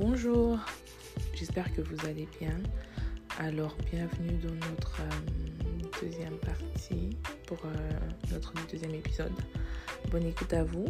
Bonjour, 0.00 0.58
j'espère 1.34 1.70
que 1.74 1.82
vous 1.82 2.06
allez 2.06 2.26
bien. 2.40 2.56
Alors, 3.38 3.76
bienvenue 3.92 4.38
dans 4.38 4.54
notre 4.70 4.98
euh, 5.02 6.00
deuxième 6.00 6.38
partie 6.38 7.18
pour 7.46 7.58
euh, 7.66 8.00
notre 8.30 8.54
deuxième 8.70 8.94
épisode. 8.94 9.34
Bonne 10.10 10.24
écoute 10.24 10.54
à 10.54 10.64
vous. 10.64 10.86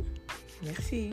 Merci. 0.62 1.10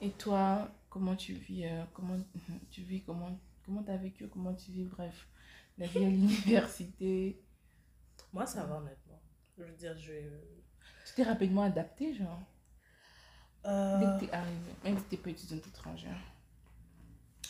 Et 0.00 0.10
toi, 0.12 0.70
comment 0.88 1.16
tu 1.16 1.34
vis 1.34 1.66
euh, 1.66 1.84
Comment 1.92 2.16
tu 2.70 2.80
vis 2.80 3.02
Comment 3.02 3.38
comment 3.66 3.84
as 3.86 3.98
vécu 3.98 4.28
Comment 4.28 4.54
tu 4.54 4.70
vis 4.70 4.84
Bref, 4.84 5.28
la 5.76 5.86
vie 5.86 6.06
à 6.06 6.08
l'université? 6.08 7.38
Moi, 8.32 8.46
ça 8.46 8.64
va 8.64 8.80
maintenant. 8.80 9.20
Je 9.58 9.64
veux 9.64 9.76
dire, 9.76 9.94
je. 9.98 10.12
Tu 11.10 11.16
t'es 11.16 11.22
rapidement 11.24 11.62
adapté, 11.64 12.14
genre? 12.14 12.40
Euh, 13.66 13.98
Dès 13.98 14.06
que 14.26 14.30
t'es 14.30 14.32
arrivé, 14.32 14.70
même 14.84 14.96
si 14.98 15.04
t'es 15.04 15.16
pas 15.16 15.30
étudiante 15.30 15.66
étrangère. 15.66 16.16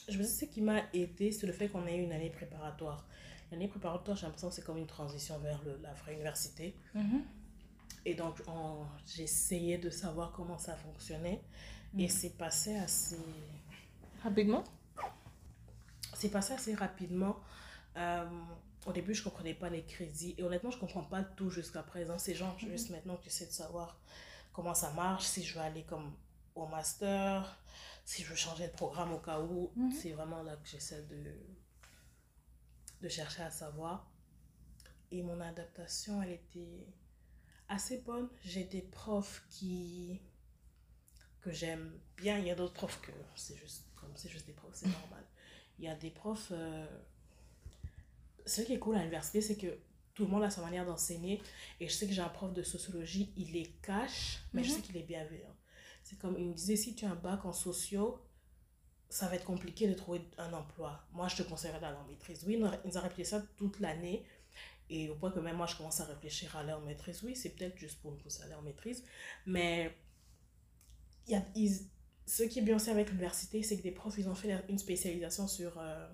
je 0.08 0.16
me 0.18 0.22
dis, 0.22 0.28
ce 0.28 0.46
qui 0.46 0.62
m'a 0.62 0.80
aidé, 0.94 1.30
c'est 1.30 1.46
le 1.46 1.52
fait 1.52 1.68
qu'on 1.68 1.86
ait 1.86 1.96
eu 1.98 2.02
une 2.02 2.12
année 2.12 2.30
préparatoire. 2.30 3.06
L'année 3.52 3.68
préparatoire, 3.68 4.16
j'ai 4.16 4.24
l'impression 4.26 4.48
que 4.48 4.54
c'est 4.54 4.64
comme 4.64 4.78
une 4.78 4.86
transition 4.86 5.38
vers 5.40 5.62
le- 5.64 5.78
la 5.82 5.92
vraie 5.92 6.14
université. 6.14 6.74
Mhm. 6.94 7.22
Et 8.06 8.14
donc, 8.14 8.40
essayé 9.18 9.76
de 9.76 9.90
savoir 9.90 10.32
comment 10.32 10.56
ça 10.58 10.74
fonctionnait. 10.74 11.42
Et 11.98 12.08
c'est 12.08 12.36
passé 12.38 12.76
assez. 12.76 13.18
Rapidement? 14.22 14.64
C'est 16.14 16.30
passé 16.30 16.54
assez 16.54 16.74
rapidement. 16.74 17.36
Euh, 17.96 18.24
au 18.86 18.92
début, 18.92 19.14
je 19.14 19.22
comprenais 19.22 19.54
pas 19.54 19.68
les 19.70 19.84
crédits. 19.84 20.34
Et 20.38 20.42
honnêtement, 20.42 20.70
je 20.70 20.78
comprends 20.78 21.04
pas 21.04 21.22
tout 21.22 21.50
jusqu'à 21.50 21.82
présent. 21.82 22.18
C'est 22.18 22.34
genre 22.34 22.58
juste 22.58 22.90
maintenant 22.90 23.16
que 23.16 23.24
j'essaie 23.24 23.46
de 23.46 23.52
savoir 23.52 24.00
comment 24.52 24.74
ça 24.74 24.90
marche, 24.92 25.24
si 25.26 25.42
je 25.44 25.54
veux 25.54 25.60
aller 25.60 25.84
comme 25.84 26.12
au 26.54 26.66
master, 26.66 27.58
si 28.04 28.22
je 28.22 28.28
veux 28.30 28.36
changer 28.36 28.66
de 28.68 28.72
programme 28.72 29.12
au 29.12 29.18
cas 29.20 29.40
où. 29.40 29.72
Mhm. 29.76 29.92
C'est 29.92 30.12
vraiment 30.12 30.42
là 30.42 30.56
que 30.56 30.68
j'essaie 30.68 31.02
de, 31.04 31.34
de 33.02 33.08
chercher 33.08 33.42
à 33.42 33.50
savoir. 33.50 34.10
Et 35.10 35.22
mon 35.22 35.40
adaptation, 35.40 36.22
elle 36.22 36.32
était 36.32 36.86
assez 37.68 37.98
bonne. 37.98 38.28
J'ai 38.44 38.64
des 38.64 38.82
profs 38.82 39.44
qui 39.50 40.20
que 41.40 41.50
j'aime 41.52 41.98
bien. 42.16 42.38
Il 42.38 42.46
y 42.46 42.50
a 42.50 42.54
d'autres 42.54 42.74
profs 42.74 43.00
que 43.00 43.12
c'est 43.34 43.56
juste 43.56 43.86
comme 43.96 44.12
c'est 44.16 44.28
juste 44.30 44.46
des 44.46 44.52
profs, 44.52 44.74
c'est 44.74 44.86
normal. 45.00 45.24
Il 45.78 45.84
y 45.84 45.88
a 45.88 45.94
des 45.96 46.10
profs. 46.10 46.48
euh, 46.52 46.86
Ce 48.50 48.62
qui 48.62 48.72
est 48.72 48.78
cool 48.80 48.96
à 48.96 48.98
l'université, 48.98 49.40
c'est 49.40 49.56
que 49.56 49.78
tout 50.14 50.24
le 50.24 50.30
monde 50.30 50.42
a 50.42 50.50
sa 50.50 50.60
manière 50.60 50.84
d'enseigner. 50.84 51.40
Et 51.78 51.86
je 51.88 51.92
sais 51.94 52.06
que 52.06 52.12
j'ai 52.12 52.20
un 52.20 52.28
prof 52.28 52.52
de 52.52 52.62
sociologie, 52.64 53.32
il 53.36 53.52
les 53.52 53.66
cache, 53.80 54.40
mais 54.52 54.64
je 54.64 54.70
Mhm. 54.70 54.76
sais 54.76 54.82
qu'il 54.82 54.96
est 54.96 55.02
bienveillant. 55.04 55.54
C'est 56.02 56.18
comme 56.18 56.36
il 56.36 56.46
me 56.46 56.54
disait 56.54 56.74
si 56.76 56.94
tu 56.96 57.04
as 57.04 57.10
un 57.10 57.14
bac 57.14 57.44
en 57.44 57.52
sociaux, 57.52 58.20
ça 59.08 59.28
va 59.28 59.36
être 59.36 59.44
compliqué 59.44 59.86
de 59.88 59.94
trouver 59.94 60.20
un 60.38 60.52
emploi. 60.52 61.06
Moi, 61.12 61.28
je 61.28 61.36
te 61.36 61.42
conseillerais 61.42 61.80
d'aller 61.80 61.96
en 61.96 62.04
maîtrise. 62.08 62.42
Oui, 62.44 62.54
il 62.54 62.60
nous 62.60 62.66
a- 62.66 62.78
il 62.84 62.88
nous 62.90 62.98
a 62.98 63.00
répété 63.00 63.24
ça 63.24 63.40
toute 63.56 63.78
l'année. 63.78 64.24
Et 64.88 65.08
au 65.10 65.14
point 65.14 65.30
que 65.30 65.38
même 65.38 65.56
moi, 65.56 65.66
je 65.66 65.76
commence 65.76 66.00
à 66.00 66.04
réfléchir 66.06 66.56
à 66.56 66.60
aller 66.60 66.72
en 66.72 66.80
maîtrise. 66.80 67.22
Oui, 67.22 67.36
c'est 67.36 67.50
peut-être 67.50 67.78
juste 67.78 68.00
pour 68.00 68.10
me 68.10 68.16
pousser 68.16 68.42
à 68.42 68.46
aller 68.46 68.54
en 68.54 68.62
maîtrise. 68.62 69.04
Mais 69.46 69.96
y 71.28 71.34
a, 71.36 71.42
ils- 71.54 71.86
ce 72.26 72.42
qui 72.44 72.58
est 72.58 72.62
bien 72.62 72.76
aussi 72.76 72.90
avec 72.90 73.08
l'université, 73.10 73.62
c'est 73.62 73.76
que 73.76 73.82
des 73.82 73.92
profs, 73.92 74.18
ils 74.18 74.28
ont 74.28 74.34
fait 74.34 74.64
une 74.68 74.78
spécialisation 74.78 75.46
sur 75.46 75.78
euh, 75.78 76.08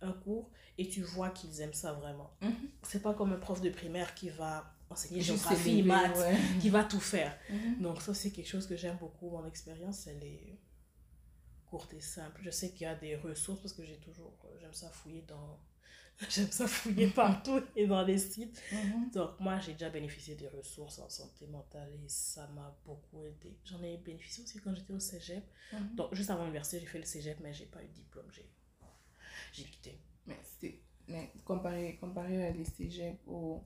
un 0.00 0.12
cours 0.12 0.50
et 0.78 0.88
tu 0.88 1.02
vois 1.02 1.30
qu'ils 1.30 1.60
aiment 1.60 1.74
ça 1.74 1.92
vraiment. 1.92 2.30
Mhm. 2.40 2.52
C'est 2.82 3.02
pas 3.02 3.14
comme 3.14 3.32
un 3.32 3.38
prof 3.38 3.60
de 3.60 3.70
primaire 3.70 4.14
qui 4.14 4.28
va 4.30 4.74
enseigner 4.90 5.20
géographie, 5.20 5.82
maths, 5.82 6.16
ouais. 6.16 6.36
qui 6.60 6.70
va 6.70 6.84
tout 6.84 7.00
faire. 7.00 7.36
Mhm. 7.50 7.82
Donc 7.82 8.00
ça, 8.00 8.14
c'est 8.14 8.30
quelque 8.30 8.48
chose 8.48 8.66
que 8.66 8.76
j'aime 8.76 8.96
beaucoup. 8.98 9.30
Mon 9.30 9.44
expérience, 9.46 10.06
elle 10.06 10.22
est 10.24 10.58
courte 11.66 11.92
et 11.94 12.00
simple. 12.00 12.40
Je 12.44 12.50
sais 12.50 12.70
qu'il 12.70 12.82
y 12.82 12.86
a 12.86 12.94
des 12.94 13.16
ressources 13.16 13.60
parce 13.60 13.74
que 13.74 13.84
j'ai 13.84 13.98
toujours... 13.98 14.38
euh, 14.46 14.56
J'aime 14.60 14.72
ça 14.72 14.88
fouiller 14.88 15.22
dans... 15.22 15.58
J'aime 16.30 16.50
ça 16.50 16.66
fouiller 16.66 17.08
partout 17.24 17.60
et 17.76 17.86
dans 17.86 18.02
les 18.02 18.18
sites. 18.18 18.62
Mhm. 18.72 19.10
Donc 19.12 19.38
moi, 19.40 19.58
j'ai 19.60 19.72
déjà 19.72 19.90
bénéficié 19.90 20.34
des 20.36 20.48
ressources 20.48 20.98
en 21.00 21.08
santé 21.10 21.46
mentale 21.48 21.90
et 21.92 22.08
ça 22.08 22.46
m'a 22.54 22.76
beaucoup 22.86 23.22
aidé. 23.24 23.58
J'en 23.64 23.82
ai 23.82 23.98
bénéficié 23.98 24.44
aussi 24.44 24.58
quand 24.60 24.74
j'étais 24.74 24.92
au 24.92 25.00
cégep. 25.00 25.44
Mhm. 25.72 25.94
Donc 25.96 26.14
juste 26.14 26.30
avant 26.30 26.42
l'université, 26.44 26.80
j'ai 26.80 26.86
fait 26.86 26.98
le 26.98 27.04
cégep, 27.04 27.38
mais 27.40 27.52
j'ai 27.52 27.66
pas 27.66 27.82
eu 27.82 27.88
de 27.88 27.92
diplôme. 27.92 28.26
J'ai 28.32 28.48
j'ai 29.52 29.64
quitté. 29.64 29.98
Mais, 30.28 30.38
c'était- 30.44 30.80
mais 31.08 31.32
comparé, 31.44 31.96
comparé 32.00 32.46
à 32.46 32.50
les 32.52 32.64
cégeps 32.64 33.18
au, 33.26 33.64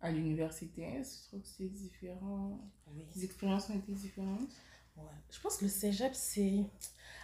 à 0.00 0.10
l'université, 0.10 1.02
je 1.02 1.28
trouve 1.28 1.40
que 1.40 1.48
c'est 1.48 1.68
différent. 1.68 2.60
Oui. 2.88 3.06
Les 3.14 3.24
expériences 3.24 3.70
ont 3.70 3.78
été 3.78 3.92
différentes. 3.92 4.50
Ouais. 4.96 5.04
Je 5.30 5.40
pense 5.40 5.56
que 5.56 5.64
le 5.64 5.70
cégep, 5.70 6.14
c'est 6.14 6.64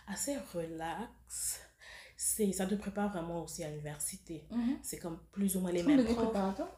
assez 0.07 0.37
relax. 0.55 1.61
C'est, 2.17 2.53
ça 2.53 2.67
te 2.67 2.75
prépare 2.75 3.11
vraiment 3.11 3.43
aussi 3.45 3.65
à 3.65 3.71
l'université. 3.71 4.47
C'est 4.83 4.99
comme 4.99 5.19
plus 5.33 5.57
ou 5.57 5.61
moins 5.61 5.73
les 5.73 5.83
mêmes 5.83 6.05
profs. 6.05 6.17
préparatoire? 6.17 6.77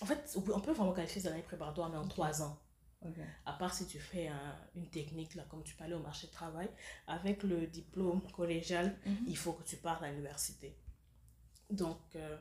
En 0.00 0.06
fait, 0.06 0.36
on 0.36 0.60
peut 0.60 0.72
vraiment 0.72 0.92
qualifier 0.92 1.20
cette 1.22 1.32
année 1.32 1.42
préparatoire, 1.42 1.88
mais 1.90 1.96
en 1.96 2.06
trois 2.08 2.42
ans. 2.42 2.58
À 3.44 3.52
part 3.52 3.72
si 3.74 3.86
tu 3.86 3.98
fais 4.00 4.28
un- 4.28 4.56
une 4.74 4.88
technique, 4.88 5.34
là, 5.34 5.44
comme 5.50 5.62
tu 5.62 5.74
aller 5.82 5.92
au 5.94 6.00
marché 6.00 6.26
de 6.26 6.32
travail, 6.32 6.68
avec 7.06 7.42
le 7.42 7.66
diplôme 7.66 8.22
collégial, 8.32 8.96
Mhm. 9.06 9.16
il 9.26 9.36
faut 9.36 9.52
que 9.52 9.62
tu 9.62 9.76
partes 9.76 10.02
à 10.02 10.10
l'université. 10.10 10.76
Donc, 11.74 11.98
euh, 12.16 12.36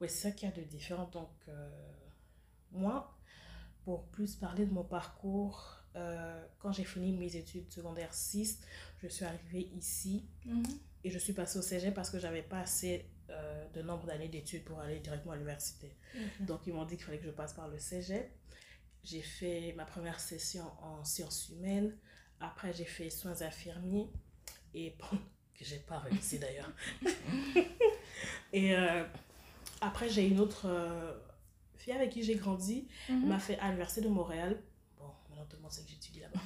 ouais, 0.00 0.08
c'est 0.08 0.28
ça 0.28 0.30
qu'il 0.32 0.48
y 0.48 0.52
a 0.52 0.54
de 0.54 0.62
différent. 0.62 1.08
Donc, 1.12 1.30
euh, 1.48 1.70
moi, 2.72 3.16
pour 3.84 4.06
plus 4.08 4.36
parler 4.36 4.66
de 4.66 4.72
mon 4.72 4.84
parcours, 4.84 5.76
euh, 5.96 6.46
quand 6.58 6.72
j'ai 6.72 6.84
fini 6.84 7.12
mes 7.12 7.36
études 7.36 7.70
secondaires 7.70 8.14
6, 8.14 8.60
je 9.02 9.08
suis 9.08 9.24
arrivée 9.24 9.68
ici 9.74 10.28
Mhm. 10.44 10.62
et 11.04 11.10
je 11.10 11.18
suis 11.18 11.32
passée 11.32 11.58
au 11.58 11.62
cégep 11.62 11.94
parce 11.94 12.10
que 12.10 12.18
j'avais 12.18 12.42
pas 12.42 12.60
assez 12.60 13.06
euh, 13.30 13.68
de 13.74 13.82
nombre 13.82 14.06
d'années 14.06 14.28
d'études 14.28 14.64
pour 14.64 14.80
aller 14.80 14.98
directement 15.00 15.32
à 15.32 15.36
l'université. 15.36 15.96
Donc, 16.40 16.66
ils 16.66 16.72
m'ont 16.74 16.84
dit 16.84 16.96
qu'il 16.96 17.04
fallait 17.06 17.18
que 17.18 17.26
je 17.26 17.30
passe 17.30 17.52
par 17.54 17.68
le 17.68 17.78
cégep. 17.78 18.28
J'ai 19.04 19.22
fait 19.22 19.72
ma 19.76 19.84
première 19.84 20.18
session 20.18 20.64
en 20.82 21.04
sciences 21.04 21.48
humaines. 21.50 21.96
Après, 22.40 22.72
j'ai 22.72 22.84
fait 22.84 23.08
soins 23.08 23.40
infirmiers. 23.42 24.10
Et 24.74 24.96
bon, 24.98 25.16
que 25.54 25.64
j'ai 25.64 25.78
pas 25.78 25.98
réussi 26.00 26.38
d'ailleurs. 26.40 26.72
et 28.52 28.74
euh, 28.76 29.04
après, 29.80 30.08
j'ai 30.08 30.26
une 30.28 30.40
autre 30.40 30.66
euh, 30.66 31.18
fille 31.76 31.92
avec 31.92 32.10
qui 32.10 32.22
j'ai 32.22 32.34
grandi. 32.36 32.86
Elle 33.08 33.16
Mhm. 33.16 33.28
m'a 33.28 33.38
fait 33.38 33.58
à 33.58 33.66
l'université 33.66 34.00
de 34.02 34.08
Montréal. 34.08 34.60
Bon, 34.98 35.06
maintenant 35.28 35.44
tout 35.46 35.56
le 35.56 35.62
monde 35.62 35.72
sait 35.72 35.82
que 35.82 35.90
j'étudie 35.90 36.20
là-bas. 36.20 36.40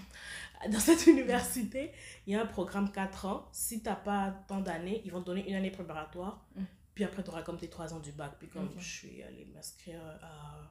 Dans 0.70 0.80
cette 0.80 1.06
université, 1.06 1.92
il 2.26 2.32
y 2.32 2.36
a 2.36 2.42
un 2.42 2.46
programme 2.46 2.90
4 2.90 3.26
ans. 3.26 3.48
Si 3.52 3.82
tu 3.82 3.88
n'as 3.88 3.96
pas 3.96 4.30
tant 4.48 4.60
d'années, 4.60 5.02
ils 5.04 5.10
vont 5.12 5.20
te 5.20 5.26
donner 5.26 5.46
une 5.48 5.54
année 5.56 5.70
préparatoire. 5.70 6.46
Mm. 6.56 6.62
Puis 6.94 7.04
après, 7.04 7.22
tu 7.24 7.30
auras 7.30 7.42
comme 7.42 7.58
tes 7.58 7.68
3 7.68 7.92
ans 7.92 8.00
du 8.00 8.12
bac. 8.12 8.32
Puis 8.38 8.48
comme 8.48 8.70
je 8.78 8.88
suis 8.88 9.22
allée 9.22 9.44
m'inscrire 9.46 10.00
à- 10.22 10.70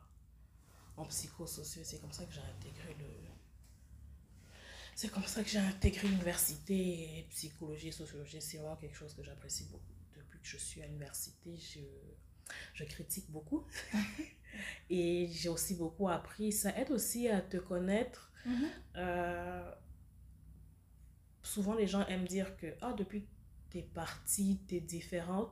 en 0.95 1.05
psychosociaux, 1.05 1.81
c'est 1.83 1.99
comme 1.99 2.11
ça 2.13 2.23
que 2.25 2.31
j'ai 2.33 2.39
intégré 2.41 2.95
le... 2.99 3.05
C'est 4.95 5.09
comme 5.09 5.25
ça 5.25 5.43
que 5.43 5.49
j'ai 5.49 5.57
intégré 5.59 6.07
l'université 6.07 7.25
psychologie 7.31 7.87
et 7.87 7.91
sociologie. 7.91 8.39
C'est 8.41 8.57
vraiment 8.57 8.75
quelque 8.75 8.95
chose 8.95 9.13
que 9.15 9.23
j'apprécie 9.23 9.65
beaucoup. 9.65 9.83
Que 10.43 10.49
je 10.49 10.57
suis 10.57 10.81
à 10.81 10.85
l'université, 10.87 11.55
je, 11.57 11.79
je 12.75 12.83
critique 12.83 13.31
beaucoup. 13.31 13.65
et 14.89 15.27
j'ai 15.31 15.49
aussi 15.49 15.75
beaucoup 15.75 16.09
appris. 16.09 16.51
Ça 16.51 16.77
aide 16.77 16.91
aussi 16.91 17.27
à 17.29 17.41
te 17.41 17.57
connaître. 17.57 18.31
Mhm. 18.45 18.65
Euh, 18.97 19.71
souvent, 21.41 21.73
les 21.75 21.87
gens 21.87 22.05
aiment 22.07 22.27
dire 22.27 22.55
que 22.57 22.67
ah, 22.81 22.93
depuis 22.93 23.21
que 23.23 23.27
tu 23.71 23.77
es 23.79 23.81
partie, 23.83 24.59
tu 24.67 24.75
es 24.75 24.81
différente. 24.81 25.51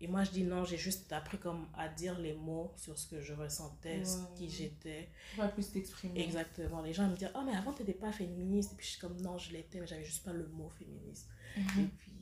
Et 0.00 0.08
moi, 0.08 0.24
je 0.24 0.30
dis 0.32 0.42
non, 0.42 0.64
j'ai 0.64 0.78
juste 0.78 1.12
appris 1.12 1.38
comme 1.38 1.68
à 1.74 1.88
dire 1.88 2.18
les 2.18 2.34
mots 2.34 2.72
sur 2.76 2.98
ce 2.98 3.06
que 3.06 3.20
je 3.20 3.32
ressentais, 3.34 4.04
ce 4.04 4.18
qui 4.36 4.50
j'étais. 4.50 5.08
Tu 5.32 5.36
vas 5.36 5.48
plus 5.48 5.70
t'exprimer. 5.70 6.20
Exactement. 6.20 6.82
Les 6.82 6.92
gens 6.92 7.08
me 7.08 7.14
disent, 7.16 7.30
oh, 7.36 7.42
mais 7.46 7.54
avant, 7.54 7.72
tu 7.72 7.82
n'étais 7.82 7.94
pas 7.94 8.10
féministe. 8.10 8.72
Et 8.72 8.76
puis, 8.76 8.86
je 8.86 8.90
suis 8.92 9.00
comme, 9.00 9.20
non, 9.20 9.38
je 9.38 9.52
l'étais, 9.52 9.78
mais 9.78 9.86
j'avais 9.86 10.04
juste 10.04 10.24
pas 10.24 10.32
le 10.32 10.48
mot 10.48 10.68
féministe. 10.70 11.28
Et 11.56 11.60
Mhm. 11.60 11.90
puis, 11.98 12.12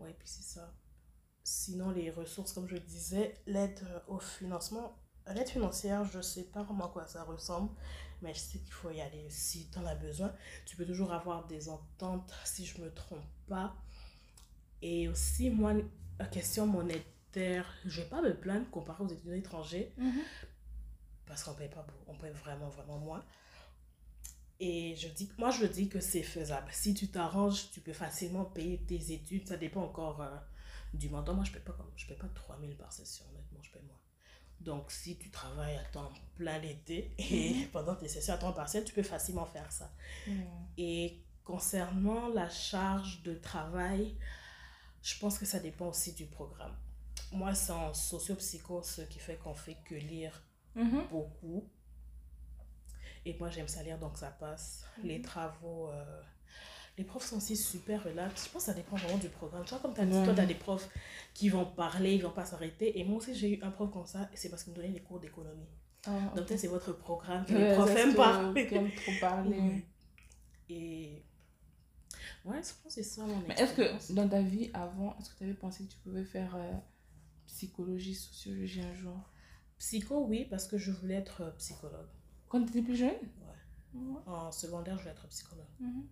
ouais, 0.00 0.14
puis 0.18 0.28
c'est 0.28 0.42
ça. 0.42 0.72
Sinon, 1.44 1.90
les 1.90 2.10
ressources, 2.10 2.52
comme 2.52 2.68
je 2.68 2.74
le 2.74 2.80
disais, 2.80 3.34
l'aide 3.46 3.80
euh, 3.84 4.00
au 4.08 4.18
financement, 4.18 4.98
l'aide 5.34 5.48
financière, 5.48 6.04
je 6.04 6.20
sais 6.20 6.44
pas 6.44 6.62
vraiment 6.62 6.86
à 6.86 6.90
quoi 6.90 7.06
ça 7.06 7.22
ressemble, 7.24 7.70
mais 8.22 8.34
je 8.34 8.40
sais 8.40 8.58
qu'il 8.58 8.72
faut 8.72 8.90
y 8.90 9.00
aller 9.00 9.28
si 9.30 9.68
tu 9.70 9.78
en 9.78 9.86
as 9.86 9.94
besoin. 9.94 10.32
Tu 10.66 10.76
peux 10.76 10.86
toujours 10.86 11.12
avoir 11.12 11.46
des 11.46 11.68
ententes, 11.68 12.32
si 12.44 12.64
je 12.66 12.80
me 12.82 12.92
trompe 12.92 13.24
pas. 13.48 13.74
Et 14.82 15.08
aussi, 15.08 15.50
moi, 15.50 15.74
la 16.18 16.26
question 16.26 16.66
monétaire, 16.66 17.66
je 17.84 18.02
vais 18.02 18.08
pas 18.08 18.22
me 18.22 18.34
plaindre 18.34 18.68
comparé 18.70 19.02
aux 19.04 19.08
étudiants 19.08 19.34
étrangers 19.34 19.92
Mhm. 19.98 20.22
parce 21.26 21.42
qu'on 21.44 21.54
paye 21.54 21.68
pas 21.68 21.82
beaucoup, 21.82 22.04
on 22.08 22.14
paye 22.14 22.32
vraiment 22.32 22.68
vraiment 22.68 22.98
moins 22.98 23.24
et 24.60 24.94
je 24.96 25.08
dis 25.08 25.30
moi 25.38 25.50
je 25.50 25.66
dis 25.66 25.88
que 25.88 26.00
c'est 26.00 26.22
faisable 26.22 26.68
si 26.72 26.94
tu 26.94 27.08
t'arranges 27.08 27.70
tu 27.72 27.80
peux 27.80 27.92
facilement 27.92 28.44
payer 28.44 28.78
tes 28.86 29.12
études 29.12 29.48
ça 29.48 29.56
dépend 29.56 29.82
encore 29.82 30.22
euh, 30.22 30.36
du 30.94 31.08
montant 31.08 31.34
moi 31.34 31.44
je 31.44 31.52
paye 31.52 31.62
pas 31.62 31.72
comme 31.72 31.90
je 31.96 32.06
paye 32.06 32.16
pas 32.16 32.28
3000 32.34 32.76
par 32.76 32.92
session 32.92 33.24
honnêtement 33.32 33.60
je 33.62 33.70
paye 33.70 33.82
moins 33.82 33.98
Donc, 34.60 34.90
si 34.92 35.18
tu 35.18 35.30
travailles 35.30 35.76
à 35.76 35.84
temps 35.84 36.12
plein 36.36 36.58
l'été 36.60 37.14
et 37.18 37.68
pendant 37.72 37.96
tes 37.96 38.08
sessions 38.08 38.34
à 38.34 38.38
temps 38.38 38.52
partiel, 38.52 38.84
tu 38.84 38.94
peux 38.94 39.02
facilement 39.02 39.46
faire 39.46 39.70
ça. 39.72 39.92
Et 40.78 41.22
concernant 41.44 42.28
la 42.28 42.48
charge 42.50 43.22
de 43.22 43.34
travail, 43.34 44.16
je 45.02 45.18
pense 45.18 45.38
que 45.38 45.46
ça 45.46 45.60
dépend 45.60 45.88
aussi 45.88 46.12
du 46.14 46.26
programme. 46.26 46.76
Moi, 47.32 47.54
c'est 47.54 47.72
en 47.72 47.94
socio-psycho, 47.94 48.82
ce 48.82 49.02
qui 49.02 49.18
fait 49.18 49.36
qu'on 49.38 49.54
fait 49.54 49.76
que 49.84 49.94
lire 49.94 50.42
Mhm. 50.74 51.08
beaucoup. 51.10 51.70
Et 53.26 53.36
moi, 53.38 53.50
j'aime 53.50 53.68
ça 53.68 53.82
lire, 53.82 53.98
donc 53.98 54.16
ça 54.18 54.30
passe. 54.30 54.84
Les 55.02 55.22
travaux, 55.22 55.88
euh, 55.88 56.20
les 56.98 57.04
profs 57.04 57.24
sont 57.24 57.38
aussi 57.38 57.56
super 57.56 58.04
relax. 58.04 58.46
Je 58.46 58.50
pense 58.50 58.62
que 58.62 58.66
ça 58.66 58.74
dépend 58.74 58.96
vraiment 58.96 59.18
du 59.18 59.28
programme. 59.28 59.64
Tu 59.64 59.70
vois, 59.70 59.78
comme 59.80 59.94
tu 59.94 60.00
as 60.00 60.06
dit, 60.06 60.22
toi, 60.24 60.34
tu 60.34 60.40
as 60.40 60.46
des 60.46 60.54
profs 60.54 60.88
qui 61.32 61.48
vont 61.48 61.64
parler, 61.64 62.14
ils 62.14 62.22
vont 62.22 62.30
pas 62.30 62.44
s'arrêter. 62.44 62.98
Et 62.98 63.04
moi 63.04 63.18
aussi, 63.18 63.34
j'ai 63.34 63.58
eu 63.58 63.62
un 63.62 63.70
prof 63.70 63.90
comme 63.90 64.06
ça, 64.06 64.28
et 64.32 64.36
c'est 64.36 64.50
parce 64.50 64.62
qu'il 64.62 64.72
me 64.72 64.76
donnait 64.76 64.90
des 64.90 65.00
cours 65.02 65.18
d'économie. 65.20 65.68
Ah, 66.06 66.10
Donc, 66.36 66.46
peut-être 66.46 66.60
c'est 66.60 66.68
votre 66.68 66.92
programme 66.92 67.46
que 67.46 67.54
les 67.54 67.74
profs 67.74 67.96
aiment 67.96 68.14
parler. 68.14 68.68
aiment 68.74 68.92
trop 68.94 69.12
parler. 69.20 69.86
Et 70.68 71.24
ouais, 72.44 72.56
je 72.56 72.82
pense 72.82 72.82
que 72.84 72.90
c'est 72.90 73.02
ça 73.02 73.22
mon 73.22 73.40
Mais 73.48 73.54
est-ce 73.54 73.74
que 73.74 74.12
dans 74.12 74.28
ta 74.28 74.42
vie 74.42 74.70
avant, 74.74 75.16
est-ce 75.18 75.30
que 75.30 75.38
tu 75.38 75.44
avais 75.44 75.54
pensé 75.54 75.84
que 75.84 75.92
tu 75.92 75.98
pouvais 75.98 76.24
faire 76.24 76.54
euh, 76.56 76.72
psychologie, 77.46 78.14
sociologie 78.14 78.82
un 78.82 78.94
jour? 78.94 79.18
Psycho, 79.78 80.24
oui, 80.26 80.46
parce 80.48 80.66
que 80.66 80.78
je 80.78 80.90
voulais 80.92 81.16
être 81.16 81.42
euh, 81.42 81.50
psychologue. 81.58 82.08
Quand 82.54 82.62
tu 82.64 82.70
étais 82.70 82.82
plus 82.82 82.94
jeune? 82.96 83.10
Ouais. 83.10 84.00
Ouais. 84.00 84.20
En 84.26 84.52
secondaire, 84.52 84.94
je 84.96 85.02
voulais 85.02 85.10
être 85.12 85.26
psychologue. 85.26 85.66
Mhm. 85.80 86.06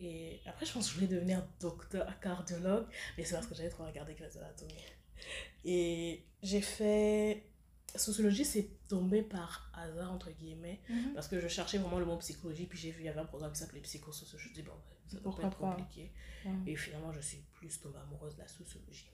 Et 0.00 0.40
après, 0.46 0.66
je 0.66 0.72
pense 0.72 0.86
que 0.86 0.90
je 0.90 0.94
voulais 0.96 1.06
devenir 1.14 1.46
docteur 1.60 2.18
cardiologue, 2.18 2.86
mais 3.16 3.24
c'est 3.24 3.34
parce 3.34 3.46
que 3.46 3.54
j'avais 3.54 3.68
trop 3.68 3.84
regardé 3.86 4.14
Grey's 4.14 4.36
Anatomy. 4.36 4.74
Et 5.64 6.24
j'ai 6.42 6.60
fait. 6.60 7.44
Sociologie, 7.94 8.44
c'est 8.44 8.68
tombé 8.88 9.22
par 9.22 9.70
hasard, 9.74 10.12
entre 10.12 10.30
guillemets, 10.32 10.80
Mhm. 10.88 11.12
parce 11.14 11.26
que 11.28 11.38
je 11.40 11.46
cherchais 11.48 11.78
vraiment 11.78 11.98
le 12.00 12.04
mot 12.04 12.16
psychologie, 12.18 12.66
puis 12.66 12.78
j'ai 12.78 12.90
vu, 12.92 13.02
il 13.02 13.06
y 13.06 13.08
avait 13.08 13.20
un 13.20 13.24
programme 13.26 13.52
qui 13.52 13.58
s'appelait 13.58 13.80
psychosociologie. 13.80 14.44
Je 14.44 14.50
me 14.50 14.54
dis, 14.54 14.62
bon, 14.62 14.72
ouais, 14.72 14.96
ça 15.08 15.18
doit 15.20 15.36
pas 15.36 15.42
être 15.46 15.58
compliqué. 15.58 16.12
Et 16.66 16.74
finalement, 16.76 17.12
je 17.12 17.20
suis 17.20 17.38
plus 17.52 17.80
tombée 17.80 17.98
amoureuse 17.98 18.34
de 18.36 18.40
la 18.40 18.48
sociologie. 18.48 19.10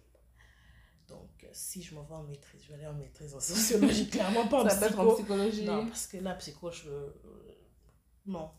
Donc, 1.08 1.44
euh, 1.44 1.48
si 1.52 1.82
je 1.82 1.94
m'en 1.94 2.02
vais 2.02 2.14
en 2.14 2.24
maîtrise, 2.24 2.62
je 2.62 2.68
vais 2.68 2.74
aller 2.74 2.86
en 2.86 2.94
maîtrise 2.94 3.34
en 3.34 3.40
sociologie, 3.40 4.08
clairement 4.08 4.48
pas 4.48 4.64
en 4.64 4.68
Ça 4.68 4.86
être 4.86 4.98
en 4.98 5.06
psycho. 5.06 5.14
psychologie. 5.14 5.64
Non, 5.64 5.86
parce 5.86 6.06
que 6.06 6.16
la 6.18 6.34
psycho, 6.34 6.70
je... 6.72 6.88
euh, 6.88 7.10
Non, 8.26 8.50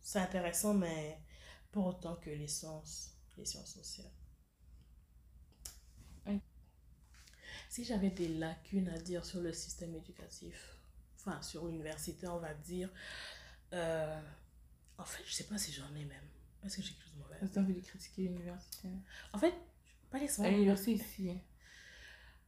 c'est 0.00 0.18
intéressant, 0.20 0.74
mais 0.74 1.18
pas 1.72 1.80
autant 1.80 2.16
que 2.16 2.30
les 2.30 2.48
sciences, 2.48 3.12
les 3.36 3.44
sciences 3.46 3.72
sociales. 3.74 4.12
Oui. 6.26 6.40
Si 7.68 7.84
j'avais 7.84 8.10
des 8.10 8.28
lacunes 8.28 8.88
à 8.88 8.98
dire 8.98 9.24
sur 9.24 9.40
le 9.40 9.52
système 9.52 9.94
éducatif, 9.94 10.76
enfin 11.18 11.40
sur 11.42 11.66
l'université, 11.66 12.26
on 12.28 12.38
va 12.38 12.54
dire, 12.54 12.90
euh, 13.72 14.20
en 14.98 15.04
fait, 15.04 15.22
je 15.26 15.32
sais 15.32 15.44
pas 15.44 15.58
si 15.58 15.72
j'en 15.72 15.94
ai 15.94 16.04
même. 16.04 16.28
Est-ce 16.64 16.76
que 16.76 16.82
j'ai 16.82 16.92
quelque 16.94 17.02
chose 17.04 17.14
de 17.14 17.18
mauvais? 17.18 17.36
Est-ce 17.36 17.48
que 17.48 17.52
tu 17.54 17.58
as 17.58 17.62
envie 17.62 17.74
de 17.74 17.80
critiquer 17.86 18.22
l'université? 18.22 18.88
En 19.32 19.38
fait, 19.38 19.54
pas 20.18 20.44
À 20.44 20.50
l'université 20.50 20.92
ici. 20.92 21.38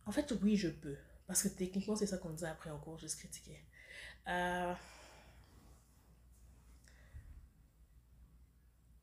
En 0.07 0.13
fait, 0.13 0.33
oui, 0.43 0.57
je 0.57 0.69
peux. 0.69 0.97
Parce 1.27 1.43
que 1.43 1.49
techniquement, 1.49 1.97
c'est 1.97 2.07
ça 2.07 2.19
qu'on 2.19 2.31
nous 2.31 2.45
a 2.45 2.49
appris 2.49 2.71
en 2.71 2.79
cours, 2.79 2.99
juste 2.99 3.19
critiquer. 3.19 3.63
Euh, 4.29 4.75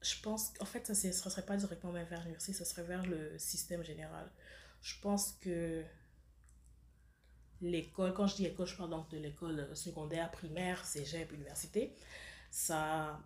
Je 0.05 0.21
pense 0.21 0.51
qu'en 0.51 0.65
fait, 0.65 0.85
ça 0.85 1.07
ne 1.07 1.11
serait 1.13 1.45
pas 1.45 1.57
directement 1.57 1.91
vers 1.91 2.19
l'université, 2.19 2.53
ça 2.53 2.63
serait 2.63 2.83
vers 2.83 3.03
le 3.07 3.37
système 3.39 3.83
général. 3.83 4.29
Je 4.81 4.99
pense 5.01 5.31
que 5.41 5.83
l'école, 7.59 8.13
quand 8.13 8.27
je 8.27 8.35
dis 8.35 8.45
école, 8.45 8.67
je 8.67 8.75
parle 8.75 8.91
donc 8.91 9.09
de 9.09 9.17
l'école 9.17 9.75
secondaire, 9.75 10.29
primaire, 10.31 10.85
cégep, 10.85 11.31
université, 11.31 11.95
ça... 12.51 13.19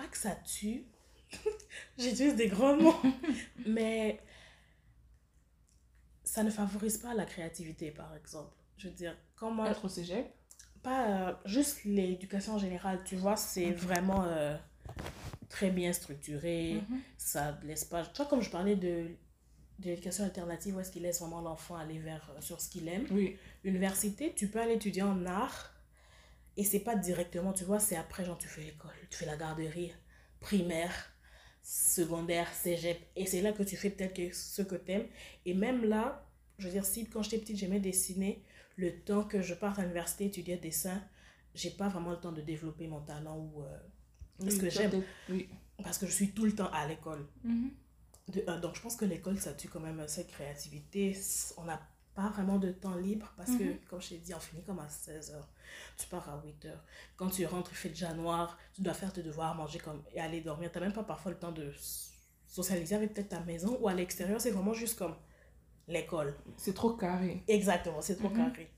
Pas 0.00 0.06
que 0.06 0.16
ça 0.16 0.34
tue, 0.34 0.86
j'utilise 1.98 2.34
des 2.34 2.48
grands 2.48 2.74
mots, 2.74 2.96
mais 3.66 4.18
ça 6.24 6.42
ne 6.42 6.48
favorise 6.48 6.96
pas 6.96 7.12
la 7.12 7.26
créativité, 7.26 7.90
par 7.90 8.14
exemple. 8.16 8.56
Je 8.78 8.88
veux 8.88 8.94
dire, 8.94 9.14
quand 9.36 9.50
moi, 9.50 9.68
Être 9.68 9.84
au 9.84 9.88
cégep? 9.90 10.26
Pas 10.82 11.06
euh, 11.28 11.34
juste 11.44 11.84
l'éducation 11.84 12.54
en 12.54 12.58
général, 12.58 13.04
tu 13.04 13.16
vois, 13.16 13.36
c'est 13.36 13.72
vraiment 13.72 14.24
euh, 14.24 14.56
très 15.50 15.70
bien 15.70 15.92
structuré, 15.92 16.82
Mhm. 16.88 17.00
ça 17.18 17.58
laisse 17.64 17.84
pas... 17.84 18.02
Tu 18.06 18.16
vois, 18.16 18.26
comme 18.26 18.40
je 18.40 18.48
parlais 18.48 18.76
de, 18.76 19.08
l'éducation 19.84 20.24
alternative, 20.24 20.76
où 20.76 20.80
est-ce 20.80 20.90
qu'il 20.92 21.02
laisse 21.02 21.20
vraiment 21.20 21.42
l'enfant 21.42 21.76
aller 21.76 21.98
vers 21.98 22.30
euh, 22.34 22.40
sur 22.40 22.58
ce 22.58 22.70
qu'il 22.70 22.88
aime. 22.88 23.04
Oui. 23.10 23.36
Université, 23.64 24.32
tu 24.34 24.48
peux 24.48 24.60
aller 24.60 24.76
étudier 24.76 25.02
en 25.02 25.26
art, 25.26 25.74
et 26.56 26.64
c'est 26.64 26.80
pas 26.80 26.96
directement, 26.96 27.52
tu 27.52 27.64
vois, 27.64 27.78
c'est 27.80 27.96
après, 27.96 28.24
genre, 28.24 28.38
tu 28.38 28.48
fais 28.48 28.62
l'école, 28.62 28.90
tu 29.10 29.16
fais 29.18 29.26
la 29.26 29.36
garderie, 29.36 29.92
primaire, 30.40 30.92
secondaire, 31.62 32.52
cégep, 32.52 32.98
et 33.16 33.26
c'est 33.26 33.40
là 33.42 33.52
que 33.52 33.62
tu 33.62 33.76
fais 33.76 33.90
peut-être 33.90 34.34
ce 34.34 34.62
que 34.62 34.74
t'aimes. 34.74 35.06
Et 35.46 35.54
même 35.54 35.84
là, 35.84 36.26
je 36.58 36.66
veux 36.66 36.72
dire, 36.72 36.84
si 36.84 37.06
quand 37.08 37.22
j'étais 37.22 37.38
petite, 37.38 37.56
j'aimais 37.56 37.80
dessiner, 37.80 38.42
le 38.76 38.98
temps 39.00 39.24
que 39.24 39.42
je 39.42 39.54
parte 39.54 39.78
à 39.78 39.82
l'université 39.82 40.26
étudier 40.26 40.56
dessin, 40.56 41.02
j'ai 41.54 41.70
pas 41.70 41.88
vraiment 41.88 42.10
le 42.10 42.16
temps 42.20 42.32
de 42.32 42.40
développer 42.40 42.86
mon 42.86 43.00
talent 43.00 43.38
ou... 43.38 43.62
euh, 43.62 43.78
Oui, 44.40 44.56
que 44.58 44.70
j'aime. 44.70 45.02
Oui. 45.28 45.48
parce 45.82 45.98
que 45.98 46.06
je 46.06 46.12
suis 46.12 46.30
tout 46.32 46.44
le 46.44 46.54
temps 46.54 46.70
à 46.72 46.86
l'école. 46.86 47.26
Mhm. 47.44 47.70
Donc 48.62 48.76
je 48.76 48.80
pense 48.80 48.96
que 48.96 49.04
l'école, 49.04 49.38
ça 49.40 49.52
tue 49.54 49.68
quand 49.68 49.80
même 49.80 50.06
cette 50.06 50.28
créativité. 50.28 51.16
On 51.56 51.64
n'a 51.64 51.80
pas 52.14 52.28
vraiment 52.30 52.58
de 52.58 52.70
temps 52.72 52.96
libre 52.96 53.32
parce 53.36 53.50
que, 53.52 53.62
Mhm. 53.64 53.78
comme 53.88 54.00
je 54.02 54.08
t'ai 54.10 54.18
dit, 54.18 54.34
on 54.34 54.40
finit 54.40 54.62
comme 54.64 54.78
à 54.80 54.88
16h. 54.88 55.48
Tu 55.96 56.06
pars 56.08 56.28
à 56.28 56.40
8h. 56.44 56.76
Quand 57.16 57.30
tu 57.30 57.46
rentres, 57.46 57.70
il 57.72 57.76
fait 57.76 57.88
déjà 57.90 58.12
noir. 58.14 58.58
Tu 58.74 58.82
dois 58.82 58.94
faire 58.94 59.12
tes 59.12 59.22
devoirs, 59.22 59.54
manger 59.54 59.78
comme, 59.78 60.02
et 60.12 60.20
aller 60.20 60.40
dormir. 60.40 60.70
Tu 60.72 60.78
n'as 60.78 60.84
même 60.86 60.92
pas 60.94 61.04
parfois 61.04 61.30
le 61.32 61.38
temps 61.38 61.52
de 61.52 61.72
socialiser 62.46 62.96
avec 62.96 63.14
peut-être 63.14 63.28
ta 63.30 63.40
maison 63.40 63.78
ou 63.80 63.88
à 63.88 63.94
l'extérieur. 63.94 64.40
C'est 64.40 64.50
vraiment 64.50 64.74
juste 64.74 64.98
comme 64.98 65.14
l'école. 65.86 66.34
C'est 66.56 66.74
trop 66.74 66.94
carré. 66.96 67.44
Exactement, 67.46 68.00
c'est 68.02 68.16
trop 68.16 68.28
Mhm. 68.30 68.36
carré. 68.36 68.70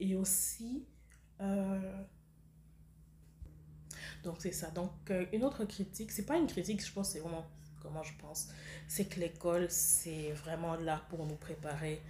Et 0.00 0.14
aussi, 0.14 0.86
euh, 1.40 2.02
donc 4.24 4.36
c'est 4.40 4.52
ça. 4.52 4.70
Donc 4.70 4.92
euh, 5.10 5.26
une 5.32 5.44
autre 5.44 5.64
critique, 5.64 6.12
c'est 6.12 6.26
pas 6.26 6.36
une 6.36 6.46
critique, 6.46 6.84
je 6.84 6.92
pense, 6.92 7.10
c'est 7.10 7.20
vraiment 7.20 7.46
comment 7.80 8.02
je 8.02 8.12
pense, 8.20 8.48
c'est 8.88 9.06
que 9.06 9.18
l'école, 9.18 9.68
c'est 9.70 10.32
vraiment 10.32 10.76
là 10.76 11.02
pour 11.08 11.26
nous 11.26 11.34
préparer 11.36 12.00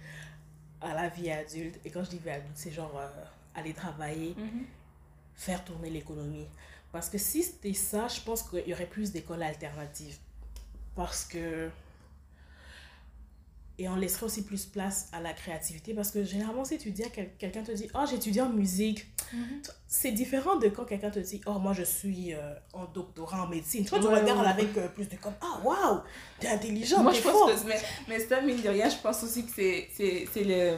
à 0.83 0.93
la 0.93 1.09
vie 1.09 1.31
adulte. 1.31 1.79
Et 1.85 1.89
quand 1.91 2.03
je 2.03 2.09
dis 2.11 2.19
vie 2.19 2.29
adulte, 2.29 2.51
c'est 2.55 2.71
genre 2.71 2.95
euh, 2.97 3.07
aller 3.55 3.73
travailler, 3.73 4.35
Mhm. 4.37 4.65
faire 5.35 5.63
tourner 5.63 5.89
l'économie. 5.89 6.47
Parce 6.91 7.09
que 7.09 7.17
si 7.17 7.43
c'était 7.43 7.73
ça, 7.73 8.07
je 8.07 8.21
pense 8.21 8.43
qu'il 8.43 8.67
y 8.67 8.73
aurait 8.73 8.85
plus 8.85 9.11
d'écoles 9.11 9.41
alternatives. 9.43 10.17
Parce 10.95 11.25
que... 11.25 11.69
Et 13.79 13.89
on 13.89 13.95
laisserait 13.95 14.27
aussi 14.27 14.43
plus 14.43 14.65
place 14.67 15.09
à 15.13 15.19
la 15.19 15.33
créativité. 15.33 15.95
Parce 15.95 16.11
que 16.11 16.23
généralement, 16.23 16.63
si 16.63 16.77
tu 16.77 16.91
dis 16.91 17.03
à 17.03 17.09
quel- 17.09 17.35
quelqu'un 17.37 17.63
te 17.63 17.71
dit 17.71 17.87
«Oh, 17.95 18.03
j'étudie 18.07 18.39
en 18.39 18.49
musique 18.49 19.07
Mhm.», 19.33 19.61
c'est 19.87 20.11
différent 20.11 20.57
de 20.57 20.67
quand 20.69 20.85
quelqu'un 20.85 21.09
te 21.09 21.17
dit 21.19 21.41
«Oh, 21.47 21.57
moi, 21.57 21.73
je 21.73 21.81
suis 21.83 22.35
euh, 22.35 22.53
en 22.73 22.85
doctorat 22.85 23.43
en 23.43 23.47
médecine». 23.47 23.83
Toi, 23.85 23.97
tu 23.99 24.05
Ouais, 24.05 24.19
regardes 24.21 24.41
ouais. 24.41 24.47
avec 24.47 24.77
euh, 24.77 24.87
plus 24.89 25.09
de 25.09 25.15
comme 25.15 25.33
«Ah, 25.41 25.59
waouh, 25.63 26.01
t'es 26.39 26.49
intelligent, 26.49 27.01
Moi, 27.01 27.13
t'es 27.13 27.17
je 27.17 27.23
fort 27.23 27.49
pense 27.49 27.61
que. 27.63 27.67
Mais, 27.67 27.81
mais 28.07 28.19
ça, 28.19 28.41
mine 28.41 28.61
de 28.61 28.69
rien, 28.69 28.89
je 28.89 28.97
pense 28.97 29.23
aussi 29.23 29.43
que 29.45 29.51
c'est 29.55 29.87
c'est- 29.91 30.27
c'est 30.31 30.43
le. 30.43 30.77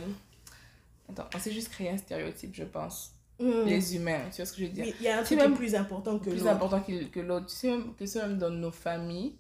Attends, 1.09 1.27
on 1.35 1.39
s'est 1.39 1.51
juste 1.51 1.69
créé 1.69 1.89
un 1.89 1.97
stéréotype, 1.97 2.55
je 2.55 2.63
pense. 2.63 3.11
Mm. 3.39 3.65
Les 3.65 3.95
humains, 3.97 4.21
tu 4.31 4.37
vois 4.37 4.45
ce 4.45 4.53
que 4.53 4.59
je 4.61 4.65
veux 4.67 4.71
dire? 4.71 4.85
Il 4.99 5.03
y 5.05 5.09
a 5.09 5.19
un 5.19 5.23
truc 5.23 5.37
même 5.37 5.53
plus 5.55 5.75
important 5.75 6.17
que 6.17 6.29
plus 6.29 6.37
l'autre. 6.39 6.49
important 6.51 6.79
que, 6.81 7.03
que 7.05 7.19
l'autre. 7.19 7.47
Tu 7.47 7.55
sais 7.55 7.69
même 7.69 7.93
que 7.93 8.05
c'est 8.05 8.21
même 8.21 8.37
dans 8.37 8.49
nos 8.49 8.71
familles. 8.71 9.35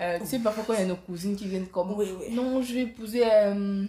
Euh, 0.00 0.18
tu 0.20 0.26
sais, 0.26 0.38
parfois 0.38 0.64
quand 0.66 0.72
il 0.74 0.80
y 0.80 0.82
a 0.82 0.86
nos 0.86 0.96
cousines 0.96 1.36
qui 1.36 1.46
viennent 1.46 1.68
comme 1.68 1.92
Oui, 1.92 2.06
oui. 2.18 2.34
Non, 2.34 2.62
je 2.62 2.72
vais 2.74 2.80
épouser 2.82 3.22
euh, 3.24 3.84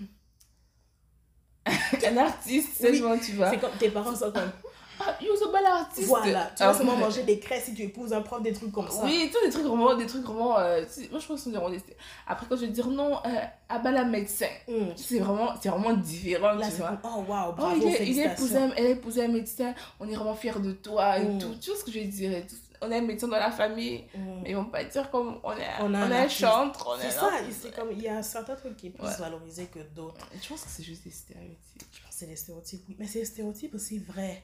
un 2.07 2.17
artiste, 2.17 2.69
c'est 2.79 2.89
Oui, 2.91 3.19
tu 3.23 3.33
vois. 3.33 3.49
C'est 3.51 3.59
comme 3.59 3.71
tes 3.79 3.89
parents 3.89 4.15
sont 4.15 4.31
comme 4.31 4.51
Ah, 4.99 5.15
yo, 5.21 5.33
c'est 5.35 5.51
pas 5.51 5.61
l'artiste. 5.61 6.07
Voilà, 6.07 6.51
tu 6.55 6.63
vas 6.63 6.69
Ah, 6.69 6.73
seulement 6.73 6.95
manger 6.97 7.23
des 7.23 7.39
craies 7.39 7.61
si 7.61 7.73
tu 7.73 7.83
épouses 7.83 8.13
un 8.13 8.21
prof, 8.21 8.41
des 8.41 8.51
trucs 8.53 8.71
comme 8.71 8.89
ça. 8.89 9.03
Oui, 9.03 9.31
tous 9.31 9.43
des 9.45 9.51
trucs 9.51 9.65
vraiment, 9.65 9.95
des 9.95 10.05
trucs 10.05 10.23
vraiment. 10.23 10.57
euh, 10.59 10.83
moi, 11.11 11.19
je 11.19 11.27
pense 11.27 11.43
qu'on 11.43 11.71
est. 11.73 11.83
Après, 12.27 12.45
quand 12.49 12.55
je 12.55 12.61
vais 12.61 12.67
dire 12.71 12.87
non, 12.87 13.15
euh, 13.25 13.29
ah 13.69 13.79
bah 13.79 13.91
la 13.91 14.03
médecin, 14.03 14.47
Mm. 14.67 14.91
c'est 14.95 15.19
vraiment, 15.19 15.53
c'est 15.61 15.69
vraiment 15.69 15.93
différent, 15.93 16.53
Là, 16.53 16.65
tu 16.65 16.71
c'est 16.71 16.77
vois. 16.79 16.97
comme, 17.01 17.11
oh 17.17 17.31
waouh, 17.31 17.49
Oh, 17.49 17.53
bravo, 17.53 17.75
il, 17.81 17.87
est, 17.87 18.07
il, 18.07 18.21
a 18.21 18.33
épousé 18.33 18.57
elle 18.75 18.85
a 18.85 18.89
épousé 18.89 19.23
un 19.23 19.27
médecin, 19.29 19.73
on 19.99 20.07
est 20.09 20.15
vraiment 20.15 20.35
fiers 20.35 20.59
de 20.59 20.71
toi 20.73 21.17
et 21.19 21.25
Mm. 21.25 21.37
tout. 21.39 21.55
Tu 21.61 21.69
vois 21.69 21.79
ce 21.79 21.83
que 21.85 21.91
je 21.91 21.99
et 21.99 22.45
tout. 22.47 22.55
On 22.83 22.91
a 22.91 22.97
un 22.97 23.01
médecin 23.01 23.27
dans 23.27 23.38
la 23.38 23.51
famille, 23.51 24.05
Mm. 24.15 24.41
mais 24.41 24.50
ils 24.51 24.55
vont 24.55 24.65
pas 24.65 24.83
dire 24.83 25.09
comme 25.11 25.39
on 25.43 25.51
est, 25.53 25.67
On 25.81 25.93
a 25.93 26.27
chantre, 26.27 26.88
on 26.89 26.97
est 27.00 27.01
C'est 27.11 27.17
un 27.19 27.29
ça, 27.29 27.31
c'est 27.51 27.75
comme, 27.75 27.91
il 27.91 28.01
y 28.01 28.07
a 28.07 28.23
certains 28.23 28.55
trucs 28.55 28.75
qui 28.75 28.88
est 28.88 28.89
plus 28.89 29.03
Ouais. 29.05 29.15
valorisé 29.19 29.65
que 29.67 29.79
d'autres. 29.79 30.27
Je 30.41 30.47
pense 30.50 30.63
que 30.63 30.69
c'est 30.69 30.83
juste 30.83 31.03
des 31.03 31.11
stéréotypes. 31.11 31.85
Je 31.91 32.01
pense 32.01 32.09
que 32.11 32.15
c'est 32.17 32.25
des 32.27 32.35
stéréotypes, 32.35 32.83
oui. 32.89 32.95
Mais 32.97 33.05
c'est 33.07 33.19
des 33.19 33.25
stéréotypes 33.25 33.75
aussi 33.75 34.00
vrais. 34.00 34.43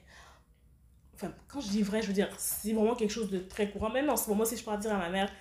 Enfin, 1.14 1.32
quand 1.48 1.60
je 1.60 1.68
dis 1.68 1.82
vrai, 1.82 2.00
je 2.00 2.06
veux 2.06 2.12
dire, 2.12 2.30
c'est 2.38 2.72
vraiment 2.72 2.94
quelque 2.94 3.10
chose 3.10 3.28
de 3.30 3.40
très 3.40 3.70
courant. 3.70 3.90
Même 3.90 4.08
en 4.08 4.16
ce 4.16 4.28
moment, 4.30 4.44
si 4.44 4.56
je 4.56 4.62
peux 4.64 4.76
dire 4.76 4.94
à 4.94 4.98
ma 4.98 5.08
mère, 5.10 5.32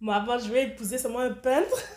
maman, 0.00 0.36
je 0.38 0.50
vais 0.50 0.64
épouser 0.64 0.98
seulement 0.98 1.20
un 1.20 1.30
peintre. 1.32 1.76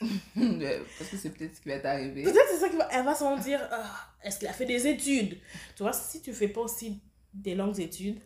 Parce 0.34 1.10
que 1.10 1.16
c'est 1.16 1.30
peut-être 1.30 1.54
ce 1.56 1.60
qui 1.60 1.68
va 1.68 1.78
t'arriver. 1.78 2.22
Peut-être 2.24 2.48
c'est 2.50 2.58
ça 2.58 2.68
qui 2.68 2.76
va. 2.76 2.88
Elle 2.90 3.04
va 3.04 3.14
s'en 3.14 3.36
dire 3.36 3.60
ah, 3.70 3.84
est-ce 4.24 4.38
qu'il 4.40 4.48
a 4.48 4.52
fait 4.52 4.64
des 4.66 4.86
études 4.88 5.38
Tu 5.76 5.82
vois, 5.82 5.92
si 5.92 6.20
tu 6.22 6.32
fais 6.32 6.48
pas 6.48 6.62
aussi 6.62 7.00
des 7.34 7.54
longues 7.54 7.78
études, 7.78 8.18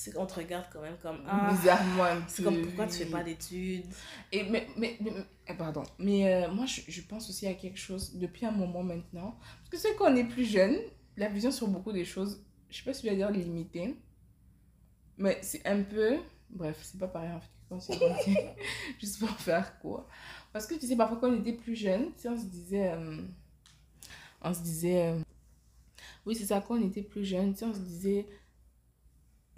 c'est 0.00 0.12
qu'on 0.12 0.26
te 0.26 0.34
regarde 0.34 0.66
quand 0.72 0.80
même 0.80 0.96
comme. 1.02 1.18
Ah, 1.26 1.50
Bizarrement 1.50 2.22
c'est 2.28 2.44
comme 2.44 2.62
pourquoi 2.62 2.86
tu 2.86 2.98
fais 2.98 3.06
pas 3.06 3.24
d'études? 3.24 3.84
Et 4.30 4.44
mais, 4.44 4.68
mais, 4.76 4.96
mais- 5.00 5.12
eh, 5.48 5.54
pardon. 5.54 5.82
Mais 5.98 6.32
euh, 6.32 6.50
moi, 6.52 6.66
je, 6.66 6.82
je 6.86 7.00
pense 7.02 7.28
aussi 7.28 7.48
à 7.48 7.54
quelque 7.54 7.78
chose 7.78 8.14
depuis 8.14 8.46
un 8.46 8.52
moment 8.52 8.84
maintenant. 8.84 9.36
Parce 9.58 9.70
que 9.70 9.76
c'est 9.76 9.96
quand 9.96 10.12
on 10.12 10.14
est 10.16 10.22
plus 10.24 10.44
jeune, 10.44 10.76
la 11.16 11.28
vision 11.28 11.50
sur 11.50 11.66
beaucoup 11.66 11.90
des 11.90 12.04
choses, 12.04 12.40
je 12.70 12.76
sais 12.78 12.84
pas 12.84 12.94
si 12.94 13.04
je 13.06 13.10
vais 13.10 13.16
dire 13.16 13.30
limitée, 13.30 13.96
mais 15.16 15.38
c'est 15.42 15.66
un 15.66 15.82
peu. 15.82 16.18
Bref, 16.50 16.78
c'est 16.82 16.98
pas 16.98 17.08
pareil 17.08 17.32
en 17.32 17.40
fait 17.40 17.48
quand 17.68 17.78
grandi. 17.96 18.36
Juste 19.00 19.18
pour 19.18 19.30
faire 19.30 19.78
quoi. 19.80 20.06
Parce 20.52 20.66
que 20.66 20.74
tu 20.76 20.86
sais, 20.86 20.96
parfois 20.96 21.18
quand 21.20 21.28
on 21.30 21.40
était 21.40 21.52
plus 21.52 21.74
jeune, 21.76 22.12
tu 22.14 22.20
sais, 22.22 22.28
on 22.28 22.38
se 22.38 22.44
disait. 22.46 22.92
euh, 22.92 23.16
on 24.42 24.54
se 24.54 24.60
disait. 24.60 25.08
euh, 25.08 25.18
oui, 26.24 26.36
c'est 26.36 26.46
ça, 26.46 26.60
quand 26.66 26.76
on 26.78 26.86
était 26.86 27.02
plus 27.02 27.24
jeune, 27.24 27.52
tu 27.52 27.58
sais, 27.60 27.64
on 27.64 27.74
se 27.74 27.80
disait. 27.80 28.26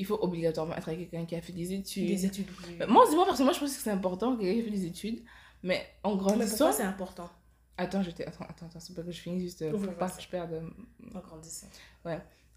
Il 0.00 0.06
faut 0.06 0.18
obligatoirement 0.22 0.74
être 0.74 0.88
avec 0.88 1.10
quelqu'un 1.10 1.26
qui 1.26 1.34
a 1.36 1.42
fait 1.42 1.52
des 1.52 1.72
études. 1.74 2.06
Des 2.06 2.24
études. 2.26 2.46
oui. 2.66 2.78
Moi, 2.88 3.04
moi, 3.14 3.24
personnellement, 3.26 3.52
je 3.52 3.60
pense 3.60 3.76
que 3.76 3.82
c'est 3.82 3.90
important 3.90 4.34
que 4.34 4.40
quelqu'un 4.40 4.58
ait 4.60 4.62
fait 4.64 4.70
des 4.70 4.86
études. 4.86 5.22
Mais 5.62 5.86
en 6.02 6.12
Mais 6.12 6.18
grandissant. 6.18 6.48
pourquoi 6.56 6.72
c'est 6.72 6.82
important? 6.84 7.28
Attends, 7.76 8.02
je 8.02 8.10
attends, 8.10 8.44
attends, 8.48 8.66
attends, 8.66 8.80
c'est 8.80 8.94
pas 8.94 9.02
que 9.02 9.10
je 9.12 9.20
finis 9.20 9.40
juste. 9.40 9.62
euh, 9.62 9.70
Pour 9.70 9.80
pas 9.94 10.08
que 10.08 10.22
je 10.22 10.28
perde. 10.28 10.52
euh, 10.54 10.68
en 11.14 11.20
grandissant 11.20 11.66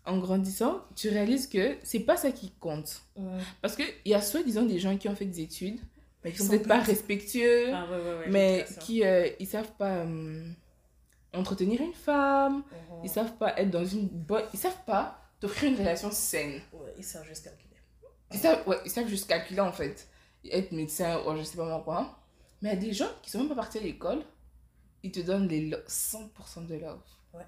En 0.06 0.18
grandissant, 0.20 0.82
tu 0.96 1.10
réalises 1.10 1.48
que 1.48 1.78
c'est 1.84 2.00
pas 2.02 2.16
ça 2.18 2.32
qui 2.32 2.52
compte. 2.60 3.02
Parce 3.62 3.76
qu'il 3.76 3.86
y 4.06 4.14
a 4.14 4.22
soi-disant 4.22 4.64
des 4.64 4.80
gens 4.80 4.98
qui 4.98 5.08
ont 5.10 5.16
fait 5.16 5.26
des 5.26 5.42
études, 5.42 5.80
mais 6.24 6.32
qui 6.32 6.38
sont 6.40 6.48
peut-être 6.50 6.68
pas 6.68 6.80
respectueux, 6.80 7.74
Ah, 7.74 7.86
ouais, 7.90 7.98
ouais, 7.98 8.14
ouais. 8.20 8.30
mais 8.30 8.66
qui 8.82 9.04
euh, 9.04 9.28
ils 9.40 9.48
savent 9.48 9.72
pas 9.78 9.98
euh, 10.06 10.46
entretenir 11.34 11.82
une 11.82 11.94
femme, 11.94 12.58
Mhm. 12.58 13.02
ils 13.04 13.10
savent 13.10 13.36
pas 13.38 13.58
être 13.60 13.70
dans 13.72 13.86
une 13.86 14.08
bonne. 14.08 14.44
Ils 14.54 14.60
savent 14.60 14.84
pas 14.86 15.20
t'offrir 15.44 15.72
une 15.72 15.78
relation 15.78 16.10
saine. 16.12 16.62
Ouais, 16.72 16.94
ils 16.98 17.04
savent 17.04 17.26
juste 17.28 17.44
calculer. 17.44 17.76
Ils 18.32 18.40
savent, 18.40 18.66
ouais, 18.68 18.78
ils 18.86 18.92
savent 18.92 19.08
juste 19.08 19.28
calculer 19.28 19.60
en 19.60 19.74
fait. 19.74 20.08
Être 20.50 20.72
médecin 20.72 21.20
ou 21.26 21.36
je 21.38 21.44
sais 21.44 21.58
pas 21.58 21.66
moi 21.66 21.82
quoi. 21.84 22.18
Mais 22.62 22.70
il 22.70 22.74
y 22.76 22.78
a 22.78 22.80
des 22.80 22.94
gens 22.94 23.10
qui 23.22 23.30
sont 23.30 23.40
même 23.40 23.50
pas 23.50 23.56
partis 23.56 23.78
à 23.78 23.82
l'école, 23.82 24.24
ils 25.04 25.12
te 25.12 25.20
donnent 25.20 25.48
les 25.50 25.68
lo- 25.70 25.78
100% 25.88 26.62
de 26.66 26.76
love. 26.76 27.02
Ouais. 27.34 27.44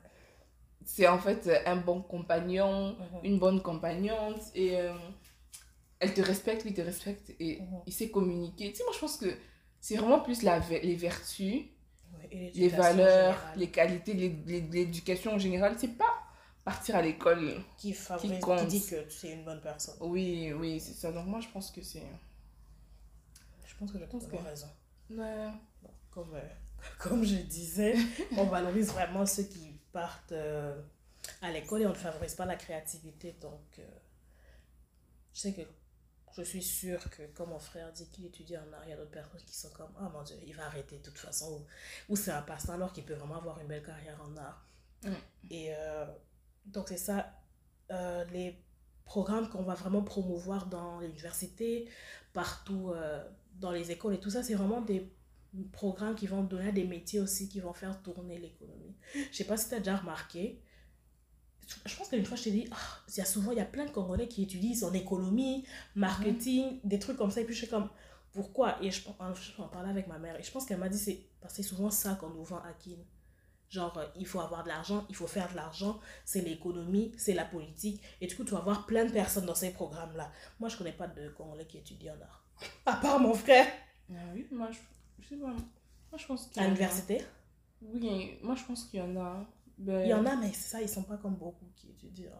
C'est 0.83 1.07
en 1.07 1.17
fait 1.19 1.49
un 1.65 1.77
bon 1.77 2.01
compagnon, 2.01 2.97
Mhm. 2.99 3.19
une 3.23 3.39
bonne 3.39 3.61
compagnonne 3.61 4.35
et 4.53 4.77
euh, 4.79 4.93
elle 5.99 6.13
te 6.13 6.21
respecte, 6.21 6.63
lui 6.65 6.73
te 6.73 6.81
respecte 6.81 7.31
et 7.39 7.61
Mhm. 7.61 7.79
il 7.87 7.93
sait 7.93 8.09
communiquer. 8.09 8.71
Tu 8.71 8.77
sais, 8.77 8.83
moi 8.83 8.93
je 8.93 8.99
pense 8.99 9.15
que 9.17 9.33
c'est 9.79 9.95
vraiment 9.95 10.19
plus 10.19 10.43
la, 10.43 10.59
les 10.59 10.95
vertus, 10.95 11.63
Ouais, 12.17 12.27
et 12.31 12.51
les 12.51 12.69
valeurs, 12.69 13.37
les 13.57 13.69
qualités, 13.71 14.13
l'éducation 14.13 15.33
en 15.33 15.39
général. 15.39 15.75
C'est 15.77 15.97
pas 15.97 16.13
partir 16.65 16.95
à 16.95 17.01
l'école. 17.01 17.61
qui 17.77 17.93
favorise, 17.93 18.31
qui, 18.31 18.39
compte. 18.41 18.67
dit 18.67 18.85
que 18.85 19.07
tu 19.07 19.27
es 19.27 19.33
une 19.33 19.45
bonne 19.45 19.61
personne. 19.61 19.95
Oui, 20.01 20.51
oui, 20.51 20.81
c'est 20.81 20.93
ça. 20.93 21.11
Donc 21.13 21.27
moi 21.27 21.39
je 21.39 21.47
pense 21.47 21.71
que 21.71 21.81
c'est. 21.81 22.03
Je 23.65 23.75
pense 23.75 23.91
que 23.91 23.99
j'ai 23.99 24.07
pense 24.07 24.27
que- 24.27 24.35
raison. 24.35 24.69
Ouais. 25.11 25.51
Comme, 26.11 26.33
euh, 26.33 26.41
comme 26.99 27.23
je 27.23 27.35
disais, 27.35 27.95
on 28.37 28.45
valorise 28.45 28.91
vraiment 28.91 29.25
ceux 29.25 29.43
qui 29.43 29.79
partent 29.91 30.31
euh, 30.31 30.81
à 31.41 31.51
l'école 31.51 31.83
et 31.83 31.85
on 31.85 31.89
ne 31.89 31.93
favorise 31.93 32.35
pas 32.35 32.45
la 32.45 32.55
créativité. 32.55 33.33
Donc, 33.41 33.79
euh, 33.79 33.83
je 35.33 35.39
sais 35.41 35.53
que 35.53 35.61
je 36.37 36.41
suis 36.43 36.63
sûre 36.63 37.09
que, 37.11 37.23
comme 37.33 37.49
mon 37.49 37.59
frère 37.59 37.91
dit 37.91 38.07
qu'il 38.09 38.25
étudie 38.25 38.57
en 38.57 38.73
art, 38.73 38.81
il 38.85 38.89
y 38.89 38.93
a 38.93 38.97
d'autres 38.97 39.11
personnes 39.11 39.41
qui 39.45 39.55
sont 39.55 39.69
comme 39.69 39.91
Ah 39.99 40.09
mon 40.09 40.23
Dieu, 40.23 40.37
il 40.45 40.55
va 40.55 40.65
arrêter 40.65 40.97
de 40.97 41.03
toute 41.03 41.17
façon. 41.17 41.51
Ou, 41.51 42.13
ou 42.13 42.15
c'est 42.15 42.31
un 42.31 42.41
passe-temps 42.41 42.73
alors 42.73 42.91
qu'il 42.91 43.05
peut 43.05 43.13
vraiment 43.13 43.37
avoir 43.37 43.59
une 43.59 43.67
belle 43.67 43.83
carrière 43.83 44.19
en 44.21 44.35
art. 44.37 44.65
Mm. 45.03 45.09
Et 45.51 45.73
donc, 46.65 46.89
c'est 46.89 46.97
ça. 46.97 47.31
euh, 47.91 48.25
les 48.33 48.57
programmes 49.05 49.49
qu'on 49.49 49.63
va 49.63 49.75
vraiment 49.75 50.03
promouvoir 50.03 50.67
dans 50.67 50.99
l'université, 51.01 51.89
partout 52.33 52.91
euh, 52.91 53.23
dans 53.59 53.71
les 53.71 53.91
écoles 53.91 54.15
et 54.15 54.19
tout 54.19 54.29
ça, 54.31 54.43
c'est 54.43 54.55
vraiment 54.55 54.81
des 54.81 55.11
programmes 55.73 56.15
qui 56.15 56.27
vont 56.27 56.43
donner 56.43 56.69
à 56.69 56.71
des 56.71 56.85
métiers 56.85 57.19
aussi 57.21 57.49
qui 57.49 57.59
vont 57.61 57.73
faire 57.73 58.01
tourner 58.03 58.39
l'économie. 58.39 58.95
Je 59.31 59.37
sais 59.37 59.45
pas 59.45 59.57
si 59.57 59.69
tu 59.69 59.75
as 59.75 59.79
déjà 59.79 59.97
remarqué. 59.97 60.61
Je 61.85 61.95
pense 61.95 62.09
qu'une 62.09 62.25
fois, 62.25 62.37
je 62.37 62.43
t'ai 62.43 62.51
dit, 62.51 62.67
Ah, 62.71 62.77
il 63.09 63.17
y 63.17 63.21
a 63.21 63.25
souvent, 63.25 63.51
il 63.51 63.57
y 63.57 63.61
a 63.61 63.65
plein 63.65 63.85
de 63.85 63.89
Congolais 63.91 64.27
qui 64.27 64.43
utilisent 64.43 64.83
en 64.83 64.93
économie, 64.93 65.65
marketing, 65.95 66.79
des 66.83 66.99
trucs 66.99 67.17
comme 67.17 67.31
ça. 67.31 67.41
Et 67.41 67.45
puis, 67.45 67.53
je 67.55 67.59
suis 67.59 67.67
comme, 67.69 67.89
pourquoi? 68.33 68.81
Et 68.83 68.91
je, 68.91 69.01
je 69.01 69.61
en 69.61 69.67
parlais 69.67 69.89
avec 69.89 70.07
ma 70.07 70.19
mère. 70.19 70.39
Et 70.39 70.43
je 70.43 70.51
pense 70.51 70.65
qu'elle 70.65 70.79
m'a 70.79 70.89
dit, 70.89 70.97
c'est 70.99 71.25
parce 71.41 71.53
que 71.55 71.63
c'est 71.63 71.67
souvent 71.69 71.89
ça 71.89 72.15
qu'on 72.15 72.29
nous 72.29 72.43
vend 72.43 72.57
à 72.57 72.73
Kin. 72.73 72.97
Genre, 73.75 73.97
euh, 73.97 74.05
il 74.15 74.25
faut 74.25 74.39
avoir 74.39 74.63
de 74.63 74.69
l'argent, 74.69 75.05
il 75.09 75.15
faut 75.15 75.27
faire 75.27 75.49
de 75.51 75.55
l'argent, 75.57 75.99
c'est 76.23 76.41
l'économie, 76.41 77.11
c'est 77.17 77.33
la 77.33 77.43
politique. 77.45 78.01
Et 78.21 78.27
du 78.27 78.35
coup, 78.35 78.45
tu 78.45 78.51
vas 78.51 78.61
voir 78.61 78.85
plein 78.85 79.03
de 79.05 79.11
personnes 79.11 79.45
dans 79.45 79.55
ces 79.63 79.71
programmes-là. 79.71 80.31
Moi, 80.59 80.69
je 80.69 80.77
connais 80.77 80.93
pas 80.93 81.07
de 81.07 81.27
Congolais 81.29 81.67
qui 81.67 81.77
étudient 81.79 82.13
en 82.17 82.21
art. 82.23 82.41
À 82.85 82.95
part 82.95 83.19
mon 83.19 83.33
frère. 83.33 83.67
Ah 84.09 84.13
oui, 84.33 84.47
moi 84.51 84.69
je, 84.71 84.77
je 85.23 85.27
sais 85.29 85.35
pas. 85.35 85.47
Moi 85.47 86.17
je 86.17 86.25
pense 86.25 86.47
qu'il 86.47 86.57
y 86.57 86.59
À 86.59 86.63
en 86.63 86.65
a. 86.65 86.69
l'université? 86.69 87.17
Oui, 87.81 88.37
moi 88.41 88.55
je 88.55 88.63
pense 88.63 88.85
qu'il 88.85 88.99
y 88.99 89.03
en 89.03 89.15
a. 89.17 89.45
Ben, 89.77 90.03
Il 90.05 90.09
y 90.09 90.13
en 90.13 90.25
a, 90.25 90.35
mais 90.37 90.53
c'est 90.53 90.69
ça, 90.69 90.81
ils 90.81 90.87
sont 90.87 91.03
pas 91.03 91.17
comme 91.17 91.35
beaucoup 91.35 91.65
qui 91.75 91.89
étudient. 91.89 92.31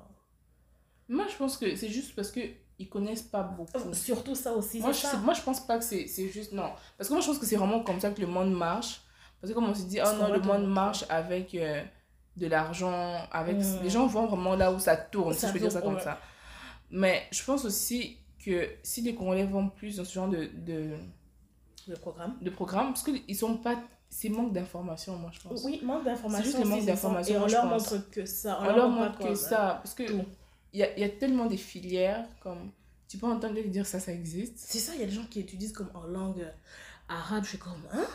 Moi 1.10 1.26
je 1.32 1.36
pense 1.36 1.58
que 1.58 1.76
c'est 1.76 1.90
juste 1.90 2.16
parce 2.16 2.32
qu'ils 2.32 2.90
connaissent 2.90 3.24
pas 3.24 3.44
beaucoup. 3.44 3.94
Surtout 3.94 4.36
ça 4.36 4.54
aussi. 4.54 4.80
Moi 4.80 4.92
je, 4.92 5.00
ça. 5.02 5.18
moi 5.18 5.34
je 5.34 5.42
pense 5.42 5.60
pas 5.66 5.78
que 5.78 5.84
c'est 5.84 6.30
juste. 6.30 6.52
Non. 6.54 6.72
Parce 6.98 7.10
que 7.10 7.14
moi 7.14 7.22
je 7.22 7.28
pense 7.28 7.40
que 7.40 7.46
c'est 7.46 7.58
vraiment 7.58 7.84
comme 7.84 8.00
ça 8.00 8.12
que 8.12 8.22
le 8.22 8.28
monde 8.28 8.54
marche. 8.54 9.02
Parce 9.42 9.52
que 9.52 9.56
comme 9.56 9.70
on 9.70 9.74
se 9.74 9.84
dit, 9.84 10.00
oh 10.04 10.18
non, 10.20 10.32
le 10.32 10.42
monde 10.42 10.68
marche 10.68 11.06
avec 11.10 11.54
euh, 11.56 11.84
de 12.38 12.48
l'argent. 12.48 13.16
avec. 13.32 13.58
Les 13.84 13.90
gens 13.90 14.08
vont 14.08 14.28
vraiment 14.28 14.56
là 14.56 14.72
où 14.72 14.80
ça 14.80 14.96
tourne, 14.98 15.34
si 15.34 15.48
je 15.48 15.52
peux 15.52 15.60
dire 15.60 15.72
ça 15.72 15.82
comme 15.82 15.96
ouais. 15.96 16.02
ça. 16.02 16.20
Mais 16.92 17.24
je 17.32 17.44
pense 17.44 17.66
aussi 17.66 18.18
que 18.44 18.70
si 18.84 19.02
les 19.02 19.16
Congolais 19.16 19.46
vont 19.46 19.70
plus 19.70 19.98
dans 19.98 20.06
ce 20.06 20.14
genre 20.14 20.30
de, 20.30 20.50
de, 20.54 20.96
Le 21.88 21.96
programme. 21.96 22.38
de 22.42 22.50
programme, 22.50 22.88
parce 22.88 23.04
qu'ils 23.04 23.36
sont 23.36 23.58
pas. 23.58 23.76
C'est 24.08 24.30
manque 24.30 24.54
d'information, 24.54 25.18
moi 25.18 25.32
je 25.34 25.42
pense. 25.42 25.64
Oui, 25.66 25.82
manque 25.84 26.06
d'informations. 26.06 26.46
C'est 26.46 26.58
juste 26.58 26.64
le 26.64 26.70
manque 26.70 26.86
d'informations, 26.86 27.36
Et 27.36 27.38
on 27.38 27.48
leur 27.48 27.66
montre 27.66 28.10
que 28.12 28.26
ça. 28.26 28.60
On 28.62 28.66
leur 28.66 28.76
leur 28.78 28.90
montre 28.90 29.20
que 29.20 29.36
ça. 29.36 29.80
Parce 29.84 29.94
que 29.94 30.04
il 30.74 30.80
y 30.80 30.84
a, 30.84 30.98
y 31.00 31.04
a 31.04 31.10
tellement 31.10 31.46
des 31.46 31.58
filières, 31.58 32.26
comme. 32.42 32.72
Tu 33.08 33.18
peux 33.18 33.28
entendre 33.28 33.62
dire 33.62 33.86
ça, 33.86 34.00
ça 34.00 34.12
existe. 34.12 34.58
C'est 34.58 34.80
ça, 34.80 34.94
il 34.96 35.00
y 35.00 35.04
a 35.04 35.06
des 35.06 35.14
gens 35.14 35.26
qui 35.30 35.40
étudient 35.40 35.72
comme 35.72 35.90
en 35.94 36.04
langue 36.04 36.46
arabe. 37.08 37.44
Je 37.44 37.50
suis 37.50 37.58
comme, 37.58 37.82
hein? 37.94 38.06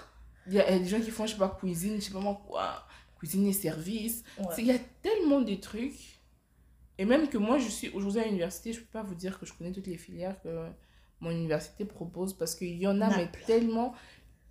Il 0.47 0.54
y 0.54 0.61
a, 0.61 0.78
des 0.78 0.87
gens 0.87 1.00
qui 1.00 1.11
font, 1.11 1.26
je 1.26 1.32
sais 1.32 1.38
pas, 1.38 1.49
cuisine, 1.49 1.97
je 1.97 2.06
sais 2.06 2.12
pas 2.12 2.20
moi 2.20 2.40
quoi. 2.47 2.87
Cuisine 3.18 3.47
et 3.47 3.52
service. 3.52 4.25
Ouais. 4.38 4.47
Il 4.59 4.66
y 4.66 4.73
a 4.73 4.78
tellement 5.02 5.40
de 5.40 5.54
trucs. 5.54 6.20
Et 6.99 7.04
même 7.04 7.28
que 7.28 7.38
moi, 7.38 7.59
je 7.59 7.68
suis 7.68 7.88
aujourd'hui 7.90 8.20
à 8.20 8.25
l'université, 8.25 8.73
je 8.73 8.80
peux 8.80 8.90
pas 8.92 9.02
vous 9.02 9.14
dire 9.14 9.38
que 9.38 9.47
je 9.47 9.52
connais 9.52 9.73
toutes 9.73 9.87
les 9.87 9.97
filières 9.97 10.40
que 10.42 10.68
mon 11.20 11.30
université 11.30 11.85
propose 11.85 12.35
parce 12.35 12.54
qu'il 12.54 12.76
y 12.76 12.87
en 12.87 13.00
a, 13.00 13.16
mais 13.16 13.30
tellement. 13.47 13.94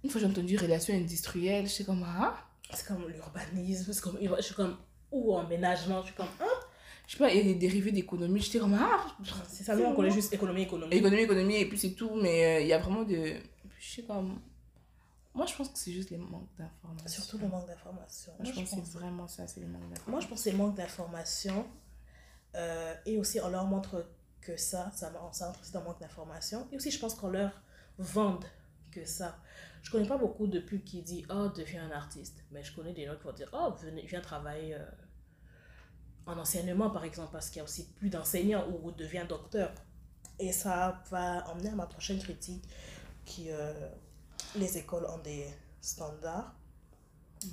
Une 0.04 0.10
fois, 0.10 0.22
j'ai 0.22 0.28
entendu 0.28 0.58
relations 0.58 0.94
industrielles, 0.94 1.68
je 1.68 1.72
sais 1.72 1.84
comme, 1.84 2.06
ah, 2.08 2.36
C'est 2.74 2.88
comme 2.88 3.08
l'urbanisme. 3.08 3.92
C'est 3.92 4.02
comme, 4.02 4.18
je 4.22 4.42
suis 4.42 4.56
comme, 4.56 4.78
ou 5.12 5.36
emménagement. 5.36 6.02
Je 6.02 6.08
suis 6.08 6.16
comme, 6.16 6.28
hein 6.40 6.60
je 7.10 7.14
sais 7.14 7.24
pas, 7.24 7.32
il 7.32 7.38
y 7.38 7.40
a 7.40 7.44
des 7.44 7.56
dérivés 7.56 7.92
d'économie, 7.92 8.40
j'étais 8.40 8.60
comme, 8.60 8.78
ah, 8.80 9.04
C'est 9.48 9.64
ça, 9.64 9.76
nous, 9.76 9.84
on 9.84 9.96
connaît 9.96 10.12
juste 10.12 10.32
économie, 10.32 10.62
économie. 10.62 10.96
économie, 10.96 11.24
économie, 11.24 11.56
et 11.56 11.68
puis 11.68 11.78
c'est 11.78 11.94
tout, 11.94 12.12
mais 12.14 12.46
euh, 12.46 12.62
il 12.62 12.68
y 12.68 12.74
a 12.74 12.78
vraiment 12.78 13.02
de. 13.02 13.34
Je 13.80 13.90
sais 13.96 14.04
comme. 14.04 14.40
Moi, 15.34 15.46
je 15.46 15.56
pense 15.56 15.70
que 15.70 15.78
c'est 15.78 15.92
juste 15.92 16.10
les 16.10 16.18
manques 16.18 16.50
d'informations. 16.58 17.22
Surtout 17.24 17.38
le 17.38 17.48
manque 17.48 17.68
d'informations. 17.68 18.34
Moi, 18.40 18.46
je 18.52 18.60
pense 18.60 18.70
que 18.70 18.76
c'est 18.76 18.92
vraiment 18.98 19.28
ça, 19.28 19.48
c'est 19.48 19.60
le 19.62 19.68
manque 19.68 19.82
d'informations. 19.84 20.12
Moi, 20.12 20.20
je 20.22 20.28
pense 20.28 20.38
que 20.40 20.44
c'est 20.44 20.52
le 20.52 20.58
manque 20.58 20.76
d'informations. 20.76 21.68
euh, 22.56 22.96
et 23.06 23.18
aussi, 23.18 23.40
on 23.42 23.50
leur 23.50 23.66
montre 23.66 24.10
que 24.42 24.58
ça, 24.58 24.92
ça, 24.96 25.12
ça 25.32 25.54
dans 25.74 25.80
le 25.82 25.86
manque 25.86 26.00
d'informations. 26.00 26.68
Et 26.72 26.76
aussi, 26.78 26.92
je 26.92 27.00
pense 27.00 27.14
qu'on 27.16 27.30
leur 27.30 27.52
vende 27.98 28.46
que 28.92 29.06
ça. 29.06 29.38
Je 29.84 29.92
connais 29.92 30.08
pas 30.08 30.18
beaucoup 30.18 30.48
de 30.48 30.60
pubs 30.60 30.84
qui 30.84 31.02
disent 31.04 31.26
Oh, 31.30 31.48
deviens 31.56 31.86
un 31.88 31.92
artiste. 31.92 32.44
Mais 32.52 32.64
je 32.64 32.74
connais 32.76 32.94
des 32.94 33.06
gens 33.06 33.16
qui 33.16 33.24
vont 33.24 33.34
dire 33.34 33.50
Oh, 33.54 33.74
venez, 33.82 34.06
viens 34.08 34.22
travailler 34.22 34.74
euh, 34.76 34.86
en 36.26 36.38
enseignement, 36.38 36.90
par 36.90 37.04
exemple, 37.06 37.30
parce 37.32 37.50
qu'il 37.50 37.58
y 37.58 37.62
a 37.62 37.64
aussi 37.64 37.88
plus 37.94 38.10
d'enseignants 38.10 38.68
ou 38.84 38.92
deviens 38.92 39.26
docteur. 39.26 39.72
Et 40.40 40.52
ça 40.52 41.02
va 41.12 41.48
emmener 41.50 41.70
à 41.70 41.76
ma 41.76 41.86
prochaine 41.86 42.20
critique 42.20 42.64
qui 43.26 43.52
euh, 43.52 43.90
les 44.56 44.78
écoles 44.78 45.06
ont 45.06 45.20
des 45.20 45.46
standards. 45.82 46.54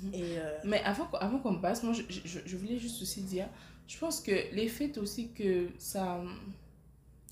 Mhm. 0.03 0.13
Et 0.13 0.37
euh, 0.39 0.57
Mais 0.65 0.81
avant, 0.83 1.05
qu'on- 1.07 1.17
avant 1.17 1.39
qu'on 1.39 1.59
passe, 1.61 1.83
moi, 1.83 1.93
je, 1.93 2.01
je, 2.09 2.39
je 2.45 2.57
voulais 2.57 2.77
juste 2.77 3.01
aussi 3.01 3.21
dire, 3.21 3.47
je 3.87 3.97
pense 3.97 4.19
que 4.21 4.31
les 4.53 4.67
faits 4.67 4.97
aussi 4.97 5.31
que 5.31 5.69
ça. 5.77 6.21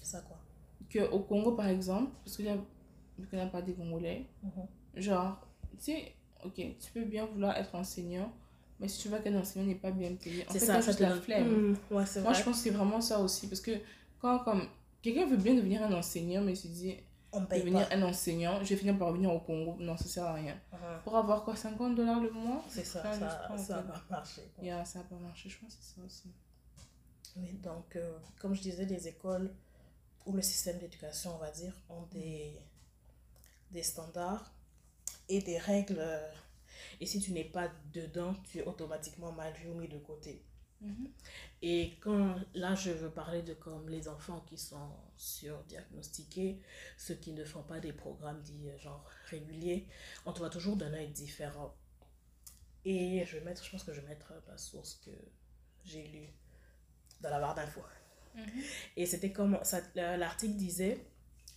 ça 0.02 0.22
quoi? 0.22 0.38
que 0.90 1.00
au 1.12 1.20
Congo, 1.20 1.54
par 1.54 1.68
exemple, 1.68 2.12
parce 2.24 2.38
que 2.38 2.44
qu'on 2.44 3.38
n'a 3.38 3.48
pas 3.48 3.62
des 3.62 3.74
Congolais, 3.74 4.26
Mhm. 4.44 5.02
genre, 5.02 5.40
tu 5.78 5.86
sais, 5.86 6.14
ok, 6.44 6.56
tu 6.56 6.92
peux 6.94 7.04
bien 7.06 7.26
vouloir 7.26 7.56
être 7.58 7.74
enseignant, 7.76 8.32
mais 8.80 8.88
si 8.88 9.02
tu 9.02 9.10
vois 9.10 9.20
qu'un 9.20 9.36
enseignant 9.40 9.66
n'est 9.68 9.76
pas 9.76 9.92
bien 9.92 10.14
payé, 10.16 10.46
en 10.48 10.52
C'est 10.54 10.60
fait, 10.60 10.66
ça, 10.66 10.82
juste 10.82 10.98
te 10.98 11.04
la 11.04 11.16
flemme. 11.22 11.72
Mm, 11.72 11.78
ouais, 11.92 12.06
c'est 12.06 12.22
Moi, 12.22 12.32
vrai. 12.32 12.40
je 12.40 12.46
pense 12.46 12.58
que 12.58 12.64
c'est 12.64 12.70
vraiment 12.76 13.02
ça 13.02 13.20
aussi, 13.20 13.48
parce 13.48 13.62
que 13.62 13.72
quand, 14.20 14.40
comme, 14.40 14.68
quelqu'un 15.02 15.26
veut 15.26 15.38
bien 15.38 15.56
devenir 15.56 15.84
un 15.84 15.94
enseignant, 15.94 16.42
mais 16.42 16.56
se 16.56 16.68
dit, 16.68 16.96
On 17.36 17.42
me 17.42 17.48
paye 17.48 17.62
devenir 17.62 17.88
pas. 17.88 17.96
un 17.96 18.02
enseignant, 18.04 18.64
je 18.64 18.70
vais 18.70 18.78
finir 18.78 18.98
par 18.98 19.10
revenir 19.10 19.32
au 19.32 19.40
Congo. 19.40 19.76
Non, 19.80 19.98
ça 19.98 20.06
sert 20.06 20.24
à 20.26 20.34
rien. 20.34 20.60
Mhm. 20.72 21.02
Pour 21.04 21.16
avoir 21.18 21.44
quoi 21.44 21.56
50 21.56 21.96
dollars 21.96 22.20
le 22.22 22.32
mois 22.32 22.64
C'est 22.70 22.86
ça, 22.86 23.04
ça, 23.14 23.56
ça 23.58 23.80
ok. 23.80 23.86
va 23.86 24.04
marcher. 24.10 24.42
Yeah, 24.62 24.84
ça 24.86 25.00
n'a 25.00 25.06
pas 25.06 25.16
marché, 25.16 25.50
je 25.50 25.60
pense 25.60 25.76
que 25.76 25.84
c'est 25.84 25.96
ça 26.00 26.06
aussi. 26.06 26.34
Oui, 27.38 27.52
donc, 27.62 27.96
euh, 27.98 28.18
comme 28.40 28.56
je 28.56 28.62
disais, 28.62 28.86
les 28.86 29.08
écoles 29.08 29.54
ou 30.26 30.34
le 30.34 30.42
système 30.42 30.78
d'éducation, 30.80 31.36
on 31.36 31.40
va 31.40 31.52
dire, 31.52 31.74
ont 31.90 32.04
des, 32.12 32.58
des 33.72 33.84
standards 33.84 34.54
et 35.30 35.42
des 35.42 35.58
règles. 35.58 36.02
Et 37.02 37.06
si 37.06 37.20
tu 37.20 37.32
n'es 37.34 37.44
pas 37.44 37.70
dedans, 37.94 38.34
tu 38.50 38.60
es 38.60 38.64
automatiquement 38.64 39.32
mal 39.34 39.54
vu 39.54 39.70
ou 39.70 39.76
mis 39.76 39.88
de 39.88 39.98
côté. 39.98 40.44
Mhm. 40.82 41.10
Et 41.62 41.98
quand 42.02 42.36
là, 42.54 42.76
je 42.76 42.92
veux 42.92 43.10
parler 43.10 43.42
de 43.42 43.54
comme 43.54 43.90
les 43.90 44.08
enfants 44.08 44.42
qui 44.48 44.58
sont 44.58 44.92
surdiagnostiqués, 45.18 46.62
ceux 46.98 47.16
qui 47.16 47.32
ne 47.32 47.44
font 47.44 47.64
pas 47.64 47.80
des 47.80 47.94
programmes 47.94 48.42
dits 48.42 48.70
euh, 48.70 48.78
genre 48.78 49.10
réguliers, 49.30 49.88
on 50.26 50.34
te 50.34 50.40
voit 50.40 50.50
toujours 50.50 50.76
d'un 50.76 50.94
œil 50.94 51.10
différent. 51.10 51.76
Et 52.84 53.26
je 53.26 53.38
vais 53.38 53.44
mettre, 53.44 53.64
je 53.64 53.72
pense 53.72 53.84
que 53.84 53.94
je 53.94 54.02
vais 54.02 54.08
mettre 54.08 54.34
la 54.48 54.58
source 54.58 54.96
que 55.04 55.12
j'ai 55.84 56.08
lue 56.08 56.30
dans 57.22 57.30
la 57.30 57.40
barre 57.40 57.56
d'infos. 57.56 57.82
Et 58.98 59.06
c'était 59.06 59.32
comme 59.32 59.58
l'article 59.96 60.56
disait 60.56 61.00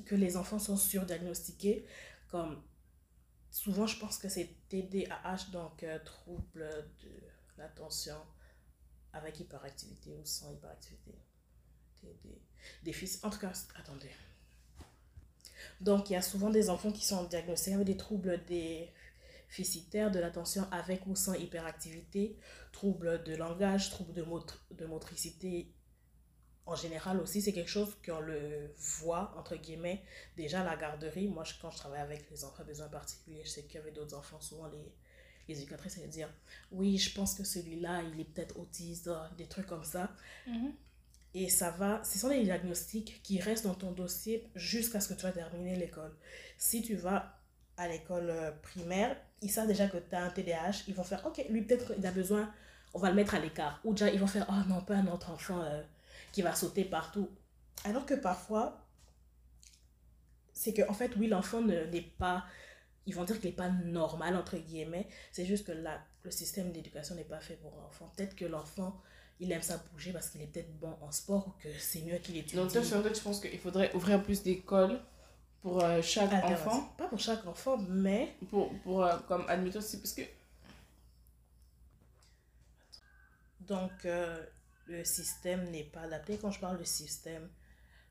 que 0.05 0.15
les 0.15 0.37
enfants 0.37 0.61
sont 0.61 0.77
surdiagnostiqués 0.77 1.85
comme 2.29 2.63
souvent 3.51 3.87
je 3.87 3.99
pense 3.99 4.19
que 4.19 4.29
c'est 4.29 4.49
TDAH 4.69 5.51
donc 5.53 5.83
euh, 5.83 5.99
trouble 6.05 6.69
de 7.03 7.11
l'attention 7.57 8.17
avec 9.12 9.41
hyperactivité 9.41 10.17
ou 10.17 10.25
sans 10.25 10.53
hyperactivité. 10.53 11.15
TD, 12.00 12.41
déficit 12.85 13.25
en 13.25 13.31
tout 13.31 13.38
cas 13.38 13.53
attendez. 13.77 14.11
Donc 15.81 16.11
il 16.11 16.15
y 16.15 16.17
a 16.17 16.23
souvent 16.23 16.50
des 16.50 16.71
enfants 16.71 16.93
qui 16.93 17.05
sont 17.05 17.25
diagnostiqués 17.25 17.75
avec 17.75 17.87
des 17.87 17.97
troubles 17.97 18.41
déficitaires 18.47 20.11
de 20.11 20.19
l'attention 20.19 20.67
avec 20.71 21.07
ou 21.07 21.15
sans 21.17 21.35
hyperactivité, 21.35 22.37
troubles 22.73 23.23
de 23.25 23.35
langage, 23.35 23.91
troubles 23.91 24.12
de, 24.12 24.23
motr- 24.23 24.59
de 24.73 24.87
motricité 24.87 25.73
en 26.67 26.77
général 26.77 27.19
aussi, 27.21 27.41
c'est 27.41 27.53
quelque 27.53 27.71
chose 27.71 27.97
qu'on 28.05 28.21
le 28.21 28.75
voit, 29.00 29.33
entre 29.38 29.57
guillemets, 29.57 30.05
déjà 30.37 30.61
à 30.61 30.65
la 30.65 30.77
garderie. 30.77 31.27
Moi, 31.27 31.45
quand 31.62 31.71
je 31.71 31.79
travaille 31.79 32.00
avec 32.00 32.31
les 32.31 32.45
enfants 32.45 32.62
à 32.62 32.65
besoins 32.65 32.88
particuliers, 32.88 33.43
je 33.45 33.49
sais 33.50 33.62
qu'il 33.65 33.77
y 33.77 33.79
avait 33.79 33.91
d'autres 33.91 34.15
enfants, 34.17 34.41
souvent 34.41 34.69
les, 34.69 34.93
les 35.49 35.59
éducatrices 35.59 35.99
allaient 35.99 36.09
dire 36.09 36.28
Oui, 36.73 36.99
je 36.99 37.14
pense 37.14 37.35
que 37.35 37.45
celui-là, 37.45 38.02
il 38.12 38.21
est 38.21 38.25
peut-être 38.25 38.59
autiste, 38.59 39.09
euh, 39.09 39.19
des 39.37 39.47
trucs 39.47 39.67
comme 39.67 39.85
ça. 39.85 40.11
Mhm. 40.47 40.73
Et 41.35 41.49
ça 41.50 41.71
va, 41.71 42.02
ce 42.05 42.19
sont 42.19 42.28
des 42.31 42.43
diagnostics 42.43 43.23
qui 43.23 43.40
restent 43.40 43.64
dans 43.67 43.75
ton 43.75 43.93
dossier 43.93 44.49
jusqu'à 44.55 45.00
ce 45.00 45.09
que 45.11 45.14
tu 45.14 45.23
vas 45.25 45.33
terminer 45.33 45.76
l'école. 45.76 46.14
Si 46.57 46.83
tu 46.83 46.95
vas 46.97 47.38
à 47.76 47.88
l'école 47.88 48.31
euh, 48.31 48.50
primaire, 48.62 49.17
ils 49.43 49.50
savent 49.50 49.69
déjà 49.69 49.88
que 49.88 49.99
tu 49.99 50.14
as 50.17 50.25
un 50.25 50.31
TDAH, 50.31 50.85
ils 50.88 50.95
vont 50.95 51.05
faire 51.05 51.25
Ok, 51.26 51.45
lui, 51.50 51.62
peut-être 51.62 51.95
il 51.99 52.07
a 52.07 52.11
besoin, 52.12 52.52
on 52.95 52.99
va 52.99 53.11
le 53.11 53.17
mettre 53.17 53.35
à 53.35 53.38
l'écart. 53.38 53.81
Ou 53.85 53.93
déjà, 53.93 54.11
ils 54.11 54.19
vont 54.19 54.26
faire 54.26 54.47
Oh 54.50 54.69
non, 54.69 54.81
pas 54.83 54.97
un 54.97 55.07
autre 55.09 55.31
enfant. 55.31 55.61
euh, 55.62 55.83
qui 56.33 56.43
va 56.43 56.55
sauter 56.55 56.85
partout. 56.85 57.28
Alors 57.85 58.05
que 58.07 58.14
parfois, 58.14 58.85
c'est 60.52 60.75
que 60.75 60.83
en 60.88 60.95
fait, 60.95 61.12
oui, 61.17 61.28
l'enfant 61.28 61.61
ne- 61.61 61.85
n'est 61.87 62.02
pas, 62.02 62.45
ils 63.09 63.15
vont 63.15 63.25
dire 63.25 63.41
qu'il 63.41 63.49
n'est 63.49 63.57
pas 63.57 63.71
normal, 63.71 64.37
entre 64.37 64.59
guillemets, 64.59 65.09
c'est 65.33 65.47
juste 65.47 65.67
que 65.67 65.73
là, 65.73 65.99
le 66.25 66.31
système 66.31 66.73
d'éducation 66.73 67.15
n'est 67.15 67.25
pas 67.25 67.41
fait 67.41 67.57
pour 67.57 67.75
l'enfant. 67.77 68.12
Peut-être 68.15 68.37
que 68.37 68.45
l'enfant, 68.45 69.00
il 69.41 69.50
aime 69.50 69.62
ça 69.62 69.83
bouger 69.93 70.12
parce 70.12 70.29
qu'il 70.29 70.43
est 70.43 70.47
peut-être 70.47 70.79
bon 70.79 70.95
en 71.00 71.11
sport 71.11 71.49
ou 71.49 71.50
que 71.62 71.71
c'est 71.79 72.03
mieux 72.03 72.19
qu'il 72.19 72.37
étudie. 72.37 72.57
Donc, 72.57 72.71
toi, 72.71 72.83
toi, 72.83 73.11
tu 73.11 73.23
penses 73.23 73.41
qu'il 73.41 73.59
faudrait 73.59 73.95
ouvrir 73.95 74.23
plus 74.23 74.43
d'écoles 74.43 75.00
pour 75.62 75.83
euh, 75.83 76.03
chaque 76.03 76.31
enfant 76.33 76.93
Pas 76.99 77.09
pour 77.09 77.19
chaque 77.19 77.47
enfant, 77.47 77.79
mais 77.88 78.37
pour, 78.50 78.79
pour 78.81 79.03
euh, 79.03 79.17
comme 79.27 79.47
admettons 79.49 79.79
aussi 79.79 79.97
parce 79.97 80.12
que 80.12 80.23
donc 83.61 83.90
euh, 84.05 84.44
le 84.87 85.03
système 85.03 85.64
n'est 85.71 85.85
pas 85.85 86.03
adapté. 86.03 86.37
Quand 86.37 86.51
je 86.51 86.61
parle 86.61 86.79
de 86.79 86.85
système, 86.85 87.49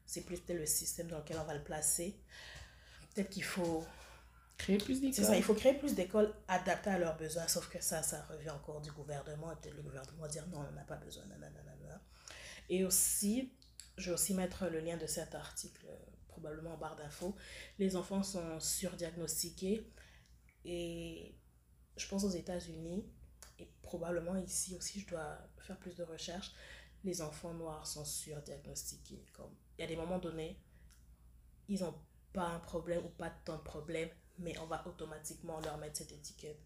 c'est 0.07 0.25
plus 0.25 0.39
peut-être 0.39 0.60
le 0.60 0.65
système 0.65 1.07
dans 1.07 1.19
lequel 1.19 1.38
on 1.39 1.45
va 1.45 1.53
le 1.53 1.63
placer. 1.63 2.17
Peut-être 3.13 3.29
qu'il 3.29 3.43
faut 3.43 3.86
créer 4.57 4.77
plus 4.77 5.01
d'écoles 5.01 5.13
C'est 5.13 5.23
ça, 5.23 5.37
il 5.37 5.43
faut 5.43 5.53
créer 5.53 5.73
plus 5.73 5.95
d'écoles 5.95 6.33
adaptées 6.47 6.89
à 6.89 6.97
leurs 6.97 7.17
besoins, 7.17 7.47
sauf 7.47 7.69
que 7.69 7.81
ça, 7.81 8.01
ça 8.03 8.23
revient 8.23 8.49
encore 8.49 8.81
du 8.81 8.91
gouvernement. 8.91 9.51
Et 9.51 9.55
peut-être 9.55 9.75
le 9.75 9.83
gouvernement 9.83 10.21
va 10.21 10.27
dire 10.27 10.47
non, 10.47 10.65
on 10.69 10.73
n'a 10.73 10.83
pas 10.83 10.97
besoin. 10.97 11.25
nanana. 11.25 12.01
Et 12.69 12.83
aussi, 12.83 13.53
je 13.97 14.09
vais 14.09 14.13
aussi 14.13 14.33
mettre 14.33 14.65
le 14.67 14.79
lien 14.79 14.97
de 14.97 15.07
cet 15.07 15.35
article, 15.35 15.87
probablement 16.27 16.73
en 16.73 16.77
barre 16.77 16.95
d'infos. 16.95 17.35
Les 17.79 17.95
enfants 17.95 18.23
sont 18.23 18.59
surdiagnostiqués 18.59 19.89
et 20.65 21.35
je 21.95 22.07
pense 22.07 22.23
aux 22.23 22.29
États-Unis 22.29 23.05
et 23.59 23.71
probablement 23.81 24.35
ici 24.35 24.75
aussi, 24.75 24.99
je 24.99 25.07
dois 25.07 25.37
faire 25.59 25.77
plus 25.79 25.95
de 25.95 26.03
recherches. 26.03 26.51
Les 27.03 27.21
enfants 27.21 27.53
noirs 27.53 27.87
sont 27.87 28.05
surdiagnostiqués. 28.05 29.25
Comme 29.33 29.55
il 29.77 29.81
y 29.81 29.83
a 29.85 29.87
des 29.87 29.95
moments 29.95 30.19
donnés, 30.19 30.61
ils 31.67 31.81
n'ont 31.81 31.95
pas 32.33 32.47
un 32.47 32.59
problème 32.59 33.05
ou 33.05 33.09
pas 33.09 33.31
tant 33.45 33.57
de 33.57 33.63
problèmes, 33.63 34.09
mais 34.39 34.58
on 34.60 34.65
va 34.65 34.84
automatiquement 34.88 35.60
leur 35.62 35.78
mettre 35.78 35.97
cette 35.97 36.12
étiquette. 36.12 36.60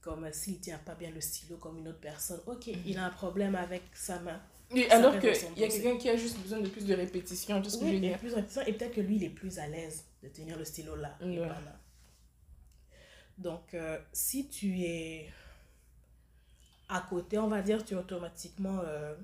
Comme 0.00 0.24
euh, 0.24 0.32
s'il 0.32 0.60
tient 0.60 0.78
pas 0.78 0.94
bien 0.94 1.10
le 1.10 1.20
stylo 1.20 1.56
comme 1.56 1.78
une 1.78 1.88
autre 1.88 2.00
personne, 2.00 2.40
ok, 2.46 2.66
il 2.66 2.98
a 2.98 3.06
un 3.06 3.10
problème 3.10 3.54
avec 3.54 3.82
sa 3.94 4.18
main. 4.20 4.40
Alors 4.90 5.18
qu'il 5.18 5.30
y 5.56 5.64
a 5.64 5.68
quelqu'un 5.68 5.96
qui 5.96 6.08
a 6.08 6.16
juste 6.16 6.38
besoin 6.40 6.60
de 6.60 6.68
plus 6.68 6.84
de 6.84 6.94
répétition, 6.94 7.60
vois 7.60 7.70
ce 7.70 7.78
que 7.78 7.86
je 7.86 7.92
veux 7.92 8.00
dire 8.00 8.18
plus 8.18 8.34
réticent, 8.34 8.66
et 8.66 8.72
peut-être 8.72 8.94
que 8.94 9.00
lui, 9.00 9.16
il 9.16 9.24
est 9.24 9.30
plus 9.30 9.58
à 9.58 9.66
l'aise 9.66 10.04
de 10.22 10.28
tenir 10.28 10.58
le 10.58 10.64
stylo 10.64 10.96
là 10.96 11.16
et 11.20 11.38
pas 11.38 11.46
là. 11.46 11.80
Donc, 13.38 13.74
euh, 13.74 13.98
si 14.12 14.48
tu 14.48 14.80
es 14.80 15.28
à 16.88 17.00
côté, 17.08 17.38
on 17.38 17.48
va 17.48 17.62
dire, 17.62 17.84
tu 17.84 17.94
es 17.94 17.96
automatiquement 17.96 18.80
euh, 18.84 19.14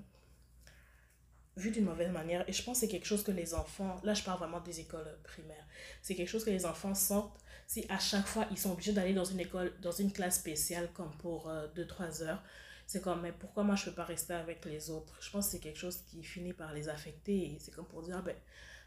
vu 1.60 1.70
d'une 1.70 1.84
mauvaise 1.84 2.10
manière. 2.12 2.48
Et 2.48 2.52
je 2.52 2.62
pense 2.64 2.78
que 2.78 2.80
c'est 2.82 2.88
quelque 2.88 3.06
chose 3.06 3.22
que 3.24 3.32
les 3.32 3.54
enfants, 3.54 3.96
là 4.04 4.14
je 4.14 4.22
parle 4.24 4.38
vraiment 4.40 4.60
des 4.60 4.80
écoles 4.80 5.18
primaires, 5.24 5.66
c'est 6.02 6.14
quelque 6.16 6.28
chose 6.28 6.44
que 6.44 6.50
les 6.50 6.66
enfants 6.66 6.94
sentent 6.94 7.38
si 7.66 7.86
à 7.88 7.98
chaque 7.98 8.26
fois 8.26 8.46
ils 8.50 8.58
sont 8.58 8.72
obligés 8.72 8.92
d'aller 8.92 9.14
dans 9.14 9.24
une 9.24 9.40
école, 9.40 9.72
dans 9.80 9.92
une 9.92 10.12
classe 10.12 10.36
spéciale 10.40 10.90
comme 10.94 11.12
pour 11.18 11.50
2-3 11.76 12.22
heures. 12.22 12.42
C'est 12.86 13.00
comme, 13.02 13.22
mais 13.22 13.32
pourquoi 13.32 13.62
moi 13.62 13.76
je 13.76 13.84
peux 13.86 13.92
pas 13.94 14.04
rester 14.04 14.34
avec 14.34 14.64
les 14.64 14.90
autres? 14.90 15.16
Je 15.22 15.30
pense 15.30 15.46
que 15.46 15.52
c'est 15.52 15.60
quelque 15.60 15.78
chose 15.78 15.98
qui 16.10 16.24
finit 16.24 16.52
par 16.52 16.72
les 16.74 16.88
affecter. 16.88 17.56
C'est 17.60 17.72
comme 17.72 17.86
pour 17.86 18.02
dire, 18.02 18.16
ah 18.18 18.22
ben, 18.22 18.36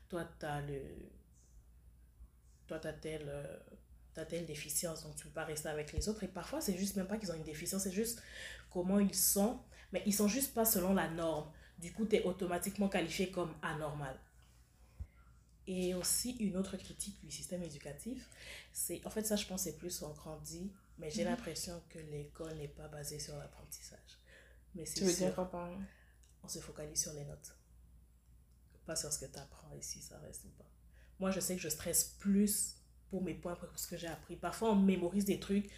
toi, 0.10 0.28
tu 0.40 0.46
as 0.46 0.62
le. 0.62 0.82
Toi, 2.68 2.80
tu 2.80 2.88
as 2.88 2.94
telle. 2.94 3.26
euh, 3.28 3.58
t'as 4.14 4.26
telle 4.26 4.46
déficience, 4.46 5.04
donc 5.04 5.16
tu 5.16 5.26
peux 5.26 5.32
pas 5.34 5.46
rester 5.46 5.70
avec 5.70 5.92
les 5.94 6.08
autres. 6.10 6.24
Et 6.24 6.28
parfois, 6.28 6.62
c'est 6.62 6.78
juste 6.78 6.96
même 6.98 7.08
pas 7.08 7.18
qu'ils 7.18 7.32
ont 7.32 7.36
une 7.36 7.44
déficience, 7.44 7.84
c'est 7.84 7.92
juste 7.92 8.22
comment 8.72 9.00
ils 9.00 9.16
sont, 9.16 9.60
mais 9.92 10.04
ils 10.06 10.14
sont 10.14 10.28
juste 10.28 10.54
pas 10.54 10.66
selon 10.66 10.94
la 10.94 11.10
norme. 11.10 11.52
Du 11.78 11.94
coup, 11.94 12.06
tu 12.06 12.16
es 12.16 12.24
automatiquement 12.24 12.90
qualifié 12.90 13.30
comme 13.32 13.54
anormal. 13.62 14.20
Et 15.68 15.94
aussi, 15.94 16.32
une 16.40 16.58
autre 16.58 16.76
critique 16.78 17.20
du 17.24 17.32
système 17.32 17.64
éducatif, 17.64 18.30
c'est, 18.74 19.06
en 19.06 19.10
fait, 19.10 19.24
ça, 19.26 19.36
je 19.38 19.46
pense, 19.46 19.64
c'est 19.64 19.78
plus 19.78 20.02
on 20.02 20.12
grandit, 20.14 20.72
mais 20.98 21.10
j'ai 21.10 21.24
Mhm. 21.24 21.30
l'impression 21.30 21.82
que 21.90 22.00
l'école 22.00 22.56
n'est 22.58 22.68
pas 22.68 22.88
basée 22.90 23.20
sur 23.20 23.38
l'apprentissage. 23.38 24.20
Mais 24.76 24.86
c'est 24.86 24.96
Tu 24.96 25.04
veux 25.06 25.14
dire 25.14 25.36
quoi 25.36 25.50
on 26.44 26.48
se 26.48 26.60
focalise 26.60 27.02
sur 27.02 27.14
les 27.14 27.26
notes. 27.26 27.56
Pas 28.86 28.96
sur 28.96 29.12
ce 29.12 29.20
que 29.20 29.32
tu 29.32 29.40
apprends 29.40 29.72
et 29.78 29.82
si 29.82 30.02
ça 30.02 30.18
reste 30.20 30.44
ou 30.46 30.50
pas. 30.50 30.70
Moi, 31.20 31.32
je 31.32 31.40
sais 31.40 31.56
que 31.56 31.62
je 31.62 31.70
stresse 31.70 32.16
plus 32.20 32.76
pour 33.10 33.24
mes 33.24 33.34
points, 33.34 33.56
pour 33.56 33.70
ce 33.80 33.88
que 33.88 33.98
j'ai 33.98 34.08
appris. 34.08 34.36
Parfois, 34.36 34.72
on 34.72 34.76
mémorise 34.76 35.26
des 35.26 35.40
trucs. 35.40 35.70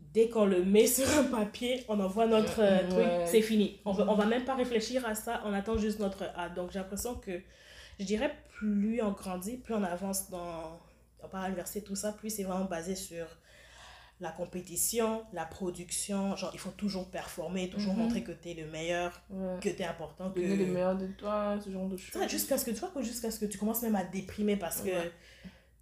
Dès 0.00 0.28
qu'on 0.28 0.46
le 0.46 0.64
met 0.64 0.86
sur 0.96 1.08
un 1.18 1.24
papier, 1.24 1.84
on 1.88 2.00
envoie 2.00 2.26
notre 2.26 2.60
euh, 2.60 2.82
Ouais. 2.82 2.88
truc, 2.88 3.06
c'est 3.26 3.42
fini. 3.42 3.78
On, 3.84 3.92
va, 3.92 4.06
on 4.10 4.14
va 4.14 4.24
même 4.26 4.44
pas 4.44 4.54
réfléchir 4.54 5.06
à 5.06 5.14
ça, 5.14 5.42
on 5.44 5.52
attend 5.52 5.76
juste 5.76 5.98
notre 6.00 6.24
A. 6.36 6.48
Donc, 6.48 6.70
j'ai 6.70 6.78
l'impression 6.78 7.14
que, 7.14 7.40
je 8.00 8.04
dirais, 8.04 8.34
plus 8.58 9.02
on 9.02 9.12
grandit, 9.12 9.56
plus 9.58 9.74
on 9.74 9.82
avance 9.82 10.30
dans, 10.30 10.80
on 11.22 11.36
à 11.36 11.44
l'université, 11.44 11.82
tout 11.82 11.96
ça, 11.96 12.12
plus 12.12 12.30
c'est 12.30 12.44
vraiment 12.44 12.64
basé 12.64 12.94
sur 12.94 13.26
la 14.20 14.30
compétition, 14.30 15.24
la 15.34 15.44
production. 15.44 16.34
Genre, 16.36 16.50
il 16.54 16.58
faut 16.58 16.70
toujours 16.70 17.10
performer, 17.10 17.68
toujours 17.68 17.92
Mhm. 17.92 17.98
montrer 18.00 18.22
que 18.22 18.32
tu 18.32 18.48
es 18.50 18.54
le 18.54 18.66
meilleur 18.70 19.20
Ouais. 19.28 19.56
que 19.60 19.68
tu 19.68 19.82
es 19.82 19.84
important, 19.84 20.30
que... 20.30 20.40
Donner 20.40 20.56
le 20.56 20.66
meilleur 20.72 20.96
de 20.96 21.06
toi, 21.08 21.58
ce 21.62 21.68
genre 21.70 21.86
de 21.86 21.98
choses. 21.98 22.26
jusqu'à 22.28 22.56
ce 22.56 22.64
que 22.64 22.70
tu 22.70 22.78
vois 22.80 22.90
jusqu'à 23.02 23.30
ce 23.30 23.38
que 23.38 23.44
tu 23.44 23.58
commences 23.58 23.82
même 23.82 23.96
à 23.96 24.04
déprimer 24.04 24.56
parce 24.56 24.80
que 24.80 24.86
Ouais. 24.88 25.12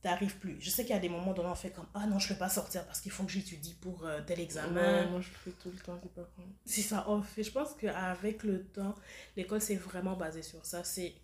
N'arrives 0.04 0.36
plus. 0.38 0.56
Je 0.60 0.70
sais 0.70 0.82
qu'il 0.84 0.94
y 0.94 0.98
a 0.98 1.00
des 1.00 1.08
moments 1.08 1.32
donnés 1.32 1.48
on 1.48 1.54
fait 1.54 1.70
comme 1.70 1.86
ah 1.94 2.06
non, 2.06 2.18
je 2.18 2.28
ne 2.28 2.32
peux 2.34 2.38
pas 2.38 2.48
sortir 2.48 2.84
parce 2.86 3.00
qu'il 3.00 3.12
faut 3.12 3.24
que 3.24 3.32
j'étudie 3.32 3.74
pour 3.74 4.04
euh, 4.06 4.20
tel 4.26 4.38
Ouais, 4.38 4.44
examen. 4.44 5.06
moi 5.08 5.20
je 5.20 5.28
le 5.30 5.34
fais 5.36 5.50
tout 5.52 5.70
le 5.70 5.78
temps, 5.78 5.98
c'est 6.02 6.14
pas. 6.14 6.28
C'est 6.64 6.82
ça, 6.82 7.04
on 7.08 7.22
fait. 7.22 7.42
Je 7.42 7.52
pense 7.52 7.74
qu'avec 7.74 8.42
le 8.44 8.64
temps, 8.66 8.94
l'école 9.36 9.60
c'est 9.60 9.76
vraiment 9.76 10.16
basé 10.16 10.42
sur 10.42 10.64
ça. 10.66 10.84
C'est 10.84 11.14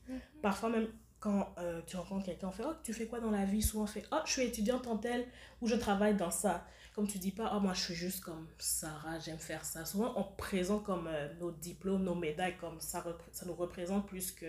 parfois 0.42 0.70
même 0.70 0.88
quand 1.20 1.54
euh, 1.58 1.82
tu 1.86 1.96
rencontres 1.96 2.24
quelqu'un, 2.26 2.48
on 2.48 2.52
fait 2.52 2.64
oh 2.66 2.74
tu 2.82 2.92
fais 2.94 3.06
quoi 3.06 3.20
dans 3.20 3.30
la 3.30 3.44
vie? 3.44 3.62
Souvent 3.62 3.84
on 3.84 3.86
fait 3.86 4.06
oh 4.12 4.18
je 4.26 4.32
suis 4.32 4.42
étudiante 4.42 4.86
en 4.86 4.96
tel 4.98 5.26
ou 5.60 5.66
je 5.68 5.74
travaille 5.76 6.16
dans 6.16 6.30
ça. 6.30 6.66
Comme 6.94 7.06
tu 7.06 7.18
dis 7.18 7.30
pas 7.32 7.52
oh 7.56 7.60
moi 7.60 7.72
je 7.74 7.80
suis 7.82 7.94
juste 7.94 8.20
comme 8.24 8.48
Sarah, 8.58 9.18
j'aime 9.20 9.38
faire 9.38 9.64
ça. 9.64 9.84
Souvent 9.84 10.12
on 10.16 10.24
présente 10.24 10.84
comme 10.84 11.06
euh, 11.08 11.32
nos 11.38 11.50
diplômes, 11.52 12.02
nos 12.04 12.14
médailles 12.14 12.56
comme 12.56 12.80
ça, 12.80 13.04
ça 13.32 13.46
nous 13.46 13.54
représente 13.54 14.06
plus 14.06 14.32
que 14.32 14.46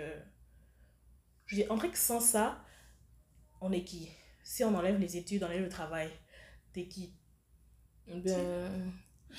je 1.46 1.58
dis, 1.58 1.66
en 1.70 1.76
vrai 1.76 1.90
que 1.90 1.98
sans 1.98 2.22
ça, 2.22 2.64
on 3.60 3.74
est 3.74 3.84
qui? 3.84 4.10
Si 4.44 4.64
on 4.64 4.74
enlève 4.76 5.00
les 5.00 5.18
études, 5.18 5.44
on 5.44 5.48
enlève 5.48 5.64
le 5.64 5.70
travail, 5.70 6.10
t'es 6.74 6.86
qui? 6.88 7.14
Ben. 8.08 8.92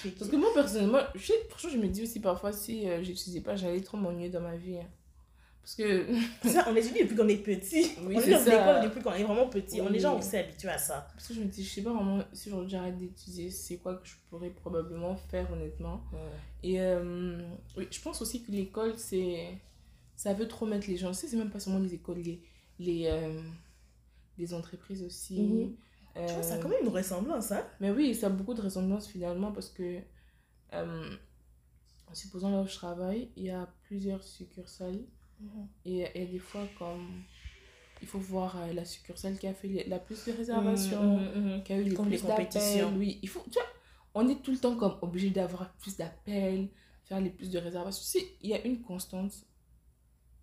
T'es 0.03 0.11
qui? 0.11 0.19
Parce 0.19 0.31
que 0.31 0.37
moi, 0.37 0.49
personnellement, 0.55 1.01
je, 1.15 1.27
sais- 1.27 1.69
je 1.71 1.77
me 1.77 1.89
dis 1.89 2.03
aussi 2.03 2.21
parfois 2.21 2.53
si 2.53 2.89
euh, 2.89 3.03
j'utilisais 3.03 3.41
pas, 3.43 3.57
j'allais 3.57 3.81
trop 3.83 3.97
m'ennuyer 3.99 4.31
dans 4.31 4.41
ma 4.41 4.57
vie. 4.57 4.79
hein. 4.79 4.89
Parce 5.63 5.77
que. 5.77 6.07
Ça, 6.45 6.67
on 6.69 6.75
étudie 6.75 7.01
depuis 7.05 7.17
qu'on 7.17 7.29
est 7.29 7.37
petit. 7.37 7.93
Oui, 8.03 8.17
on 8.17 8.21
c'est 8.21 8.31
est 8.33 8.45
dans 8.45 8.45
l'école 8.51 8.83
depuis 8.85 9.03
qu'on 9.03 9.13
est 9.13 9.23
vraiment 9.23 9.49
petit. 9.49 9.81
On 9.81 9.85
est 9.85 9.89
Oui. 9.89 9.93
déjà, 9.95 10.13
on 10.13 10.21
s'est 10.21 10.39
habitué 10.41 10.69
à 10.69 10.79
ça. 10.79 11.07
Parce 11.15 11.29
que 11.29 11.35
je 11.35 11.41
me 11.41 11.45
dis, 11.47 11.65
je 11.65 11.71
sais 11.71 11.83
pas 11.83 11.93
vraiment 11.93 12.25
si 12.33 12.51
j'arrête 12.67 12.99
d'étudier, 12.99 13.51
c'est 13.51 13.77
quoi 13.79 13.97
que 13.97 14.07
je 14.09 14.15
pourrais 14.29 14.51
probablement 14.51 15.15
faire 15.17 15.53
honnêtement. 15.53 16.03
Et 16.65 16.81
euh, 16.81 17.39
oui, 17.77 17.87
je 17.91 18.01
pense 18.01 18.21
aussi 18.23 18.43
que 18.43 18.51
l'école, 18.51 18.95
c'est. 18.99 19.59
Ça 20.17 20.35
veut 20.35 20.49
trop 20.49 20.67
mettre 20.67 20.89
les 20.89 20.97
gens. 20.97 21.11
Tu 21.13 21.19
sais, 21.19 21.29
c'est 21.29 21.37
même 21.37 21.51
pas 21.51 21.61
seulement 21.61 21.81
les 21.81 21.95
écoles, 21.95 22.19
les, 22.19 22.43
les, 22.79 23.07
euh, 23.07 23.41
les 24.39 24.55
entreprises 24.55 25.03
aussi. 25.03 25.41
Mhm. 25.41 25.77
Euh, 26.17 26.27
pense 26.27 26.37
que 26.37 26.43
ça 26.43 26.55
a 26.55 26.59
quand 26.59 26.69
même 26.69 26.83
une 26.83 26.89
ressemblance, 26.89 27.53
hein 27.53 27.67
Mais 27.81 27.91
oui, 27.91 28.15
ça 28.15 28.27
a 28.27 28.31
beaucoup 28.31 28.55
de 28.55 28.61
ressemblance 28.61 29.07
finalement 29.09 29.51
parce 29.53 29.71
que, 29.71 30.01
euh, 30.75 31.17
en 32.11 32.15
supposant 32.15 32.51
là 32.51 32.61
où 32.63 32.67
je 32.67 32.75
travaille, 32.75 33.31
il 33.37 33.45
y 33.45 33.51
a 33.51 33.67
plusieurs 33.85 34.23
succursales 34.23 35.01
et, 35.85 36.07
et 36.15 36.27
des 36.27 36.39
fois, 36.39 36.67
comme 36.79 37.23
il 38.01 38.07
faut 38.09 38.19
voir 38.19 38.57
euh, 38.61 38.73
la 38.73 38.85
succursale 38.85 39.39
qui 39.39 39.47
a 39.47 39.55
fait 39.55 39.69
les- 39.69 39.85
la 39.89 39.99
plus 39.99 40.25
de 40.27 40.33
réservations, 40.33 41.19
Mhm, 41.19 41.55
mhm, 41.55 41.63
qui 41.65 41.73
a 41.73 41.79
eu 41.79 41.85
les 41.85 41.95
Comme 41.95 42.09
les 42.11 42.19
plus 42.19 42.27
d'appels. 42.27 42.47
compétitions. 42.47 42.95
Oui, 42.97 43.19
il 43.23 43.29
faut, 43.29 43.43
tu 43.45 43.53
vois, 43.53 43.63
on 44.15 44.29
est 44.29 44.43
tout 44.43 44.51
le 44.53 44.59
temps 44.59 44.77
comme 44.77 44.99
obligé 45.03 45.31
d'avoir 45.31 45.73
plus 45.75 45.97
d'appels, 45.97 46.69
faire 47.05 47.21
les 47.21 47.31
plus 47.31 47.51
de 47.51 47.59
réservations. 47.59 48.03
Tu 48.03 48.27
sais, 48.27 48.35
il 48.43 48.51
y 48.51 48.55
a 48.55 48.65
une 48.67 48.83
constante 48.83 49.33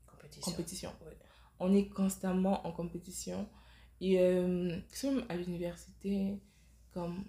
Compétition. 0.07 0.51
compétition. 0.51 0.89
Ouais. 1.05 1.17
On 1.59 1.73
est 1.73 1.87
constamment 1.89 2.65
en 2.65 2.71
compétition. 2.71 3.47
Et 4.01 4.19
euh, 4.19 4.79
que 4.89 4.95
ce 4.95 5.01
soit 5.07 5.11
même 5.11 5.25
à 5.29 5.35
l'université, 5.35 6.39
comme. 6.93 7.25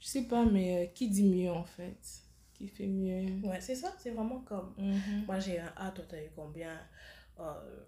Je 0.00 0.06
sais 0.06 0.22
pas, 0.24 0.44
mais 0.44 0.84
euh, 0.84 0.86
qui 0.94 1.08
dit 1.08 1.24
mieux 1.24 1.50
en 1.50 1.64
fait? 1.64 1.98
Qui 2.54 2.68
fait 2.68 2.86
mieux? 2.86 3.46
Ouais, 3.46 3.60
c'est 3.60 3.74
ça, 3.74 3.94
c'est 3.98 4.10
vraiment 4.10 4.40
comme. 4.40 4.74
Mhm. 4.78 5.24
Moi 5.26 5.38
j'ai 5.40 5.58
un 5.60 5.72
A, 5.76 5.90
toi 5.90 6.04
t'as 6.08 6.22
eu 6.24 6.30
combien? 6.34 6.78
Euh, 7.40 7.84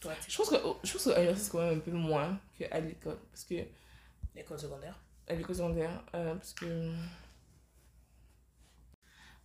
Toi 0.00 0.14
Je 0.28 0.36
pense 0.36 0.50
que 0.50 0.56
oh, 0.64 0.78
je 0.82 0.92
pense 0.92 1.04
qu'à 1.04 1.14
l'université, 1.14 1.44
c'est 1.46 1.50
quand 1.52 1.66
même 1.68 1.78
un 1.78 1.80
peu 1.80 1.92
moins 1.92 2.40
qu'à 2.58 2.80
l'école. 2.80 3.18
Parce 3.30 3.44
que. 3.44 3.54
l'école 4.34 4.58
secondaire? 4.58 5.00
À 5.26 5.34
l'école 5.34 5.56
secondaire. 5.56 6.04
euh, 6.14 6.34
parce 6.34 6.52
que. 6.54 6.92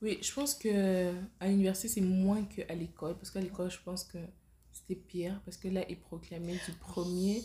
Oui, 0.01 0.19
je 0.21 0.31
pense 0.33 0.53
que 0.55 1.13
à 1.39 1.47
l'université, 1.47 1.87
c'est 1.87 2.01
moins 2.01 2.43
qu'à 2.45 2.73
l'école. 2.75 3.15
Parce 3.17 3.31
qu'à 3.31 3.41
l'école, 3.41 3.71
je 3.71 3.79
pense 3.81 4.03
que 4.03 4.17
c'était 4.87 4.99
pire. 4.99 5.41
Parce 5.45 5.57
que 5.57 5.67
là, 5.67 5.83
ils 5.89 5.99
proclamaient 5.99 6.59
du 6.65 6.71
premier 6.79 7.41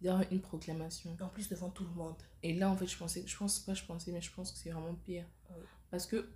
dans 0.00 0.22
une 0.30 0.40
proclamation. 0.40 1.16
En 1.20 1.28
plus 1.28 1.48
devant 1.48 1.70
tout 1.70 1.84
le 1.84 1.90
monde. 1.90 2.16
Et 2.42 2.54
là, 2.54 2.70
en 2.70 2.76
fait, 2.76 2.86
je 2.86 2.96
pensais, 2.96 3.22
je 3.26 3.36
pense 3.36 3.58
pas, 3.60 3.74
je 3.74 3.84
pensais, 3.84 4.12
mais 4.12 4.20
je 4.22 4.32
pense 4.32 4.50
que 4.52 4.58
c'est 4.58 4.70
vraiment 4.70 4.94
pire. 4.94 5.24
Oui. 5.50 5.62
Parce 5.90 6.06
que, 6.06 6.28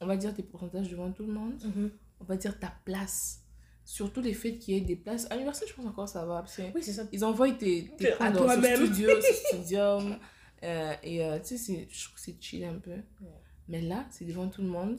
on 0.00 0.06
va 0.06 0.16
dire 0.16 0.34
tes 0.34 0.42
pourcentages 0.42 0.88
devant 0.88 1.10
tout 1.12 1.26
le 1.26 1.32
monde, 1.32 1.60
on 2.20 2.24
va 2.24 2.36
dire 2.36 2.58
ta 2.58 2.72
place. 2.84 3.40
Surtout 3.86 4.20
les 4.22 4.32
faits 4.32 4.58
qu'il 4.60 4.74
y 4.74 4.76
ait 4.78 4.80
des 4.80 4.96
places. 4.96 5.26
À 5.30 5.34
l'université, 5.34 5.66
je 5.68 5.74
pense 5.74 5.86
encore 5.86 6.08
ça 6.08 6.24
va. 6.24 6.40
Parce 6.40 6.56
que 6.56 6.62
Oui, 6.74 6.82
c'est 6.82 6.92
ça. 6.94 7.04
ils 7.12 7.24
envoient 7.24 7.50
tes, 7.52 7.90
tes 7.98 8.12
à 8.14 8.30
dans 8.30 8.38
ce 8.40 8.44
toi-même. 8.44 8.86
studio, 8.86 9.10
ce 9.20 9.34
studium. 9.58 10.18
euh, 10.62 10.94
et 11.02 11.22
euh, 11.24 11.38
tu 11.40 11.48
sais, 11.48 11.58
c'est- 11.58 11.88
je 11.90 12.04
trouve 12.04 12.14
que 12.14 12.20
c'est 12.20 12.40
chill 12.40 12.64
un 12.64 12.78
peu. 12.78 12.96
Mais 13.68 13.82
là, 13.82 14.06
c'est 14.10 14.24
devant 14.24 14.48
tout 14.48 14.62
le 14.62 14.68
monde. 14.68 14.98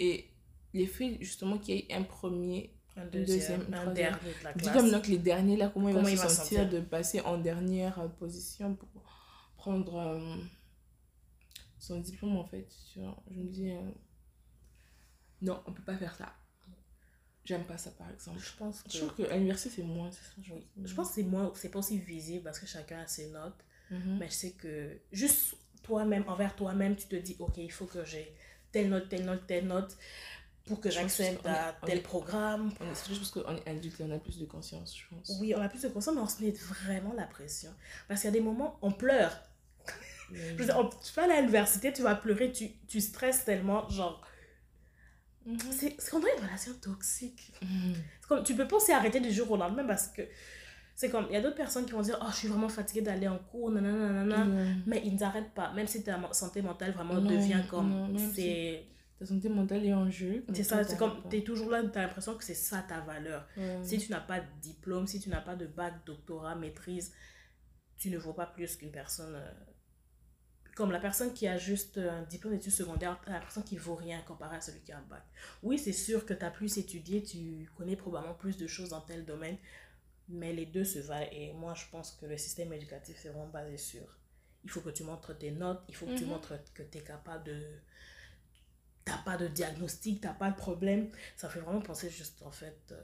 Et 0.00 0.30
les 0.74 0.86
faits, 0.86 1.18
justement, 1.20 1.58
qu'il 1.58 1.76
y 1.76 1.78
ait 1.78 1.92
un 1.94 2.02
premier. 2.02 2.72
Un 2.98 3.06
deuxième, 3.06 3.60
deuxième, 3.60 3.74
un 3.74 3.88
un 3.88 3.92
dernier 3.92 4.18
de 4.18 4.44
la 4.44 4.52
Dis 4.52 4.62
classe. 4.62 4.76
comme 4.76 4.90
donc 4.90 5.06
les 5.06 5.18
derniers, 5.18 5.56
là, 5.56 5.70
comment, 5.72 5.92
Comment 5.92 6.08
il 6.08 6.16
va 6.16 6.24
se 6.24 6.30
se 6.30 6.36
sentir 6.36 6.58
sentir 6.60 6.70
de 6.70 6.84
passer 6.84 7.20
en 7.20 7.38
dernière 7.38 7.98
euh, 8.00 8.08
position 8.08 8.74
pour 8.74 8.88
prendre 9.56 9.96
euh, 9.96 10.36
son 11.78 12.00
diplôme, 12.00 12.36
en 12.36 12.44
fait. 12.44 12.68
Je 12.94 13.00
me 13.00 13.48
dis, 13.50 13.70
euh, 13.70 13.80
non, 15.42 15.62
on 15.66 15.72
peut 15.72 15.82
pas 15.82 15.96
faire 15.96 16.14
ça. 16.14 16.34
J'aime 17.44 17.64
pas 17.64 17.78
ça, 17.78 17.90
par 17.92 18.10
exemple. 18.10 18.38
Je 18.40 18.56
pense 18.58 18.82
que. 18.82 18.90
Je 18.90 18.98
trouve 18.98 19.14
qu'à 19.14 19.34
l'université, 19.34 19.76
c'est 19.76 19.82
moins. 19.82 20.10
je. 20.42 20.52
Je 20.84 20.94
pense 20.94 21.08
que 21.08 21.14
c'est 21.14 21.22
moins, 21.22 21.52
c'est 21.54 21.70
pas 21.70 21.78
aussi 21.78 21.98
visible 21.98 22.44
parce 22.44 22.58
que 22.58 22.66
chacun 22.66 23.00
a 23.00 23.06
ses 23.06 23.30
notes. 23.30 23.64
Mhm. 23.90 24.18
Mais 24.18 24.28
je 24.28 24.34
sais 24.34 24.52
que 24.52 25.00
juste 25.12 25.56
toi-même, 25.82 26.24
envers 26.28 26.54
toi-même, 26.56 26.94
tu 26.96 27.06
te 27.06 27.16
dis, 27.16 27.36
ok, 27.38 27.56
il 27.56 27.72
faut 27.72 27.86
que 27.86 28.04
j'ai 28.04 28.34
telle 28.70 28.90
note, 28.90 29.08
telle 29.08 29.24
note, 29.24 29.46
telle 29.46 29.66
note 29.66 29.96
pour 30.68 30.80
que 30.80 30.88
est- 30.88 31.46
à 31.46 31.74
on 31.82 31.86
tel 31.86 31.98
est- 31.98 32.00
programme. 32.02 32.72
C'est 32.94 33.08
juste 33.08 33.20
parce 33.20 33.30
qu'on 33.46 33.56
est 33.56 33.68
adulte 33.68 33.98
et 34.00 34.04
on 34.04 34.10
a 34.14 34.18
plus 34.18 34.38
de 34.38 34.44
conscience, 34.46 34.96
je 34.96 35.04
pense. 35.14 35.38
Oui, 35.40 35.54
on 35.56 35.60
a 35.60 35.68
plus 35.68 35.82
de 35.82 35.88
conscience, 35.88 36.14
mais 36.14 36.20
on 36.22 36.28
se 36.28 36.42
met 36.42 36.50
vraiment 36.50 37.12
la 37.14 37.24
pression. 37.24 37.70
Parce 38.06 38.20
qu'il 38.20 38.28
y 38.28 38.32
a 38.32 38.38
des 38.38 38.40
moments, 38.44 38.78
on 38.82 38.92
pleure. 38.92 39.32
Mais- 40.30 40.38
Je 40.50 40.54
veux 40.56 40.64
dire, 40.66 40.78
on- 40.78 40.88
tu 40.88 41.12
vas 41.14 41.24
aller 41.24 41.32
à 41.32 41.40
l'université, 41.40 41.92
tu 41.92 42.02
vas 42.02 42.14
pleurer, 42.14 42.52
tu, 42.52 42.70
tu 42.86 43.00
stresses 43.00 43.44
tellement, 43.44 43.88
genre... 43.88 44.20
Mhm. 45.46 45.58
C'est 45.70 45.94
c'est 45.98 46.10
comme 46.10 46.24
une 46.36 46.44
relation 46.44 46.74
toxique. 46.74 47.52
Mhm. 47.62 47.94
Comme, 48.28 48.42
tu 48.44 48.54
peux 48.54 48.68
pas 48.68 48.76
aussi 48.76 48.92
arrêter 48.92 49.20
du 49.20 49.32
jour 49.32 49.50
au 49.50 49.56
lendemain 49.56 49.84
parce 49.86 50.08
que 50.08 50.20
c'est 50.94 51.08
comme, 51.10 51.26
il 51.30 51.32
y 51.32 51.36
a 51.36 51.40
d'autres 51.40 51.56
personnes 51.56 51.86
qui 51.86 51.92
vont 51.92 52.02
dire, 52.02 52.18
oh, 52.20 52.26
je 52.30 52.36
suis 52.36 52.48
vraiment 52.48 52.68
fatiguée 52.68 53.00
d'aller 53.00 53.28
en 53.28 53.38
cours, 53.38 53.70
nanana, 53.70 54.10
nanana. 54.24 54.74
Mais 54.86 55.00
ils 55.06 55.14
n'arrêtent 55.16 55.54
pas, 55.54 55.72
même 55.72 55.86
si 55.86 56.02
ta 56.04 56.20
santé 56.32 56.60
mentale 56.60 56.90
vraiment 56.92 57.14
Non, 57.14 57.30
devient 57.30 57.62
comme... 57.70 58.14
c'est 58.34 58.84
Ta 59.18 59.26
santé 59.26 59.48
mentale 59.48 59.84
est 59.84 59.92
en 59.94 60.08
jeu. 60.10 60.44
c'est 60.54 60.62
ça, 60.62 60.84
c'est 60.84 60.96
comme, 60.96 61.28
tu 61.28 61.38
es 61.38 61.42
toujours 61.42 61.70
là, 61.70 61.82
tu 61.82 61.98
as 61.98 62.02
l'impression 62.02 62.36
que 62.36 62.44
c'est 62.44 62.54
ça 62.54 62.82
ta 62.88 63.00
valeur. 63.00 63.48
Ouais. 63.56 63.82
Si 63.82 63.98
tu 63.98 64.10
n'as 64.12 64.20
pas 64.20 64.40
de 64.40 64.46
diplôme, 64.62 65.06
si 65.08 65.18
tu 65.18 65.28
n'as 65.28 65.40
pas 65.40 65.56
de 65.56 65.66
bac, 65.66 65.94
doctorat, 66.06 66.54
maîtrise, 66.54 67.12
tu 67.96 68.10
ne 68.10 68.18
vaux 68.18 68.32
pas 68.32 68.46
plus 68.46 68.76
qu'une 68.76 68.92
personne. 68.92 69.34
euh, 69.34 69.50
Comme 70.76 70.92
la 70.92 71.00
personne 71.00 71.32
qui 71.32 71.48
a 71.48 71.58
juste 71.58 71.98
un 71.98 72.22
diplôme 72.22 72.52
d'études 72.54 72.70
secondaires, 72.72 73.20
t'as 73.24 73.32
l'impression 73.32 73.62
qu'il 73.62 73.80
vaut 73.80 73.96
rien 73.96 74.22
comparé 74.22 74.56
à 74.56 74.60
celui 74.60 74.80
qui 74.82 74.92
a 74.92 74.98
un 74.98 75.02
bac. 75.02 75.24
Oui, 75.64 75.76
c'est 75.78 75.92
sûr 75.92 76.24
que 76.24 76.32
tu 76.34 76.44
as 76.44 76.52
plus 76.52 76.78
étudié, 76.78 77.20
tu 77.24 77.68
connais 77.76 77.96
probablement 77.96 78.34
plus 78.34 78.56
de 78.56 78.68
choses 78.68 78.90
dans 78.90 79.00
tel 79.00 79.24
domaine, 79.24 79.56
mais 80.28 80.52
les 80.52 80.66
deux 80.66 80.84
se 80.84 81.00
valent. 81.00 81.26
Et 81.32 81.52
moi, 81.54 81.74
je 81.74 81.86
pense 81.90 82.12
que 82.12 82.26
le 82.26 82.38
système 82.38 82.72
éducatif, 82.72 83.16
c'est 83.20 83.30
vraiment 83.30 83.48
basé 83.48 83.76
sur. 83.78 84.16
Il 84.62 84.70
faut 84.70 84.80
que 84.80 84.90
tu 84.90 85.02
montres 85.02 85.36
tes 85.36 85.50
notes, 85.50 85.82
il 85.88 85.96
faut 85.96 86.06
que 86.06 86.14
tu 86.16 86.22
Mhm. 86.24 86.30
montres 86.30 86.52
que 86.72 86.84
tu 86.84 86.98
es 86.98 87.02
capable 87.02 87.42
de. 87.44 87.60
T'as 89.08 89.18
pas 89.24 89.36
de 89.36 89.48
diagnostic, 89.48 90.20
t'as 90.20 90.32
pas 90.34 90.50
de 90.50 90.56
problème. 90.56 91.10
Ça 91.36 91.48
fait 91.48 91.60
vraiment 91.60 91.80
penser 91.80 92.10
juste 92.10 92.42
en 92.44 92.50
fait 92.50 92.78
euh, 92.92 92.96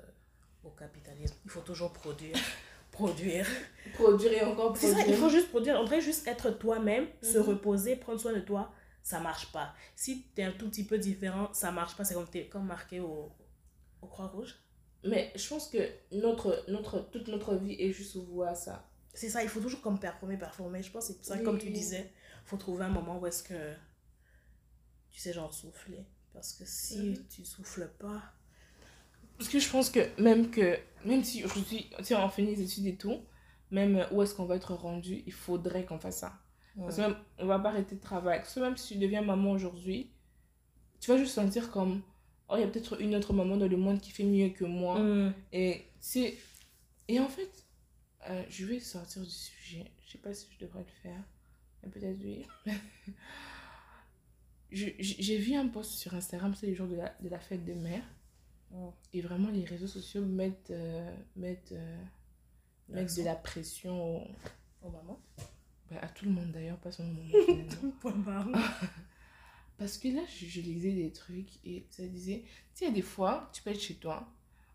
au 0.64 0.70
capitalisme. 0.70 1.34
Il 1.44 1.50
faut 1.50 1.60
toujours 1.60 1.92
produire, 1.92 2.36
produire. 2.90 3.46
Produire 3.94 4.32
et 4.32 4.42
encore 4.42 4.76
C'est 4.76 4.88
produire. 4.88 5.06
ça, 5.06 5.12
il 5.12 5.16
faut 5.18 5.28
juste 5.30 5.48
produire. 5.48 5.80
En 5.80 5.84
vrai, 5.84 6.00
juste 6.00 6.26
être 6.28 6.50
toi-même, 6.50 7.06
se 7.22 7.38
Mhm. 7.38 7.44
reposer, 7.44 7.96
prendre 7.96 8.20
soin 8.20 8.32
de 8.32 8.40
toi, 8.40 8.72
ça 9.02 9.20
marche 9.20 9.50
pas. 9.52 9.74
Si 9.96 10.22
t'es 10.34 10.42
un 10.44 10.52
tout 10.52 10.68
petit 10.68 10.84
peu 10.84 10.98
différent, 10.98 11.52
ça 11.52 11.70
marche 11.70 11.96
pas. 11.96 12.04
C'est 12.04 12.14
comme, 12.14 12.28
t'es- 12.28 12.46
comme 12.48 12.66
marqué 12.66 13.00
au, 13.00 13.32
au 14.02 14.06
Croix-Rouge. 14.06 14.56
Mais 15.06 15.30
je 15.34 15.46
pense 15.48 15.68
que 15.68 15.78
notre, 16.12 16.64
notre, 16.68 17.00
toute 17.10 17.28
notre 17.28 17.56
vie 17.56 17.76
est 17.78 17.92
juste 17.92 18.16
vouée 18.16 18.48
à 18.48 18.54
ça. 18.54 18.88
C'est 19.12 19.28
ça, 19.28 19.42
il 19.42 19.48
faut 19.48 19.60
toujours 19.60 19.82
comme 19.82 20.00
performer, 20.00 20.36
performer. 20.38 20.82
Je 20.82 20.90
pense 20.90 21.08
que 21.08 21.12
c'est 21.14 21.24
ça, 21.24 21.34
Oui, 21.36 21.42
comme 21.44 21.58
tu 21.58 21.70
disais, 21.70 22.10
faut 22.46 22.56
trouver 22.56 22.84
un 22.84 22.88
moment 22.88 23.18
où 23.18 23.26
est-ce 23.26 23.42
que 23.42 23.54
tu 25.14 25.20
sais, 25.20 25.32
genre 25.32 25.54
souffler. 25.54 26.04
Parce 26.34 26.52
que 26.52 26.64
si 26.66 26.98
Mhm. 26.98 27.26
tu 27.28 27.44
souffles 27.44 27.88
pas, 27.98 28.20
Parce 29.38 29.48
que 29.50 29.58
je 29.58 29.68
pense 29.68 29.90
que 29.90 30.20
même 30.20 30.50
que, 30.50 30.78
même 31.04 31.24
si 31.24 31.44
aujourd'hui, 31.44 31.90
si 32.02 32.14
on 32.14 32.28
finit 32.28 32.54
les 32.54 32.62
études 32.62 32.86
et 32.86 32.96
tout, 32.96 33.20
même 33.72 34.06
où 34.12 34.22
est-ce 34.22 34.32
qu'on 34.34 34.44
va 34.44 34.54
être 34.56 34.74
rendu, 34.74 35.22
il 35.26 35.32
faudrait 35.32 35.84
qu'on 35.84 35.98
fasse 35.98 36.18
ça. 36.18 36.38
Parce 36.78 36.96
que 36.96 37.00
même, 37.02 37.16
on 37.38 37.46
va 37.46 37.58
pas 37.58 37.70
arrêter 37.70 37.96
de 37.96 38.00
travailler. 38.00 38.40
Parce 38.40 38.54
que 38.54 38.60
même 38.60 38.76
si 38.76 38.94
tu 38.94 38.98
deviens 39.00 39.22
maman 39.22 39.50
aujourd'hui, 39.52 40.10
tu 41.00 41.10
vas 41.10 41.18
juste 41.18 41.34
sentir 41.34 41.70
comme, 41.72 42.02
oh, 42.48 42.54
il 42.56 42.60
y 42.60 42.64
a 42.64 42.68
peut-être 42.68 43.00
une 43.00 43.14
autre 43.16 43.32
maman 43.32 43.56
dans 43.56 43.66
le 43.68 43.76
monde 43.76 44.00
qui 44.00 44.10
fait 44.12 44.22
mieux 44.24 44.50
que 44.50 44.64
moi. 44.64 44.98
Mhm. 45.00 45.32
Et 45.52 45.84
c'est. 46.00 46.36
Et 47.08 47.18
en 47.20 47.28
fait, 47.28 47.64
euh, 48.28 48.42
je 48.48 48.64
vais 48.66 48.78
sortir 48.80 49.22
du 49.22 49.30
sujet. 49.30 49.90
Je 50.06 50.12
sais 50.12 50.18
pas 50.18 50.32
si 50.32 50.46
je 50.52 50.64
devrais 50.64 50.80
le 50.84 50.92
faire. 51.02 51.22
Mais 51.82 51.88
peut-être 51.90 52.18
oui. 52.22 52.46
J'ai 54.74 55.38
vu 55.38 55.54
un 55.54 55.68
post 55.68 55.92
sur 55.92 56.14
Instagram, 56.14 56.54
c'est 56.54 56.66
le 56.66 56.74
jour 56.74 56.86
de 56.88 56.96
la, 56.96 57.14
de 57.20 57.28
la 57.28 57.38
fête 57.38 57.64
de 57.64 57.74
mère. 57.74 58.02
Mhm. 58.70 58.90
Et 59.12 59.20
vraiment, 59.20 59.50
les 59.50 59.64
réseaux 59.64 59.86
sociaux 59.86 60.24
mettent, 60.24 60.70
euh, 60.70 61.14
mettent, 61.36 61.72
euh, 61.72 62.02
mettent 62.88 63.16
de 63.16 63.22
la 63.22 63.36
pression 63.36 64.16
au- 64.22 64.28
Oh 64.82 64.90
maman. 64.90 65.18
bah, 65.90 65.98
à 66.02 66.08
tout 66.08 66.24
le 66.26 66.32
monde 66.32 66.50
d'ailleurs, 66.52 66.78
pas 66.78 66.90
seulement 66.92 67.20
au 67.20 67.24
monde, 67.24 67.30
finalement. 67.46 67.92
Point 68.00 68.16
barre. 68.16 68.48
Parce 69.78 69.98
que 69.98 70.08
là, 70.08 70.22
je, 70.28 70.46
je 70.46 70.60
lisais 70.60 70.92
des 70.92 71.10
trucs 71.12 71.50
et 71.64 71.86
ça 71.90 72.06
disait, 72.06 72.42
tu 72.42 72.50
sais, 72.74 72.84
il 72.84 72.88
y 72.88 72.90
a 72.90 72.94
des 72.94 73.02
fois, 73.02 73.50
tu 73.52 73.62
peux 73.62 73.70
être 73.70 73.80
chez 73.80 73.94
toi. 73.96 74.28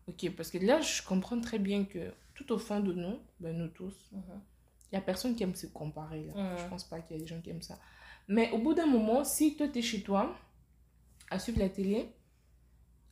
Ok, 0.06 0.28
parce 0.36 0.50
que 0.50 0.58
là, 0.58 0.80
je 0.80 1.02
comprends 1.02 1.40
très 1.40 1.58
bien 1.58 1.84
que 1.84 2.12
tout 2.34 2.50
au 2.52 2.58
fond 2.58 2.80
de 2.80 2.92
nous, 2.92 3.18
ben, 3.38 3.56
nous 3.56 3.68
tous, 3.68 3.94
Mhm. 4.12 4.22
il 4.30 4.94
n'y 4.94 4.98
a 4.98 5.00
personne 5.00 5.34
qui 5.36 5.42
aime 5.42 5.54
se 5.54 5.66
comparer. 5.68 6.24
Là. 6.24 6.32
Mhm. 6.34 6.58
Je 6.58 6.68
pense 6.68 6.84
pas 6.84 7.00
qu'il 7.00 7.16
y 7.16 7.20
a 7.20 7.22
des 7.22 7.28
gens 7.28 7.40
qui 7.40 7.48
aiment 7.50 7.62
ça. 7.62 7.78
Mais 8.28 8.50
au 8.52 8.58
bout 8.58 8.74
d'un 8.74 8.86
moment, 8.86 9.24
si 9.24 9.56
toi, 9.56 9.68
tu 9.68 9.80
es 9.80 9.82
chez 9.82 10.02
toi, 10.02 10.36
à 11.30 11.38
suivre 11.38 11.58
la 11.58 11.68
télé, 11.68 12.08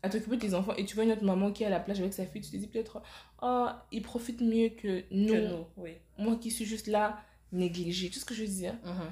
à 0.03 0.09
t'occuper 0.09 0.37
de 0.37 0.41
tes 0.41 0.55
enfants 0.55 0.75
et 0.77 0.85
tu 0.85 0.95
vois 0.95 1.05
une 1.05 1.13
autre 1.13 1.25
maman 1.25 1.51
qui 1.51 1.65
est 1.65 1.67
à 1.67 1.71
la 1.71 1.81
plage 1.81 2.01
avec 2.01 2.13
sa 2.13 2.25
fille, 2.25 2.43
tu 2.43 2.51
te 2.51 2.57
dis 2.57 2.67
peut-être, 2.67 3.03
oh, 3.43 3.67
il 3.91 4.03
profite 4.03 4.41
mieux 4.41 4.69
que 4.69 5.05
nous. 5.11 5.33
Que 5.33 5.49
nous, 5.49 5.65
oui. 5.77 5.93
Moi 6.19 6.37
qui 6.37 6.51
suis 6.51 6.65
juste 6.65 6.87
là, 6.87 7.21
négligée. 7.53 8.11
Tu 8.11 8.19
ce 8.19 8.25
que 8.25 8.35
je 8.35 8.43
veux 8.43 8.49
dire? 8.49 8.75
Mhm. 8.85 9.11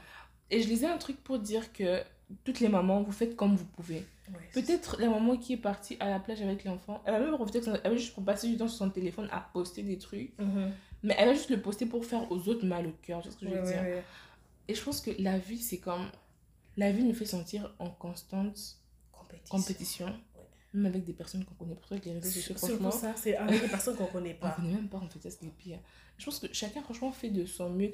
Et 0.50 0.62
je 0.62 0.68
lisais 0.68 0.87
un 0.87 0.98
truc 0.98 1.16
pour 1.22 1.38
dire 1.38 1.72
que 1.72 2.02
toutes 2.44 2.61
les 2.61 2.68
mamans, 2.68 3.02
vous 3.02 3.12
faites 3.12 3.37
comme 3.37 3.56
vous 3.56 3.64
pouvez. 3.64 4.04
Oui, 4.28 4.42
Peut-être 4.52 5.00
la 5.00 5.09
maman 5.09 5.37
qui 5.37 5.52
est 5.52 5.59
partie 5.59 5.96
à 6.00 6.11
la 6.11 6.18
plage 6.18 6.42
avec 6.42 6.64
l'enfant, 6.64 7.00
elle 7.04 7.12
va 7.12 7.20
même 7.20 7.35
profiter, 7.35 7.61
elle 7.85 7.90
va 7.90 7.96
juste 7.96 8.24
passer 8.24 8.48
du 8.48 8.56
temps 8.56 8.66
sur 8.66 8.78
son 8.78 8.90
téléphone 8.90 9.28
à 9.30 9.40
poster 9.40 9.82
des 9.82 9.98
trucs. 9.98 10.37
Mhm. 10.38 10.72
mais 11.02 11.14
elle 11.18 11.28
va 11.28 11.35
juste 11.35 11.50
le 11.50 11.61
poster 11.61 11.87
pour 11.87 12.04
faire 12.04 12.30
aux 12.32 12.48
autres 12.48 12.66
mal 12.66 12.87
au 12.87 12.94
cœur. 13.02 13.22
Tu 13.22 13.28
sais 13.28 13.35
ce 13.35 13.40
que 13.40 13.46
je 13.46 13.54
veux 13.54 13.62
oui, 13.62 13.68
dire? 13.68 14.02
Et 14.68 14.74
je 14.74 14.83
pense 14.83 15.00
que 15.00 15.11
la 15.18 15.38
vie, 15.38 15.59
c'est 15.59 15.79
comme. 15.79 16.11
La 16.76 16.92
vie 16.92 17.05
nous 17.05 17.14
fait 17.14 17.24
sentir 17.26 17.74
en 17.79 17.88
constante 17.90 18.79
Compétition. 19.12 19.57
compétition, 19.57 20.07
Ouais. 20.07 20.42
même 20.74 20.87
avec 20.87 21.05
des 21.05 21.14
personnes 21.14 21.44
qu'on 21.44 21.55
connaît. 21.55 21.79
Avec 21.90 22.05
les 22.05 22.12
réseaux 22.12 22.29
sociaux, 22.29 22.55
franchement, 22.57 22.90
ça, 22.90 23.14
c'est 23.16 23.35
avec 23.37 23.62
des 23.62 23.68
personnes 23.68 23.96
qu'on 23.96 24.07
connaît 24.07 24.37
on 24.38 24.42
pas. 24.42 24.50
connaît 24.52 24.74
même 24.74 24.88
pas 24.88 24.98
en 24.98 25.09
fait, 25.09 25.20
ça 25.20 25.31
c'est 25.31 25.44
le 25.46 25.52
pire. 25.52 25.79
Je 26.18 26.24
pense 26.26 26.38
que 26.38 26.52
chacun, 26.52 26.83
franchement, 26.83 27.12
fait 27.12 27.31
de 27.31 27.46
son 27.46 27.70
mieux, 27.70 27.90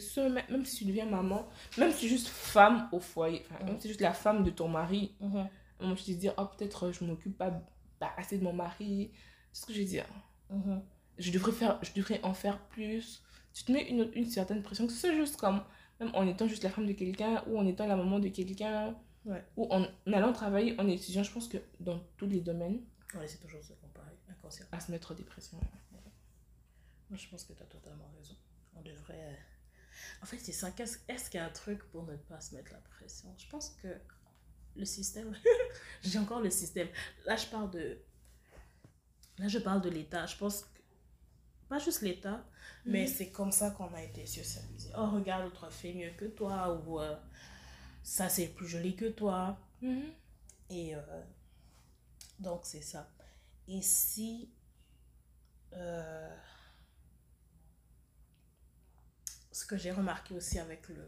même, 0.50 0.64
si 0.64 0.76
tu 0.78 0.84
deviens 0.84 1.06
maman, 1.06 1.48
même 1.78 1.92
si 1.92 2.00
tu 2.00 2.06
es 2.06 2.08
juste 2.08 2.28
femme 2.28 2.88
au 2.92 2.98
foyer, 3.00 3.44
enfin, 3.50 3.64
même 3.64 3.74
si 3.76 3.80
tu 3.82 3.86
es 3.86 3.90
juste 3.90 4.00
la 4.00 4.12
femme 4.14 4.42
de 4.44 4.50
ton 4.50 4.68
mari, 4.68 5.14
Mhm. 5.20 5.48
moi 5.80 5.94
je 5.96 6.04
te 6.04 6.10
dis, 6.12 6.28
oh, 6.36 6.44
peut-être 6.56 6.90
je 6.92 7.04
m'occupe 7.04 7.36
pas, 7.38 7.50
pas 8.00 8.12
assez 8.16 8.38
de 8.38 8.44
mon 8.44 8.52
mari. 8.52 9.10
C'est 9.52 9.62
ce 9.62 9.66
que 9.66 9.72
je 9.74 9.78
veux 9.80 9.84
dire. 9.86 10.06
Je 11.18 11.30
devrais, 11.30 11.52
faire, 11.52 11.78
je 11.82 11.92
devrais 11.94 12.20
en 12.24 12.34
faire 12.34 12.58
plus. 12.68 13.22
Tu 13.54 13.64
te 13.64 13.72
mets 13.72 13.88
une, 13.88 14.10
une 14.14 14.26
certaine 14.26 14.62
pression, 14.62 14.86
que 14.86 14.92
c'est 14.92 15.14
juste 15.14 15.36
comme, 15.36 15.62
même 16.04 16.14
en 16.14 16.26
étant 16.26 16.46
juste 16.48 16.62
la 16.64 16.70
femme 16.70 16.86
de 16.86 16.92
quelqu'un, 16.92 17.42
ou 17.46 17.58
en 17.58 17.66
étant 17.66 17.86
la 17.86 17.96
maman 17.96 18.18
de 18.18 18.28
quelqu'un, 18.28 18.96
Ouais. 19.24 19.44
ou 19.56 19.72
en 19.72 19.86
allant 20.12 20.32
travailler, 20.32 20.74
en 20.80 20.88
étudiant, 20.88 21.22
je 21.22 21.30
pense 21.32 21.46
que 21.48 21.58
dans 21.78 22.00
tous 22.16 22.26
les 22.26 22.40
domaines, 22.40 22.80
On 23.14 23.20
essaie 23.22 23.38
toujours 23.38 23.62
se 23.62 23.72
comparer, 23.74 24.10
à 24.72 24.80
se 24.80 24.90
mettre 24.90 25.14
des 25.14 25.22
pressions. 25.22 25.58
Moi, 27.10 27.18
je 27.18 27.28
pense 27.28 27.44
que 27.44 27.52
tu 27.52 27.62
as 27.62 27.66
totalement 27.66 28.10
raison. 28.18 28.34
On 28.74 28.80
devrait. 28.80 29.20
euh, 29.20 29.34
En 30.22 30.26
fait, 30.26 30.38
c'est 30.38 30.52
ça. 30.52 30.70
Est-ce 31.08 31.30
qu'il 31.30 31.38
y 31.38 31.42
a 31.42 31.46
un 31.46 31.50
truc 31.50 31.82
pour 31.90 32.04
ne 32.04 32.16
pas 32.16 32.40
se 32.40 32.54
mettre 32.54 32.72
la 32.72 32.78
pression? 32.78 33.28
Je 33.36 33.46
pense 33.48 33.70
que 33.82 33.88
le 34.76 34.84
système. 34.86 35.36
J'ai 36.02 36.18
encore 36.18 36.40
le 36.40 36.48
système. 36.50 36.88
Là, 37.26 37.36
je 37.36 37.46
parle 37.46 37.70
de. 37.70 37.98
Là, 39.38 39.48
je 39.48 39.58
parle 39.58 39.82
de 39.82 39.90
l'État. 39.90 40.24
Je 40.26 40.36
pense. 40.38 40.64
Pas 41.72 41.78
juste 41.78 42.02
l'État, 42.02 42.44
mais 42.84 43.06
Mhm. 43.06 43.14
c'est 43.16 43.30
comme 43.30 43.52
ça 43.52 43.70
qu'on 43.70 43.92
a 43.94 44.02
été 44.02 44.26
socialisé. 44.26 44.90
Oh, 44.98 45.06
regarde, 45.10 45.44
l'autre 45.44 45.70
fait 45.72 45.94
mieux 45.94 46.12
que 46.18 46.26
toi, 46.26 46.74
ou 46.86 47.00
euh, 47.00 47.16
ça, 48.02 48.28
c'est 48.28 48.48
plus 48.48 48.68
joli 48.68 48.96
que 48.96 49.06
toi. 49.10 49.58
Mhm. 49.82 50.12
Et 50.70 50.94
euh, 50.96 51.00
donc, 52.38 52.60
c'est 52.64 52.82
ça. 52.82 53.08
Et 53.68 53.82
si. 53.82 54.50
euh, 55.72 56.36
ce 59.52 59.64
que 59.66 59.76
j'ai 59.76 59.92
remarqué 59.92 60.34
aussi 60.34 60.58
avec 60.58 60.88
le, 60.88 61.06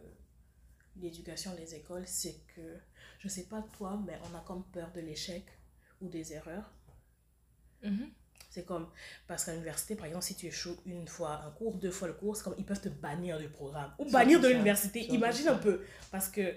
l'éducation, 0.96 1.54
les 1.56 1.74
écoles, 1.74 2.06
c'est 2.06 2.40
que, 2.54 2.78
je 3.20 3.28
sais 3.28 3.44
pas 3.44 3.62
toi, 3.62 4.00
mais 4.06 4.18
on 4.30 4.34
a 4.36 4.40
comme 4.40 4.64
peur 4.72 4.92
de 4.92 5.00
l'échec 5.00 5.46
ou 6.00 6.08
des 6.08 6.32
erreurs. 6.32 6.72
Mhm. 7.82 8.14
C'est 8.54 8.64
comme, 8.64 8.86
parce 9.26 9.44
qu'à 9.44 9.50
l'université, 9.50 9.96
par 9.96 10.06
exemple, 10.06 10.24
si 10.24 10.36
tu 10.36 10.46
échoues 10.46 10.76
une 10.86 11.08
fois 11.08 11.42
un 11.44 11.50
cours, 11.50 11.74
deux 11.74 11.90
fois 11.90 12.06
le 12.06 12.14
cours, 12.14 12.36
c'est 12.36 12.44
comme 12.44 12.54
ils 12.56 12.64
peuvent 12.64 12.80
te 12.80 12.88
bannir 12.88 13.36
du 13.40 13.48
programme 13.48 13.92
ou 13.98 14.04
bannir 14.08 14.40
de 14.40 14.46
l'université. 14.46 15.06
Imagine 15.12 15.48
un 15.48 15.56
peu. 15.58 15.80
Parce 16.12 16.28
que, 16.28 16.54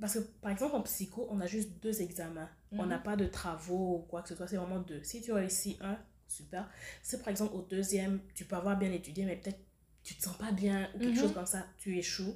parce 0.00 0.14
que, 0.14 0.18
par 0.18 0.50
exemple, 0.50 0.74
en 0.74 0.82
psycho, 0.82 1.28
on 1.30 1.40
a 1.40 1.46
juste 1.46 1.70
deux 1.80 2.02
examens. 2.02 2.48
On 2.72 2.82
Mhm. 2.82 2.88
n'a 2.88 2.98
pas 2.98 3.14
de 3.14 3.26
travaux 3.26 3.98
ou 3.98 4.02
quoi 4.02 4.22
que 4.22 4.28
ce 4.30 4.34
soit, 4.34 4.48
c'est 4.48 4.56
vraiment 4.56 4.80
deux. 4.80 5.00
Si 5.04 5.22
tu 5.22 5.32
réussis 5.32 5.78
un, 5.80 5.96
super. 6.26 6.68
Si 7.04 7.16
par 7.18 7.28
exemple, 7.28 7.54
au 7.54 7.62
deuxième, 7.62 8.20
tu 8.34 8.44
peux 8.44 8.56
avoir 8.56 8.76
bien 8.76 8.90
étudié, 8.90 9.24
mais 9.24 9.36
peut-être 9.36 9.60
tu 10.02 10.16
te 10.16 10.22
sens 10.24 10.36
pas 10.38 10.50
bien 10.50 10.88
ou 10.94 10.98
quelque 10.98 11.14
Mhm. 11.14 11.20
chose 11.20 11.34
comme 11.34 11.46
ça, 11.46 11.66
tu 11.78 11.96
échoues. 11.96 12.34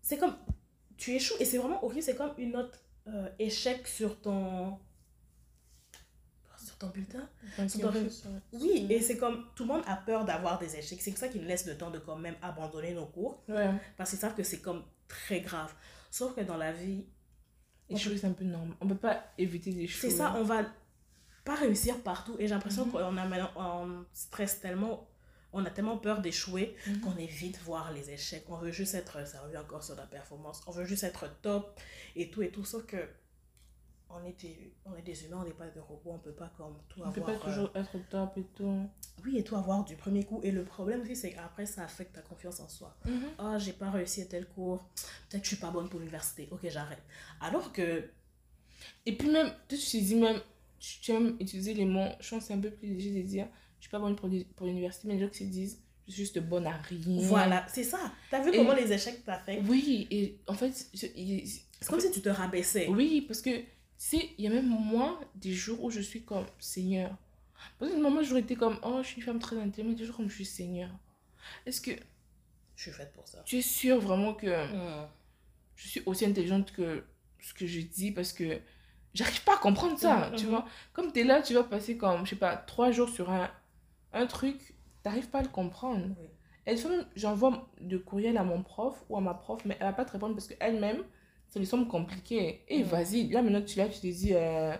C'est 0.00 0.18
comme, 0.18 0.36
tu 0.96 1.12
échoues 1.12 1.34
et 1.40 1.44
c'est 1.44 1.58
vraiment 1.58 1.84
horrible, 1.84 2.02
c'est 2.02 2.14
comme 2.16 2.34
une 2.38 2.52
note 2.52 2.78
euh, 3.08 3.28
échec 3.40 3.88
sur 3.88 4.20
ton, 4.20 4.78
ton 6.86 6.92
bulletin. 6.92 7.28
Ça 7.56 7.68
chose, 7.68 8.24
ouais. 8.26 8.58
Oui, 8.60 8.86
et 8.90 9.00
c'est 9.00 9.16
comme 9.16 9.46
tout 9.54 9.64
le 9.64 9.72
monde 9.72 9.82
a 9.86 9.96
peur 9.96 10.24
d'avoir 10.24 10.58
des 10.58 10.76
échecs. 10.76 11.00
C'est 11.00 11.16
ça 11.16 11.28
qui 11.28 11.38
nous 11.38 11.46
laisse 11.46 11.66
le 11.66 11.76
temps 11.76 11.90
de 11.90 11.98
quand 11.98 12.16
même 12.16 12.36
abandonner 12.42 12.92
nos 12.94 13.06
cours 13.06 13.42
Ouais. 13.48 13.70
parce 13.96 14.10
qu'ils 14.10 14.18
savent 14.18 14.34
que 14.34 14.42
c'est 14.42 14.60
comme 14.60 14.82
très 15.08 15.40
grave. 15.40 15.72
Sauf 16.10 16.34
que 16.34 16.40
dans 16.42 16.56
la 16.56 16.72
vie, 16.72 17.04
Échouer, 17.88 18.16
c'est 18.16 18.26
un 18.26 18.32
peu 18.32 18.44
normal. 18.44 18.74
On 18.80 18.86
peut 18.88 18.94
pas 18.96 19.22
éviter 19.36 19.70
d'échouer. 19.72 20.08
c'est 20.10 20.16
ça, 20.16 20.34
on 20.36 20.44
va 20.44 20.64
pas 21.44 21.54
réussir 21.56 22.00
partout. 22.02 22.36
Et 22.38 22.46
j'ai 22.46 22.54
l'impression 22.54 22.86
Mhm. 22.86 22.92
qu'on 22.92 23.16
a 23.18 23.26
maintenant, 23.26 23.50
on 23.56 24.04
stresse 24.14 24.60
tellement, 24.60 25.08
on 25.52 25.62
a 25.66 25.70
tellement 25.70 25.98
peur 25.98 26.22
d'échouer 26.22 26.74
Mhm. 26.86 27.00
qu'on 27.00 27.16
évite 27.18 27.58
voir 27.60 27.92
les 27.92 28.10
échecs. 28.10 28.44
On 28.48 28.56
veut 28.56 28.70
juste 28.70 28.94
être 28.94 29.26
servi 29.26 29.56
encore 29.58 29.82
sur 29.84 29.94
la 29.96 30.06
performance. 30.06 30.62
On 30.66 30.70
veut 30.70 30.86
juste 30.86 31.04
être 31.04 31.26
top 31.42 31.78
et 32.16 32.30
tout 32.30 32.40
et 32.42 32.50
tout. 32.50 32.64
Sauf 32.64 32.86
que 32.86 32.96
on 34.14 34.24
est 34.26 34.40
des, 34.40 34.74
on 34.84 34.94
est 34.96 35.02
des 35.02 35.24
humains, 35.24 35.38
on 35.42 35.44
n'est 35.44 35.52
pas 35.54 35.68
des 35.68 35.80
robots, 35.80 36.12
on 36.14 36.18
peut 36.18 36.32
pas 36.32 36.52
comme 36.56 36.76
tout 36.88 37.00
On 37.04 37.10
peut 37.10 37.20
avoir. 37.22 37.40
pas 37.40 37.46
euh, 37.48 37.50
toujours 37.50 37.70
être 37.74 38.08
top 38.10 38.36
et 38.36 38.44
tout. 38.54 38.86
Oui, 39.24 39.38
et 39.38 39.44
tout 39.44 39.56
avoir 39.56 39.84
du 39.84 39.96
premier 39.96 40.24
coup. 40.24 40.40
Et 40.42 40.50
le 40.50 40.64
problème 40.64 41.00
aussi, 41.02 41.16
c'est 41.16 41.32
qu'après, 41.32 41.66
ça 41.66 41.84
affecte 41.84 42.14
ta 42.14 42.20
confiance 42.22 42.60
en 42.60 42.68
soi. 42.68 42.96
Ah, 43.38 43.58
j'ai 43.58 43.72
pas 43.72 43.90
réussi 43.90 44.22
à 44.22 44.26
tel 44.26 44.46
cours. 44.48 44.84
Peut-être 45.30 45.42
que 45.42 45.48
je 45.48 45.54
suis 45.54 45.60
pas 45.60 45.70
bonne 45.70 45.88
pour 45.88 45.98
l'université. 46.00 46.48
Ok, 46.50 46.60
j'arrête. 46.68 47.02
Alors 47.40 47.72
que, 47.72 48.08
Et 49.06 49.16
puis 49.16 49.30
même, 49.30 49.52
tu 49.68 49.76
te 49.78 49.96
dis 49.96 50.16
même, 50.16 50.40
tu, 50.78 51.12
même 51.12 51.36
utilisé 51.40 51.74
les 51.74 51.84
mots, 51.84 52.08
je 52.20 52.30
pense 52.30 52.40
que 52.40 52.46
c'est 52.48 52.54
un 52.54 52.60
peu 52.60 52.70
plus 52.70 52.88
léger 52.88 53.22
de 53.22 53.26
dire, 53.26 53.48
je 53.78 53.84
suis 53.84 53.90
pas 53.90 53.98
bonne 53.98 54.16
pour, 54.16 54.28
l'uni- 54.28 54.44
pour 54.44 54.66
l'université, 54.66 55.08
mais 55.08 55.14
les 55.14 55.20
gens 55.20 55.28
qui 55.28 55.38
se 55.46 55.50
disent, 55.50 55.78
je 56.08 56.12
suis 56.12 56.22
juste 56.24 56.38
bonne 56.40 56.66
à 56.66 56.72
rien. 56.72 57.20
voilà, 57.28 57.64
c'est 57.68 57.84
ça. 57.84 58.12
T'as 58.30 58.42
vu 58.42 58.50
Et- 58.52 58.56
comment 58.56 58.74
les 58.74 58.92
échecs 58.92 59.24
t'affectent? 59.24 59.64
Oui, 59.68 60.08
et 60.10 60.40
en 60.48 60.54
fait, 60.54 60.72
je- 60.94 61.06
C'est 61.06 61.88
comme 61.88 62.00
si 62.00 62.10
tu 62.10 62.20
te 62.20 62.28
rabaissais. 62.28 62.88
oui, 62.88 63.22
parce 63.22 63.40
que, 63.40 63.50
il 64.38 64.44
y 64.44 64.46
a 64.46 64.50
même 64.50 64.66
moi, 64.68 65.20
des 65.36 65.52
jours 65.52 65.82
où 65.84 65.90
je 65.90 66.00
suis 66.00 66.22
comme 66.22 66.46
Seigneur. 66.58 67.10
Parce 67.78 67.92
que 67.92 67.96
moment, 68.00 68.22
j'aurais 68.22 68.40
été 68.40 68.56
comme, 68.56 68.78
oh, 68.82 68.98
je 69.02 69.06
suis 69.08 69.16
une 69.18 69.22
femme 69.22 69.38
très 69.38 69.56
intelligente, 69.56 69.86
mais 69.90 69.94
des 69.94 70.04
jours 70.04 70.16
comme 70.16 70.28
je 70.28 70.34
suis 70.34 70.44
Seigneur. 70.44 70.90
Est-ce 71.66 71.80
que 71.80 71.92
Je 72.76 72.82
suis 72.82 72.92
faite 72.92 73.12
pour 73.12 73.26
ça. 73.28 73.42
tu 73.44 73.58
es 73.58 73.62
sûr 73.62 74.00
vraiment 74.00 74.34
que 74.34 74.46
Hmm. 74.48 75.06
je 75.76 75.88
suis 75.88 76.02
aussi 76.06 76.26
intelligente 76.26 76.72
que 76.72 77.04
ce 77.40 77.54
que 77.54 77.66
je 77.66 77.80
dis? 77.80 78.10
Parce 78.12 78.32
que 78.32 78.60
j'arrive 79.14 79.42
pas 79.44 79.54
à 79.54 79.58
comprendre 79.58 79.98
ça, 79.98 80.30
Mhm, 80.30 80.36
tu 80.36 80.44
mhm. 80.44 80.50
vois. 80.50 80.66
Comme 80.92 81.12
tu 81.12 81.20
es 81.20 81.24
là, 81.24 81.42
tu 81.42 81.54
vas 81.54 81.64
passer 81.64 81.96
comme, 81.96 82.24
je 82.24 82.30
sais 82.30 82.36
pas, 82.36 82.56
trois 82.56 82.90
jours 82.92 83.08
sur 83.08 83.30
un, 83.30 83.50
un 84.12 84.26
truc, 84.26 84.74
t'arrives 85.02 85.28
pas 85.28 85.40
à 85.40 85.42
le 85.42 85.48
comprendre. 85.48 86.06
Oui. 86.20 86.28
Et 86.66 86.76
j'envoie 87.16 87.68
de 87.80 87.98
courriel 87.98 88.36
à 88.36 88.44
mon 88.44 88.62
prof 88.62 89.04
ou 89.08 89.16
à 89.16 89.20
ma 89.20 89.34
prof, 89.34 89.64
mais 89.64 89.76
elle 89.80 89.86
va 89.86 89.92
pas 89.92 90.04
te 90.04 90.12
répondre 90.12 90.34
parce 90.34 90.46
qu'elle-même, 90.48 91.02
ça 91.52 91.60
lui 91.60 91.66
semble 91.66 91.86
compliqué. 91.86 92.64
Et 92.68 92.78
Mhm. 92.80 92.84
vas-y, 92.88 93.28
là 93.28 93.42
maintenant 93.42 93.62
tu 93.62 93.78
là, 93.78 93.88
tu 93.88 94.00
te 94.00 94.06
dis... 94.08 94.32
euh, 94.34 94.74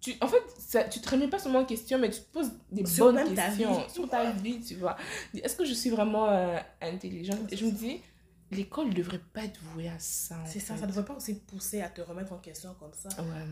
Tu, 0.00 0.14
en 0.20 0.28
fait, 0.28 0.42
ça, 0.58 0.84
tu 0.84 1.00
te 1.00 1.08
remets 1.10 1.26
pas 1.28 1.38
seulement 1.38 1.60
en 1.60 1.64
question, 1.64 1.98
mais 1.98 2.10
tu 2.10 2.20
te 2.20 2.30
poses 2.32 2.52
des 2.70 2.86
Sur 2.86 3.06
bonnes 3.12 3.34
ta 3.34 3.46
questions 3.48 3.78
vie. 3.84 3.90
sur 3.92 4.08
ta 4.08 4.30
vie, 4.30 4.60
tu 4.60 4.76
vois. 4.76 4.96
Est-ce 5.34 5.56
que 5.56 5.64
je 5.64 5.74
suis 5.74 5.90
vraiment 5.90 6.28
euh, 6.28 6.58
intelligente? 6.80 7.52
Et 7.52 7.56
je 7.56 7.64
me 7.66 7.72
dis, 7.72 8.00
l'école 8.52 8.88
ne 8.90 8.92
devrait 8.94 9.20
pas 9.32 9.44
être 9.44 9.60
vouée 9.72 9.88
à 9.88 9.98
ça. 9.98 10.36
C'est 10.46 10.60
ça, 10.60 10.76
ça 10.76 10.82
ne 10.82 10.88
devrait 10.88 11.04
pas 11.04 11.14
aussi 11.16 11.34
pousser 11.40 11.80
à 11.80 11.88
te 11.88 12.02
remettre 12.02 12.32
en 12.32 12.38
question 12.38 12.74
comme 12.78 12.92
ça. 12.94 13.08
Ouais. 13.20 13.46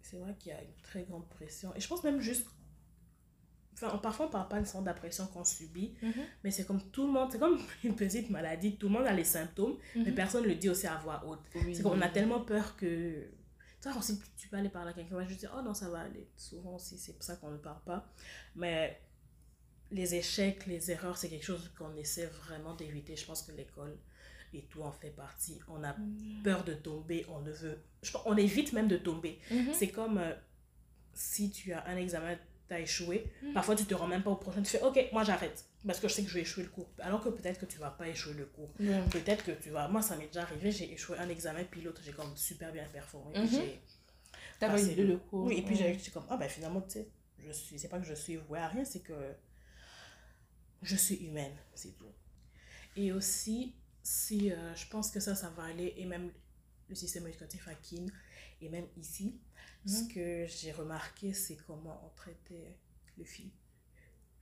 C'est 0.00 0.16
vrai 0.18 0.34
qu'il 0.38 0.50
y 0.52 0.54
a 0.54 0.62
une 0.62 0.74
très 0.82 1.02
grande 1.02 1.28
pression. 1.28 1.74
Et 1.76 1.80
je 1.80 1.88
pense 1.88 2.02
même 2.04 2.20
juste. 2.20 2.46
Enfin, 3.74 3.96
parfois, 3.98 4.26
on 4.26 4.30
parle 4.30 4.48
pas 4.48 4.56
d'une 4.56 4.66
sorte 4.66 4.84
d'impression 4.84 5.26
qu'on 5.26 5.44
subit, 5.44 5.94
Mhm. 6.02 6.12
mais 6.44 6.50
c'est 6.50 6.64
comme 6.66 6.80
tout 6.90 7.06
le 7.06 7.12
monde, 7.12 7.28
c'est 7.32 7.38
comme 7.38 7.58
une 7.84 7.96
petite 7.96 8.30
maladie. 8.30 8.76
Tout 8.76 8.88
le 8.88 8.92
monde 8.94 9.06
a 9.06 9.12
les 9.12 9.24
symptômes, 9.24 9.76
mais 9.96 10.06
Mhm. 10.10 10.14
personne 10.14 10.42
ne 10.44 10.48
le 10.48 10.54
dit 10.56 10.68
aussi 10.68 10.86
à 10.86 10.96
voix 10.98 11.24
haute. 11.26 11.40
Oui. 11.54 11.74
C'est 11.74 11.82
qu'on 11.82 12.00
a 12.00 12.08
tellement 12.08 12.40
peur 12.40 12.76
que. 12.76 13.26
Tu 13.80 13.88
vois, 13.90 14.00
si 14.00 14.20
tu 14.36 14.48
peux 14.48 14.56
aller 14.56 14.68
parler 14.68 14.90
à 14.90 14.92
quelqu'un, 14.92 15.24
juste 15.26 15.40
dire, 15.40 15.52
oh 15.58 15.62
non, 15.62 15.74
ça 15.74 15.88
va 15.88 16.00
aller. 16.02 16.28
Souvent 16.36 16.76
aussi, 16.76 16.96
c'est 16.98 17.14
pour 17.14 17.24
ça 17.24 17.34
qu'on 17.36 17.50
ne 17.50 17.56
parle 17.56 17.82
pas. 17.84 18.06
Mais 18.54 19.00
les 19.90 20.14
échecs, 20.14 20.66
les 20.66 20.90
erreurs, 20.90 21.16
c'est 21.16 21.28
quelque 21.28 21.44
chose 21.44 21.70
qu'on 21.76 21.94
essaie 21.96 22.26
vraiment 22.26 22.74
d'éviter. 22.76 23.16
Je 23.16 23.26
pense 23.26 23.42
que 23.42 23.52
l'école 23.52 23.98
et 24.54 24.62
tout 24.66 24.82
en 24.82 24.92
fait 24.92 25.10
partie. 25.10 25.58
On 25.68 25.82
a 25.82 25.94
Mhm. 25.94 26.42
peur 26.44 26.62
de 26.64 26.74
tomber, 26.74 27.26
on 27.28 27.40
ne 27.40 27.50
veut. 27.50 27.78
Je 28.02 28.12
pense, 28.12 28.22
on 28.26 28.36
évite 28.36 28.72
même 28.72 28.86
de 28.88 28.98
tomber. 28.98 29.40
C'est 29.72 29.88
comme 29.88 30.18
euh, 30.18 30.32
si 31.14 31.50
tu 31.50 31.72
as 31.72 31.84
un 31.88 31.96
examen, 31.96 32.36
tu 32.72 32.80
as 32.80 32.80
échoué. 32.80 33.30
Mhm. 33.42 33.52
Parfois, 33.52 33.76
tu 33.76 33.84
te 33.84 33.94
rends 33.94 34.06
même 34.06 34.22
pas 34.22 34.30
au 34.30 34.36
prochain. 34.36 34.62
Tu 34.62 34.70
fais, 34.70 34.82
ok, 34.82 35.08
moi 35.12 35.24
j'arrête. 35.24 35.64
Parce 35.86 35.98
que 35.98 36.08
je 36.08 36.14
sais 36.14 36.22
que 36.22 36.28
je 36.28 36.34
vais 36.34 36.42
échouer 36.42 36.62
le 36.64 36.70
cours. 36.70 36.88
Alors 36.98 37.22
que 37.22 37.28
peut-être 37.28 37.60
que 37.60 37.66
tu 37.66 37.78
vas 37.78 37.90
pas 37.90 38.08
échouer 38.08 38.34
le 38.34 38.46
cours. 38.46 38.72
Peut-être 39.10 39.44
que 39.44 39.52
tu 39.52 39.70
vas. 39.70 39.88
Moi, 39.88 40.02
ça 40.02 40.16
m'est 40.16 40.26
déjà 40.26 40.42
arrivé. 40.42 40.70
J'ai 40.70 40.92
échoué 40.92 41.18
un 41.18 41.28
examen, 41.28 41.64
puis 41.64 41.80
l'autre, 41.80 42.00
j'ai 42.04 42.12
comme 42.12 42.36
super 42.36 42.72
bien 42.72 42.84
performé. 42.92 43.38
Mhm. 43.38 43.48
j'ai 43.48 43.82
T'as 44.58 44.68
validé 44.68 45.04
le 45.04 45.16
cours. 45.16 45.46
Oui, 45.46 45.58
et 45.58 45.62
puis 45.62 45.74
j'ai 45.76 45.98
comme, 46.12 46.26
ah 46.30 46.36
ben 46.36 46.48
finalement, 46.48 46.80
tu 46.82 46.90
sais, 46.90 47.08
je 47.38 47.50
suis. 47.50 47.78
C'est 47.78 47.88
pas 47.88 47.98
que 47.98 48.06
je 48.06 48.14
suis 48.14 48.36
vouée 48.36 48.60
à 48.60 48.68
rien, 48.68 48.84
c'est 48.84 49.00
que 49.00 49.14
je 50.82 50.96
suis 50.96 51.16
humaine, 51.16 51.52
c'est 51.74 51.96
tout. 51.96 52.12
Et 52.96 53.12
aussi, 53.12 53.74
si 54.02 54.52
euh, 54.52 54.74
je 54.74 54.86
pense 54.88 55.10
que 55.10 55.18
ça, 55.18 55.34
ça 55.34 55.48
va 55.50 55.64
aller, 55.64 55.94
et 55.96 56.04
même 56.04 56.30
le 56.88 56.94
système 56.94 57.26
éducatif 57.26 57.66
à 57.68 57.74
Kin 57.74 58.06
et 58.60 58.68
même 58.68 58.86
ici. 58.96 59.40
Mhm. 59.86 59.92
Ce 59.92 60.14
que 60.14 60.46
j'ai 60.46 60.72
remarqué, 60.72 61.32
c'est 61.32 61.56
comment 61.66 62.00
on 62.04 62.16
traitait 62.16 62.76
les 63.18 63.24
filles. 63.24 63.52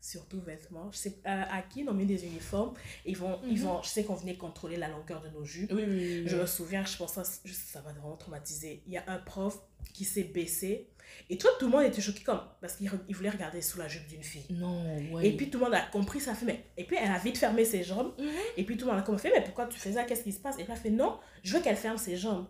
Surtout 0.03 0.40
vêtements. 0.40 0.90
Je 0.92 0.96
sais, 0.96 1.11
euh, 1.26 1.42
à 1.50 1.61
Kin, 1.61 1.85
on 1.88 1.92
met 1.92 2.07
des 2.07 2.24
uniformes. 2.24 2.72
Ils 3.05 3.16
vont, 3.18 3.38
ils 3.44 3.59
Mhm. 3.59 3.64
vont, 3.64 3.83
je 3.83 3.88
sais 3.90 4.03
qu'on 4.05 4.14
venait 4.14 4.35
contrôler 4.37 4.79
la 4.79 4.88
longueur 4.88 5.20
de 5.20 5.29
nos 5.29 5.44
jupes. 5.44 5.70
Oui, 5.74 5.83
oui, 5.87 5.94
oui. 6.22 6.22
Je 6.26 6.37
me 6.37 6.46
souviens, 6.46 6.85
je 6.87 6.96
pense 6.96 7.16
que 7.16 7.22
ça, 7.53 7.83
m'a 7.83 7.92
vraiment 7.92 8.16
traumatisé. 8.16 8.83
Il 8.87 8.94
y 8.94 8.96
a 8.96 9.05
un 9.09 9.18
prof 9.18 9.59
qui 9.92 10.05
s'est 10.07 10.24
baissé. 10.24 10.88
Et 11.29 11.37
tout, 11.37 11.48
tout 11.59 11.66
le 11.66 11.72
monde 11.72 11.83
était 11.85 12.00
choqué 12.00 12.22
comme, 12.22 12.40
parce 12.62 12.76
qu'il 12.76 12.88
voulait 13.14 13.29
regarder 13.31 13.61
sous 13.61 13.79
la 13.79 13.88
jupe 13.88 14.07
d'une 14.07 14.22
fille. 14.22 14.46
Non, 14.50 14.85
ouais. 15.12 15.26
Et 15.29 15.37
puis 15.37 15.50
tout 15.50 15.59
le 15.59 15.64
monde 15.64 15.74
a 15.74 15.83
compris 15.83 16.20
ça. 16.20 16.35
Fait, 16.35 16.46
mais... 16.46 16.64
Et 16.79 16.85
puis 16.85 16.96
elle 16.98 17.11
a 17.11 17.18
vite 17.18 17.37
fermé 17.37 17.64
ses 17.66 17.83
jambes. 17.83 18.14
Mhm. 18.18 18.29
Et 18.57 18.64
puis 18.64 18.79
tout 18.79 18.87
le 18.87 18.92
monde 18.92 19.00
a 19.00 19.05
comme 19.05 19.18
fait, 19.18 19.31
mais 19.37 19.44
pourquoi 19.44 19.66
tu 19.66 19.79
fais 19.79 19.92
ça? 19.92 20.05
Qu'est-ce 20.05 20.22
qui 20.22 20.33
se 20.33 20.40
passe? 20.40 20.55
Et 20.55 20.62
puis 20.64 20.72
elle 20.72 20.79
a 20.79 20.81
fait, 20.81 20.90
non, 20.90 21.18
je 21.42 21.55
veux 21.57 21.62
qu'elle 21.62 21.76
ferme 21.76 21.98
ses 21.98 22.16
jambes. 22.16 22.46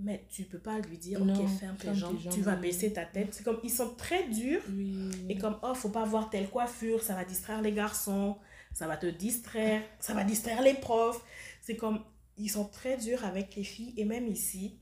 Mais 0.00 0.24
tu 0.30 0.44
peux 0.44 0.58
pas 0.60 0.78
lui 0.78 0.96
dire, 0.96 1.24
Non, 1.24 1.34
ok, 1.34 1.48
ferme 1.58 1.76
tes 1.76 1.94
jambes, 1.94 2.18
tu 2.30 2.40
vas 2.40 2.54
baisser 2.56 2.92
ta 2.92 3.04
tête. 3.04 3.34
C'est 3.34 3.42
comme, 3.42 3.58
ils 3.64 3.70
sont 3.70 3.94
très 3.96 4.28
durs. 4.28 4.62
Oui. 4.70 5.10
Et 5.28 5.36
comme, 5.36 5.58
oh, 5.62 5.74
faut 5.74 5.88
pas 5.88 6.04
voir 6.04 6.30
telle 6.30 6.48
coiffure, 6.48 7.02
ça 7.02 7.14
va 7.16 7.24
distraire 7.24 7.60
les 7.62 7.72
garçons, 7.72 8.36
ça 8.74 8.86
va 8.86 8.96
te 8.96 9.06
distraire, 9.06 9.82
ça 9.98 10.14
va 10.14 10.22
distraire 10.24 10.62
les 10.62 10.74
profs. 10.74 11.20
C'est 11.62 11.76
comme, 11.76 12.04
ils 12.36 12.48
sont 12.48 12.66
très 12.66 12.96
durs 12.96 13.24
avec 13.24 13.56
les 13.56 13.64
filles. 13.64 13.92
Et 13.96 14.04
même 14.04 14.28
ici, 14.28 14.78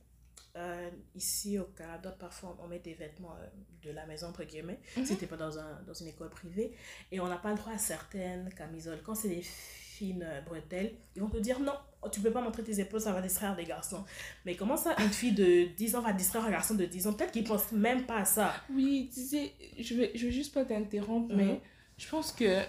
euh, 0.56 0.90
ici 1.14 1.58
au 1.58 1.64
Canada, 1.64 2.14
parfois 2.18 2.56
on 2.62 2.68
met 2.68 2.78
des 2.80 2.94
vêtements 2.94 3.34
euh, 3.40 3.46
de 3.82 3.90
la 3.92 4.04
maison, 4.06 4.26
entre 4.28 4.44
guillemets, 4.44 4.80
Mhm. 4.98 5.06
si 5.06 5.16
t'es 5.16 5.26
pas 5.26 5.36
dans, 5.36 5.58
un, 5.58 5.82
dans 5.86 5.94
une 5.94 6.08
école 6.08 6.28
privée. 6.30 6.72
Et 7.10 7.20
on 7.20 7.26
n'a 7.26 7.38
pas 7.38 7.50
le 7.52 7.56
droit 7.56 7.72
à 7.72 7.78
certaines 7.78 8.52
camisoles. 8.52 9.00
Quand 9.02 9.14
c'est 9.14 9.28
des 9.30 9.42
fines 9.42 10.22
euh, 10.28 10.40
bretelles, 10.42 10.94
ils 11.14 11.22
vont 11.22 11.30
te 11.30 11.38
dire 11.38 11.58
non, 11.60 11.74
tu 12.10 12.20
peux 12.20 12.30
pas 12.30 12.40
montrer 12.40 12.62
tes 12.62 12.78
épaules, 12.80 13.00
ça 13.00 13.12
va 13.12 13.20
distraire 13.20 13.54
des 13.56 13.64
garçons. 13.64 14.04
Mais 14.44 14.54
comment 14.54 14.76
ça, 14.76 14.94
une 14.98 15.10
fille 15.10 15.32
de 15.32 15.66
10 15.76 15.96
ans 15.96 16.00
va 16.02 16.12
distraire 16.12 16.44
un 16.44 16.50
garçon 16.50 16.74
de 16.74 16.84
10 16.84 17.06
ans? 17.06 17.12
Peut-être 17.12 17.32
qu'ils 17.32 17.44
pensent 17.44 17.72
même 17.72 18.04
pas 18.06 18.18
à 18.18 18.24
ça. 18.24 18.54
Oui, 18.72 19.10
tu 19.12 19.20
sais, 19.20 19.52
je 19.78 19.94
vais, 19.94 20.12
je 20.14 20.26
vais 20.26 20.32
juste 20.32 20.52
pas 20.54 20.64
t'interrompre, 20.64 21.32
Mhm. 21.34 21.36
mais 21.36 21.60
je 21.98 22.08
pense 22.08 22.32
que. 22.32 22.60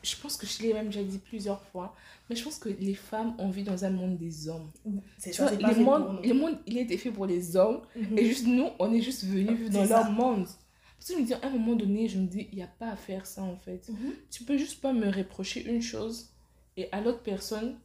Je 0.00 0.14
pense 0.16 0.36
que 0.36 0.46
je 0.46 0.62
l'ai 0.62 0.72
même 0.72 0.86
déjà 0.86 1.02
dit 1.02 1.18
plusieurs 1.18 1.60
fois, 1.60 1.92
mais 2.30 2.36
je 2.36 2.44
pense 2.44 2.56
que 2.60 2.68
les 2.68 2.94
femmes, 2.94 3.34
on 3.38 3.50
vit 3.50 3.64
dans 3.64 3.84
un 3.84 3.90
monde 3.90 4.16
des 4.16 4.48
hommes. 4.48 4.70
C'est 5.18 5.32
ça, 5.32 5.46
vois, 5.52 5.72
le 5.72 5.82
monde, 5.82 6.20
le 6.24 6.34
monde, 6.34 6.56
il 6.66 6.78
a 6.78 6.82
été 6.82 6.96
fait 6.96 7.10
pour 7.10 7.26
les 7.26 7.56
hommes, 7.56 7.80
Mhm. 7.96 8.16
et 8.16 8.24
juste 8.24 8.46
nous, 8.46 8.68
on 8.78 8.92
est 8.94 9.00
juste 9.00 9.24
venus 9.24 9.58
vivre 9.58 9.70
dans 9.70 9.84
leur 9.84 10.10
monde. 10.12 10.44
Parce 10.44 11.08
que 11.10 11.14
je 11.14 11.18
me 11.20 11.26
dis, 11.26 11.34
à 11.34 11.40
un 11.42 11.50
moment 11.50 11.74
donné, 11.74 12.08
je 12.08 12.16
me 12.18 12.26
dis, 12.28 12.48
il 12.52 12.56
n'y 12.56 12.62
a 12.62 12.68
pas 12.68 12.90
à 12.90 12.96
faire 12.96 13.26
ça 13.26 13.42
en 13.42 13.56
fait. 13.56 13.88
Mhm. 13.88 14.12
Tu 14.30 14.44
peux 14.44 14.56
juste 14.56 14.80
pas 14.80 14.92
me 14.92 15.10
reprocher 15.10 15.64
une 15.68 15.82
chose, 15.82 16.30
et 16.76 16.88
à 16.92 17.00
l'autre 17.00 17.22
personne, 17.24 17.76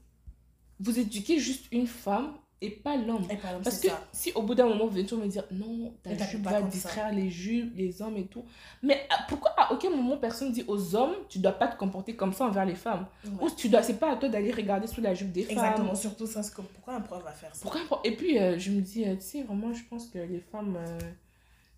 vous 0.80 1.00
éduquez 1.00 1.40
juste 1.40 1.66
une 1.72 1.88
femme 1.88 2.34
et 2.62 2.70
pas 2.70 2.96
l'homme. 2.96 3.28
Parce 3.62 3.80
que 3.80 3.90
ça. 3.90 4.08
si 4.14 4.32
au 4.34 4.42
bout 4.42 4.56
d'un 4.56 4.68
moment, 4.68 4.86
vous 4.86 4.92
venez 4.92 5.06
toujours 5.06 5.24
me 5.26 5.30
dire 5.30 5.44
non, 5.52 5.94
ta 6.02 6.16
jupe 6.18 6.44
va 6.44 6.54
comme 6.62 6.64
ça. 6.64 6.68
distraire 6.70 7.12
les 7.14 7.30
jupes, 7.30 7.74
les 7.76 8.02
hommes 8.02 8.16
et 8.16 8.26
tout. 8.26 8.46
Mais 8.82 9.06
ah, 9.10 9.26
pourquoi 9.28 9.52
à 9.58 9.74
aucun 9.74 9.90
moment 9.90 10.16
personne 10.18 10.52
dit 10.54 10.64
aux 10.68 10.96
hommes, 10.96 11.14
tu 11.28 11.40
dois 11.40 11.52
pas 11.52 11.68
te 11.68 11.78
comporter 11.78 12.16
comme 12.16 12.32
ça 12.32 12.46
envers 12.46 12.64
les 12.66 12.76
femmes? 12.76 13.06
Ouais. 13.26 13.32
Ou 13.42 13.50
tu 13.50 13.68
dois, 13.68 13.84
c'est 13.84 14.00
pas 14.00 14.14
à 14.14 14.16
toi 14.16 14.30
d'aller 14.30 14.52
regarder 14.52 14.88
sous 14.88 15.02
la 15.02 15.14
jupe 15.14 15.34
des 15.34 15.42
Exactement, 15.42 15.88
femmes. 15.88 15.96
surtout 15.98 16.26
ça, 16.26 16.42
pourquoi 16.74 16.96
un 16.96 17.02
prof 17.02 17.22
va 17.24 17.32
faire 17.34 17.54
ça? 17.54 17.62
Pourquoi 17.70 18.00
Et 18.06 18.16
puis 18.16 18.40
euh, 18.40 18.58
je 18.58 18.72
me 18.72 18.80
dis, 18.80 19.04
euh, 19.06 19.16
tu 19.16 19.22
sais, 19.24 19.44
vraiment, 19.44 19.74
je 19.74 19.84
pense 19.90 20.08
que 20.08 20.20
les 20.20 20.40
femmes. 20.40 20.78
euh, 20.78 20.98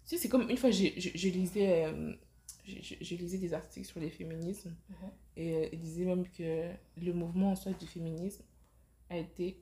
Tu 0.08 0.10
sais, 0.10 0.18
c'est 0.18 0.30
comme 0.30 0.48
une 0.52 0.58
fois, 0.58 0.70
je, 0.70 0.86
je 0.98 1.30
lisais. 1.30 1.88
je, 2.64 2.76
je- 2.82 2.96
je 3.02 3.16
lisais 3.16 3.40
des 3.40 3.56
articles 3.56 3.88
sur 3.88 4.00
les 4.00 4.12
féminismes 4.12 4.76
Mhm. 4.90 5.10
et 5.38 5.54
euh, 5.56 5.70
ils 5.74 5.80
disaient 5.80 6.06
même 6.06 6.28
que 6.28 6.70
le 7.04 7.12
mouvement 7.14 7.52
en 7.52 7.56
soi 7.56 7.72
du 7.72 7.88
féminisme 7.88 8.44
a 9.10 9.18
été 9.18 9.60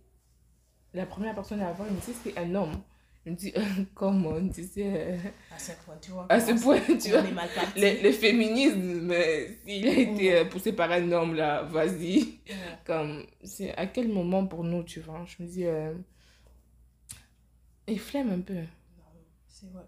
la 0.93 1.05
première 1.05 1.33
personne 1.35 1.61
à 1.61 1.69
avoir 1.69 1.89
initié 1.89 2.13
c'était 2.13 2.39
un 2.39 2.53
homme. 2.55 2.81
Je 3.25 3.31
me 3.31 3.35
dis 3.35 3.53
comment 3.95 4.47
tu 4.49 4.63
sais 4.63 4.83
euh, 5.13 5.17
À 5.55 5.57
ce 5.57 5.71
point, 5.85 5.95
tu 6.01 6.11
vois. 6.11 6.25
à 6.29 6.39
ce 6.41 6.51
point 6.61 6.79
tu 7.01 7.09
vois. 7.09 7.21
le, 7.75 8.03
le 8.03 8.11
féminisme 8.11 9.01
mais 9.01 9.57
s'il 9.65 9.87
a 9.87 9.93
été 9.93 10.35
euh, 10.35 10.45
poussé 10.45 10.73
par 10.73 10.91
un 10.91 11.11
homme 11.11 11.33
là 11.35 11.63
vas-y. 11.63 12.39
Comme 12.85 13.25
c'est 13.43 13.73
à 13.75 13.87
quel 13.87 14.09
moment 14.09 14.45
pour 14.45 14.63
nous 14.63 14.83
tu 14.83 14.99
vois? 14.99 15.23
Je 15.25 15.41
me 15.43 15.47
dis 15.47 15.65
euh, 15.65 15.93
il 17.87 17.99
flemme 17.99 18.31
un 18.31 18.41
peu. 18.41 18.53
Non, 18.55 18.63
C'est 19.47 19.71
vrai. 19.71 19.83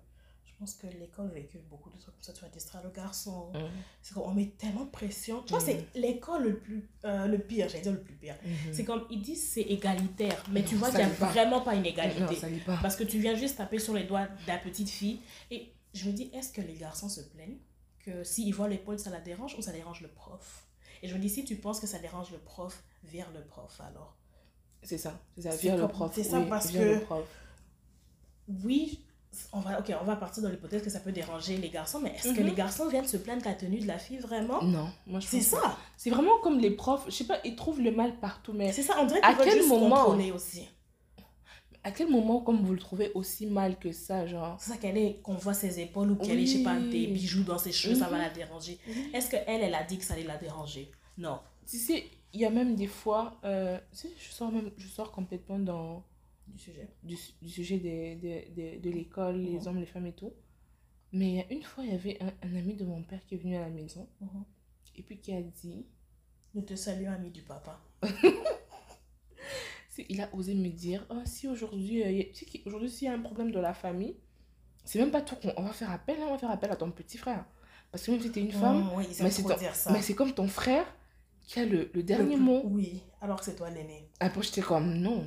Je 0.56 0.60
pense 0.60 0.76
que 0.76 0.88
l'école 0.88 1.28
véhicule 1.32 1.60
beaucoup 1.70 1.90
de 1.90 1.98
trucs 1.98 2.14
comme 2.16 2.24
ça. 2.24 2.32
Tu 2.32 2.40
vas 2.42 2.48
distraire 2.48 2.82
le 2.82 2.90
garçon. 2.90 3.52
Mhm. 3.54 3.68
C'est 4.02 4.14
qu'on 4.14 4.32
met 4.32 4.54
tellement 4.58 4.86
de 4.86 4.90
pression. 4.90 5.42
Tu 5.44 5.50
vois, 5.50 5.60
Mhm. 5.60 5.66
c'est 5.66 6.00
l'école 6.00 6.44
le 6.44 6.58
plus. 6.60 6.90
euh, 7.04 7.28
le 7.28 7.38
pire, 7.40 7.68
j'allais 7.68 7.84
dire 7.84 7.92
le 7.92 8.02
plus 8.02 8.14
pire. 8.16 8.36
Mhm. 8.46 8.74
C'est 8.74 8.86
comme 8.86 9.06
ils 9.10 9.22
disent 9.22 9.50
c'est 9.52 9.62
égalitaire. 9.64 10.42
Mais 10.52 10.64
tu 10.64 10.76
vois 10.76 10.90
qu'il 10.92 11.00
n'y 11.00 11.04
a 11.06 11.10
pas. 11.10 11.28
vraiment 11.30 11.60
pas 11.60 11.76
une 11.76 11.82
non 11.84 11.90
égalité. 11.90 12.36
ça 12.38 12.48
l'est 12.50 12.64
pas 12.64 12.80
Parce 12.82 12.96
que 12.96 13.04
tu 13.04 13.20
viens 13.20 13.36
juste 13.36 13.58
taper 13.58 13.80
sur 13.80 13.94
les 13.94 14.06
doigts 14.06 14.28
de 14.28 14.48
la 14.48 14.58
petite 14.58 14.90
fille. 14.90 15.20
Et 15.52 15.74
je 15.94 16.10
me 16.10 16.14
dis, 16.16 16.30
est-ce 16.34 16.54
que 16.54 16.62
les 16.62 16.76
garçons 16.76 17.10
se 17.10 17.20
plaignent 17.22 17.58
que 18.00 18.24
s'ils 18.24 18.54
voient 18.54 18.70
l'épaule, 18.70 18.98
ça 18.98 19.10
la 19.10 19.20
dérange 19.20 19.56
ou 19.58 19.62
ça 19.62 19.74
dérange 19.74 20.00
le 20.02 20.08
prof? 20.08 20.68
Et 21.04 21.10
je 21.10 21.14
me 21.16 21.20
dis, 21.20 21.30
si 21.30 21.44
tu 21.44 21.58
penses 21.58 21.82
que 21.82 21.88
ça 21.88 22.00
dérange 22.00 22.32
le 22.32 22.38
prof, 22.38 22.82
vers 23.04 23.30
le 23.34 23.42
prof 23.44 23.82
alors. 23.82 24.16
c'est 24.84 24.98
ça 24.98 25.20
c'est 25.36 25.42
ça 25.50 25.56
via 25.58 25.76
le 25.76 25.88
prof 25.88 26.12
c'est 26.16 26.24
ça, 26.24 26.40
oui, 26.40 26.48
parce 26.50 26.72
que- 26.72 26.78
le 26.78 27.00
prof 27.02 27.28
Oui, 28.64 29.04
on 29.54 29.60
va, 29.60 29.80
ok, 29.80 29.92
on 30.02 30.06
va 30.06 30.16
partir 30.16 30.44
dans 30.44 30.50
l'hypothèse 30.50 30.82
que 30.84 30.90
ça 30.90 31.00
peut 31.00 31.12
déranger 31.12 31.58
les 31.58 31.70
garçons, 31.70 32.00
mais 32.02 32.10
est-ce 32.16 32.34
que 32.34 32.42
Mhm. 32.42 32.48
les 32.48 32.54
garçons 32.54 32.88
viennent 32.90 33.08
se 33.08 33.18
plaindre 33.18 33.42
de 33.42 33.48
la 33.48 33.54
tenue 33.56 33.80
de 33.80 33.88
la 33.88 33.98
fille 34.00 34.18
vraiment? 34.18 34.62
Non 34.64 34.90
moi 35.08 35.20
je 35.20 35.28
C'est 35.28 35.42
ça, 35.42 35.78
c'est 35.98 36.10
vraiment 36.10 36.38
comme 36.42 36.60
les 36.60 36.72
profs 36.72 37.06
je 37.08 37.12
sais 37.12 37.24
pas 37.26 37.40
ils 37.44 37.56
trouvent 37.56 37.82
le 37.82 37.92
mal 37.92 38.20
partout 38.20 38.54
mais 38.54 38.72
c'est 38.72 38.84
ça, 38.84 38.96
on 39.00 39.06
dirait 39.06 39.22
qu'ils 39.22 39.36
veulent 39.36 39.50
juste 39.52 39.68
moment 39.70 39.96
contrôler 40.04 40.32
aussi. 40.32 40.68
à 41.84 41.92
quel 41.92 42.10
moment 42.10 42.40
comme 42.42 42.64
vous 42.64 42.74
le 42.74 42.80
trouvez 42.80 43.12
aussi 43.14 43.46
mal 43.46 43.78
que 43.78 43.92
ça 43.92 44.26
genre? 44.26 44.58
C'est 44.60 44.72
ça 44.72 44.78
qu'elle 44.78 44.98
est, 44.98 45.22
qu'on 45.22 45.36
voit 45.36 45.54
ses 45.54 45.80
épaules 45.80 46.12
ou 46.12 46.16
qu'elle 46.16 46.40
ait, 46.40 46.46
je 46.46 46.58
sais 46.58 46.64
pas, 46.64 46.76
Oui. 46.78 46.90
des 46.90 47.08
bijoux 47.08 47.44
dans 47.44 47.58
ses 47.60 47.72
cheveux, 47.72 47.94
ça 47.96 48.08
va 48.10 48.18
Mhm. 48.18 48.24
la 48.24 48.30
déranger. 48.30 48.80
Est-ce 49.14 49.30
qu'elle, 49.30 49.44
elle 49.62 49.76
a 49.76 49.84
dit 49.84 49.98
que 50.00 50.04
ça 50.04 50.16
allait 50.16 50.24
la 50.24 50.38
déranger? 50.38 50.92
Non. 51.18 51.40
Tu 51.70 51.78
sais, 51.78 52.06
il 52.34 52.42
y 52.42 52.46
a 52.46 52.50
même 52.50 52.76
des 52.76 52.88
fois, 52.88 53.36
euh, 53.46 53.78
tu 53.92 53.98
sais, 54.00 54.14
je 54.20 54.32
sors 54.34 54.52
même, 54.52 54.72
je 54.78 54.88
sors 54.88 55.12
complètement 55.12 55.60
dans 55.60 56.04
Du 56.48 56.58
sujet. 56.60 56.88
du, 57.04 57.16
du 57.42 57.50
sujet 57.50 57.78
des, 57.80 58.16
des, 58.16 58.50
des- 58.56 58.78
de 58.80 58.90
l'école, 58.90 59.38
les 59.38 59.68
hommes, 59.68 59.80
les 59.80 59.86
femmes 59.86 60.06
et 60.08 60.14
tout. 60.14 60.34
Mais 61.12 61.46
une 61.50 61.64
fois, 61.64 61.84
il 61.84 61.92
y 61.92 61.96
avait 61.96 62.18
un, 62.22 62.28
un 62.48 62.56
ami 62.56 62.76
de 62.76 62.86
mon 62.86 63.02
père 63.04 63.26
qui 63.26 63.36
est 63.36 63.38
venu 63.38 63.56
à 63.56 63.62
la 63.62 63.70
maison 63.70 64.08
Mhm. 64.22 64.44
et 64.98 65.04
puis 65.04 65.20
qui 65.20 65.34
a 65.34 65.42
dit, 65.42 65.86
Nous 66.54 66.62
te 66.62 66.76
saluons, 66.76 67.12
ami 67.12 67.30
du 67.32 67.42
papa. 67.42 67.80
il 70.10 70.22
a 70.22 70.34
osé 70.36 70.54
me 70.54 70.70
dire, 70.70 71.06
oh, 71.10 71.22
si 71.26 71.48
aujourd'hui, 71.48 72.04
euh, 72.04 72.12
y 72.12 72.22
a- 72.22 72.26
tu 72.26 72.46
sais 72.46 72.60
qu'aujourd'hui, 72.60 72.90
s'il 72.90 73.08
y 73.08 73.10
a 73.10 73.14
un 73.14 73.20
problème 73.22 73.52
de 73.52 73.60
la 73.60 73.74
famille, 73.74 74.16
c'est 74.84 75.00
même 75.00 75.12
pas 75.12 75.22
tout 75.22 75.36
qu'on 75.36 75.54
on 75.58 75.64
va 75.64 75.74
faire 75.74 75.90
appel, 75.92 76.18
hein, 76.22 76.26
on 76.28 76.32
va 76.34 76.38
faire 76.38 76.52
appel 76.52 76.70
à 76.72 76.76
ton 76.76 76.92
petit 76.92 77.18
frère. 77.18 77.46
Parce 77.92 78.06
que 78.06 78.12
même 78.12 78.22
si 78.22 78.32
t'es 78.32 78.42
une 78.42 78.52
femme, 78.52 78.84
Mmh, 78.84 78.90
oui, 78.96 79.04
ils 79.10 79.24
mais 79.24 79.32
c'est 79.32 79.44
ton- 80.14 80.16
comme 80.16 80.34
ton 80.34 80.48
frère 80.48 80.86
qui 81.44 81.60
a 81.60 81.66
le, 81.66 81.78
le 81.78 81.90
Le 81.94 82.04
dernier 82.04 82.36
plus- 82.36 82.44
mot. 82.44 82.62
Oui, 82.66 83.02
alors 83.22 83.40
que 83.40 83.46
c'est 83.46 83.56
toi 83.56 83.70
l'aîné. 83.70 84.10
Après, 84.20 84.42
j'étais 84.44 84.62
comme 84.62 84.94
non. 84.96 85.26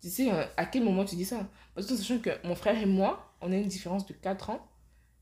Tu 0.00 0.10
sais, 0.10 0.30
euh, 0.30 0.44
à 0.56 0.66
quel 0.66 0.84
moment 0.84 1.04
tu 1.04 1.16
dis 1.16 1.24
ça? 1.24 1.46
Parce 1.74 1.86
que 1.86 1.96
sachant 1.96 2.18
que 2.18 2.30
mon 2.46 2.54
frère 2.54 2.80
et 2.80 2.86
moi, 2.86 3.32
on 3.40 3.50
a 3.52 3.56
une 3.56 3.68
différence 3.68 4.06
de 4.06 4.12
4 4.12 4.50
ans. 4.50 4.60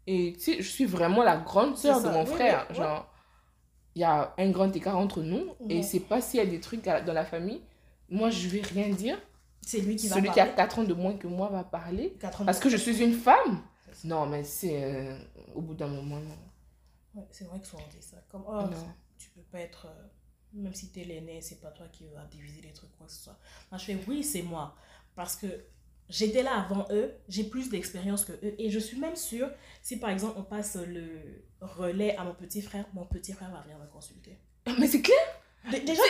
Et 0.07 0.35
tu 0.35 0.41
sais, 0.41 0.57
je 0.63 0.69
suis 0.69 0.85
vraiment 0.85 1.23
la 1.23 1.37
grande 1.39 1.77
sœur 1.77 2.03
de 2.03 2.09
mon 2.11 2.25
oui, 2.25 2.31
frère. 2.31 2.67
oui, 2.71 2.77
Genre, 2.77 3.11
il 3.95 4.01
y 4.03 4.05
a 4.05 4.35
un 4.37 4.51
grand 4.51 4.75
écart 4.75 4.99
entre 4.99 5.23
nous. 5.23 5.55
Et 5.69 5.77
Ouais. 5.77 5.83
c'est 5.83 6.01
pas 6.01 6.21
s'il 6.21 6.39
y 6.39 6.43
a 6.43 6.47
des 6.47 6.61
trucs 6.61 6.85
dans 6.85 7.13
la 7.13 7.25
famille, 7.25 7.63
moi, 8.11 8.31
je 8.31 8.49
vais 8.49 8.61
rien 8.61 8.91
dire. 8.91 9.19
C'est 9.63 9.81
lui 9.81 9.97
qui 9.97 10.09
va 10.09 10.17
Celui 10.17 10.31
qui 10.31 10.41
a 10.41 10.45
parler. 10.45 10.57
4 10.57 10.79
ans 10.81 10.85
de 10.85 10.93
moins 10.95 11.17
que 11.17 11.27
moi 11.27 11.49
va 11.49 11.65
parler. 11.65 12.17
Parce 12.45 12.59
que 12.61 12.69
je 12.69 12.77
suis 12.77 13.03
une 13.03 13.15
femme. 13.15 13.63
Non, 14.05 14.27
mais 14.27 14.45
c'est 14.45 14.83
euh, 14.85 15.17
au 15.55 15.63
bout 15.63 15.75
d'un 15.75 15.87
moment, 15.87 16.17
non. 16.21 16.37
Ouais, 17.15 17.27
c'est 17.31 17.45
vrai 17.45 17.61
que 17.61 17.67
souvent 17.67 17.83
on 17.87 17.91
dit 17.91 18.03
ça. 18.03 18.17
Comme, 18.29 18.43
oh, 18.47 18.53
Non. 18.53 18.71
tu 19.17 19.31
peux 19.31 19.41
pas 19.53 19.61
être. 19.61 19.87
euh, 19.87 20.07
même 20.55 20.75
si 20.75 20.89
t'es 20.91 21.05
l'aîné, 21.05 21.41
c'est 21.41 21.61
pas 21.61 21.71
toi 21.71 21.87
qui 21.93 22.05
vas 22.15 22.25
diviser 22.31 22.61
les 22.63 22.73
trucs, 22.73 22.97
quoi 22.97 23.07
que 23.07 23.13
ce 23.13 23.25
soit. 23.25 23.39
Moi, 23.71 23.79
je 23.79 23.85
fais 23.85 23.99
oui, 24.09 24.23
c'est 24.23 24.43
moi. 24.43 24.75
Parce 25.17 25.37
que 25.37 25.47
j'étais 26.09 26.43
là 26.43 26.61
avant 26.65 26.87
eux, 26.91 27.13
j'ai 27.29 27.45
plus 27.45 27.69
d'expérience 27.71 28.25
que 28.25 28.33
eux. 28.33 28.55
Et 28.59 28.71
je 28.71 28.79
suis 28.79 28.99
même 28.99 29.17
sûre, 29.17 29.51
si 29.83 29.99
par 29.99 30.11
exemple 30.11 30.35
on 30.39 30.43
passe 30.43 30.77
le 30.77 31.43
relais 31.61 32.17
à 32.17 32.25
mon 32.25 32.35
petit 32.35 32.63
frère, 32.63 32.85
mon 32.95 33.05
petit 33.07 33.33
frère 33.33 33.51
va 33.51 33.61
venir 33.63 33.79
me 33.79 33.87
consulter. 33.87 34.39
Mais 34.79 34.87
c'est 34.87 35.03
clair. 35.03 35.19
Dé- 35.71 35.81
Déjà, 35.81 36.03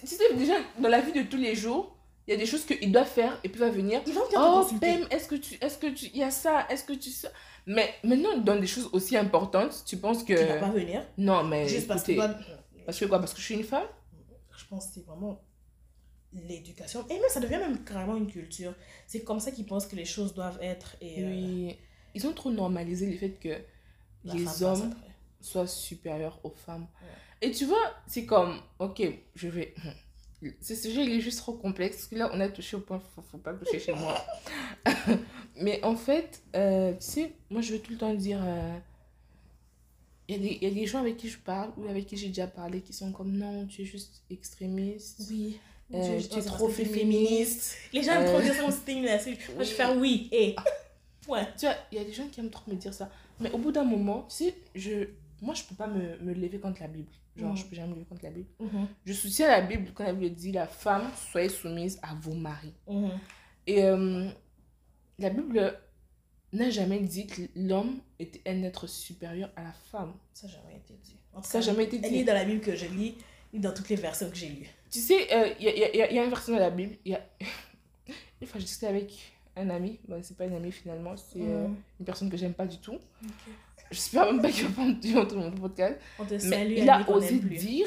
Tu- 0.00 0.06
sais, 0.06 0.34
déjà, 0.36 0.54
dans 0.78 0.88
la 0.88 1.00
vie 1.00 1.12
de 1.12 1.22
tous 1.28 1.36
les 1.36 1.54
jours, 1.56 1.96
il 2.26 2.30
y 2.30 2.34
a 2.34 2.36
des 2.38 2.46
choses 2.46 2.64
qu'il 2.64 2.90
doit 2.92 3.04
faire 3.04 3.38
et 3.44 3.48
puis 3.48 3.60
il 3.60 3.64
va 3.66 3.70
venir. 3.70 4.00
il 4.06 4.12
va 4.12 4.24
venir 4.24 4.38
Oh. 4.40 4.66
Pem, 4.80 5.06
est-ce 5.10 5.28
que 5.28 5.34
tu. 5.34 5.56
Est-ce 5.60 5.78
que 5.78 5.88
tu. 5.88 6.06
Il 6.06 6.18
y 6.18 6.22
a 6.22 6.30
ça, 6.30 6.66
est-ce 6.70 6.84
que 6.84 6.92
tu. 6.94 7.10
ça 7.10 7.28
Mais 7.66 7.92
maintenant, 8.04 8.38
dans 8.38 8.56
des 8.56 8.66
choses 8.66 8.88
aussi 8.92 9.16
importantes, 9.16 9.82
tu 9.84 9.96
penses 9.96 10.22
que. 10.22 10.32
Tu 10.32 10.44
vas 10.44 10.58
pas 10.58 10.70
venir. 10.70 11.02
Non, 11.18 11.42
mais. 11.44 11.66
Juste 11.68 11.88
parce 11.88 12.02
que. 12.04 12.12
Parce 12.86 12.98
que 12.98 13.04
quoi 13.06 13.18
Parce 13.18 13.32
que 13.34 13.40
je 13.40 13.44
suis 13.44 13.54
une 13.54 13.64
femme? 13.64 13.86
Je 14.56 14.64
pense 14.66 14.86
que 14.88 14.94
c'est 14.94 15.06
vraiment 15.06 15.42
l'éducation. 16.32 17.06
Et 17.08 17.14
même, 17.14 17.28
ça 17.28 17.40
devient 17.40 17.58
même 17.58 17.84
carrément 17.84 18.16
une 18.16 18.26
culture. 18.30 18.74
C'est 19.06 19.22
comme 19.24 19.40
ça 19.40 19.50
qu'ils 19.50 19.66
pensent 19.66 19.86
que 19.86 19.96
les 19.96 20.04
choses 20.04 20.34
doivent 20.34 20.58
être. 20.62 20.96
Et, 21.00 21.22
euh, 21.22 21.28
Oui. 21.28 21.76
Ils 22.14 22.26
ont 22.26 22.32
trop 22.32 22.50
normalisé 22.50 23.10
le 23.10 23.16
fait 23.16 23.30
que 23.30 23.56
la 24.24 24.34
les 24.34 24.62
hommes 24.62 24.94
soient 25.40 25.66
supérieurs 25.66 26.38
aux 26.44 26.50
femmes. 26.50 26.86
Ouais. 27.02 27.48
Et 27.48 27.50
tu 27.50 27.64
vois, 27.66 27.92
c'est 28.06 28.24
comme, 28.24 28.60
ok, 28.78 29.02
je 29.34 29.48
vais. 29.48 29.74
ce 30.60 30.74
sujet, 30.74 31.04
il 31.04 31.12
est 31.12 31.20
juste 31.20 31.38
trop 31.38 31.54
complexe. 31.54 31.96
Parce 31.96 32.06
que 32.08 32.16
là, 32.16 32.30
on 32.32 32.40
a 32.40 32.48
touché 32.48 32.76
au 32.76 32.80
point, 32.80 33.00
faut, 33.00 33.22
faut 33.22 33.38
pas 33.38 33.52
toucher 33.54 33.80
chez 33.80 33.92
moi. 33.94 34.24
Mais 35.56 35.82
en 35.84 35.96
fait, 35.96 36.42
euh, 36.56 36.92
tu 36.94 36.96
sais, 37.00 37.32
moi, 37.50 37.60
je 37.60 37.72
veux 37.74 37.80
tout 37.80 37.92
le 37.92 37.98
temps 37.98 38.14
dire. 38.14 38.40
euh, 38.42 38.78
Il 40.28 40.36
y, 40.36 40.38
a 40.38 40.40
des- 40.42 40.58
il 40.60 40.64
y 40.64 40.66
a 40.70 40.74
des 40.74 40.86
gens 40.86 41.00
avec 41.00 41.16
qui 41.18 41.28
je 41.28 41.38
parle 41.38 41.70
ou 41.76 41.86
avec 41.88 42.06
qui 42.06 42.16
j'ai 42.16 42.28
déjà 42.28 42.46
parlé 42.46 42.80
qui 42.80 42.92
sont 42.94 43.12
comme 43.12 43.32
non, 43.32 43.66
tu 43.66 43.82
es 43.82 43.84
juste 43.84 44.22
extrémiste. 44.30 45.26
Oui. 45.30 45.58
Euh, 45.92 46.18
tu 46.18 46.38
es 46.38 46.42
trop 46.42 46.68
t'es 46.68 46.84
féministe. 46.86 47.76
Les 47.92 48.02
gens 48.02 48.12
aiment 48.12 48.22
Euh, 48.26 48.32
trop 48.32 48.40
dire 48.40 48.54
ça. 48.54 48.62
Moi, 49.54 49.64
je 49.64 49.70
fais 49.70 49.96
oui. 49.96 50.28
Et. 50.32 50.56
Ouais. 51.28 51.46
Tu 51.58 51.64
vois, 51.64 51.74
il 51.90 51.96
y 51.96 52.00
a 52.02 52.04
des 52.04 52.12
gens 52.12 52.28
qui 52.28 52.40
aiment 52.40 52.50
trop 52.50 52.70
me 52.70 52.76
dire 52.76 52.92
ça. 52.92 53.10
Mais 53.40 53.50
au 53.50 53.56
bout 53.58 53.72
d'un 53.72 53.84
moment, 53.84 54.26
tu 54.28 54.44
sais, 54.44 54.54
je, 54.74 55.08
moi, 55.40 55.54
je 55.54 55.62
peux 55.64 55.74
pas 55.74 55.86
me, 55.86 56.18
me 56.18 56.34
lever 56.34 56.58
contre 56.58 56.82
la 56.82 56.86
Bible. 56.88 57.08
Genre, 57.34 57.50
Mhm. 57.50 57.56
je 57.56 57.64
peux 57.64 57.74
jamais 57.76 57.88
me 57.88 57.94
lever 57.94 58.04
contre 58.06 58.24
la 58.24 58.30
Bible. 58.30 58.48
Mhm, 58.60 58.86
Je 59.06 59.12
soutiens 59.14 59.48
la 59.48 59.62
Bible 59.62 59.90
quand 59.94 60.04
Bible 60.12 60.34
dit 60.34 60.52
la 60.52 60.66
femme, 60.66 61.10
soyez 61.32 61.48
soumise 61.48 61.98
à 62.02 62.14
vos 62.14 62.34
maris. 62.34 62.74
mhm. 62.86 63.10
Et 63.66 63.84
euh, 63.84 64.28
la 65.18 65.30
Bible 65.30 65.78
n'a 66.54 66.70
jamais 66.70 67.00
dit 67.00 67.26
que 67.26 67.42
l'homme 67.56 67.98
était 68.18 68.40
un 68.50 68.62
être 68.62 68.86
supérieur 68.86 69.50
à 69.56 69.62
la 69.62 69.72
femme. 69.72 70.14
Ça 70.32 70.46
n'a 70.46 70.52
jamais 70.54 70.76
été 70.76 70.94
dit. 71.02 71.16
En 71.34 71.40
tout 71.40 71.48
Ça 71.48 71.58
n'a 71.58 71.64
jamais 71.64 71.84
été 71.84 71.96
Elle 72.02 72.02
dit. 72.10 72.18
lit 72.18 72.24
dans 72.24 72.34
la 72.34 72.44
Bible 72.44 72.60
que 72.60 72.74
je 72.76 72.86
lis, 72.86 73.14
lit 73.52 73.60
dans 73.60 73.72
toutes 73.74 73.88
les 73.88 73.96
versions 73.96 74.28
que 74.30 74.36
j'ai 74.36 74.48
lues. 74.48 74.68
Tu 74.90 75.00
sais, 75.00 75.32
euh, 75.34 75.52
il 75.58 75.64
y, 75.64 75.68
a, 75.68 75.76
y 75.96 76.02
a- 76.02 76.12
y 76.12 76.18
a 76.18 76.24
une 76.24 76.30
version 76.30 76.54
de 76.54 76.58
la 76.60 76.70
Bible. 76.70 76.96
il 77.04 77.12
Y 77.12 77.14
a... 77.16 77.20
Une 78.40 78.46
fois, 78.46 78.60
je 78.60 78.64
discutais 78.66 78.86
avec 78.88 79.32
un 79.56 79.70
ami. 79.70 79.98
Bon, 80.08 80.20
c'est 80.22 80.36
pas 80.36 80.44
un 80.44 80.54
ami 80.54 80.70
finalement, 80.72 81.16
c'est 81.16 81.40
euh, 81.40 81.66
Mhm. 81.68 81.76
une 82.00 82.06
personne 82.06 82.30
que 82.30 82.36
j'aime 82.36 82.54
pas 82.54 82.66
du 82.66 82.78
tout. 82.78 82.98
J'espère 83.90 84.26
même 84.32 84.42
pas 84.42 84.50
qu'il 84.50 84.66
va 84.66 84.70
pas 84.70 84.82
entendre 85.20 85.36
mon 85.50 85.52
podcast. 85.52 85.98
On 86.18 86.24
te 86.24 86.34
Mais 86.34 86.38
salue, 86.40 86.74
il 86.78 86.90
a 86.90 87.08
osé 87.10 87.38
dire 87.38 87.86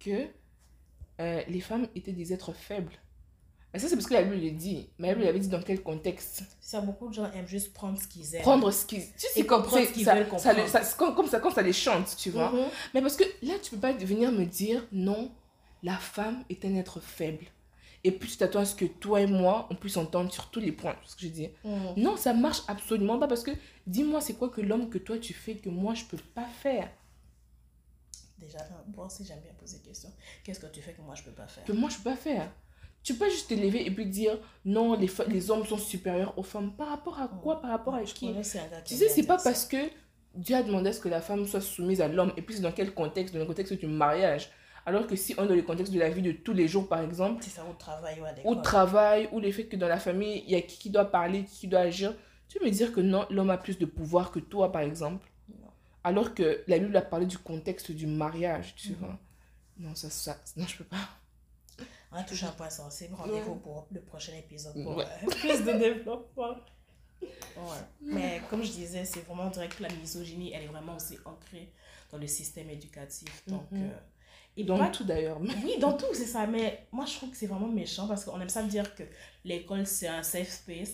que 0.00 0.26
euh, 1.20 1.42
les 1.48 1.60
femmes 1.60 1.86
étaient 1.94 2.12
des 2.12 2.32
êtres 2.32 2.52
faibles. 2.52 2.92
Mais 3.74 3.80
ça, 3.80 3.88
c'est 3.88 3.96
parce 3.96 4.06
que 4.06 4.14
la 4.14 4.22
Bible 4.22 4.36
le 4.42 4.52
dit. 4.52 4.88
Mais 4.98 5.08
la 5.08 5.14
Bible 5.16 5.26
avait 5.26 5.40
dit 5.40 5.48
dans 5.48 5.60
quel 5.60 5.82
contexte? 5.82 6.44
Ça, 6.60 6.80
beaucoup 6.80 7.08
de 7.08 7.12
gens 7.14 7.30
aiment 7.32 7.46
juste 7.48 7.72
prendre 7.74 8.00
ce 8.00 8.06
qu'ils 8.06 8.34
aiment. 8.36 8.42
Prendre 8.42 8.70
ce 8.70 8.86
qu'ils. 8.86 9.02
Tu 9.02 9.26
sais, 9.34 9.44
comme, 9.44 9.64
ce 9.68 9.92
qu'ils 9.92 10.06
veulent 10.06 10.18
ça 10.38 10.54
comprendre. 10.54 10.68
ça- 10.68 10.96
comme, 10.96 11.14
comme 11.16 11.26
ça 11.26 11.40
quand 11.40 11.50
ça 11.50 11.60
les 11.60 11.72
chante, 11.72 12.14
tu 12.16 12.30
vois. 12.30 12.50
Mhm. 12.52 12.66
Mais 12.94 13.02
parce 13.02 13.16
que 13.16 13.24
là, 13.42 13.54
tu 13.60 13.72
peux 13.72 13.78
pas 13.78 13.92
venir 13.92 14.30
me 14.32 14.44
dire 14.46 14.86
non, 14.92 15.30
la 15.82 15.96
femme 15.98 16.44
est 16.48 16.64
un 16.64 16.74
être 16.76 17.00
faible. 17.00 17.46
Et 18.04 18.12
puis 18.12 18.30
tu 18.30 18.36
t'attends 18.36 18.60
à 18.60 18.64
ce 18.64 18.74
que 18.76 18.84
toi 18.84 19.20
et 19.22 19.26
moi, 19.26 19.66
on 19.70 19.74
puisse 19.74 19.96
entendre 19.96 20.32
sur 20.32 20.50
tous 20.50 20.60
les 20.60 20.72
points, 20.72 20.94
ce 21.04 21.16
que 21.16 21.22
je 21.22 21.28
dis. 21.28 21.48
Mhm. 21.64 21.94
Non, 21.96 22.16
ça 22.16 22.32
marche 22.32 22.60
absolument 22.68 23.18
pas 23.18 23.26
parce 23.26 23.42
que 23.42 23.50
dis-moi, 23.88 24.20
c'est 24.20 24.34
quoi 24.34 24.50
que 24.50 24.60
l'homme 24.60 24.88
que 24.88 24.98
toi 24.98 25.18
tu 25.18 25.32
fais 25.34 25.56
que 25.56 25.68
moi 25.68 25.94
je 25.94 26.04
peux 26.04 26.18
pas 26.34 26.46
faire? 26.62 26.88
Déjà, 28.38 28.58
moi 28.94 29.06
aussi, 29.06 29.24
j'aime 29.24 29.40
bien 29.40 29.52
poser 29.58 29.78
des 29.78 29.84
questions. 29.88 30.12
Qu'est-ce 30.42 30.60
que 30.60 30.66
tu 30.66 30.82
fais 30.82 30.92
que 30.92 31.00
moi, 31.00 31.14
je 31.14 31.22
peux 31.22 31.30
pas 31.30 31.46
faire? 31.46 31.64
Que 31.64 31.72
moi 31.72 31.88
je 31.88 31.96
peux 31.96 32.02
pas 32.10 32.16
faire? 32.16 32.50
Tu 33.04 33.14
peux 33.14 33.28
juste 33.30 33.50
te 33.50 33.54
lever 33.54 33.86
et 33.86 33.90
puis 33.90 34.06
dire 34.06 34.38
non, 34.64 34.94
les, 34.98 35.08
les 35.28 35.50
hommes 35.50 35.64
sont 35.64 35.78
supérieurs 35.78 36.36
aux 36.38 36.42
femmes. 36.42 36.72
Par 36.74 36.88
rapport 36.88 37.20
à 37.20 37.28
quoi? 37.28 37.60
Par 37.60 37.70
rapport 37.70 37.94
à 37.94 38.02
qui? 38.02 38.32
Tu 38.84 38.94
sais, 38.96 39.08
c'est 39.08 39.26
pas 39.26 39.36
parce 39.38 39.66
que 39.66 39.76
Dieu 40.34 40.56
a 40.56 40.62
demandé 40.64 40.88
à 40.90 40.92
ce 40.92 41.00
que 41.00 41.08
la 41.08 41.20
femme 41.20 41.46
soit 41.46 41.60
soumise 41.60 42.00
à 42.00 42.08
l'homme, 42.08 42.32
et 42.36 42.42
puis 42.42 42.56
c'est 42.56 42.62
dans 42.62 42.72
quel 42.72 42.92
contexte? 42.92 43.32
Dans 43.34 43.40
le 43.40 43.46
contexte 43.46 43.74
du 43.74 43.86
mariage. 43.86 44.50
Alors 44.86 45.06
que 45.06 45.16
si 45.16 45.34
on 45.38 45.44
est 45.44 45.48
dans 45.48 45.54
le 45.54 45.62
contexte 45.62 45.92
de 45.92 45.98
la 45.98 46.10
vie 46.10 46.22
de 46.22 46.32
tous 46.32 46.52
les 46.52 46.66
jours, 46.68 46.88
par 46.88 47.00
exemple, 47.00 47.42
C'est 47.42 47.50
ça 47.50 47.64
au 47.64 47.72
travail 47.74 48.20
ou 48.20 48.24
à 48.24 48.32
au 48.32 48.34
l'école. 48.50 48.62
travail, 48.62 49.28
ou 49.32 49.40
le 49.40 49.50
fait 49.52 49.64
que 49.66 49.76
dans 49.76 49.88
la 49.88 49.98
famille, 49.98 50.42
il 50.46 50.50
y 50.52 50.56
a 50.56 50.60
qui 50.62 50.78
qui 50.78 50.90
doit 50.90 51.04
parler, 51.06 51.44
qui 51.44 51.60
qui 51.60 51.68
doit 51.68 51.80
agir, 51.80 52.14
tu 52.48 52.58
veux 52.58 52.64
me 52.66 52.70
dire 52.70 52.92
que 52.92 53.00
non, 53.00 53.26
l'homme 53.30 53.50
a 53.50 53.56
plus 53.58 53.78
de 53.78 53.86
pouvoir 53.86 54.30
que 54.30 54.40
toi, 54.40 54.72
par 54.72 54.82
exemple 54.82 55.26
Non. 55.48 55.68
Alors 56.04 56.34
que 56.34 56.62
la 56.66 56.78
Bible 56.78 56.96
a 56.96 57.02
parlé 57.02 57.24
du 57.26 57.38
contexte 57.38 57.92
du 57.92 58.06
mariage, 58.06 58.74
tu 58.76 58.90
Mhm. 58.90 58.96
vois. 58.98 59.18
Non, 59.78 59.94
ça, 59.94 60.10
ça, 60.10 60.36
non, 60.56 60.66
je 60.66 60.76
peux 60.78 60.84
pas. 60.84 60.96
On 62.14 62.18
a 62.18 62.22
touché 62.22 62.46
un 62.46 62.52
point 62.52 62.70
sensible. 62.70 63.14
Rendez-vous 63.14 63.56
pour 63.56 63.88
le 63.90 64.00
prochain 64.00 64.32
épisode 64.38 64.72
pour 64.84 64.96
Ouais. 64.96 65.04
euh, 65.04 65.26
plus 65.40 65.64
de 65.64 65.72
développement. 65.72 66.54
Ouais. 67.22 67.28
Mais 68.00 68.40
comme 68.48 68.62
je 68.62 68.70
disais, 68.70 69.04
c'est 69.04 69.20
vraiment 69.26 69.50
direct 69.50 69.76
que 69.76 69.82
la 69.82 69.88
misogynie, 69.90 70.52
elle 70.52 70.62
est 70.64 70.68
vraiment 70.68 70.94
aussi 70.96 71.18
ancrée 71.24 71.72
dans 72.12 72.18
le 72.18 72.26
système 72.28 72.70
éducatif. 72.70 73.42
Donc, 73.48 73.68
Mhm. 73.72 73.82
euh, 73.90 73.98
et 74.56 74.62
Dans 74.64 74.78
pas- 74.78 74.88
tout 74.90 75.02
d'ailleurs. 75.04 75.40
Oui, 75.40 75.78
dans 75.80 75.94
tout, 75.96 76.12
c'est 76.14 76.26
ça. 76.26 76.46
Mais 76.46 76.86
moi, 76.92 77.04
je 77.06 77.14
trouve 77.16 77.30
que 77.30 77.36
c'est 77.36 77.46
vraiment 77.48 77.66
méchant 77.66 78.06
parce 78.06 78.24
qu'on 78.24 78.40
aime 78.40 78.48
ça 78.48 78.62
dire 78.62 78.94
que 78.94 79.02
l'école, 79.44 79.84
c'est 79.86 80.06
un 80.06 80.22
safe 80.22 80.50
space. 80.50 80.92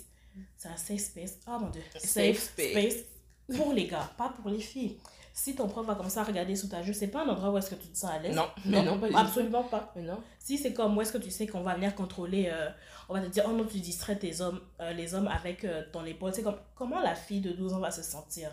C'est 0.56 0.68
un 0.68 0.76
safe 0.78 1.00
space. 1.00 1.36
Oh 1.46 1.58
mon 1.60 1.68
dieu. 1.68 1.82
Safe 1.96 2.02
Safe, 2.02 2.38
space. 2.38 2.70
space. 2.94 3.56
pour 3.58 3.72
les 3.74 3.88
gars, 3.88 4.10
pas 4.16 4.28
pour 4.30 4.48
les 4.48 4.60
filles. 4.60 4.96
Si 5.42 5.54
ton 5.54 5.68
prof 5.68 5.86
va 5.86 5.94
comme 5.94 6.10
ça 6.10 6.22
regarder 6.22 6.54
sous 6.54 6.68
ta 6.68 6.82
jupe, 6.82 6.94
c'est 6.94 7.06
pas 7.06 7.22
un 7.24 7.28
endroit 7.30 7.50
où 7.50 7.56
est-ce 7.56 7.70
que 7.70 7.74
tu 7.74 7.88
te 7.88 7.96
sens 7.96 8.10
à 8.10 8.18
l'aise? 8.18 8.36
Non, 8.36 8.44
mais 8.66 8.82
non, 8.82 8.98
pas 8.98 9.06
du 9.06 9.14
tout. 9.14 9.18
absolument 9.18 9.62
pas. 9.62 9.90
Mais 9.96 10.02
non. 10.02 10.18
Si 10.38 10.58
c'est 10.58 10.74
comme 10.74 10.94
où 10.98 11.00
est-ce 11.00 11.14
que 11.14 11.18
tu 11.18 11.30
sais 11.30 11.46
qu'on 11.46 11.62
va 11.62 11.76
venir 11.76 11.94
contrôler, 11.94 12.50
euh, 12.52 12.68
on 13.08 13.14
va 13.14 13.22
te 13.22 13.28
dire, 13.28 13.44
oh 13.48 13.52
non, 13.52 13.64
tu 13.64 13.78
distrais 13.80 14.16
tes 14.16 14.42
hommes, 14.42 14.60
euh, 14.80 14.92
les 14.92 15.14
hommes 15.14 15.28
avec 15.28 15.64
euh, 15.64 15.82
ton 15.94 16.04
épaule. 16.04 16.34
C'est 16.34 16.42
comme, 16.42 16.58
comment 16.74 17.00
la 17.00 17.14
fille 17.14 17.40
de 17.40 17.52
12 17.52 17.72
ans 17.72 17.78
va 17.78 17.90
se 17.90 18.02
sentir? 18.02 18.50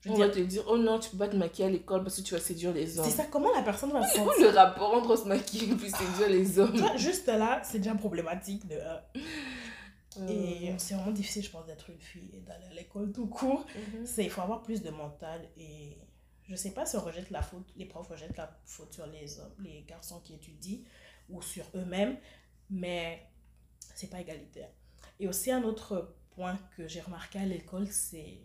Je 0.00 0.10
On 0.10 0.14
va 0.14 0.26
dire, 0.26 0.34
te 0.34 0.40
dire, 0.40 0.64
oh 0.66 0.76
non, 0.76 0.98
tu 0.98 1.10
peux 1.10 1.18
pas 1.18 1.28
te 1.28 1.36
maquiller 1.36 1.68
à 1.68 1.70
l'école 1.70 2.02
parce 2.02 2.16
que 2.16 2.22
tu 2.22 2.34
vas 2.34 2.40
séduire 2.40 2.72
les 2.72 2.98
hommes. 2.98 3.04
c'est 3.04 3.12
ça, 3.12 3.26
comment 3.30 3.54
la 3.54 3.62
personne 3.62 3.92
va 3.92 4.04
se 4.04 4.16
sentir? 4.16 4.32
le 4.40 4.48
rapport 4.48 4.92
entre 4.92 5.14
se 5.14 5.28
maquiller 5.28 5.70
et 5.70 5.76
puis 5.76 5.88
séduire 5.88 6.30
les 6.30 6.58
hommes 6.58 6.76
juste 6.96 7.28
là, 7.28 7.62
c'est 7.62 7.78
déjà 7.78 7.94
problématique 7.94 8.66
de 8.66 8.76
Et 10.28 10.74
c'est 10.78 10.94
vraiment 10.94 11.12
difficile, 11.12 11.44
je 11.44 11.50
pense, 11.50 11.64
d'être 11.66 11.88
une 11.90 12.00
fille 12.00 12.28
et 12.36 12.40
d'aller 12.40 12.64
à 12.72 12.74
l'école 12.74 13.12
tout 13.12 13.28
court. 13.28 13.64
mhm. 13.76 14.04
C'est, 14.04 14.24
il 14.24 14.30
faut 14.30 14.40
avoir 14.40 14.62
plus 14.62 14.82
de 14.82 14.90
mental 14.90 15.40
et 15.56 15.96
je 16.48 16.54
sais 16.56 16.72
pas 16.72 16.86
si 16.86 16.96
on 16.96 17.00
rejette 17.00 17.30
la 17.30 17.42
faute, 17.42 17.72
les 17.76 17.86
profs 17.86 18.08
rejettent 18.08 18.36
la 18.36 18.58
faute 18.64 18.92
sur 18.94 19.06
les 19.06 19.38
hommes, 19.40 19.54
les 19.60 19.82
garçons 19.82 20.20
qui 20.20 20.34
étudient 20.34 20.80
ou 21.30 21.42
sur 21.42 21.64
eux-mêmes, 21.74 22.18
mais 22.70 23.26
c'est 23.94 24.10
pas 24.10 24.20
égalitaire. 24.20 24.70
Et 25.20 25.28
aussi 25.28 25.50
un 25.50 25.62
autre 25.64 26.16
point 26.32 26.58
que 26.76 26.88
j'ai 26.88 27.00
remarqué 27.00 27.38
à 27.38 27.46
l'école, 27.46 27.88
c'est 27.88 28.40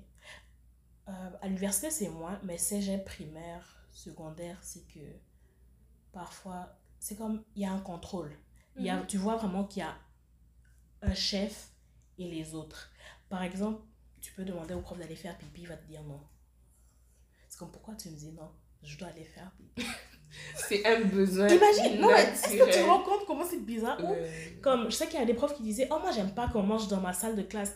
euh, 1.07 1.29
à 1.41 1.47
l'université 1.47 1.91
c'est 1.91 2.09
moins, 2.09 2.39
mais 2.43 2.57
cégep 2.57 3.03
primaire, 3.05 3.65
secondaire, 3.91 4.57
c'est 4.61 4.87
que 4.87 4.99
parfois 6.11 6.77
c'est 6.99 7.15
comme 7.17 7.43
il 7.55 7.63
y 7.63 7.65
a 7.65 7.71
un 7.71 7.79
contrôle. 7.81 8.31
Il 8.77 8.85
y 8.85 8.89
a, 8.89 8.97
Mhm. 8.97 9.07
tu 9.07 9.17
vois 9.17 9.35
vraiment 9.37 9.63
qu'il 9.65 9.81
y 9.81 9.85
a 9.85 9.95
un 11.01 11.13
chef 11.13 11.71
et 12.17 12.29
les 12.29 12.53
autres. 12.55 12.91
Par 13.29 13.43
exemple, 13.43 13.81
tu 14.21 14.31
peux 14.33 14.45
demander 14.45 14.73
au 14.73 14.81
prof 14.81 14.97
d'aller 14.97 15.15
faire 15.15 15.37
pipi, 15.37 15.61
il 15.61 15.67
va 15.67 15.77
te 15.77 15.85
dire 15.87 16.03
non. 16.03 16.21
C'est 17.59 17.65
comme 17.65 17.71
pourquoi 17.73 17.93
tu 17.95 18.09
me 18.09 18.15
dis 18.15 18.31
non? 18.31 18.49
Je 18.83 18.97
dois 18.97 19.09
aller 19.09 19.25
faire. 19.25 19.51
C'est 20.55 20.85
un 20.85 21.01
besoin. 21.01 21.47
Imagine, 21.49 21.99
non, 21.99 22.07
mais 22.07 22.21
est-ce 22.23 22.47
que 22.55 22.65
tu 22.65 22.71
te 22.71 22.85
rends 22.85 23.01
compte 23.03 23.25
comment 23.27 23.43
c'est 23.43 23.59
bizarre? 23.65 23.97
Ou. 24.01 24.15
Comme 24.61 24.85
je 24.85 24.95
sais 24.95 25.07
qu'il 25.07 25.19
y 25.19 25.23
a 25.23 25.25
des 25.25 25.33
profs 25.33 25.55
qui 25.55 25.63
disaient 25.63 25.87
Oh, 25.91 25.97
moi 25.99 26.11
j'aime 26.11 26.33
pas 26.33 26.47
qu'on 26.47 26.63
mange 26.63 26.87
dans 26.87 27.01
ma 27.01 27.11
salle 27.11 27.35
de 27.35 27.41
classe. 27.41 27.75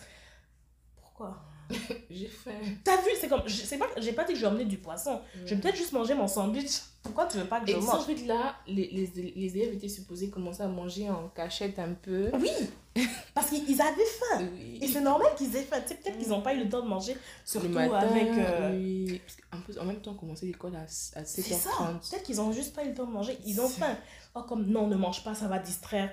Pourquoi? 0.95 1.43
J'ai 2.09 2.27
faim. 2.27 2.51
T'as 2.85 2.95
vu 2.97 3.09
C'est 3.19 3.27
comme, 3.27 3.41
je 3.45 3.55
sais 3.55 3.77
pas, 3.77 3.87
j'ai 3.97 4.13
pas 4.13 4.23
dit 4.23 4.33
que 4.33 4.39
je 4.39 4.45
vais 4.45 4.51
emmener 4.51 4.65
du 4.65 4.77
poisson. 4.77 5.19
Je 5.45 5.53
vais 5.55 5.59
peut-être 5.61 5.75
juste 5.75 5.91
manger 5.91 6.13
mon 6.13 6.27
sandwich. 6.27 6.79
Pourquoi 7.01 7.25
tu 7.25 7.37
veux 7.39 7.45
pas 7.47 7.59
que 7.59 7.69
je 7.69 7.75
Et 7.75 7.81
mange? 7.81 8.07
là, 8.25 8.55
les, 8.67 8.87
les, 8.87 9.33
les 9.35 9.57
élèves 9.57 9.73
étaient 9.73 9.89
supposés 9.89 10.29
commencer 10.29 10.61
à 10.61 10.67
manger 10.67 11.09
en 11.09 11.27
cachette 11.29 11.77
un 11.79 11.93
peu. 11.93 12.29
Oui 12.39 12.51
Parce 13.33 13.49
qu'ils 13.49 13.81
avaient 13.81 14.05
faim. 14.05 14.47
Oui. 14.53 14.79
Et 14.81 14.87
c'est 14.87 15.01
normal 15.01 15.27
qu'ils 15.35 15.55
aient 15.55 15.63
faim. 15.63 15.81
Tu 15.81 15.89
sais, 15.89 15.95
peut-être 15.95 16.17
qu'ils 16.19 16.29
n'ont 16.29 16.41
pas 16.41 16.53
eu 16.53 16.63
le 16.63 16.69
temps 16.69 16.81
de 16.83 16.87
manger, 16.87 17.17
surtout 17.43 17.67
le 17.67 17.73
matin, 17.73 17.97
avec. 17.97 18.27
euh, 18.29 18.71
oui. 18.77 19.19
Parce 19.25 19.35
qu'en 19.37 19.61
plus, 19.65 19.79
en 19.79 19.85
même 19.85 20.01
temps, 20.01 20.11
on 20.11 20.15
commençait 20.15 20.45
l'école 20.45 20.75
à, 20.75 20.81
à 20.81 20.87
C'est 20.87 21.41
ça. 21.41 21.69
7h30. 21.69 22.09
Peut-être 22.09 22.23
qu'ils 22.23 22.39
ont 22.41 22.51
juste 22.51 22.75
pas 22.75 22.83
eu 22.83 22.89
le 22.89 22.93
temps 22.93 23.07
de 23.07 23.11
manger. 23.11 23.37
Ils 23.45 23.59
ont 23.59 23.67
faim. 23.69 23.97
Oh, 24.35 24.43
comme 24.43 24.65
non, 24.67 24.87
ne 24.87 24.95
mange 24.95 25.23
pas, 25.23 25.33
ça 25.33 25.47
va 25.47 25.57
distraire. 25.59 26.11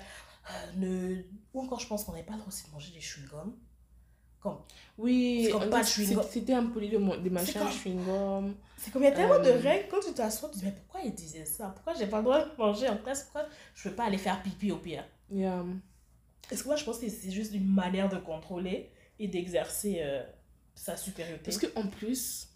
Euh, 0.49 0.53
ne... 0.79 1.17
Ou 1.53 1.61
encore, 1.63 1.81
je 1.81 1.87
pense 1.87 2.05
qu'on 2.05 2.13
n'avait 2.13 2.25
pas 2.25 2.33
le 2.33 2.39
droit 2.39 2.49
aussi 2.49 2.67
de 2.67 2.73
manger 2.73 2.93
des 2.93 3.01
chewing-gums. 3.01 3.53
Comme, 4.41 4.57
Oui, 4.97 5.49
comme 5.53 5.65
en 5.65 5.69
pas 5.69 5.85
c'était- 5.85 6.55
impoli 6.55 6.89
de 6.89 6.97
des 7.23 7.29
machins 7.29 7.61
chewing-gum. 7.69 8.55
c'est 8.79 8.91
comme 8.91 9.03
il 9.03 9.05
y 9.05 9.09
a 9.09 9.13
tellement 9.13 9.39
de 9.39 9.51
Euh. 9.51 9.61
règles. 9.61 9.89
Quand 9.91 10.01
tu 10.01 10.15
t'assois, 10.15 10.49
tu 10.49 10.55
te 10.55 10.59
dis, 10.61 10.65
mais 10.65 10.73
pourquoi 10.73 11.03
ils 11.03 11.15
disaient 11.15 11.45
ça? 11.45 11.73
Pourquoi 11.75 11.93
j'ai 11.93 12.07
pas 12.07 12.19
le 12.19 12.23
droit 12.25 12.43
de 12.47 12.51
manger? 12.57 12.89
En 12.89 12.97
classe 12.97 13.25
Pourquoi 13.25 13.45
je 13.75 13.89
peux 13.91 13.95
pas 13.95 14.05
aller 14.05 14.17
faire 14.17 14.43
pipi 14.43 14.73
au 14.73 14.79
pire? 14.79 15.05
Yeah. 15.31 15.63
Est-ce 16.51 16.63
que 16.63 16.69
moi, 16.69 16.77
je 16.77 16.85
pense 16.85 16.99
que 16.99 17.09
c'est 17.09 17.31
juste 17.31 17.55
une 17.55 17.67
manière 17.67 18.09
de 18.09 18.17
contrôler 18.17 18.91
et 19.19 19.29
d'exercer 19.29 19.99
euh, 20.01 20.23
sa 20.75 20.97
supériorité? 20.97 21.45
Parce 21.45 21.59
qu'en 21.59 21.87
plus, 21.87 22.49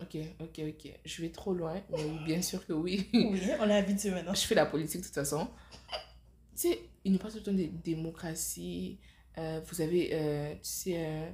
ok, 0.00 0.16
ok, 0.40 0.60
ok, 0.68 0.92
je 1.04 1.22
vais 1.22 1.30
trop 1.30 1.52
loin, 1.52 1.80
mais 1.90 2.04
oui, 2.04 2.18
bien 2.24 2.42
sûr 2.42 2.64
que 2.66 2.72
oui. 2.72 3.08
Oui, 3.14 3.40
on 3.60 3.68
est 3.68 3.76
habitué 3.76 4.10
maintenant. 4.10 4.34
je 4.34 4.42
fais 4.42 4.54
la 4.54 4.66
politique 4.66 5.00
de 5.00 5.06
toute 5.06 5.14
façon. 5.14 5.48
Tu 6.54 6.68
sais, 6.68 6.78
il 7.04 7.12
nous 7.12 7.18
parle 7.18 7.32
tout 7.32 7.38
le 7.38 7.44
temps 7.44 7.52
de 7.52 7.68
démocratie. 7.82 8.98
euh, 9.38 9.60
vous 9.66 9.80
avez, 9.80 10.10
euh, 10.12 10.52
tu 10.54 10.58
sais, 10.62 11.32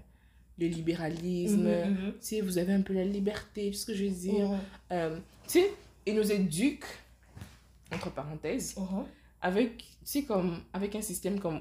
le 0.58 0.66
libéralisme. 0.68 1.68
Mhm, 1.68 1.90
mhm. 1.90 2.12
Tu 2.12 2.18
sais, 2.20 2.40
vous 2.40 2.58
avez 2.58 2.72
un 2.72 2.82
peu 2.82 2.94
la 2.94 3.04
liberté, 3.04 3.72
ce 3.72 3.86
que 3.86 3.94
je 3.94 4.04
veux 4.04 4.10
dire. 4.10 4.48
Mhm, 4.90 5.20
tu 5.46 5.60
sais, 5.60 5.72
il 6.06 6.14
nous 6.14 6.32
éduque, 6.32 6.84
entre 7.92 8.10
parenthèses, 8.10 8.76
mhm. 8.76 9.04
avec, 9.42 9.78
tu 9.78 9.84
sais, 10.04 10.22
comme, 10.22 10.62
avec 10.72 10.94
un 10.94 11.02
système 11.02 11.38
comme 11.40 11.60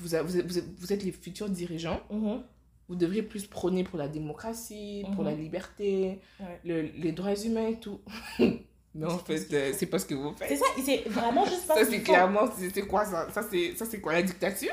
vous, 0.00 0.14
a- 0.14 0.22
vous, 0.22 0.36
êtes- 0.38 0.46
vous, 0.46 0.86
les 1.04 1.12
futurs 1.12 1.48
dirigeants, 1.48 2.00
Mhm. 2.10 2.42
vous 2.88 2.96
devriez 2.96 3.22
plus 3.22 3.46
prôner 3.46 3.84
pour 3.84 3.98
la 3.98 4.08
démocratie, 4.08 5.04
pour 5.14 5.24
Mhm. 5.24 5.30
la 5.30 5.34
liberté, 5.36 6.20
Ouais. 6.40 6.60
le- 6.64 6.82
les 6.82 7.12
droits 7.12 7.34
humains 7.36 7.68
et 7.68 7.78
tout. 7.80 8.00
Mais 8.96 9.06
en 9.06 9.18
fait, 9.18 9.52
euh, 9.52 9.72
c'est 9.76 9.86
pas 9.86 9.98
ce 9.98 10.06
que 10.06 10.14
vous 10.14 10.32
faites. 10.36 10.48
C'est 10.48 10.56
ça, 10.56 10.66
c'est 10.84 11.08
vraiment 11.08 11.44
juste 11.44 11.66
pas 11.66 11.74
Ça, 11.74 11.84
ce 11.84 11.90
c'est 11.90 12.00
clairement, 12.02 12.42
c'est 12.72 12.86
quoi 12.86 13.04
ça? 13.04 13.28
Ça, 13.32 13.42
c'est 13.50 13.74
ça, 13.76 13.84
c'est 13.86 14.00
quoi 14.00 14.12
la 14.12 14.22
dictature? 14.22 14.70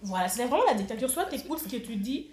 Voilà, 0.00 0.26
c'est 0.26 0.46
vraiment 0.46 0.64
la 0.66 0.72
dictature. 0.74 1.10
Soit 1.10 1.26
tu 1.26 1.34
écoutes 1.36 1.58
ce 1.58 1.68
que 1.68 1.76
tu 1.76 1.96
dis, 1.96 2.30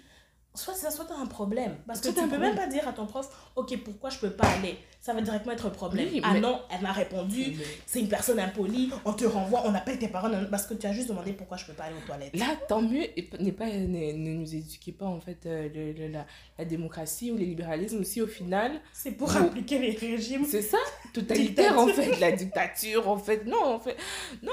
soit 0.56 0.74
c'est 0.74 0.86
ça, 0.86 0.90
soit 0.90 1.06
un 1.18 1.26
problème. 1.26 1.76
Parce 1.86 2.00
que 2.00 2.08
tu 2.08 2.20
ne 2.20 2.28
peux 2.28 2.38
même 2.38 2.56
pas 2.56 2.66
dire 2.66 2.86
à 2.88 2.92
ton 2.92 3.06
prof, 3.06 3.28
ok, 3.56 3.76
pourquoi 3.84 4.10
je 4.10 4.18
peux 4.18 4.30
pas 4.30 4.46
aller? 4.48 4.76
Ça 5.00 5.12
va 5.14 5.20
directement 5.20 5.52
être 5.52 5.66
un 5.66 5.70
problème. 5.70 6.08
Oui, 6.12 6.20
ah 6.24 6.32
mais- 6.32 6.40
non, 6.40 6.60
elle 6.68 6.80
m'a 6.82 6.90
répondu, 6.92 7.56
c'est 7.86 8.00
une 8.00 8.08
personne 8.08 8.40
impolie, 8.40 8.90
on 9.04 9.12
te 9.12 9.24
renvoie, 9.24 9.62
on 9.64 9.72
appelle 9.74 9.98
tes 10.00 10.08
parents 10.08 10.28
parce 10.50 10.66
que 10.66 10.74
tu 10.74 10.84
as 10.86 10.92
juste 10.92 11.08
demandé 11.08 11.32
pourquoi 11.32 11.56
je 11.56 11.64
peux 11.66 11.74
pas 11.74 11.84
aller 11.84 11.94
aux 11.96 12.06
toilettes. 12.06 12.34
Là, 12.36 12.46
tant 12.68 12.82
mieux, 12.82 13.04
n'est 13.38 13.52
pas, 13.52 13.66
ne, 13.66 13.86
ne 14.12 14.34
nous 14.34 14.54
éduquez 14.54 14.90
pas 14.90 15.06
en 15.06 15.20
fait 15.20 15.46
euh, 15.46 15.68
le, 15.72 15.92
le- 15.92 16.08
la, 16.08 16.26
la 16.58 16.64
démocratie 16.64 17.30
ou 17.30 17.36
le 17.36 17.44
libéralisme 17.44 18.00
aussi 18.00 18.20
au 18.20 18.26
final. 18.26 18.72
C'est 18.92 19.12
pour 19.12 19.28
Bon. 19.28 19.38
appliquer 19.46 19.78
les 19.78 19.92
régimes. 19.92 20.44
C'est 20.44 20.62
ça, 20.62 20.78
totalitaire 21.14 21.78
en 21.78 21.86
fait, 21.86 22.18
la 22.18 22.32
dictature 22.32 23.08
en 23.08 23.16
fait. 23.18 23.44
Non, 23.46 23.64
en 23.74 23.78
fait, 23.78 23.96
non, 24.42 24.52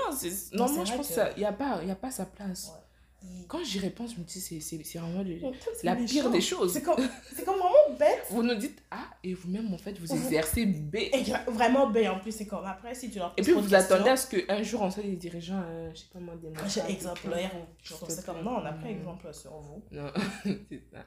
non, 0.54 0.72
moi 0.72 0.86
je 0.86 0.94
pense 0.94 1.08
que- 1.10 1.30
qu'il 1.34 1.40
n'y 1.40 1.46
a, 1.46 1.52
pas- 1.54 1.84
y 1.84 1.90
a 1.92 1.96
pas 1.96 2.12
sa 2.12 2.26
place. 2.26 2.72
Ouais. 2.76 2.83
Quand 3.48 3.64
j'y 3.64 3.80
réponds, 3.80 4.08
je 4.08 4.18
me 4.20 4.24
dis, 4.24 4.40
c'est, 4.42 4.98
vraiment 5.00 5.22
le- 5.22 5.40
la 5.84 5.96
méchant. 5.96 6.08
pire 6.14 6.30
des 6.32 6.42
choses. 6.42 6.74
C'est 6.74 6.82
comme, 6.82 6.96
comme 7.46 7.58
vraiment 7.60 7.98
bête. 8.00 8.24
Vous 8.30 8.42
nous 8.44 8.56
dites 8.56 8.82
A 8.92 9.04
et 9.24 9.34
vous-même 9.34 9.74
en 9.74 9.78
fait 9.78 9.98
vous 10.00 10.12
exercez 10.12 10.66
B. 10.66 10.96
Et 10.96 11.24
vraiment 11.48 11.90
bête 11.90 12.10
en 12.10 12.20
plus, 12.20 12.32
c'est 12.32 12.48
comme 12.48 12.66
après, 12.66 12.96
si 12.96 13.10
tu 13.12 13.20
leur 13.20 13.34
Et 13.38 13.42
puis 13.42 13.52
vous 13.54 13.74
attendez 13.76 14.10
à 14.10 14.18
ce 14.18 14.28
qu'un 14.36 14.64
jour 14.64 14.82
on 14.82 14.90
soit 14.92 15.04
des 15.04 15.16
dirigeants, 15.16 15.62
euh, 15.66 15.92
je 15.94 16.00
sais 16.00 16.06
pas 16.12 16.20
moi, 16.20 16.36
des 16.36 16.48
j'ai 16.50 16.54
marchands, 16.54 16.88
exemplaire 16.88 17.52
ou 17.56 18.06
c'est 18.10 18.26
comme 18.26 18.42
non, 18.44 18.58
on 18.58 18.66
a 18.66 18.74
pris 18.74 18.94
Mm. 18.94 18.98
exemple 18.98 19.34
sur 19.34 19.58
vous. 19.60 19.84
Non, 19.92 20.12
c'est 20.44 20.84
ça. 20.92 21.06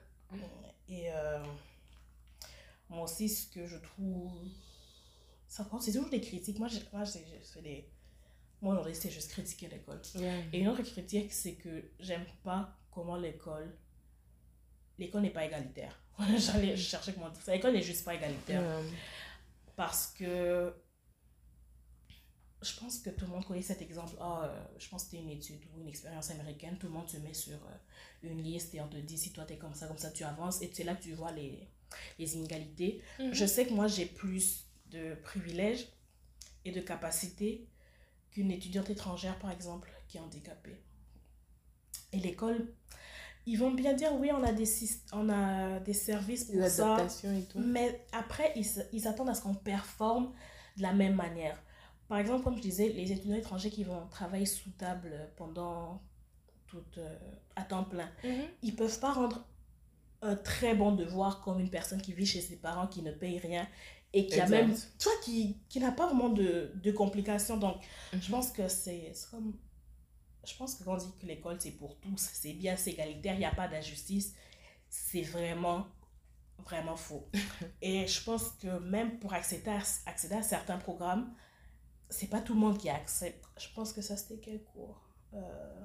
Et 0.89 1.11
euh, 1.13 1.39
moi 2.89 3.03
aussi, 3.05 3.29
ce 3.29 3.47
que 3.53 3.67
je 3.67 3.77
trouve. 3.77 4.31
Compte, 5.71 5.83
c'est 5.83 5.93
toujours 5.93 6.11
des 6.11 6.21
critiques. 6.21 6.59
Moi, 6.59 6.69
j'ai 6.69 6.81
fait 6.81 7.63
des. 7.63 7.89
Moi, 8.63 8.73
aujourd'hui, 8.73 8.95
c'est 8.95 9.11
juste 9.11 9.31
critiquer 9.31 9.69
l'école. 9.69 10.01
Et 10.53 10.61
une 10.61 10.69
autre 10.69 10.83
critique, 10.83 11.33
c'est 11.33 11.55
que 11.55 11.91
j'aime 12.01 12.25
pas 12.43 12.77
comment 12.91 13.17
l'école. 13.17 13.77
L'école 14.99 15.23
n'est 15.23 15.31
pas 15.31 15.45
égalitaire. 15.45 15.99
J'allais 16.39 16.77
je 16.77 16.83
cherchais 16.83 17.13
comment 17.13 17.29
dire 17.29 17.43
ça. 17.43 17.53
L'école 17.53 17.75
n'est 17.75 17.83
juste 17.83 18.05
pas 18.05 18.15
égalitaire. 18.15 18.63
Parce 19.75 20.09
que. 20.09 20.75
Je 22.63 22.81
pense 22.81 22.99
que 22.99 23.11
tout 23.11 23.27
le 23.27 23.33
monde 23.33 23.45
connaît 23.45 23.63
cet 23.63 23.83
exemple. 23.83 24.15
Euh, 24.19 24.65
je 24.79 24.89
pense 24.89 25.05
que 25.05 25.11
c'était 25.11 25.23
une 25.23 25.31
étude 25.31 25.61
ou 25.73 25.81
une 25.83 25.89
expérience 25.89 26.31
américaine. 26.31 26.79
Tout 26.79 26.87
le 26.87 26.95
monde 26.95 27.09
se 27.09 27.19
met 27.19 27.35
sur 27.35 27.55
euh, 27.55 28.29
une 28.29 28.43
liste 28.43 28.75
et 28.75 28.81
on 28.81 28.89
te 28.89 28.97
dit 28.97 29.19
si 29.19 29.31
toi 29.31 29.45
t'es 29.45 29.59
comme 29.59 29.75
ça, 29.75 29.87
comme 29.87 29.99
ça, 29.99 30.11
tu 30.11 30.25
avances. 30.25 30.63
Et 30.63 30.71
c'est 30.73 30.83
là 30.83 30.95
que 30.95 31.03
tu 31.03 31.13
vois 31.13 31.33
les, 31.33 31.69
les 32.19 32.35
inégalités. 32.35 33.03
Mhm. 33.19 33.35
Je 33.35 33.47
sais 33.47 33.67
que 33.67 33.73
moi 33.73 33.87
j'ai 33.87 34.07
plus 34.07 34.65
de 34.87 35.15
privilèges 35.17 35.87
et 36.65 36.73
de 36.73 36.81
capacités 36.81 37.69
qu'une 38.37 38.51
étudiante 38.51 38.91
étrangère, 38.91 39.39
par 39.39 39.51
exemple, 39.51 39.91
qui 40.09 40.19
est 40.19 40.21
handicapée. 40.21 40.79
Et 42.13 42.19
l'école, 42.19 42.69
ils 43.47 43.59
vont 43.59 43.71
bien 43.71 43.95
dire 43.95 44.13
oui, 44.21 44.31
on 44.31 44.43
a 44.43 44.53
des, 44.53 44.69
on 45.13 45.29
a 45.31 45.81
des 45.81 45.95
services 45.95 46.45
pour 46.45 46.67
ça. 46.67 46.95
adaptations 46.97 47.35
et 47.35 47.45
tout. 47.45 47.59
Mais 47.59 48.05
après, 48.13 48.53
ils, 48.57 48.67
ils 48.93 49.09
attendent 49.09 49.31
à 49.31 49.35
ce 49.35 49.41
qu'on 49.43 49.55
performe 49.55 50.33
de 50.77 50.83
la 50.83 50.93
même 50.93 51.15
manière. 51.15 51.59
Par 52.09 52.19
exemple, 52.19 52.45
comme 52.45 52.57
je 52.59 52.63
disais, 52.63 52.91
les 52.91 53.11
étudiants 53.11 53.37
étrangers 53.37 53.71
qui 53.71 53.85
vont 53.85 54.07
travailler 54.09 54.45
sous 54.47 54.71
table 54.71 55.31
pendant 55.37 56.03
tout, 56.67 56.85
euh, 56.99 57.19
à 57.57 57.63
temps 57.65 57.85
plein, 57.85 58.11
Mhm. 58.23 58.43
ils 58.63 58.77
peuvent 58.77 59.01
pas 59.01 59.13
rendre 59.13 59.47
un 60.23 60.37
très 60.37 60.75
bon 60.75 60.93
devoir 60.93 61.41
comme 61.41 61.61
une 61.61 61.71
personne 61.71 62.03
qui 62.03 62.13
vit 62.13 62.27
chez 62.27 62.43
ses 62.43 62.57
parents, 62.57 62.87
qui 62.87 63.03
ne 63.03 63.13
paye 63.13 63.39
rien 63.39 63.67
et 64.19 64.27
qui 64.29 64.41
a 64.41 64.47
même, 64.49 64.75
tu 64.99 65.05
vois, 65.09 65.19
qui, 65.25 65.59
qui 65.69 65.81
n'a 65.81 65.93
pas 65.93 66.07
vraiment 66.07 66.31
de, 66.31 66.73
de 66.75 66.93
complications. 66.93 67.57
Donc, 67.59 67.77
je 68.21 68.31
Mhm. 68.31 68.31
pense 68.31 68.51
que 68.53 68.69
c'est 68.69 69.13
c'est 69.15 69.31
comme... 69.31 69.55
Je 70.47 70.55
pense 70.57 70.77
que 70.77 70.85
quand 70.85 70.95
on 70.95 70.99
dit 70.99 71.13
que 71.21 71.27
l'école, 71.27 71.59
c'est 71.61 71.73
pour 71.73 71.99
tous, 72.01 72.19
c'est 72.33 72.55
bien, 72.55 72.77
c'est 72.77 72.93
égalitaire, 72.93 73.35
il 73.35 73.41
n'y 73.41 73.45
a 73.45 73.55
pas 73.55 73.69
d'injustice, 73.69 74.35
c'est 74.89 75.23
vraiment, 75.23 75.87
vraiment 76.65 76.97
faux. 76.97 77.29
Et 77.83 78.07
je 78.07 78.23
pense 78.25 78.51
que 78.63 78.79
même 78.81 79.19
pour 79.21 79.33
accéder 79.35 79.71
à, 79.71 79.81
accéder 80.07 80.37
à 80.37 80.43
certains 80.43 80.79
programmes, 80.79 81.35
c'est 82.11 82.29
pas 82.29 82.41
tout 82.41 82.55
le 82.55 82.61
monde 82.61 82.79
qui 82.79 82.91
accepte. 82.91 83.45
Je 83.59 83.69
pense 83.75 83.93
que 83.93 84.03
ça, 84.03 84.17
c'était 84.17 84.41
quel 84.41 84.63
cours? 84.65 85.03
Euh, 85.35 85.85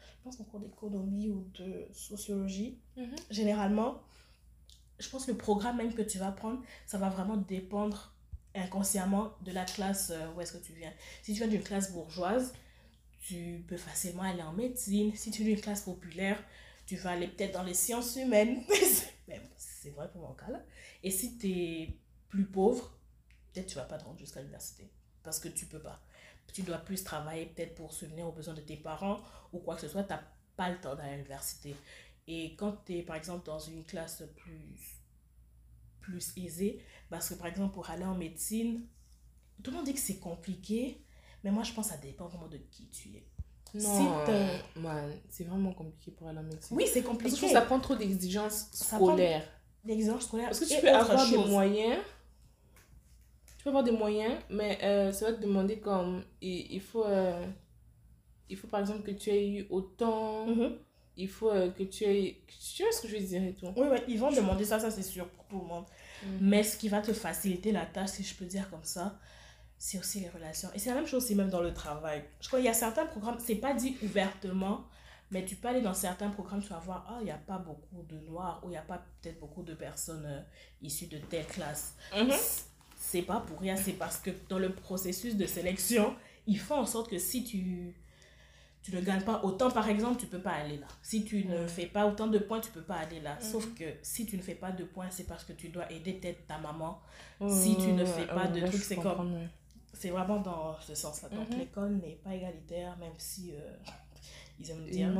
Je 0.00 0.24
pense 0.24 0.40
en 0.40 0.44
cours 0.44 0.60
d'économie 0.60 1.30
ou 1.30 1.50
de 1.54 1.88
sociologie. 1.92 2.80
Mhm. 2.96 3.16
Généralement, 3.30 4.02
je 5.00 5.08
pense 5.08 5.26
que 5.26 5.32
le 5.32 5.36
programme 5.36 5.78
même 5.78 5.94
que 5.94 6.02
tu 6.02 6.18
vas 6.18 6.30
prendre, 6.30 6.62
ça 6.86 6.98
va 6.98 7.08
vraiment 7.08 7.36
dépendre 7.36 8.14
inconsciemment 8.54 9.32
de 9.42 9.52
la 9.52 9.64
classe 9.64 10.10
euh, 10.10 10.32
où 10.34 10.40
est-ce 10.40 10.52
que 10.52 10.64
tu 10.64 10.72
viens. 10.72 10.92
Si 11.22 11.32
tu 11.32 11.38
viens 11.38 11.48
d'une 11.48 11.62
classe 11.62 11.92
bourgeoise, 11.92 12.52
tu 13.20 13.64
peux 13.68 13.76
facilement 13.76 14.22
aller 14.22 14.42
en 14.42 14.52
médecine. 14.52 15.14
Si 15.14 15.30
tu 15.30 15.42
viens 15.42 15.54
d'une 15.54 15.62
classe 15.62 15.82
populaire, 15.82 16.42
tu 16.86 16.96
vas 16.96 17.10
aller 17.10 17.28
peut-être 17.28 17.52
dans 17.52 17.62
les 17.62 17.74
sciences 17.74 18.16
humaines. 18.16 18.62
C'est 19.56 19.90
vrai 19.90 20.10
pour 20.10 20.22
mon 20.22 20.34
cas 20.34 20.50
là. 20.50 20.60
Et 21.02 21.10
si 21.10 21.38
tu 21.38 21.48
es 21.48 21.98
plus 22.28 22.44
pauvre, 22.44 22.92
peut-être 23.52 23.66
tu 23.66 23.76
vas 23.76 23.84
pas 23.84 23.98
te 23.98 24.04
rendre 24.04 24.18
jusqu'à 24.18 24.40
l'université. 24.40 24.90
Parce 25.22 25.38
que 25.38 25.48
tu 25.48 25.66
peux 25.66 25.80
pas. 25.80 26.02
Tu 26.52 26.62
dois 26.62 26.78
plus 26.78 27.04
travailler 27.04 27.46
peut-être 27.46 27.76
pour 27.76 27.92
subvenir 27.92 28.26
aux 28.26 28.32
besoins 28.32 28.54
de 28.54 28.60
tes 28.60 28.76
parents 28.76 29.20
ou 29.52 29.58
quoi 29.60 29.76
que 29.76 29.82
ce 29.82 29.88
soit. 29.88 30.02
Tu 30.02 30.10
n'as 30.10 30.22
pas 30.56 30.70
le 30.70 30.80
temps 30.80 30.96
d'aller 30.96 31.10
à 31.10 31.16
l'université. 31.16 31.76
Et 32.28 32.54
quand 32.56 32.84
tu 32.84 32.98
es 32.98 33.02
par 33.02 33.16
exemple 33.16 33.44
dans 33.46 33.58
une 33.58 33.84
classe 33.84 34.22
plus, 34.36 35.00
plus 36.00 36.32
aisée, 36.36 36.80
parce 37.08 37.28
que 37.28 37.34
par 37.34 37.46
exemple 37.48 37.74
pour 37.74 37.90
aller 37.90 38.04
en 38.04 38.14
médecine, 38.14 38.86
tout 39.62 39.70
le 39.70 39.76
monde 39.78 39.86
dit 39.86 39.94
que 39.94 40.00
c'est 40.00 40.18
compliqué, 40.18 41.02
mais 41.44 41.50
moi 41.50 41.62
je 41.64 41.72
pense 41.72 41.88
que 41.88 41.92
ça 41.94 41.98
dépend 41.98 42.28
vraiment 42.28 42.48
de 42.48 42.58
qui 42.70 42.88
tu 42.88 43.08
es. 43.10 43.24
Non, 43.72 44.24
man, 44.76 45.12
c'est 45.28 45.44
vraiment 45.44 45.72
compliqué 45.72 46.10
pour 46.10 46.26
aller 46.26 46.38
en 46.38 46.42
médecine. 46.42 46.76
Oui, 46.76 46.84
c'est 46.86 47.02
Parce 47.02 47.12
compliqué. 47.14 47.36
trouve 47.36 47.48
que 47.50 47.54
ça 47.54 47.62
prend 47.62 47.78
trop 47.78 47.94
d'exigences 47.94 48.68
scolaires. 48.72 49.48
L'exigence 49.84 50.24
scolaire. 50.24 50.46
Parce 50.46 50.60
que 50.60 50.64
tu 50.64 50.80
peux 50.80 50.88
avoir 50.88 51.28
des 51.30 51.36
moyens. 51.38 51.98
Tu 53.46 53.62
peux 53.64 53.70
avoir 53.70 53.84
des 53.84 53.92
moyens, 53.92 54.34
mais 54.50 54.78
euh, 54.82 55.12
ça 55.12 55.30
va 55.30 55.36
te 55.36 55.42
demander 55.42 55.78
comme. 55.78 56.24
Il, 56.40 56.72
il 56.72 56.80
faut. 56.80 57.04
euh, 57.04 57.46
il 58.48 58.56
faut 58.56 58.66
par 58.66 58.80
exemple 58.80 59.02
que 59.02 59.12
tu 59.12 59.30
aies 59.30 59.48
eu 59.48 59.66
autant. 59.70 60.46
Mhm. 60.46 60.76
Il 61.16 61.28
faut 61.28 61.50
euh, 61.50 61.70
que 61.70 61.82
tu 61.82 62.04
aies. 62.04 62.42
Tu 62.74 62.82
vois 62.82 62.92
ce 62.92 63.02
que 63.02 63.08
je 63.08 63.16
veux 63.16 63.22
dire 63.22 63.42
et 63.42 63.52
tout. 63.52 63.66
Oui, 63.76 63.86
oui, 63.90 63.98
ils 64.08 64.18
vont 64.18 64.30
demander 64.30 64.64
ça, 64.64 64.78
ça 64.78 64.90
c'est 64.90 65.02
sûr 65.02 65.28
pour 65.28 65.44
tout 65.46 65.60
le 65.60 65.66
monde. 65.66 65.84
Mhm. 66.24 66.38
Mais 66.40 66.62
ce 66.62 66.76
qui 66.76 66.88
va 66.88 67.00
te 67.00 67.12
faciliter 67.12 67.72
la 67.72 67.86
tâche, 67.86 68.10
si 68.10 68.22
je 68.22 68.34
peux 68.34 68.44
dire 68.44 68.70
comme 68.70 68.84
ça, 68.84 69.18
c'est 69.78 69.98
aussi 69.98 70.20
les 70.20 70.28
relations. 70.28 70.68
Et 70.74 70.78
c'est 70.78 70.90
la 70.90 70.96
même 70.96 71.06
chose 71.06 71.24
aussi 71.24 71.34
même 71.34 71.48
dans 71.48 71.62
le 71.62 71.72
travail. 71.72 72.22
Je 72.40 72.48
crois 72.48 72.58
qu'il 72.58 72.66
y 72.66 72.70
a 72.70 72.74
certains 72.74 73.06
programmes, 73.06 73.38
c'est 73.38 73.56
pas 73.56 73.72
dit 73.72 73.96
ouvertement, 74.02 74.84
mais 75.30 75.44
tu 75.44 75.56
peux 75.56 75.68
aller 75.68 75.80
dans 75.80 75.94
certains 75.94 76.28
programmes, 76.28 76.62
tu 76.62 76.68
vas 76.68 76.80
voir, 76.80 77.06
ah, 77.08 77.16
il 77.20 77.24
n'y 77.24 77.30
a 77.30 77.38
pas 77.38 77.58
beaucoup 77.58 78.02
de 78.02 78.18
noirs, 78.20 78.60
ou 78.62 78.68
il 78.68 78.72
n'y 78.72 78.76
a 78.76 78.82
pas 78.82 79.02
peut-être 79.22 79.40
beaucoup 79.40 79.62
de 79.62 79.74
personnes 79.74 80.26
euh, 80.26 80.42
issues 80.82 81.06
de 81.06 81.18
telle 81.18 81.46
classe. 81.46 81.94
Mhm. 82.14 82.30
C'est 82.98 83.22
pas 83.22 83.40
pour 83.40 83.60
rien, 83.60 83.76
c'est 83.76 83.94
parce 83.94 84.18
que 84.18 84.30
dans 84.48 84.58
le 84.58 84.74
processus 84.74 85.36
de 85.36 85.46
sélection, 85.46 86.14
ils 86.46 86.58
font 86.58 86.74
en 86.76 86.86
sorte 86.86 87.08
que 87.08 87.18
si 87.18 87.44
tu, 87.44 87.94
tu 88.82 88.94
ne 88.94 89.00
gagnes 89.02 89.22
pas 89.22 89.40
autant, 89.44 89.70
par 89.70 89.88
exemple, 89.88 90.18
tu 90.20 90.26
peux 90.26 90.40
pas 90.40 90.52
aller 90.52 90.78
là. 90.78 90.86
Si 91.02 91.24
tu 91.24 91.44
ne 91.44 91.58
Mhm. 91.62 91.68
fais 91.68 91.86
pas 91.86 92.06
autant 92.06 92.26
de 92.28 92.38
points, 92.38 92.60
tu 92.60 92.70
peux 92.70 92.82
pas 92.82 92.96
aller 92.96 93.20
là. 93.20 93.34
Mhm. 93.34 93.42
Sauf 93.42 93.74
que 93.74 93.84
si 94.02 94.24
tu 94.26 94.36
ne 94.36 94.42
fais 94.42 94.54
pas 94.54 94.72
de 94.72 94.84
points, 94.84 95.10
c'est 95.10 95.24
parce 95.26 95.44
que 95.44 95.52
tu 95.52 95.68
dois 95.68 95.90
aider 95.92 96.14
peut-être 96.14 96.46
ta 96.46 96.58
maman. 96.58 96.98
Si 97.48 97.76
tu 97.76 97.92
ne 97.92 98.04
fais 98.04 98.26
pas 98.26 98.46
de 98.48 98.60
trucs, 98.66 98.82
c'est 98.82 98.96
comme-. 98.96 99.48
C'est 99.92 100.10
vraiment 100.10 100.38
dans 100.40 100.76
ce 100.80 100.94
sens-là. 100.94 101.28
Donc 101.30 101.50
Mhm. 101.50 101.58
l'école 101.58 101.92
n'est 101.96 102.18
pas 102.24 102.34
égalitaire, 102.34 102.96
même 102.98 103.12
si 103.18 103.52
euh, 103.52 103.58
ils 104.58 104.70
aiment 104.70 104.88
dire. 104.88 105.10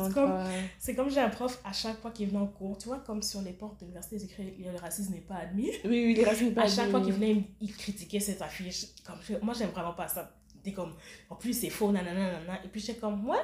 C'est 0.80 0.94
comme, 0.94 1.04
comme 1.04 1.10
j'ai 1.10 1.20
un 1.20 1.28
prof 1.28 1.60
à 1.64 1.72
chaque 1.72 1.98
fois 2.00 2.10
qu'il 2.12 2.28
venait 2.28 2.38
en 2.38 2.46
cours, 2.46 2.78
tu 2.78 2.86
vois, 2.88 3.00
comme 3.00 3.20
sur 3.22 3.42
les 3.42 3.52
portes 3.52 3.80
de 3.80 3.86
l'université, 3.86 4.16
ils 4.16 4.24
écrivaient 4.24 4.72
le 4.72 4.78
racisme 4.78 5.12
n'est 5.14 5.20
pas 5.20 5.36
admis. 5.36 5.70
Oui, 5.84 6.06
oui, 6.06 6.14
les 6.14 6.24
racines 6.24 6.54
pas 6.54 6.62
à 6.62 6.68
chaque 6.68 6.90
fois 6.90 7.00
qu'il 7.00 7.12
venait, 7.12 7.44
il, 7.60 7.74
critiquait 7.76 8.20
cette 8.20 8.40
affiche. 8.40 8.86
Comme, 9.04 9.16
je- 9.28 9.34
moi, 9.42 9.52
j'aime 9.54 9.70
vraiment 9.70 9.92
pas 9.94 10.08
ça. 10.08 10.32
T'es 10.62 10.72
comme, 10.72 10.94
en 11.30 11.36
plus, 11.36 11.52
c'est 11.58 11.70
faux, 11.70 11.90
nanana, 11.92 12.32
nanana. 12.32 12.64
Et 12.64 12.68
puis, 12.68 12.80
j'étais 12.80 12.98
comme, 13.00 13.28
ouais, 13.28 13.38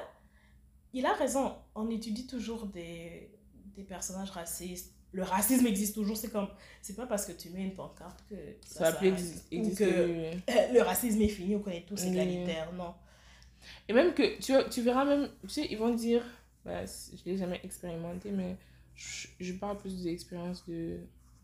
il 0.93 1.05
a 1.07 1.13
raison. 1.15 1.55
On 1.75 1.89
étudie 1.91 2.27
toujours 2.27 2.67
des, 2.67 3.31
des 3.77 3.83
personnages 3.85 4.31
racistes. 4.31 4.93
Le 5.13 5.23
racisme 5.23 5.67
existe 5.67 5.95
toujours. 5.95 6.17
C'est 6.17 6.31
comme, 6.31 6.49
c'est 6.83 6.95
pas 6.97 7.07
parce 7.07 7.25
que 7.27 7.33
tu 7.33 7.49
mets 7.51 7.63
une 7.63 7.75
pancarte 7.75 8.23
que 8.29 8.35
Ça 8.61 8.93
plus 8.93 9.09
s'arrête. 9.11 9.21
exi- 9.51 9.73
Ou 9.73 9.75
que 9.75 10.73
le 10.75 10.81
racisme 10.83 11.23
est 11.23 11.29
fini, 11.29 11.57
on 11.57 11.61
connaît 11.61 11.85
tous 11.89 12.03
Oui. 12.03 12.09
égalitaire. 12.09 12.73
Non. 12.75 12.95
Et 13.89 13.93
même 13.93 14.13
que 14.15 14.39
tu, 14.41 14.53
tu 14.71 14.83
verras 14.83 15.05
même, 15.05 15.31
tu 15.43 15.49
sais, 15.49 15.67
ils 15.71 15.79
vont 15.79 15.95
dire, 15.95 16.23
bah, 16.65 16.85
je 16.85 17.25
l'ai 17.31 17.37
jamais 17.39 17.61
expérimenté, 17.65 18.31
mais 18.31 18.57
je, 18.95 19.29
je 19.41 19.53
parle 19.55 19.79
plus 19.79 20.03
de 20.03 20.09
l'expérience 20.09 20.65
de, 20.67 20.99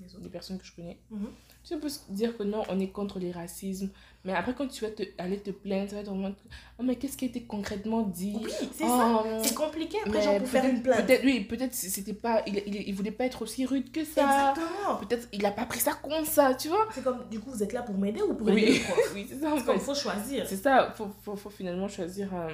Les 0.05 0.15
autres. 0.15 0.23
des 0.23 0.29
personnes 0.29 0.59
que 0.59 0.65
je 0.65 0.75
connais. 0.75 0.99
Mhm. 1.11 1.29
Tu 1.65 1.89
se 1.89 2.01
dire 2.11 2.37
que 2.37 2.43
non, 2.43 2.63
on 2.69 2.81
est 2.81 2.89
contre 2.89 3.21
les 3.21 3.31
racismes. 3.31 3.91
Mais 4.25 4.33
après, 4.33 4.53
quand 4.55 4.67
tu 4.67 4.85
vas 4.85 4.91
te, 4.91 5.05
aller 5.19 5.39
te 5.41 5.51
plaindre, 5.51 5.89
ça 5.91 5.97
va 5.97 6.03
être 6.03 6.09
vraiment. 6.09 6.33
Oh, 6.79 6.83
mais 6.83 6.97
qu'est-ce 6.97 7.17
qui 7.17 7.25
a 7.25 7.29
été 7.29 7.45
concrètement 7.45 8.03
dit? 8.03 8.37
Oui, 8.43 8.51
c'est 8.73 8.85
Oh, 8.85 8.89
ça. 8.89 9.43
C'est 9.45 9.55
compliqué 9.55 9.99
après, 10.05 10.23
genre, 10.23 10.39
pour 10.39 10.49
faire 10.49 10.65
une 10.65 10.83
plainte. 10.83 11.07
Peut-être, 11.07 11.25
oui, 11.25 11.45
peut-être 11.45 11.73
c'était 11.75 12.15
pas. 12.15 12.43
Il, 12.49 12.57
il, 12.67 12.89
il 12.89 12.95
voulait 12.95 13.13
pas 13.13 13.27
être 13.27 13.43
aussi 13.43 13.65
rude 13.65 13.93
que 13.93 14.05
ça. 14.05 14.53
Exactement. 14.55 14.97
Peut-être 14.97 15.29
il 15.33 15.47
a 15.47 15.53
pas 15.53 15.67
pris 15.67 15.79
ça 15.81 15.93
comme 15.95 16.25
ça, 16.25 16.55
tu 16.55 16.69
vois. 16.69 16.89
C'est 16.95 17.05
comme, 17.05 17.29
du 17.31 17.39
coup, 17.39 17.51
vous 17.51 17.63
êtes 17.63 17.73
là 17.73 17.83
pour 17.83 17.97
m'aider 17.97 18.23
ou 18.23 18.35
pour 18.35 18.49
aider 18.51 18.63
Oui, 18.67 18.79
le 18.79 18.85
prof 18.85 19.13
oui 19.15 19.27
c'est 19.29 19.39
ça 19.41 19.53
en 19.55 19.59
C'est 19.59 19.65
comme, 19.65 19.79
fait. 19.79 19.85
faut 19.85 19.95
choisir. 19.95 20.47
C'est 20.49 20.57
ça, 20.57 20.93
faut, 20.97 21.09
faut, 21.23 21.37
faut 21.37 21.51
finalement 21.51 21.87
choisir. 21.89 22.35
euh, 22.35 22.49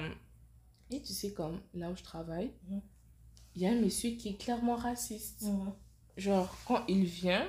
Et 0.91 1.01
tu 1.01 1.13
sais, 1.13 1.31
comme 1.31 1.59
là 1.73 1.89
où 1.89 1.95
je 1.95 2.03
travaille, 2.03 2.51
Mhm. 2.69 2.81
il 3.55 3.61
y 3.63 3.65
a 3.67 3.71
un 3.71 3.79
monsieur 3.81 4.11
qui 4.11 4.29
est 4.29 4.37
clairement 4.37 4.75
raciste. 4.75 5.41
Mhm. 5.43 5.71
Genre, 6.19 6.53
quand 6.67 6.83
il 6.87 7.05
vient, 7.05 7.47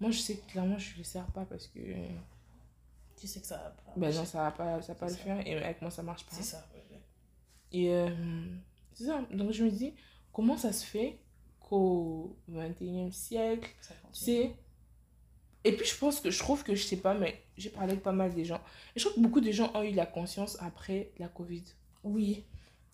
moi 0.00 0.10
je 0.10 0.18
sais 0.18 0.36
que 0.36 0.50
clairement 0.50 0.78
je 0.78 0.96
le 0.96 1.04
sers 1.04 1.26
pas 1.26 1.44
parce 1.44 1.66
que. 1.66 1.80
Tu 3.16 3.26
sais 3.26 3.40
que 3.40 3.46
ça 3.46 3.56
va 3.56 3.70
pas. 3.70 3.92
Ben 3.96 4.14
non, 4.14 4.24
ça 4.24 4.38
va 4.42 4.50
pas, 4.50 4.82
ça 4.82 4.92
va 4.92 4.98
pas 4.98 5.06
le 5.06 5.12
ça. 5.12 5.18
faire 5.18 5.46
et 5.46 5.56
avec 5.56 5.82
moi 5.82 5.90
ça 5.90 6.02
marche 6.02 6.24
pas. 6.24 6.36
C'est 6.36 6.42
ça. 6.42 6.66
Et 7.72 7.90
euh, 7.90 8.08
c'est 8.94 9.04
ça. 9.04 9.20
Donc 9.30 9.52
je 9.52 9.64
me 9.64 9.70
dis, 9.70 9.94
comment 10.32 10.56
ça 10.56 10.72
se 10.72 10.84
fait 10.84 11.18
qu'au 11.60 12.36
21e 12.50 13.12
siècle, 13.12 13.68
tu 14.12 14.20
sais. 14.20 14.56
Et 15.64 15.72
puis 15.72 15.84
je 15.84 15.96
pense 15.98 16.20
que 16.20 16.30
je 16.30 16.38
trouve 16.38 16.62
que 16.62 16.74
je 16.74 16.82
sais 16.82 16.96
pas, 16.96 17.14
mais 17.14 17.42
j'ai 17.56 17.70
parlé 17.70 17.92
avec 17.92 18.02
pas 18.02 18.12
mal 18.12 18.32
des 18.32 18.44
gens. 18.44 18.60
Et 18.94 19.00
je 19.00 19.04
trouve 19.04 19.16
que 19.16 19.20
beaucoup 19.20 19.40
de 19.40 19.50
gens 19.50 19.70
ont 19.74 19.82
eu 19.82 19.92
la 19.92 20.06
conscience 20.06 20.56
après 20.60 21.10
la 21.18 21.28
Covid. 21.28 21.64
Oui, 22.04 22.44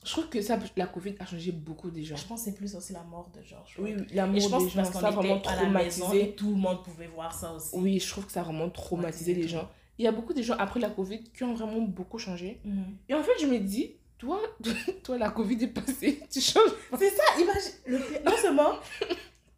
Je 0.05 0.11
trouve 0.11 0.29
que 0.29 0.41
ça, 0.41 0.59
la 0.77 0.87
Covid 0.87 1.15
a 1.21 1.27
changé 1.27 1.53
beaucoup 1.53 1.91
des 1.91 2.03
gens. 2.03 2.17
je 2.17 2.25
pense 2.25 2.41
que 2.41 2.51
c'est 2.51 2.57
plus 2.57 2.75
aussi 2.75 2.93
la 2.93 3.03
mort 3.05 3.31
de 3.35 3.43
Georges. 3.43 3.77
Oui, 3.79 3.95
l'amour 4.13 4.37
Et 4.37 4.41
je 4.41 4.49
pense 4.49 4.63
des 4.65 4.69
que 4.71 4.75
gens, 4.75 4.85
ça 4.85 5.07
a 5.07 5.11
vraiment 5.13 5.35
la 5.35 5.41
traumatisé. 5.41 6.23
et 6.23 6.35
tout 6.35 6.51
le 6.51 6.57
monde 6.57 6.83
pouvait 6.83 7.07
voir 7.07 7.33
ça 7.33 7.53
aussi. 7.53 7.71
Oui, 7.75 8.01
je 8.01 8.09
trouve 8.11 8.27
que 8.27 8.33
ça 8.33 8.41
a 8.41 8.45
vraiment 8.45 8.69
traumatisé 8.71 9.35
les 9.35 9.47
gens. 9.47 9.69
Il 9.99 10.05
y 10.05 10.09
a 10.09 10.13
beaucoup 10.13 10.33
de 10.33 10.43
gens 10.43 10.57
après 10.59 10.81
la 10.81 10.91
Covid 10.91 11.23
qui 11.23 11.45
ont 11.45 11.55
vraiment 11.55 11.81
beaucoup 11.83 12.19
changé. 12.19 12.61
Mhm. 12.65 12.97
Et 13.09 13.15
en 13.15 13.23
fait, 13.23 13.33
je 13.41 13.47
me 13.47 13.59
dis, 13.59 13.93
toi, 14.19 14.41
toi 15.05 15.19
la 15.19 15.31
Covid 15.31 15.63
est 15.63 15.69
passée, 15.69 16.21
tu 16.31 16.41
changes. 16.41 16.73
C'est 16.99 17.11
ça, 17.11 17.23
imagine. 17.39 17.73
le 17.87 17.99
Non 18.25 18.37
seulement, 18.41 18.73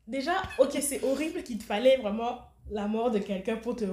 déjà, 0.07 0.43
ok, 0.59 0.77
c'est 0.81 1.03
horrible 1.05 1.43
qu'il 1.43 1.57
te 1.59 1.65
fallait 1.65 1.97
vraiment 1.99 2.39
la 2.71 2.87
mort 2.87 3.11
de 3.11 3.19
quelqu'un 3.19 3.57
pour 3.57 3.77
te, 3.77 3.85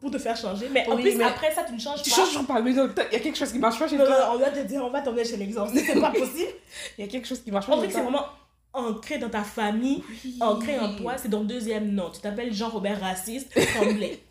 pour 0.00 0.10
te 0.10 0.18
faire 0.18 0.36
changer. 0.36 0.68
Mais 0.70 0.86
en 0.88 0.96
plus, 0.96 1.16
mais 1.16 1.24
après 1.24 1.52
ça, 1.52 1.64
tu 1.64 1.72
ne 1.74 1.78
changes 1.80 2.02
Tu 2.02 2.10
pas. 2.10 2.16
changes 2.16 2.28
toujours 2.28 2.46
pas, 2.46 2.60
mais 2.62 2.72
non, 2.72 2.88
il 3.10 3.12
y 3.12 3.16
a 3.16 3.20
quelque 3.20 3.36
chose 3.36 3.52
qui 3.52 3.58
marche 3.58 3.78
pas 3.78 3.88
chez 3.88 3.96
Non, 3.96 4.04
non, 4.04 4.10
toi. 4.10 4.32
on 4.34 4.38
va 4.38 4.50
te 4.50 4.60
dire, 4.60 4.82
on 4.84 4.90
va 4.90 5.00
t'emmener 5.02 5.24
chez 5.24 5.36
l'exorciste. 5.36 5.84
C'est 5.86 6.00
pas 6.00 6.10
possible. 6.10 6.50
Il 6.98 7.04
y 7.04 7.08
a 7.08 7.10
quelque 7.10 7.26
chose 7.26 7.40
qui 7.42 7.50
marche 7.50 7.66
pas 7.66 7.74
dirait 7.74 7.88
que 7.88 7.92
c'est 7.92 8.02
vraiment 8.02 8.24
ancré 8.72 9.18
dans 9.18 9.28
ta 9.30 9.42
famille, 9.42 10.02
Oui. 10.24 10.36
ancré 10.40 10.78
en 10.78 10.94
toi. 10.94 11.18
C'est 11.18 11.28
dans 11.28 11.40
le 11.40 11.46
deuxième 11.46 11.90
nom. 11.90 12.10
Tu 12.10 12.20
t'appelles 12.20 12.52
Jean-Robert 12.54 13.00
Raciste, 13.00 13.52
Tremblay. 13.74 14.18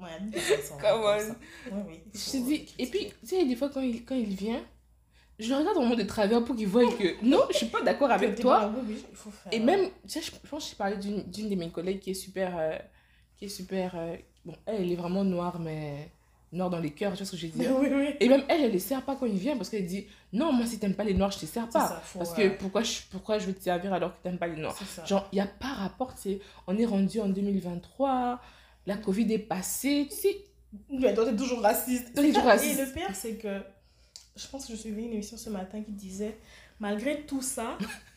Ouais, 0.00 0.08
Come 0.80 1.00
on. 1.00 1.18
ça. 1.18 1.26
Ouais, 1.76 1.82
oui. 1.88 2.00
Je 2.12 2.30
te 2.32 2.36
dis, 2.38 2.66
et 2.76 2.86
puis, 2.86 3.12
tu 3.20 3.26
sais, 3.36 3.44
des 3.44 3.54
fois, 3.54 3.68
quand 3.68 3.80
il, 3.80 4.04
quand 4.04 4.16
il 4.16 4.34
vient, 4.34 4.60
je 5.38 5.48
le 5.48 5.54
regarde 5.60 5.76
vraiment 5.76 5.94
de 5.94 6.02
travers 6.02 6.44
pour 6.44 6.56
qu'il 6.56 6.66
voie 6.66 6.90
que 6.92 7.24
non, 7.24 7.42
je 7.52 7.58
suis 7.58 7.66
pas 7.66 7.82
d'accord 7.82 8.10
avec 8.10 8.40
toi. 8.40 8.60
pas- 8.62 8.72
oui, 8.78 8.82
oui, 8.88 9.04
il 9.10 9.16
faut 9.16 9.30
faire- 9.30 9.52
Et 9.54 9.60
même, 9.60 9.90
tu 10.02 10.08
sais, 10.08 10.20
je, 10.22 10.32
pense 10.50 10.64
que 10.64 10.70
j'ai 10.70 10.76
parlé 10.76 10.96
d'une 10.96 11.22
d'une 11.30 11.48
de 11.48 11.54
mes 11.54 11.70
collègues 11.70 12.00
qui 12.00 12.10
est 12.10 12.14
super. 12.14 12.52
euh, 12.58 12.76
qui 13.42 13.46
est 13.46 13.56
super. 13.56 13.94
euh, 13.96 14.16
bon, 14.44 14.54
elle, 14.66 14.82
elle 14.82 14.92
est 14.92 14.96
vraiment 14.96 15.24
noire, 15.24 15.58
mais. 15.58 16.08
Noire 16.54 16.68
dans 16.68 16.80
les 16.80 16.90
cœurs, 16.90 17.12
tu 17.12 17.16
vois 17.16 17.24
ce 17.26 17.30
que 17.30 17.36
je 17.38 17.46
veux 17.46 17.58
dire? 17.58 17.74
Oui, 17.80 17.88
oui. 17.90 18.08
Et 18.20 18.28
même 18.28 18.44
elle, 18.46 18.60
elle 18.64 18.72
les 18.72 18.78
sert 18.78 19.00
pas 19.02 19.16
quand 19.16 19.24
il 19.24 19.38
vient 19.38 19.56
parce 19.56 19.70
qu'elle 19.70 19.86
dit 19.86 20.06
Non, 20.34 20.52
moi, 20.52 20.66
si 20.66 20.78
t'aimes 20.78 20.94
pas 20.94 21.02
les 21.02 21.14
noirs, 21.14 21.30
je 21.30 21.38
te 21.38 21.46
sers 21.46 21.66
pas. 21.70 21.88
ça, 21.88 22.02
Parce 22.18 22.32
euh, 22.32 22.50
que 22.50 22.58
pourquoi 22.58 22.82
je, 22.82 22.92
pourquoi 23.10 23.38
je 23.38 23.46
veux 23.46 23.54
te 23.54 23.62
servir 23.62 23.90
alors 23.94 24.14
que 24.14 24.22
t'aimes 24.22 24.36
pas 24.36 24.48
les 24.48 24.60
noirs? 24.60 24.78
Genre, 25.06 25.26
il 25.32 25.36
n'y 25.36 25.40
a 25.40 25.46
pas 25.46 25.72
rapport, 25.72 26.12
c'est 26.14 26.40
on 26.66 26.76
est 26.76 26.84
rendu 26.84 27.20
en 27.20 27.28
2023, 27.30 28.38
la 28.86 28.96
Covid 28.98 29.32
est 29.32 29.38
passée, 29.38 30.06
tu 30.10 30.14
sais. 30.16 30.44
Mais 30.90 31.14
toi, 31.14 31.24
t'es 31.24 31.34
toujours 31.36 31.62
raciste. 31.62 32.12
Toi, 32.14 32.22
toujours 32.22 32.42
Et 32.44 32.46
raciste. 32.48 32.80
le 32.86 32.92
pire, 32.92 33.14
c'est 33.14 33.36
que 33.36 33.62
je 34.36 34.46
pense 34.48 34.66
que 34.66 34.72
je 34.74 34.78
suivais 34.78 35.04
une 35.04 35.12
émission 35.14 35.38
ce 35.38 35.48
matin 35.48 35.80
qui 35.82 35.92
disait 35.92 36.36
malgré 36.80 37.22
tout 37.22 37.40
ça, 37.40 37.78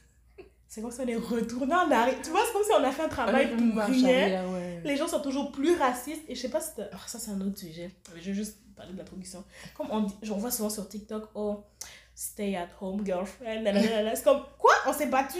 c'est 0.75 0.81
comme 0.81 0.91
si 0.91 0.99
on 0.99 1.07
est 1.07 1.15
retourné 1.15 1.73
en 1.73 1.89
arrière. 1.89 2.15
Tu 2.21 2.31
vois, 2.31 2.41
c'est 2.45 2.51
comme 2.51 2.63
si 2.63 2.71
on 2.77 2.83
a 2.83 2.91
fait 2.91 3.03
un 3.03 3.07
travail 3.07 3.47
pour 3.49 3.81
rien. 3.85 4.45
ouais. 4.49 4.81
Les 4.83 4.97
gens 4.97 5.07
sont 5.07 5.21
toujours 5.21 5.49
plus 5.49 5.73
racistes. 5.77 6.23
Et 6.27 6.35
je 6.35 6.41
sais 6.41 6.49
pas 6.49 6.59
si. 6.59 6.71
oh, 6.77 6.97
ça, 7.07 7.17
c'est 7.17 7.31
un 7.31 7.39
autre 7.39 7.57
sujet. 7.57 7.91
Je 8.17 8.21
vais 8.25 8.33
juste 8.33 8.57
parler 8.75 8.91
de 8.91 8.97
la 8.97 9.05
production. 9.05 9.41
Comme 9.77 9.87
on 9.89 10.01
dit, 10.01 10.13
j'en 10.21 10.35
vois 10.35 10.51
souvent 10.51 10.69
sur 10.69 10.85
TikTok, 10.89 11.29
oh, 11.33 11.63
stay 12.13 12.57
at 12.57 12.67
home, 12.81 13.05
girlfriend. 13.05 13.63
C'est 14.15 14.23
comme, 14.25 14.41
quoi? 14.57 14.73
On 14.85 14.91
s'est 14.91 15.05
battu? 15.05 15.39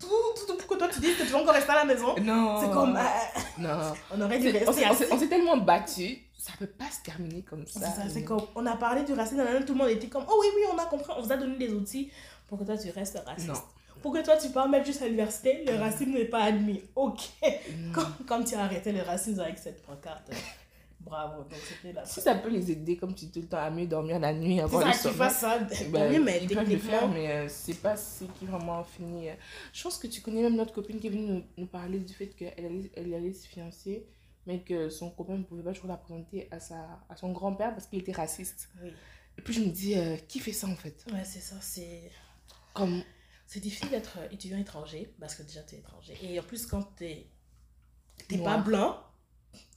Tout, 0.00 0.08
tout, 0.36 0.46
tout 0.48 0.56
pour 0.56 0.66
que 0.66 0.74
toi 0.74 0.88
tu 0.92 0.98
dises 0.98 1.16
que 1.16 1.22
tu 1.22 1.28
vas 1.28 1.38
encore 1.38 1.54
rester 1.54 1.70
à 1.70 1.76
la 1.76 1.84
maison? 1.84 2.16
Non. 2.20 2.60
C'est 2.60 2.70
comme, 2.72 2.96
euh, 2.96 3.40
Non. 3.58 3.92
on 4.10 4.20
aurait 4.20 4.40
dû 4.40 4.48
rester 4.50 4.84
on 5.12 5.16
s'est 5.16 5.28
tellement 5.28 5.58
battu, 5.58 6.18
ça 6.36 6.54
peut 6.58 6.66
pas 6.66 6.90
se 6.90 7.04
terminer 7.04 7.42
comme 7.42 7.64
ça. 7.68 7.86
c'est 8.12 8.24
comme, 8.24 8.42
on 8.56 8.66
a 8.66 8.74
parlé 8.74 9.04
du 9.04 9.12
racisme, 9.12 9.44
tout 9.64 9.74
le 9.74 9.78
monde 9.78 9.90
était 9.90 10.08
comme, 10.08 10.24
oh 10.28 10.38
oui, 10.40 10.48
oui, 10.56 10.62
on 10.74 10.78
a 10.78 10.86
compris, 10.86 11.12
on 11.16 11.22
vous 11.22 11.30
a 11.30 11.36
donné 11.36 11.56
des 11.56 11.72
outils 11.72 12.10
pour 12.48 12.58
que 12.58 12.64
toi 12.64 12.76
tu 12.76 12.90
restes 12.90 13.22
raciste. 13.24 13.46
Non. 13.46 13.54
Pour 14.02 14.12
que 14.12 14.22
toi 14.24 14.36
tu 14.36 14.48
parles 14.50 14.70
même 14.70 14.84
juste 14.84 15.00
à 15.02 15.06
l'université, 15.06 15.64
le 15.64 15.76
racisme 15.76 16.12
n'est 16.12 16.24
pas 16.26 16.42
admis. 16.44 16.82
Ok. 16.96 17.20
Comme, 17.94 18.12
comme 18.26 18.44
tu 18.44 18.54
as 18.54 18.64
arrêté 18.64 18.92
le 18.92 19.02
racisme 19.02 19.40
avec 19.40 19.58
cette 19.58 19.82
pancarte. 19.82 20.30
Bravo, 21.00 21.42
donc 21.42 21.58
c'était 21.68 21.92
la 21.92 22.04
Si 22.04 22.20
ça 22.20 22.36
peut 22.36 22.48
les 22.48 22.70
aider, 22.70 22.96
comme 22.96 23.12
tu 23.12 23.24
dis 23.26 23.32
tout 23.32 23.40
le 23.40 23.48
temps, 23.48 23.58
à 23.58 23.70
mieux 23.70 23.86
dormir 23.88 24.20
la 24.20 24.32
nuit, 24.32 24.56
C'est 24.58 24.62
avant 24.62 24.80
ça, 24.80 24.86
le 24.86 24.92
sommeil. 24.92 25.18
fassent 25.18 25.40
ça. 25.40 25.58
Ben, 25.58 25.92
Tant 25.92 26.10
mieux, 26.10 26.22
mais 26.22 26.40
ils 26.42 26.54
peuvent 26.54 26.70
le 26.70 26.78
faire, 26.78 27.08
mais 27.08 27.28
euh, 27.28 27.46
c'est 27.48 27.74
pas 27.82 27.96
ce 27.96 28.22
qui 28.38 28.46
vraiment 28.46 28.84
finit. 28.84 29.28
euh. 29.30 29.34
Je 29.72 29.82
pense 29.82 29.98
que 29.98 30.06
tu 30.06 30.20
connais 30.20 30.42
même 30.42 30.54
notre 30.54 30.72
copine 30.72 31.00
qui 31.00 31.08
est 31.08 31.10
venue 31.10 31.26
nous, 31.26 31.42
nous 31.56 31.66
parler 31.66 31.98
du 31.98 32.14
fait 32.14 32.28
qu'elle 32.28 32.52
allait, 32.56 32.90
elle 32.94 33.12
allait 33.14 33.32
se 33.32 33.48
fiancer, 33.48 34.06
mais 34.46 34.60
que 34.60 34.90
son 34.90 35.10
copain 35.10 35.34
ne 35.38 35.42
pouvait 35.42 35.64
pas 35.64 35.72
toujours 35.72 35.88
la 35.88 35.96
présenter 35.96 36.46
à, 36.52 36.60
sa, 36.60 36.76
à 37.08 37.16
son 37.16 37.32
grand-père 37.32 37.74
parce 37.74 37.86
qu'il 37.86 37.98
était 37.98 38.12
raciste. 38.12 38.68
Oui. 38.80 38.92
Et 39.38 39.42
puis 39.42 39.54
je 39.54 39.60
me 39.60 39.70
dis, 39.70 39.98
euh, 39.98 40.16
qui 40.28 40.38
fait 40.38 40.52
ça 40.52 40.68
en 40.68 40.76
fait? 40.76 41.04
Ouais, 41.12 41.24
c'est 41.24 41.40
ça, 41.40 41.56
c'est. 41.60 42.12
Comme. 42.74 43.02
C'est 43.52 43.60
difficile 43.60 43.90
d'être 43.90 44.16
étudiant 44.32 44.56
étranger 44.56 45.14
parce 45.20 45.34
que 45.34 45.42
déjà 45.42 45.62
tu 45.62 45.74
es 45.74 45.78
étranger. 45.80 46.16
Et 46.22 46.40
en 46.40 46.42
plus, 46.42 46.64
quand 46.64 46.84
t'es 46.96 47.26
Noir. 48.30 48.56
pas 48.56 48.62
blanc, 48.62 49.04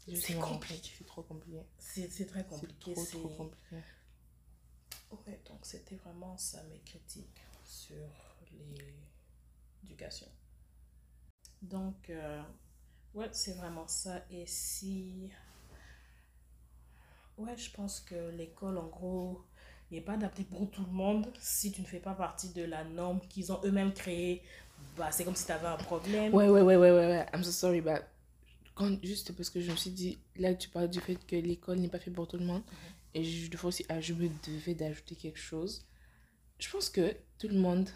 justement, 0.08 0.48
compliqué. 0.48 0.92
C'est 0.98 1.04
trop 1.04 1.24
compliqué. 1.24 1.60
c'est 1.78 2.10
c'est 2.10 2.26
très 2.26 2.40
C'est 2.44 2.48
compliqué. 2.48 2.94
trop, 2.94 3.04
c'est- 3.06 3.18
trop 3.18 3.28
compliqué. 3.28 3.76
Ouais, 5.12 5.42
donc 5.46 5.66
c'était 5.66 5.96
vraiment 5.98 6.38
ça 6.38 6.64
mes 6.64 6.80
critiques 6.80 7.42
sur 7.66 8.08
l'éducation. 9.84 10.28
Donc, 11.62 12.10
euh, 12.10 12.42
ouais, 13.14 13.28
c'est 13.34 13.56
vraiment 13.56 13.90
ça. 13.90 14.24
Et 14.30 14.46
si. 14.48 15.30
Ouais, 17.38 17.58
je 17.58 17.70
pense 17.72 18.00
que 18.00 18.30
l'école, 18.30 18.78
en 18.78 18.88
gros, 18.88 19.44
n'est 19.92 20.02
pas 20.02 20.14
adaptée 20.14 20.44
pour 20.44 20.70
tout 20.72 20.84
le 20.86 20.92
monde. 20.92 21.28
Si 21.40 21.72
tu 21.72 21.82
ne 21.82 21.86
fais 21.86 22.00
pas 22.00 22.14
partie 22.14 22.50
de 22.50 22.64
la 22.64 22.84
norme 22.84 23.20
qu'ils 23.30 23.52
ont 23.52 23.60
eux-mêmes 23.64 23.94
créée, 23.94 24.42
bah, 24.98 25.10
c'est 25.12 25.24
comme 25.24 25.36
si 25.36 25.46
tu 25.46 25.52
avais 25.52 25.68
un 25.68 25.78
problème. 25.78 26.34
Ouais, 26.34 26.48
ouais, 26.50 26.62
ouais, 26.62 26.76
ouais, 26.76 26.92
ouais, 26.92 27.08
ouais. 27.08 27.26
I'm 27.34 27.44
so 27.44 27.52
sorry, 27.52 27.82
but 27.82 28.02
quand, 28.74 28.98
juste 29.04 29.34
parce 29.36 29.50
que 29.50 29.62
je 29.62 29.72
me 29.72 29.76
suis 29.78 29.92
dit, 29.92 30.18
là, 30.36 30.54
tu 30.54 30.68
parles 30.70 30.90
du 30.90 31.00
fait 31.00 31.16
que 31.26 31.36
l'école 31.38 31.80
n'est 31.80 31.88
pas 31.88 32.00
faite 32.00 32.14
pour 32.14 32.28
tout 32.28 32.38
le 32.38 32.46
monde. 32.46 32.62
Et 33.14 33.24
je, 33.24 33.50
aussi, 33.66 33.86
ah, 33.88 34.02
je 34.02 34.14
me 34.14 34.28
devais 34.46 34.74
d'ajouter 34.74 35.16
quelque 35.16 35.40
chose. 35.40 35.86
Je 36.60 36.70
pense 36.70 36.90
que 36.90 37.16
tout 37.40 37.48
le 37.48 37.58
monde 37.58 37.90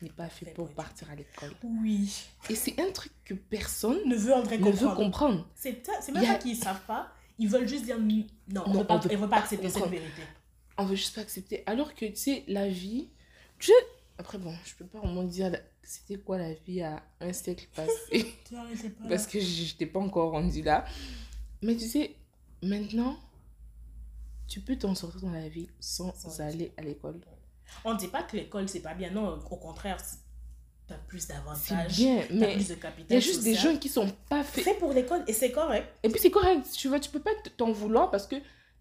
n'est 0.00 0.08
pas 0.08 0.30
fait 0.30 0.46
pour 0.54 0.70
partir 0.70 1.10
à 1.10 1.14
l'école. 1.14 1.52
Oui. 1.62 2.10
Et 2.48 2.54
c'est 2.54 2.80
un 2.80 2.90
truc 2.92 3.12
que 3.24 3.34
personne 3.34 3.98
Ne 4.06 4.16
veut 4.16 4.32
André 4.32 4.56
ne 4.56 4.64
veut 4.64 4.70
comprendre. 4.72 4.96
comprendre. 4.96 5.48
C'est 5.54 5.82
même 6.12 6.24
a- 6.30 6.36
qu'ils 6.36 6.56
savent 6.56 6.84
pas. 6.86 7.12
Ils 7.38 7.48
veulent 7.48 7.68
juste 7.68 7.84
dire 7.84 7.98
non, 7.98 8.24
on 8.48 8.52
Non, 8.54 8.68
ne 8.68 8.72
veut 8.78 8.86
on 8.90 8.98
veut 9.18 9.28
pas 9.28 9.36
accepter 9.38 9.68
cette 9.68 9.74
comprendre. 9.82 9.90
vérité. 9.90 10.22
On 10.78 10.84
veut 10.84 10.96
juste 10.96 11.14
pas 11.14 11.20
accepter. 11.20 11.62
Alors 11.66 11.94
que, 11.94 12.06
tu 12.06 12.16
sais, 12.16 12.44
la 12.48 12.68
vie... 12.68 13.08
Tu 13.58 13.66
sais, 13.68 13.86
après, 14.18 14.38
bon, 14.38 14.54
je 14.64 14.74
peux 14.74 14.84
pas 14.84 14.98
vraiment 14.98 15.24
dire 15.24 15.52
c'était 15.82 16.16
quoi 16.16 16.38
la 16.38 16.54
vie 16.54 16.82
à 16.82 17.02
un 17.20 17.32
siècle 17.32 17.66
passé. 17.74 18.34
Pas. 18.50 19.08
parce 19.08 19.26
que 19.26 19.40
j'étais 19.40 19.86
pas 19.86 20.00
encore 20.00 20.32
rendue 20.32 20.62
là. 20.62 20.84
Mais 21.62 21.76
tu 21.76 21.86
sais, 21.86 22.14
maintenant, 22.62 23.16
tu 24.48 24.60
peux 24.60 24.76
t'en 24.76 24.94
sortir 24.94 25.22
dans 25.22 25.30
la 25.30 25.48
vie 25.48 25.68
sans 25.80 26.40
aller 26.40 26.72
à 26.76 26.82
l'école. 26.82 27.20
On 27.84 27.94
ne 27.94 27.98
dit 27.98 28.08
pas 28.08 28.22
que 28.22 28.36
l'école, 28.36 28.68
c'est 28.68 28.80
pas 28.80 28.94
bien. 28.94 29.10
Non, 29.10 29.38
au 29.50 29.56
contraire, 29.56 29.96
tu 30.86 30.92
as 30.92 30.98
plus 30.98 31.26
d'avantages. 31.26 31.96
bien, 31.96 32.24
mais 32.30 32.54
plus 32.54 32.68
de 32.68 32.74
il 32.74 32.80
capital 32.80 33.14
y 33.14 33.16
a 33.16 33.20
juste 33.20 33.42
des 33.42 33.54
gens 33.54 33.76
qui 33.76 33.88
sont 33.88 34.10
pas 34.28 34.44
faits. 34.44 34.64
fait 34.64 34.74
pour 34.74 34.92
l'école 34.92 35.24
et 35.26 35.32
c'est 35.32 35.52
correct. 35.52 35.88
Et 36.02 36.08
puis 36.08 36.20
c'est 36.20 36.30
correct, 36.30 36.66
tu 36.72 36.88
vois, 36.88 37.00
tu 37.00 37.10
peux 37.10 37.20
pas 37.20 37.30
t'en 37.56 37.72
vouloir 37.72 38.10
parce 38.10 38.26
que 38.26 38.36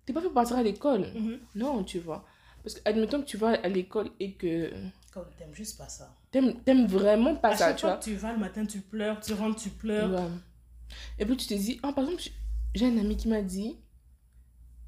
t'es 0.06 0.14
pas 0.14 0.20
fait 0.22 0.28
pour 0.28 0.34
partir 0.36 0.58
à 0.58 0.64
l'école. 0.64 1.08
Mhm. 1.14 1.40
Non, 1.56 1.84
tu 1.84 2.00
vois. 2.00 2.26
Parce 2.64 2.76
que, 2.76 2.82
admettons 2.86 3.20
que 3.22 3.26
tu 3.26 3.38
vas 3.38 3.50
à 3.62 3.68
l'école 3.68 4.10
et 4.20 4.34
que 4.34 4.72
Comme 5.14 5.26
t'aimes 5.38 5.54
juste 5.56 5.78
pas 5.78 5.90
ça. 5.90 6.16
t'aimes 6.32 6.62
t'aimes 6.64 6.86
vraiment 6.86 7.36
pas 7.36 7.50
à 7.50 7.56
ça, 7.56 7.68
chaque 7.70 7.76
tu 7.78 7.82
fois 7.82 7.90
vois. 7.92 8.00
que 8.00 8.04
tu 8.04 8.16
vas 8.16 8.34
le 8.34 8.40
matin, 8.40 8.66
tu 8.66 8.80
pleures, 8.82 9.20
tu 9.20 9.34
rentres, 9.34 9.62
tu 9.62 9.70
pleures. 9.70 10.12
Ouais. 10.12 10.28
Et 11.20 11.26
puis 11.26 11.38
tu 11.38 11.48
te 11.48 11.54
dis, 11.54 11.80
ah, 11.84 11.92
par 11.94 12.04
exemple, 12.04 12.24
j'ai 12.76 12.86
un 12.86 12.98
ami 12.98 13.18
qui 13.18 13.28
m'a 13.28 13.42
dit, 13.42 13.78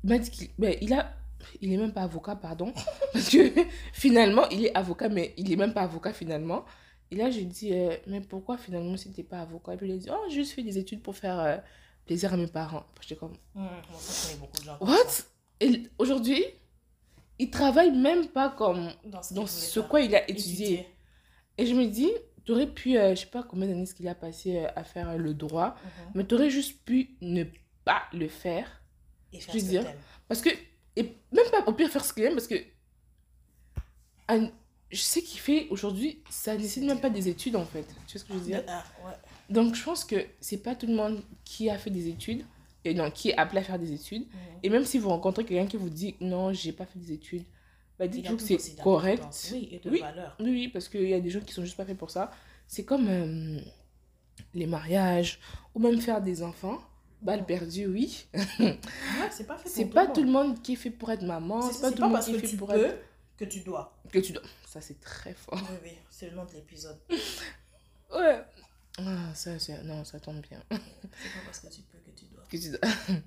il 0.03 0.09
m'a 0.09 0.17
dit 0.19 0.29
qu'il 0.29 0.49
ben, 0.57 0.75
il 0.81 0.93
a, 0.93 1.13
il 1.61 1.73
est 1.73 1.77
même 1.77 1.93
pas 1.93 2.01
avocat, 2.03 2.35
pardon, 2.35 2.73
parce 3.13 3.29
que 3.29 3.51
finalement, 3.93 4.47
il 4.49 4.65
est 4.65 4.75
avocat, 4.77 5.09
mais 5.09 5.33
il 5.37 5.51
est 5.51 5.55
même 5.55 5.73
pas 5.73 5.81
avocat 5.81 6.13
finalement. 6.13 6.65
Et 7.11 7.15
là, 7.15 7.29
j'ai 7.29 7.45
dit, 7.45 7.73
euh, 7.73 7.95
mais 8.07 8.21
pourquoi 8.21 8.57
finalement, 8.57 8.97
si 8.97 9.11
t'es 9.13 9.23
pas 9.23 9.39
avocat? 9.41 9.73
Et 9.73 9.77
puis 9.77 9.87
il 9.89 9.93
a 9.93 9.97
dit, 9.97 10.09
oh, 10.11 10.25
j'ai 10.29 10.35
juste 10.35 10.53
fait 10.53 10.63
des 10.63 10.77
études 10.77 11.01
pour 11.01 11.15
faire 11.15 11.39
euh, 11.39 11.57
plaisir 12.05 12.33
à 12.33 12.37
mes 12.37 12.47
parents. 12.47 12.85
J'étais 13.01 13.15
comme, 13.15 13.33
je 13.55 13.59
connais 14.27 14.39
beaucoup 14.39 14.57
de 14.57 14.63
gens. 14.63 14.77
what? 14.81 15.23
Et 15.59 15.83
aujourd'hui, 15.97 16.43
il 17.39 17.49
travaille 17.49 17.91
même 17.91 18.27
pas 18.27 18.49
comme 18.49 18.91
Dans 19.05 19.21
ce, 19.23 19.33
dans 19.33 19.45
ce 19.47 19.79
quoi 19.79 20.01
il 20.01 20.15
a 20.15 20.29
étudié. 20.29 20.87
Et 21.57 21.65
je 21.65 21.73
me 21.73 21.85
dis, 21.87 22.11
tu 22.45 22.51
aurais 22.51 22.67
pu, 22.67 22.97
euh, 22.97 23.15
je 23.15 23.21
sais 23.21 23.25
pas 23.27 23.43
combien 23.43 23.67
d'années 23.67 23.85
ce 23.85 23.93
qu'il 23.95 24.07
a 24.07 24.15
passé 24.15 24.57
euh, 24.57 24.67
à 24.75 24.83
faire 24.83 25.09
euh, 25.09 25.17
le 25.17 25.33
droit, 25.33 25.75
Mhm. 25.83 26.11
mais 26.15 26.27
tu 26.27 26.35
aurais 26.35 26.49
juste 26.49 26.83
pu 26.83 27.11
ne 27.21 27.43
pas 27.85 28.03
le 28.13 28.27
faire. 28.27 28.67
Et 29.31 29.39
faire 29.39 29.53
veux 29.53 29.59
ce 29.59 29.65
que 29.65 29.69
dire. 29.69 29.85
Parce 30.27 30.41
que, 30.41 30.49
et 30.95 31.03
même 31.31 31.49
pas 31.51 31.63
au 31.65 31.73
pire 31.73 31.89
faire 31.89 32.03
ce 32.03 32.13
qu'il 32.13 32.23
aime, 32.23 32.33
parce 32.33 32.47
que 32.47 32.55
un- 34.27 34.49
je 34.91 35.01
sais 35.01 35.21
qu'il 35.21 35.39
fait 35.39 35.67
aujourd'hui, 35.69 36.21
ça 36.29 36.55
nécessite 36.55 36.83
même 36.83 36.99
pas 37.01 37.09
des 37.09 37.27
études 37.27 37.55
en 37.55 37.65
fait. 37.65 37.85
Tu 38.07 38.17
vois 38.17 38.19
ce 38.19 38.25
que 38.25 38.33
je 38.33 38.37
veux 38.37 38.45
dire? 38.45 38.63
Ouais. 39.05 39.13
Donc 39.49 39.75
je 39.75 39.83
pense 39.83 40.05
que 40.05 40.15
c'est 40.39 40.57
pas 40.63 40.75
tout 40.75 40.87
le 40.87 40.95
monde 40.95 41.21
qui 41.43 41.69
a 41.69 41.77
fait 41.77 41.89
des 41.89 42.07
études, 42.07 42.43
et 42.85 42.93
non, 42.93 43.11
qui 43.11 43.29
est 43.29 43.37
appelé 43.37 43.59
à 43.61 43.63
faire 43.63 43.79
des 43.79 43.91
études. 43.93 44.25
Et 44.63 44.69
même 44.69 44.85
si 44.85 44.97
vous 44.99 45.09
rencontrez 45.09 45.45
quelqu'un 45.45 45.67
qui 45.67 45.77
vous 45.77 45.89
dit 45.89 46.15
non, 46.21 46.53
j'ai 46.53 46.71
pas 46.71 46.85
fait 46.85 46.99
des 46.99 47.11
études, 47.13 47.43
bah 47.99 48.05
Il 48.05 48.11
dites 48.11 48.25
a 48.25 48.29
toujours 48.31 48.47
que 48.47 48.57
c'est 48.57 48.75
correct. 48.81 49.49
Oui, 49.53 49.69
et 49.71 49.79
de 49.79 49.89
Oui. 49.89 49.99
valeur. 49.99 50.35
Oui, 50.39 50.67
parce 50.69 50.89
qu'il 50.89 51.07
y 51.07 51.13
a 51.13 51.19
des 51.19 51.29
gens 51.29 51.41
qui 51.41 51.53
sont 51.53 51.63
juste 51.63 51.77
pas 51.77 51.85
faits 51.85 51.97
pour 51.97 52.09
ça. 52.11 52.31
C'est 52.67 52.83
comme 52.85 53.07
euh, 53.07 53.59
les 54.53 54.65
mariages, 54.65 55.39
ou 55.75 55.79
même 55.79 55.99
faire 56.01 56.21
des 56.21 56.41
enfants. 56.43 56.79
Balle 57.21 57.45
perdue, 57.45 57.85
oui. 57.85 58.25
Ouais, 58.59 58.79
c'est 59.31 59.47
pas 59.47 59.57
fait 59.57 59.69
C'est 59.69 59.85
pas 59.85 60.07
tout 60.07 60.23
le 60.23 60.29
monde. 60.29 60.47
monde 60.49 60.61
qui 60.61 60.73
est 60.73 60.77
fait 60.77 60.89
pour 60.89 61.09
être 61.11 61.21
maman. 61.23 61.61
C'est 61.61 61.73
C'est 61.73 61.81
pas 61.81 61.91
tout 61.91 61.97
pas 62.01 62.07
le 62.07 62.13
monde 62.13 62.21
qui 62.23 62.35
est 62.35 62.39
fait 62.47 62.57
pour 62.57 62.73
être. 62.73 62.97
que 63.37 63.45
tu 63.45 63.61
dois. 63.61 63.97
Que 64.11 64.19
tu 64.19 64.33
dois. 64.33 64.41
Ça, 64.67 64.81
c'est 64.81 64.99
très 64.99 65.33
fort. 65.33 65.57
Oui, 65.69 65.77
oui, 65.83 65.91
c'est 66.09 66.29
le 66.29 66.35
nom 66.35 66.43
de 66.45 66.51
l'épisode. 66.53 66.97
Ouais. 68.13 68.43
Ah, 68.99 69.33
ça, 69.33 69.57
c'est... 69.59 69.81
Non, 69.83 70.03
ça 70.05 70.19
tombe 70.19 70.41
bien. 70.41 70.61
C'est 70.69 70.77
pas 71.33 71.39
parce 71.45 71.59
que 71.59 71.67
tu 71.67 71.81
peux 71.81 71.97
que 71.99 72.11
tu 72.11 72.25
dois. 72.25 72.43
Que 72.49 72.57
tu 72.57 72.69
dois. 72.69 72.79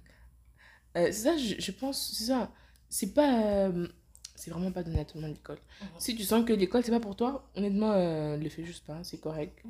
Euh, 0.97 1.07
c'est 1.07 1.25
ça, 1.25 1.37
je, 1.37 1.57
je 1.61 1.73
pense, 1.73 2.13
c'est 2.17 2.25
ça. 2.25 2.51
C'est 2.89 3.13
pas. 3.13 3.67
euh, 3.69 3.87
C'est 4.35 4.51
vraiment 4.51 4.73
pas 4.73 4.83
donné 4.83 5.01
à 5.01 5.05
tout 5.05 5.19
le 5.19 5.23
monde 5.27 5.35
l'école. 5.35 5.59
Si 5.99 6.17
tu 6.17 6.23
sens 6.25 6.45
que 6.47 6.53
l'école, 6.55 6.83
c'est 6.85 6.91
pas 6.91 7.01
pour 7.01 7.17
toi, 7.17 7.51
honnêtement, 7.55 7.93
euh, 7.93 8.37
le 8.39 8.49
fais 8.49 8.65
juste 8.65 8.87
pas, 8.87 9.05
c'est 9.05 9.19
correct. 9.19 9.63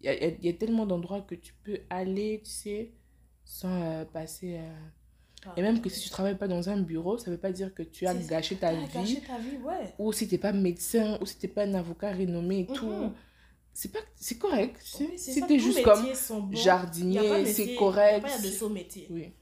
Il 0.00 0.06
y 0.06 0.08
a, 0.08 0.14
y 0.14 0.24
a- 0.24 0.28
il 0.28 0.44
y 0.46 0.48
a 0.48 0.54
tellement 0.54 0.86
d'endroits 0.86 1.20
que 1.22 1.34
tu 1.34 1.52
peux 1.64 1.80
aller, 1.90 2.40
tu 2.44 2.50
sais, 2.50 2.92
sans 3.44 3.82
euh, 3.82 4.04
passer. 4.06 4.60
Ah, 5.46 5.54
Et 5.56 5.62
même 5.62 5.80
que 5.80 5.88
si 5.90 6.00
tu 6.00 6.10
travailles 6.10 6.38
pas 6.38 6.48
dans 6.48 6.68
un 6.68 6.78
bureau, 6.80 7.18
ça 7.18 7.30
veut 7.30 7.38
pas 7.38 7.52
dire 7.52 7.74
que 7.74 7.82
tu 7.82 8.06
as 8.06 8.14
gâché 8.14 8.56
ta 8.56 8.68
Ah, 8.68 8.72
vie. 8.72 8.86
gâcher 8.94 9.20
ta 9.22 9.38
vie, 9.38 9.56
ouais. 9.58 9.94
Ou 9.98 10.12
si 10.12 10.28
t'es 10.28 10.38
pas 10.38 10.52
médecin, 10.52 11.18
ou 11.20 11.26
si 11.26 11.38
t'es 11.38 11.48
pas 11.48 11.64
un 11.64 11.74
avocat 11.74 12.12
renommé 12.12 12.60
et 12.60 12.66
tout. 12.66 12.92
C'est 13.72 13.92
pas... 13.92 14.00
c'est 14.16 14.38
correct, 14.38 14.76
tu 14.82 15.16
sais. 15.18 15.40
Tous 15.40 15.58
juste 15.58 15.82
comme. 15.82 16.06
Il 16.50 16.56
jardinier, 16.56 17.46
c'est 17.46 17.66
Il 17.66 17.76
correct. 17.76 18.24
a 18.24 18.28
pas 18.28 18.38
de 18.38 18.48
saut 18.48 18.68
métier. 18.68 19.06
Oui. 19.10 19.32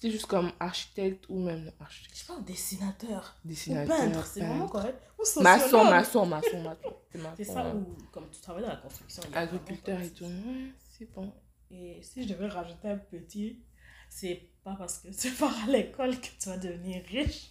T'es 0.00 0.10
juste 0.10 0.26
comme 0.26 0.50
architecte 0.58 1.26
ou 1.28 1.40
même 1.40 1.70
architecte, 1.78 2.18
Je 2.18 2.26
pas, 2.26 2.32
un 2.38 2.40
dessinateur. 2.40 3.36
Ou 3.44 3.48
dessinateur, 3.48 3.96
peintre, 3.98 4.26
c'est 4.26 4.40
vraiment 4.40 4.66
correct. 4.66 4.98
Ou 5.18 5.42
Maçon, 5.42 5.62
sociologue. 5.64 5.90
maçon, 5.90 6.26
maçon, 6.26 6.62
maçon. 6.62 6.96
C'est 7.12 7.18
maçon, 7.18 7.34
C'est 7.36 7.44
ça, 7.44 7.74
ou 7.74 7.84
comme 8.10 8.30
tu 8.30 8.40
travailles 8.40 8.62
dans 8.62 8.70
la 8.70 8.76
construction. 8.76 9.22
il 9.30 9.36
Agriculteur 9.36 10.00
et 10.00 10.08
tout. 10.10 10.24
Ouais, 10.24 10.72
c'est 10.96 11.12
bon. 11.12 11.30
Et 11.70 11.98
si 12.02 12.22
je 12.22 12.28
devais 12.32 12.46
rajouter 12.46 12.88
un 12.88 12.96
petit, 12.96 13.60
c'est 14.08 14.48
pas 14.64 14.74
parce 14.78 15.00
que 15.00 15.08
tu 15.08 15.30
pars 15.32 15.54
à 15.64 15.70
l'école 15.70 16.18
que 16.18 16.28
tu 16.40 16.48
vas 16.48 16.56
devenir 16.56 17.02
riche. 17.04 17.50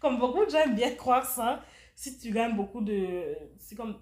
Comme 0.00 0.20
beaucoup 0.20 0.44
de 0.44 0.50
gens 0.50 0.58
aiment 0.60 0.76
bien 0.76 0.94
croire 0.94 1.26
ça. 1.26 1.64
Si 1.96 2.16
tu 2.16 2.30
gagnes 2.30 2.54
beaucoup 2.54 2.80
de. 2.80 3.36
C'est 3.58 3.74
comme. 3.74 3.98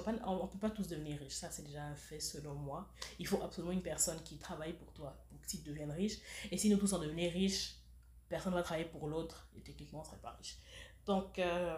Pas- 0.00 0.14
on 0.26 0.44
ne 0.44 0.48
peut 0.48 0.58
pas 0.58 0.70
tous 0.70 0.88
devenir 0.88 1.18
riches. 1.18 1.34
Ça, 1.34 1.50
c'est 1.50 1.62
déjà 1.64 1.84
un 1.84 1.94
fait 1.94 2.18
selon 2.20 2.54
moi. 2.54 2.88
Il 3.18 3.26
faut 3.26 3.42
absolument 3.42 3.72
une 3.72 3.82
personne 3.82 4.22
qui 4.22 4.38
travaille 4.38 4.72
pour 4.72 4.90
toi 4.92 5.22
pour 5.28 5.38
que 5.40 5.46
tu 5.46 5.58
deviennes 5.58 5.90
riche. 5.90 6.18
Et 6.50 6.56
si 6.56 6.70
nous 6.70 6.78
tous 6.78 6.92
on 6.94 6.98
devenait 6.98 7.28
riches, 7.28 7.76
personne 8.28 8.52
ne 8.52 8.56
va 8.56 8.62
travailler 8.62 8.88
pour 8.88 9.06
l'autre. 9.08 9.48
Et 9.56 9.60
techniquement, 9.60 9.98
on 9.98 10.02
ne 10.02 10.06
serait 10.06 10.18
pas 10.22 10.30
riche. 10.30 10.56
Donc, 11.04 11.38
euh, 11.38 11.76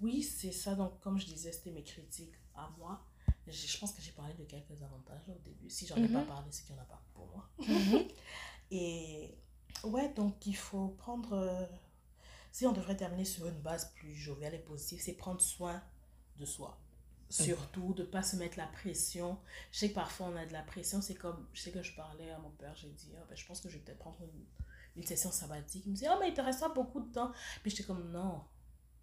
oui, 0.00 0.22
c'est 0.24 0.50
ça. 0.52 0.74
Donc, 0.74 0.98
comme 1.00 1.18
je 1.18 1.26
disais, 1.26 1.52
c'était 1.52 1.70
mes 1.70 1.84
critiques 1.84 2.34
à 2.56 2.68
moi. 2.78 3.00
Je, 3.46 3.52
je 3.52 3.78
pense 3.78 3.92
que 3.92 4.02
j'ai 4.02 4.12
parlé 4.12 4.34
de 4.34 4.44
quelques 4.44 4.82
avantages 4.82 5.28
au 5.28 5.38
début. 5.44 5.70
Si 5.70 5.86
j'en 5.86 5.96
ai 5.96 6.08
pas 6.08 6.20
Mhm. 6.20 6.26
parlé, 6.26 6.46
c'est 6.50 6.64
qu'il 6.64 6.74
n'y 6.74 6.80
en 6.80 6.82
a 6.82 6.86
pas 6.86 7.02
pour 7.14 7.26
moi. 7.28 7.48
Mhm. 7.58 8.08
Et 8.72 9.34
ouais, 9.84 10.12
donc 10.14 10.46
il 10.46 10.56
faut 10.56 10.88
prendre. 10.88 11.32
euh, 11.34 11.66
si 12.52 12.66
on 12.66 12.72
devrait 12.72 12.96
terminer 12.96 13.24
sur 13.24 13.46
une 13.46 13.60
base 13.60 13.92
plus 13.94 14.14
joviale 14.14 14.54
et 14.54 14.58
positive, 14.58 15.00
c'est 15.00 15.12
prendre 15.12 15.40
soin 15.40 15.80
de 16.36 16.44
soi. 16.44 16.76
Surtout 17.30 17.94
de 17.94 18.02
ne 18.02 18.06
pas 18.08 18.22
se 18.22 18.36
mettre 18.36 18.58
la 18.58 18.66
pression. 18.66 19.38
Je 19.70 19.78
sais 19.78 19.90
que 19.90 19.94
parfois 19.94 20.26
on 20.32 20.36
a 20.36 20.44
de 20.44 20.52
la 20.52 20.62
pression. 20.62 21.00
C'est 21.00 21.14
comme. 21.14 21.46
Je 21.52 21.62
sais 21.62 21.70
que 21.70 21.82
je 21.82 21.94
parlais 21.94 22.30
à 22.30 22.38
mon 22.38 22.50
père, 22.50 22.74
j'ai 22.74 22.90
dit 22.90 23.12
Ah, 23.16 23.24
ben, 23.28 23.36
je 23.36 23.46
pense 23.46 23.60
que 23.60 23.68
je 23.68 23.74
vais 23.78 23.84
peut-être 23.84 23.98
prendre 23.98 24.18
une, 24.22 24.44
une 24.96 25.06
session 25.06 25.30
sabbatique. 25.30 25.84
Il 25.86 25.90
me 25.90 25.94
disait 25.94 26.08
Oh, 26.10 26.16
mais 26.20 26.28
il 26.28 26.34
te 26.34 26.40
reste 26.40 26.60
pas 26.60 26.68
beaucoup 26.68 27.00
de 27.00 27.12
temps. 27.12 27.30
Puis 27.62 27.70
j'étais 27.70 27.84
comme 27.84 28.10
Non. 28.10 28.42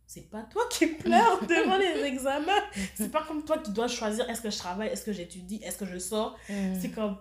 C'est 0.06 0.30
pas 0.30 0.44
toi 0.44 0.64
qui 0.70 0.88
pleures 0.96 1.42
devant 1.48 1.78
les 1.78 2.04
examens. 2.04 2.64
C'est 2.96 3.12
pas 3.12 3.24
comme 3.24 3.44
toi 3.44 3.60
qui 3.60 3.72
dois 3.72 3.88
choisir 3.88 4.30
est-ce 4.30 4.42
que 4.42 4.50
je 4.50 4.58
travaille, 4.58 4.90
est-ce 4.90 5.04
que 5.04 5.14
j'étudie, 5.14 5.62
est-ce 5.64 5.78
que 5.78 5.86
je 5.86 5.98
sors. 5.98 6.38
C'est 6.48 6.92
comme. 6.92 7.18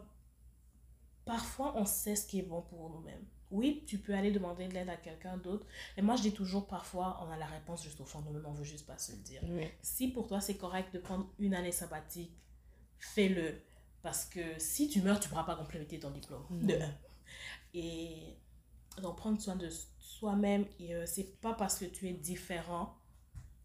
Parfois, 1.24 1.72
on 1.76 1.84
sait 1.84 2.14
ce 2.14 2.26
qui 2.26 2.38
est 2.38 2.42
bon 2.42 2.62
pour 2.62 2.90
nous-mêmes. 2.90 3.24
Oui, 3.50 3.84
tu 3.86 3.98
peux 3.98 4.14
aller 4.14 4.32
demander 4.32 4.66
de 4.68 4.74
l'aide 4.74 4.88
à 4.88 4.96
quelqu'un 4.96 5.36
d'autre. 5.36 5.66
Mais 5.96 6.02
moi, 6.02 6.16
je 6.16 6.22
dis 6.22 6.32
toujours, 6.32 6.66
parfois, 6.66 7.20
on 7.22 7.30
a 7.30 7.36
la 7.36 7.46
réponse 7.46 7.82
juste 7.84 8.00
au 8.00 8.04
fond 8.04 8.20
de 8.20 8.26
nous-mêmes, 8.26 8.46
on 8.46 8.52
veut 8.52 8.64
juste 8.64 8.86
pas 8.86 8.98
se 8.98 9.12
le 9.12 9.18
dire. 9.18 9.40
Oui. 9.44 9.68
Si 9.82 10.08
pour 10.08 10.26
toi, 10.26 10.40
c'est 10.40 10.56
correct 10.56 10.92
de 10.92 10.98
prendre 10.98 11.28
une 11.38 11.54
année 11.54 11.72
sabbatique, 11.72 12.32
fais-le. 12.98 13.60
Parce 14.02 14.24
que 14.24 14.58
si 14.58 14.88
tu 14.88 15.00
meurs, 15.00 15.20
tu 15.20 15.26
ne 15.26 15.30
pourras 15.30 15.44
pas 15.44 15.56
compléter 15.56 15.98
ton 15.98 16.10
diplôme. 16.10 16.44
De 16.50 16.74
un. 16.74 16.94
Et 17.74 18.36
donc, 19.02 19.16
prendre 19.16 19.40
soin 19.40 19.56
de 19.56 19.68
soi-même, 19.98 20.66
et 20.78 20.94
euh, 20.94 21.04
c'est 21.06 21.40
pas 21.40 21.54
parce 21.54 21.78
que 21.78 21.84
tu 21.84 22.08
es 22.08 22.12
différent 22.12 22.96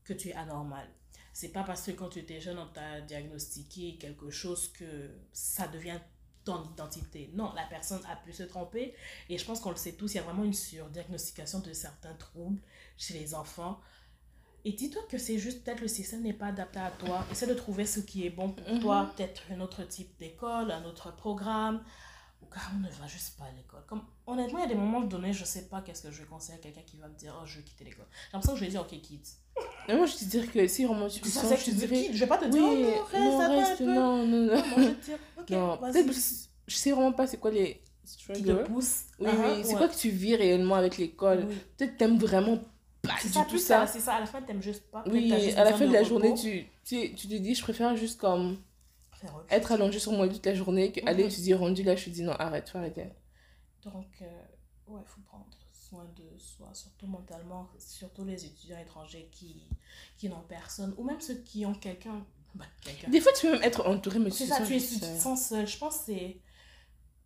que 0.04 0.14
tu 0.14 0.30
es 0.30 0.34
anormal. 0.34 0.88
C'est 1.34 1.50
pas 1.50 1.64
parce 1.64 1.84
que 1.84 1.92
quand 1.92 2.10
tu 2.10 2.20
étais 2.20 2.42
jeune, 2.42 2.58
on 2.58 2.68
t'a 2.68 3.02
diagnostiqué 3.02 3.98
quelque 3.98 4.30
chose 4.30 4.68
que 4.74 5.10
ça 5.32 5.68
devient 5.68 6.00
ton 6.44 6.64
identité. 6.64 7.30
Non, 7.34 7.52
la 7.54 7.64
personne 7.66 8.02
a 8.10 8.16
pu 8.16 8.34
se 8.34 8.44
tromper. 8.44 8.94
Et 9.30 9.38
je 9.38 9.46
pense 9.46 9.60
qu'on 9.60 9.70
le 9.72 9.76
sait 9.76 9.94
tous, 9.94 10.14
il 10.14 10.18
y 10.18 10.20
a 10.20 10.24
vraiment 10.24 10.44
une 10.44 10.54
surdiagnostication 10.54 11.60
de 11.60 11.74
certains 11.74 12.14
troubles 12.16 12.62
chez 12.98 13.14
les 13.14 13.34
enfants. 13.36 13.80
Et 14.64 14.74
dis-toi 14.74 15.02
que 15.10 15.18
c'est 15.18 15.39
juste, 15.39 15.64
peut-être 15.64 15.82
le 15.82 15.88
système 15.88 16.22
n'est 16.22 16.34
pas 16.34 16.48
adapté 16.48 16.80
à 16.80 16.92
toi. 16.92 17.26
Essaie 17.32 17.48
de 17.48 17.54
trouver 17.56 17.86
ce 17.86 18.00
qui 18.00 18.26
est 18.26 18.30
bon 18.30 18.52
pour 18.52 18.70
Mhm. 18.72 18.80
toi. 18.80 19.12
Peut-être 19.16 19.44
un 19.52 19.60
autre 19.60 19.84
type 19.84 20.16
d'école, 20.20 20.72
un 20.72 20.84
autre 20.86 21.16
programme. 21.16 21.84
Carrément, 22.54 22.80
ne 22.88 22.91
va 23.02 23.08
juste 23.08 23.38
pas 23.38 23.45
à 23.45 23.52
l'école. 23.56 23.84
Comme, 23.88 24.02
honnêtement, 24.28 24.60
il 24.60 24.64
y 24.64 24.66
a 24.66 24.68
des 24.68 24.76
moments 24.76 25.02
donnés, 25.02 25.32
je 25.34 25.45
sais 25.45 25.68
pas 25.70 25.82
qu'est-ce 25.82 26.04
que 26.04 26.12
je 26.12 26.22
vais 26.22 26.28
conseiller 26.28 26.58
à 26.58 26.62
quelqu'un 26.62 26.82
qui 26.86 26.97
va 26.97 27.08
me 27.08 27.16
dire, 27.16 27.34
oh, 27.41 27.45
je 27.45 27.58
vais 27.60 27.64
quitter 27.64 27.86
l'école. 27.86 28.06
J'ai 28.12 28.34
l'impression 28.34 28.54
que 28.54 28.60
je 28.60 28.66
vais 28.66 28.72
dire, 28.72 28.82
ok, 28.82 29.02
quitte. 29.02 29.28
Mais 29.88 29.95
moi, 29.95 30.06
je 30.06 30.16
te 30.18 30.24
dirais 30.26 30.47
que 30.47 30.68
si 30.68 30.84
vraiment 30.86 31.08
tu 31.08 31.20
C'est 31.24 31.30
ça, 31.30 31.41
sens, 31.41 31.49
c'est 31.49 31.58
je 31.58 31.66
te 31.66 31.72
te 31.72 31.76
dirais. 31.76 32.04
quitte. 32.04 32.14
Je 32.14 32.20
vais 32.20 32.28
pas 32.28 32.38
te 32.38 32.45
Oui, 32.45 32.52
dire, 32.52 32.62
oh, 33.14 33.18
non, 33.18 33.49
reste, 33.58 33.82
non, 33.82 33.91
un 34.22 34.26
peu. 34.26 34.28
non, 34.28 34.28
non, 34.28 34.45
non. 34.45 34.56
Non, 34.56 34.64
je 34.78 34.82
vais 34.82 34.93
te 34.95 35.06
dire, 35.06 35.18
ok, 35.39 35.49
non, 35.52 35.78
peut-être 35.78 36.14
je 36.68 36.76
sais 36.76 36.91
vraiment 36.91 37.12
pas 37.14 37.28
c'est 37.28 37.38
quoi 37.38 37.52
les 37.52 37.82
Qui 38.06 38.12
struggles. 38.14 38.64
te 38.64 38.70
pousse. 38.70 39.02
Oui, 39.20 39.28
Ah, 39.30 39.34
oui, 39.56 39.62
c'est 39.64 39.72
ouais. 39.72 39.78
quoi 39.78 39.88
que 39.88 39.95
tu 39.95 40.10
vis 40.10 40.36
réellement 40.36 40.76
avec 40.76 40.97
l'école? 40.97 41.45
Oui. 41.47 41.56
Peut-être 41.78 41.97
t'aimes 41.97 42.18
vraiment 42.18 42.58
pas 43.02 43.14
C'est 43.20 43.30
ça, 43.30 43.45
tout 43.49 43.58
ça. 43.58 43.88
ça. 43.88 43.93
C'est 43.93 43.99
ça, 43.99 44.14
à 44.16 44.20
la 44.20 44.26
fin, 44.26 44.41
t'aimes 44.41 44.62
juste 44.62 44.84
pas. 44.91 45.04
Oui, 45.08 45.32
à 45.56 45.64
la 45.64 45.74
fin 45.74 45.86
de 45.88 45.91
la 45.93 45.99
repos. 45.99 46.10
journée, 46.10 46.34
tu, 46.34 46.66
tu, 46.86 47.14
tu 47.16 47.28
te 47.28 47.34
dis, 47.36 47.56
je 47.56 47.62
préfère 47.64 47.95
juste 47.95 48.20
comme 48.20 48.58
Faire 49.22 49.36
autre 49.36 49.45
être 49.49 49.72
allongé 49.72 49.99
sur 49.99 50.11
moi 50.11 50.28
toute 50.28 50.45
la 50.45 50.53
journée 50.55 50.91
que 50.91 50.99
aller 51.07 51.24
Mhm. 51.24 51.30
étudier 51.30 51.53
rendu 51.53 51.84
là, 51.84 51.95
je 51.95 52.05
te 52.05 52.09
dis 52.09 52.24
non, 52.24 52.34
arrête, 52.34 52.69
faut 52.69 52.78
arrêter. 52.80 53.07
Donc, 53.84 54.07
euh, 54.22 54.43
ouais, 54.88 55.01
il 55.03 55.07
faut 55.07 55.22
prendre 55.22 55.47
soin 55.72 56.05
de 56.15 56.38
soi, 56.38 56.69
surtout 56.74 57.07
mentalement, 57.07 57.69
surtout 57.80 58.24
les 58.26 58.45
étudiants 58.45 58.80
étrangers 58.80 59.28
qui, 59.32 59.67
qui 60.17 60.30
n'ont 60.30 60.41
personne, 60.47 60.93
ou 60.97 61.03
même 61.03 61.19
ceux 61.22 61.36
qui 61.41 61.65
ont 61.65 61.74
quelqu'un. 61.76 62.26
Bah. 62.55 62.65
Des 63.07 63.22
fois, 63.22 63.32
tu 63.34 63.47
peux 63.47 63.53
même 63.53 63.63
être 63.63 63.88
entouré, 63.88 64.19
mais 64.19 64.30
tu 64.32 64.45
ça, 64.45 64.57
sens 64.57 64.67
tu, 64.67 64.76
es, 64.76 64.80
seul. 64.80 65.38
seul. 65.38 65.67
Je 65.67 65.78
pense 65.78 65.99
que 65.99 66.03
c'est. 66.07 66.38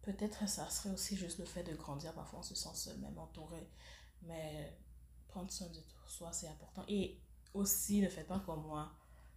Peut-être 0.03 0.47
ça 0.47 0.69
serait 0.69 0.91
aussi 0.91 1.15
juste 1.15 1.39
le 1.39 1.45
fait 1.45 1.63
de 1.63 1.73
grandir. 1.75 2.13
Parfois, 2.13 2.39
on 2.39 2.43
se 2.43 2.53
sent 2.53 2.69
seul, 2.75 2.97
même 2.99 3.17
entouré. 3.17 3.67
Mais 4.21 4.77
prendre 5.27 5.51
soin 5.51 5.67
de 5.67 5.79
soi, 6.07 6.31
c'est 6.31 6.47
important. 6.47 6.83
Et 6.87 7.17
aussi, 7.55 8.01
ne 8.01 8.09
faites 8.09 8.27
pas 8.27 8.39
comme 8.45 8.61
moi. 8.67 8.91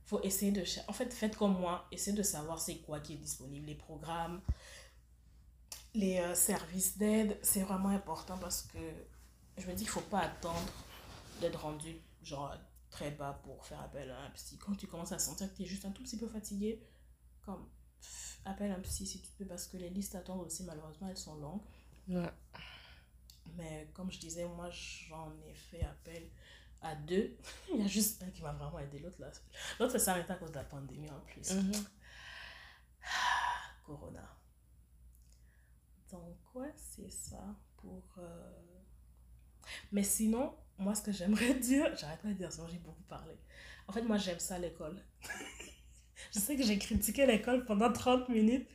Faut 0.09 0.22
essayer 0.22 0.52
de. 0.52 0.64
En 0.88 0.92
fait, 0.92 1.12
faites 1.12 1.36
comme 1.36 1.59
moi. 1.59 1.86
Essayez 1.92 2.16
de 2.16 2.22
savoir 2.22 2.59
c'est 2.59 2.78
quoi 2.78 3.00
qui 3.00 3.12
est 3.12 3.16
disponible. 3.16 3.66
Les 3.66 3.74
programmes, 3.74 4.40
les 5.94 6.18
euh, 6.18 6.34
services 6.34 6.96
d'aide, 6.96 7.38
c'est 7.42 7.61
vraiment 7.61 7.90
important 7.90 8.38
parce 8.38 8.62
que 8.62 8.78
je 9.59 9.66
me 9.66 9.72
dis 9.74 9.84
qu'il 9.84 9.94
ne 9.94 10.00
faut 10.00 10.09
pas 10.09 10.20
attendre 10.20 10.72
d'être 11.40 11.61
rendu 11.61 11.94
genre 12.22 12.54
très 12.90 13.11
bas 13.11 13.38
pour 13.44 13.66
faire 13.66 13.80
appel 13.82 14.11
à 14.11 14.22
un 14.22 14.30
psy. 14.30 14.56
Quand 14.56 14.74
tu 14.74 14.86
commences 14.86 15.12
à 15.12 15.18
sentir 15.18 15.50
que 15.52 15.56
tu 15.56 15.62
es 15.64 15.66
juste 15.66 15.84
un 15.84 15.90
tout 15.90 16.02
petit 16.02 16.16
peu 16.16 16.26
fatigué, 16.26 16.82
comme 17.44 17.68
pff, 18.00 18.40
appelle 18.46 18.70
un 18.70 18.80
psy 18.80 19.06
si 19.06 19.20
tu 19.20 19.30
peux 19.32 19.44
parce 19.44 19.66
que 19.66 19.76
les 19.76 19.90
listes 19.90 20.14
d'attente 20.14 20.40
aussi 20.40 20.64
malheureusement 20.64 21.09
elles 21.09 21.18
sont 21.18 21.36
longues. 21.36 21.61
Ouais. 22.09 22.30
Mais 23.56 23.90
comme 23.92 24.11
je 24.11 24.18
disais, 24.18 24.46
moi 24.46 24.70
j'en 24.70 25.32
ai 25.46 25.54
fait 25.54 25.82
appel 25.82 26.30
à 26.83 26.95
deux. 26.95 27.37
Il 27.74 27.81
y 27.81 27.85
a 27.85 27.87
juste 27.87 28.22
un 28.22 28.31
qui 28.31 28.43
m'a 28.43 28.53
vraiment 28.53 28.79
aidé, 28.79 28.99
l'autre 29.01 29.20
là. 29.20 29.31
L'autre 29.81 29.99
s'est 29.99 30.11
arrêté 30.11 30.33
à 30.33 30.37
cause 30.37 30.51
de 30.51 30.57
la 30.57 30.64
pandémie 30.64 31.11
en 31.11 31.20
plus. 31.20 31.53
Mhm. 31.55 31.72
Corona. 33.85 34.37
Donc, 36.11 36.37
ouais, 36.55 36.72
c'est 36.76 37.11
ça 37.11 37.45
pour. 37.76 38.03
euh, 38.18 38.53
Mais 39.93 40.03
sinon, 40.03 40.55
moi, 40.79 40.95
ce 40.95 41.03
que 41.03 41.12
j'aimerais 41.12 41.55
dire, 41.61 41.95
j'arrête 41.97 42.20
pas 42.20 42.29
de 42.29 42.35
dire 42.35 42.53
ça, 42.53 42.66
j'ai 42.70 42.79
beaucoup 42.79 43.03
parlé. 43.03 43.35
En 43.87 43.93
fait, 43.93 44.03
moi, 44.03 44.16
j'aime 44.18 44.39
ça 44.39 44.59
l'école. 44.59 45.03
Je 46.35 46.41
sais 46.41 46.57
que 46.57 46.62
j'ai 46.64 46.79
critiqué 46.79 47.26
l'école 47.26 47.64
pendant 47.64 47.93
30 47.93 48.29
minutes, 48.29 48.68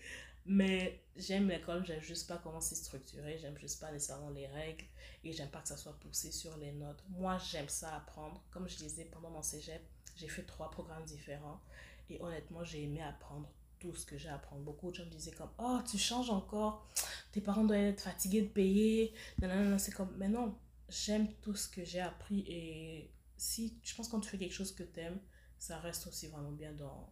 mais 0.46 1.04
j'aime 1.16 1.48
l'école, 1.48 1.86
j'aime 1.86 2.02
juste 2.02 2.28
pas 2.28 2.38
comment 2.38 2.60
c'est 2.60 2.76
structuré, 2.76 3.38
j'aime 3.38 3.58
juste 3.58 3.80
pas 3.80 3.92
nécessairement 3.92 4.30
les 4.30 4.48
règles 4.48 4.86
et 5.24 5.32
j'aime 5.32 5.50
pas 5.50 5.62
que 5.62 5.68
ça 5.68 5.78
soit 5.78 5.98
poussé 6.00 6.32
sur 6.32 6.58
les 6.58 6.72
notes. 6.74 7.04
Moi, 7.10 7.38
j'aime 7.38 7.70
ça 7.70 7.96
apprendre. 7.96 8.44
Comme 8.52 8.68
je 8.68 8.78
disais 8.78 9.06
pendant 9.06 9.30
mon 9.30 9.42
cégep, 9.42 9.82
j'ai 10.16 10.28
fait 10.28 10.44
trois 10.44 10.70
programmes 10.70 11.06
différents 11.06 11.62
et 12.10 12.22
honnêtement, 12.22 12.64
j'ai 12.64 12.84
aimé 12.84 13.02
apprendre 13.02 13.50
tout 13.80 13.96
ce 13.96 14.06
que 14.06 14.18
j'ai 14.18 14.30
à 14.30 14.36
apprendre. 14.36 14.64
Beaucoup 14.64 14.92
de 14.92 14.96
gens 14.96 15.06
me 15.06 15.10
disaient 15.10 15.32
comme 15.32 15.52
Oh, 15.58 15.80
tu 15.90 15.98
changes 15.98 16.30
encore, 16.30 16.90
tes 17.32 17.42
parents 17.42 17.64
doivent 17.64 17.80
être 17.80 18.02
fatigués 18.02 18.42
de 18.42 18.50
payer. 18.50 19.14
Non, 19.42 19.48
non, 19.48 19.64
non, 19.64 19.78
c'est 19.78 19.94
comme 19.94 20.14
Mais 20.18 20.30
non, 20.30 20.58
j'aime 20.90 21.32
tout 21.42 21.56
ce 21.56 21.68
que 21.68 21.84
j'ai 21.84 22.02
appris 22.02 22.40
et 22.48 23.12
si 23.38 23.78
je 23.84 23.96
pense 23.96 24.08
quand 24.08 24.20
tu 24.20 24.30
fais 24.30 24.38
quelque 24.38 24.54
chose 24.54 24.74
que 24.74 24.84
tu 24.84 25.00
aimes, 25.00 25.20
ça 25.58 25.80
reste 25.80 26.08
aussi 26.08 26.28
vraiment 26.28 26.52
bien 26.52 26.74
dans, 26.74 27.10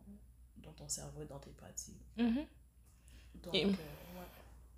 dans 0.58 0.74
ton 0.74 0.88
cerveau 0.88 1.22
et 1.22 1.26
dans 1.26 1.40
tes 1.40 1.52
pratiques. 1.52 2.06
Mhm. 2.18 2.46
Donc, 3.44 3.56
Et- 3.56 3.66
euh, 3.66 3.70
ouais, 3.70 3.76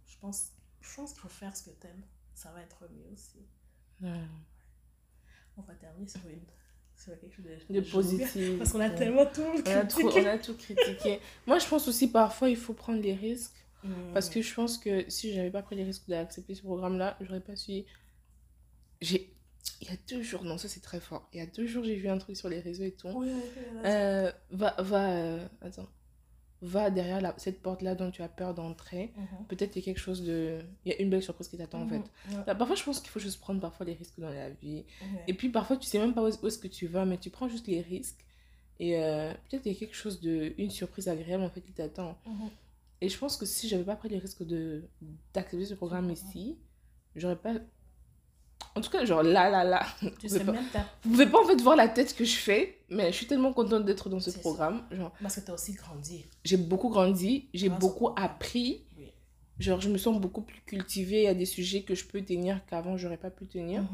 je 0.08 0.18
pense, 0.20 0.50
je 0.82 0.96
pense 0.96 1.12
qu'il 1.14 1.22
faut 1.22 1.28
faire 1.30 1.56
ce 1.56 1.64
que 1.64 1.70
tu 1.80 1.88
aimes. 1.88 2.04
Ça 2.34 2.52
va 2.52 2.62
être 2.62 2.84
mieux 2.92 3.12
aussi. 3.14 3.40
Ouais. 4.02 4.20
On 5.58 5.62
va 5.62 5.74
terminer 5.76 6.08
sur, 6.08 6.22
une, 6.28 6.42
sur 6.96 7.20
quelque 7.20 7.36
chose 7.36 7.46
de, 7.70 7.82
positif. 7.82 8.58
Parce 8.58 8.72
qu'on 8.72 8.80
a 8.80 8.90
ouais. 8.90 8.96
tellement 8.96 9.26
tout 9.26 9.42
On 9.42 9.70
a, 9.70 9.86
trop- 9.86 10.00
critiqué. 10.10 10.28
on 10.28 10.30
a 10.30 10.38
tout 10.40 10.56
critiqué. 10.58 11.20
Moi, 11.46 11.60
je 11.60 11.68
pense 11.68 11.88
aussi 11.88 12.10
parfois 12.10 12.50
il 12.50 12.58
faut 12.58 12.74
prendre 12.74 13.02
des 13.02 13.14
risques. 13.14 13.54
Mm. 13.84 14.14
Parce 14.14 14.30
que 14.30 14.42
je 14.42 14.54
pense 14.54 14.78
que 14.78 15.10
si 15.10 15.34
j'avais 15.34 15.52
pas 15.52 15.62
pris 15.62 15.76
les 15.76 15.84
risques 15.84 16.08
d'accepter 16.08 16.56
ce 16.56 16.62
programme-là, 16.64 17.18
j'aurais 17.22 17.42
pas 17.42 17.56
su. 17.56 17.84
J'ai. 19.02 19.30
Il 19.82 19.88
y 19.90 19.92
a 19.92 19.98
deux 20.10 20.22
jours, 20.22 20.44
non, 20.44 20.58
ça 20.58 20.68
c'est 20.68 20.80
très 20.82 21.00
fort. 21.00 21.30
Il 21.34 21.40
y 21.40 21.42
a 21.42 21.46
deux 21.46 21.66
jours, 21.68 21.84
j'ai 21.84 21.96
vu 21.96 22.10
un 22.10 22.18
truc 22.18 22.36
sur 22.36 22.50
les 22.50 22.60
réseaux 22.60 22.84
et 22.84 22.92
tout. 22.94 23.08
Oui, 23.10 23.28
oui, 23.30 23.42
oui, 23.56 23.64
oui. 23.74 23.80
Euh, 23.86 24.32
va, 24.52 24.76
va, 24.80 25.12
euh, 25.12 25.48
attends. 25.62 25.88
Va 26.66 26.90
derrière 26.90 27.20
la- 27.20 27.34
cette 27.38 27.62
porte-là 27.62 27.94
dont 27.94 28.10
tu 28.10 28.22
as 28.22 28.30
peur 28.30 28.54
d'entrer. 28.54 29.12
Mhm. 29.18 29.46
Peut-être 29.50 29.72
qu'il 29.72 29.82
y 29.82 29.84
a 29.84 29.86
quelque 29.86 30.00
chose 30.00 30.24
de. 30.24 30.60
Il 30.86 30.94
y 30.94 30.96
a 30.96 31.02
une 31.02 31.10
belle 31.10 31.22
surprise 31.22 31.50
qui 31.50 31.58
t'attend 31.58 31.82
en 31.82 31.88
fait. 31.90 31.98
Mhm. 31.98 32.38
Ouais, 32.38 32.44
Là, 32.48 32.56
parfois, 32.56 32.78
je 32.78 32.84
pense 32.84 33.02
qu'il 33.02 33.10
faut 33.10 33.20
juste 33.20 33.42
prendre 33.42 33.60
parfois 33.60 33.86
les 33.86 33.94
risques 33.96 34.18
dans 34.18 34.30
la 34.30 34.50
vie. 34.50 34.86
Et 35.28 35.34
puis 35.34 35.50
parfois, 35.50 35.76
tu 35.76 35.86
sais 35.88 36.00
même 36.00 36.14
pas 36.14 36.22
où, 36.24 36.28
où 36.42 36.48
est-ce 36.48 36.58
que 36.58 36.70
tu 36.70 36.88
vas, 36.88 37.04
mais 37.06 37.18
tu 37.18 37.30
prends 37.30 37.50
juste 37.50 37.68
les 37.68 37.82
risques. 37.82 38.24
Et 38.80 38.98
euh, 38.98 39.34
peut-être 39.50 39.64
qu'il 39.64 39.74
y 39.74 39.76
a 39.76 39.80
quelque 39.80 39.94
chose 39.96 40.22
de. 40.22 40.54
Une 40.58 40.70
surprise 40.70 41.10
agréable 41.10 41.44
en 41.44 41.50
fait 41.50 41.60
qui 41.62 41.74
t'attend. 41.74 42.18
Mhm. 42.26 42.50
Et 43.02 43.10
je 43.10 43.18
pense 43.18 43.36
que 43.36 43.46
si 43.46 43.68
j'avais 43.68 43.84
pas 43.84 43.98
pris 43.98 44.08
le 44.08 44.18
risque 44.18 44.44
de 44.46 44.84
d'accepter 45.34 45.66
ce 45.66 45.74
programme 45.74 46.06
programme. 46.14 46.30
ici, 46.30 46.58
j'aurais 47.18 47.36
pas. 47.36 47.56
En 48.76 48.82
tout 48.82 48.90
cas, 48.90 49.06
genre 49.06 49.22
là, 49.24 49.50
là, 49.50 49.64
là. 49.64 49.86
Tu 50.20 50.28
sais 50.30 50.44
pas, 50.44 50.52
même 50.52 50.66
pas. 50.66 50.86
vous 51.04 51.12
pouvez 51.12 51.28
pas 51.28 51.42
en 51.44 51.46
fait 51.48 51.62
voir 51.62 51.76
la 51.76 51.88
tête 51.88 52.16
que 52.16 52.26
je 52.26 52.36
fais, 52.36 52.80
mais 52.90 53.12
je 53.12 53.18
suis 53.18 53.28
tellement 53.28 53.54
contente 53.54 53.86
d'être 53.86 54.10
dans 54.10 54.20
ce 54.20 54.32
ça. 54.32 54.40
programme. 54.40 54.84
Genre, 54.92 55.12
Parce 55.22 55.36
que 55.36 55.42
tu 55.42 55.52
as 55.52 55.54
aussi 55.54 55.74
grandi. 55.74 56.26
j'ai 56.44 56.58
beaucoup 56.58 56.90
grandi, 56.90 57.50
j'ai 57.54 57.70
beaucoup 57.70 58.10
appris. 58.16 58.84
Oui. 58.98 59.12
Genre, 59.60 59.80
je 59.80 59.90
me 59.90 59.98
sens 60.00 60.20
beaucoup 60.20 60.42
plus 60.42 60.60
cultivée. 60.66 61.22
Il 61.22 61.26
y 61.26 61.28
a 61.28 61.34
des 61.36 61.46
sujets 61.46 61.84
que 61.84 61.94
je 61.94 62.06
peux 62.06 62.22
tenir 62.22 62.66
qu'avant, 62.66 62.98
j'aurais 62.98 63.18
pas 63.18 63.30
pu 63.30 63.46
tenir. 63.46 63.82
Mhm. 63.84 63.90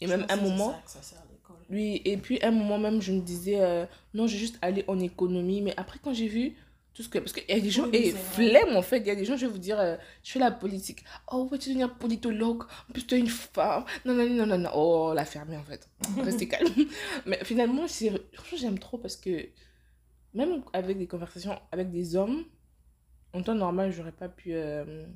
Et 0.00 0.06
Je 0.06 0.10
même 0.12 0.26
un 0.28 0.36
moment, 0.36 0.72
ça 0.72 0.82
que 0.84 0.90
ça 0.90 1.02
sert 1.02 1.18
à 1.18 1.24
l'école. 1.32 1.56
oui, 1.70 2.02
et 2.04 2.16
puis 2.18 2.38
un 2.42 2.50
moment 2.52 2.78
même, 2.78 3.00
je 3.00 3.12
me 3.12 3.20
disais, 3.20 3.58
euh, 3.60 3.84
non, 4.14 4.26
j'ai 4.26 4.38
juste 4.38 4.58
aller 4.62 4.84
en 4.86 4.98
économie. 5.00 5.62
Mais 5.62 5.72
après, 5.78 5.98
quand 6.02 6.12
j'ai 6.12 6.28
vu 6.28 6.54
tout 6.98 7.04
ce 7.04 7.08
que. 7.08 7.20
Parce 7.20 7.32
qu'il 7.32 7.44
y 7.48 7.52
a 7.56 7.60
des 7.60 7.70
gens, 7.70 7.84
Oui, 7.84 7.94
et 7.96 8.10
flemme 8.10 8.76
en 8.76 8.82
fait, 8.82 8.98
il 8.98 9.06
y 9.06 9.10
a 9.10 9.14
des 9.14 9.24
gens, 9.24 9.36
je 9.36 9.46
vais 9.46 9.52
vous 9.52 9.58
dire, 9.58 9.78
euh, 9.78 9.96
je 10.24 10.32
fais 10.32 10.40
la 10.40 10.50
politique. 10.50 11.04
Oh, 11.30 11.46
veux-tu 11.48 11.68
devenir 11.68 11.94
politologue 11.96 12.64
En 12.88 12.92
plus, 12.92 13.06
tu 13.06 13.14
es 13.14 13.18
une 13.20 13.28
femme. 13.28 13.84
Non, 14.04 14.14
non, 14.14 14.28
non, 14.28 14.46
non, 14.46 14.58
non. 14.58 14.70
Oh, 14.74 15.12
la 15.14 15.24
fermer 15.24 15.56
en 15.56 15.62
fait. 15.62 15.88
Restez 16.24 16.48
calme. 16.48 16.66
Mais 17.24 17.38
finalement, 17.44 17.86
c'est- 17.86 18.10
franchement, 18.32 18.58
j'aime 18.60 18.78
trop 18.80 18.98
parce 18.98 19.14
que 19.16 19.48
même 20.34 20.62
avec 20.72 20.98
des 20.98 21.06
conversations 21.06 21.56
avec 21.70 21.90
des 21.92 22.16
hommes, 22.16 22.44
en 23.32 23.42
temps 23.42 23.54
normal, 23.54 23.92
j'aurais 23.92 24.10
pas 24.10 24.28
pu. 24.28 24.54
euh, 24.54 25.06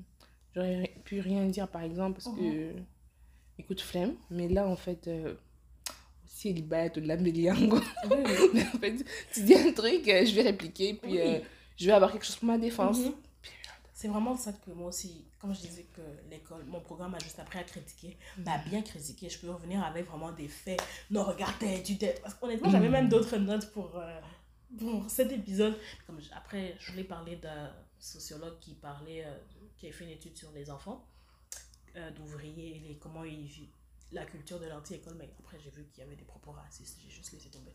j'aurais 0.55 0.95
pu 1.05 1.19
rien 1.19 1.45
dire 1.47 1.67
par 1.67 1.83
exemple 1.83 2.21
parce 2.23 2.37
que. 2.37 2.71
Écoute, 3.59 3.81
flemme. 3.81 4.15
Mais 4.31 4.49
là, 4.49 4.69
en 4.69 4.77
fait. 4.77 5.09
Euh, 5.09 5.35
célibat, 6.27 6.89
de 6.89 7.01
la 7.03 7.17
méliango. 7.17 7.79
Oui, 8.11 8.17
en 8.75 8.79
fait, 8.79 9.05
tu 9.33 9.43
dis 9.45 9.55
un 9.55 9.71
truc, 9.73 10.09
euh, 10.09 10.25
je 10.25 10.35
vais 10.35 10.43
répliquer, 10.43 10.95
puis 10.95 11.13
Oui. 11.13 11.19
euh, 11.21 11.39
je 11.83 11.87
vais 11.89 11.93
avoir 11.93 12.13
quelque 12.13 12.25
chose 12.25 12.37
pour 12.37 12.47
ma 12.47 12.59
défense. 12.59 12.99
Mhm. 12.99 13.13
C'est 13.95 14.09
vraiment 14.09 14.37
ça 14.37 14.53
que 14.53 14.71
moi 14.73 14.89
aussi, 14.89 15.25
comme 15.39 15.55
je 15.55 15.61
disais 15.61 15.87
que 15.95 16.01
l'école, 16.31 16.65
mon 16.65 16.81
programme 16.81 17.15
a 17.15 17.19
juste 17.21 17.39
appris 17.39 17.59
à 17.61 17.65
critiquer, 17.65 18.17
mais 18.39 18.51
à 18.51 18.59
bien 18.59 18.83
critiquer. 18.83 19.29
Je 19.29 19.39
peux 19.39 19.51
revenir 19.51 19.83
avec 19.85 20.07
vraiment 20.07 20.33
des 20.33 20.49
faits. 20.49 20.83
Non, 21.11 21.23
regarde, 21.25 21.55
t'as 21.61 21.73
étudié. 21.73 22.15
Parce 22.23 22.35
qu'honnêtement, 22.35 22.69
j'avais 22.71 22.89
même 22.89 23.09
d'autres 23.09 23.37
notes 23.37 23.71
pour, 23.73 23.97
euh, 23.97 24.21
pour 24.79 25.09
cet 25.09 25.31
épisode. 25.31 25.79
Comme 26.07 26.19
après, 26.35 26.75
je 26.81 26.91
voulais 26.91 27.05
parler 27.05 27.37
d'un 27.37 27.71
sociologue 27.99 28.59
qui 28.61 28.75
parlait, 28.75 29.25
euh, 29.25 29.39
qui 29.77 29.89
a 29.89 29.93
fait 29.93 30.05
une 30.05 30.11
étude 30.11 30.37
sur 30.37 30.51
les 30.53 30.69
enfants 30.71 31.05
euh, 31.97 32.11
d'ouvriers 32.13 32.83
les- 32.89 32.97
comment 32.97 33.23
ils 33.23 33.45
vivent 33.47 33.69
la 34.11 34.25
culture 34.25 34.59
de 34.59 34.67
l'anti-école. 34.67 35.15
Mais 35.19 35.29
après, 35.39 35.59
j'ai 35.63 35.71
vu 35.71 35.85
qu'il 35.93 36.03
y 36.03 36.07
avait 36.07 36.17
des 36.17 36.25
propos 36.25 36.51
racistes. 36.53 36.99
J'ai 37.05 37.11
juste 37.11 37.31
laissé 37.33 37.51
tomber. 37.51 37.73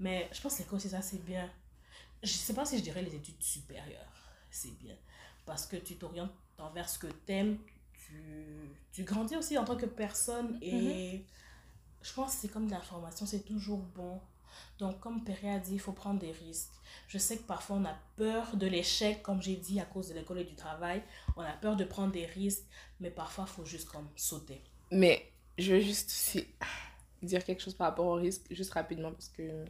Mais 0.00 0.28
je 0.32 0.40
pense 0.42 0.56
que 0.56 0.62
l'école, 0.64 0.80
c'est 0.80 0.88
ça, 0.90 1.00
c'est 1.00 1.24
bien. 1.24 1.48
Je 2.22 2.28
sais 2.28 2.54
pas 2.54 2.64
si 2.64 2.78
je 2.78 2.82
dirais 2.82 3.02
les 3.02 3.14
études 3.14 3.42
supérieures. 3.42 4.12
C'est 4.50 4.76
bien 4.78 4.96
parce 5.44 5.66
que 5.66 5.76
tu 5.76 5.96
t'orientes 5.96 6.32
envers 6.58 6.88
ce 6.88 6.98
que 6.98 7.08
t'aimes, 7.08 7.58
tu, 7.92 8.68
tu 8.92 9.04
grandis 9.04 9.36
aussi 9.36 9.58
en 9.58 9.64
tant 9.64 9.76
que 9.76 9.86
personne 9.86 10.58
et 10.62 11.24
je 12.02 12.12
pense 12.12 12.34
que 12.34 12.40
c'est 12.42 12.48
comme 12.48 12.66
de 12.66 12.72
l'information, 12.72 13.26
c'est 13.26 13.44
toujours 13.44 13.78
bon. 13.78 14.20
Donc 14.78 15.00
comme 15.00 15.24
Perry 15.24 15.48
a 15.48 15.58
dit, 15.58 15.74
il 15.74 15.80
faut 15.80 15.92
prendre 15.92 16.20
des 16.20 16.32
risques. 16.32 16.72
Je 17.08 17.18
sais 17.18 17.38
que 17.38 17.42
parfois 17.42 17.76
on 17.76 17.84
a 17.84 17.96
peur 18.16 18.56
de 18.56 18.66
l'échec, 18.66 19.22
comme 19.22 19.40
j'ai 19.42 19.56
dit, 19.56 19.80
à 19.80 19.84
cause 19.84 20.08
de 20.08 20.14
l'école 20.14 20.40
et 20.40 20.44
du 20.44 20.54
travail. 20.54 21.02
On 21.36 21.42
a 21.42 21.52
peur 21.52 21.76
de 21.76 21.84
prendre 21.84 22.12
des 22.12 22.26
risques, 22.26 22.64
mais 23.00 23.10
parfois 23.10 23.46
il 23.48 23.52
faut 23.52 23.64
juste 23.64 23.88
comme 23.88 24.08
sauter. 24.16 24.62
Mais 24.90 25.32
je 25.58 25.72
vais 25.72 25.82
juste 25.82 26.10
aussi 26.10 26.46
dire 27.22 27.44
quelque 27.44 27.62
chose 27.62 27.74
par 27.74 27.88
rapport 27.88 28.06
au 28.06 28.14
risque, 28.14 28.42
juste 28.50 28.72
rapidement, 28.72 29.12
parce 29.12 29.28
que 29.28 29.64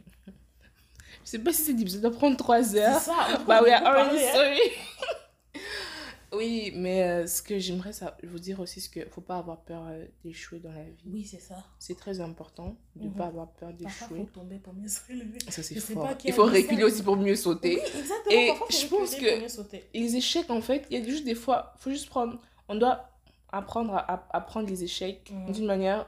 je 1.23 1.29
sais 1.29 1.39
pas 1.39 1.53
si 1.53 1.61
cet 1.63 1.79
épisode 1.79 2.01
doit 2.01 2.11
prendre 2.11 2.37
3 2.37 2.63
C'est 2.63 2.83
heures. 2.83 2.99
ça. 2.99 3.13
on 3.39 3.43
Bah 3.45 3.57
already 3.57 3.83
parler, 3.83 4.25
hein. 4.25 4.31
sorry. 4.33 4.59
oui, 6.35 6.71
mais 6.75 7.03
euh, 7.03 7.27
ce 7.27 7.43
que 7.43 7.59
j'aimerais 7.59 7.93
ça, 7.93 8.17
vous 8.23 8.39
dire 8.39 8.59
aussi, 8.59 8.81
c'est 8.81 8.89
qu'il 8.91 9.05
faut 9.11 9.21
pas 9.21 9.37
avoir 9.37 9.61
peur 9.61 9.83
euh, 9.87 10.03
d'échouer 10.25 10.59
dans 10.59 10.71
la 10.71 10.83
vie. 10.83 11.03
Oui, 11.05 11.25
c'est 11.29 11.39
ça. 11.39 11.63
C'est 11.77 11.95
très 11.95 12.19
important 12.21 12.75
de 12.95 13.03
ne 13.03 13.09
Mhm. 13.09 13.15
pas 13.15 13.25
avoir 13.27 13.47
peur 13.51 13.69
Parfois, 13.69 13.77
il 13.79 13.85
d'échouer. 13.85 14.17
faut 14.33 14.39
tomber 14.41 14.57
pour 14.57 14.73
mieux 14.73 14.87
se 14.87 14.99
relever. 15.07 15.39
Ça, 15.49 15.61
c'est 15.61 15.79
fort. 15.79 16.03
pas 16.07 16.17
Il 16.25 16.33
faut 16.33 16.47
ça. 16.47 16.53
reculer 16.53 16.83
aussi 16.83 17.03
pour 17.03 17.17
mieux 17.17 17.35
sauter. 17.35 17.75
Oui, 17.75 17.99
exactement. 17.99 18.31
Et 18.31 18.47
parfois, 18.47 18.67
je 18.71 18.87
pense 18.87 19.15
que- 19.15 19.79
les 19.93 20.15
échecs, 20.15 20.49
en 20.49 20.61
fait, 20.61 20.87
il 20.89 20.97
y 20.97 21.01
a 21.01 21.05
juste 21.07 21.23
des 21.23 21.35
fois, 21.35 21.75
faut 21.77 21.91
juste 21.91 22.09
prendre, 22.09 22.39
on 22.67 22.75
doit 22.75 23.09
apprendre 23.51 23.93
à, 23.93 23.99
à- 24.11 24.27
à 24.31 24.41
prendre 24.41 24.67
les 24.67 24.83
échecs 24.83 25.29
Mhm. 25.31 25.51
d'une 25.51 25.65
manière 25.67 26.07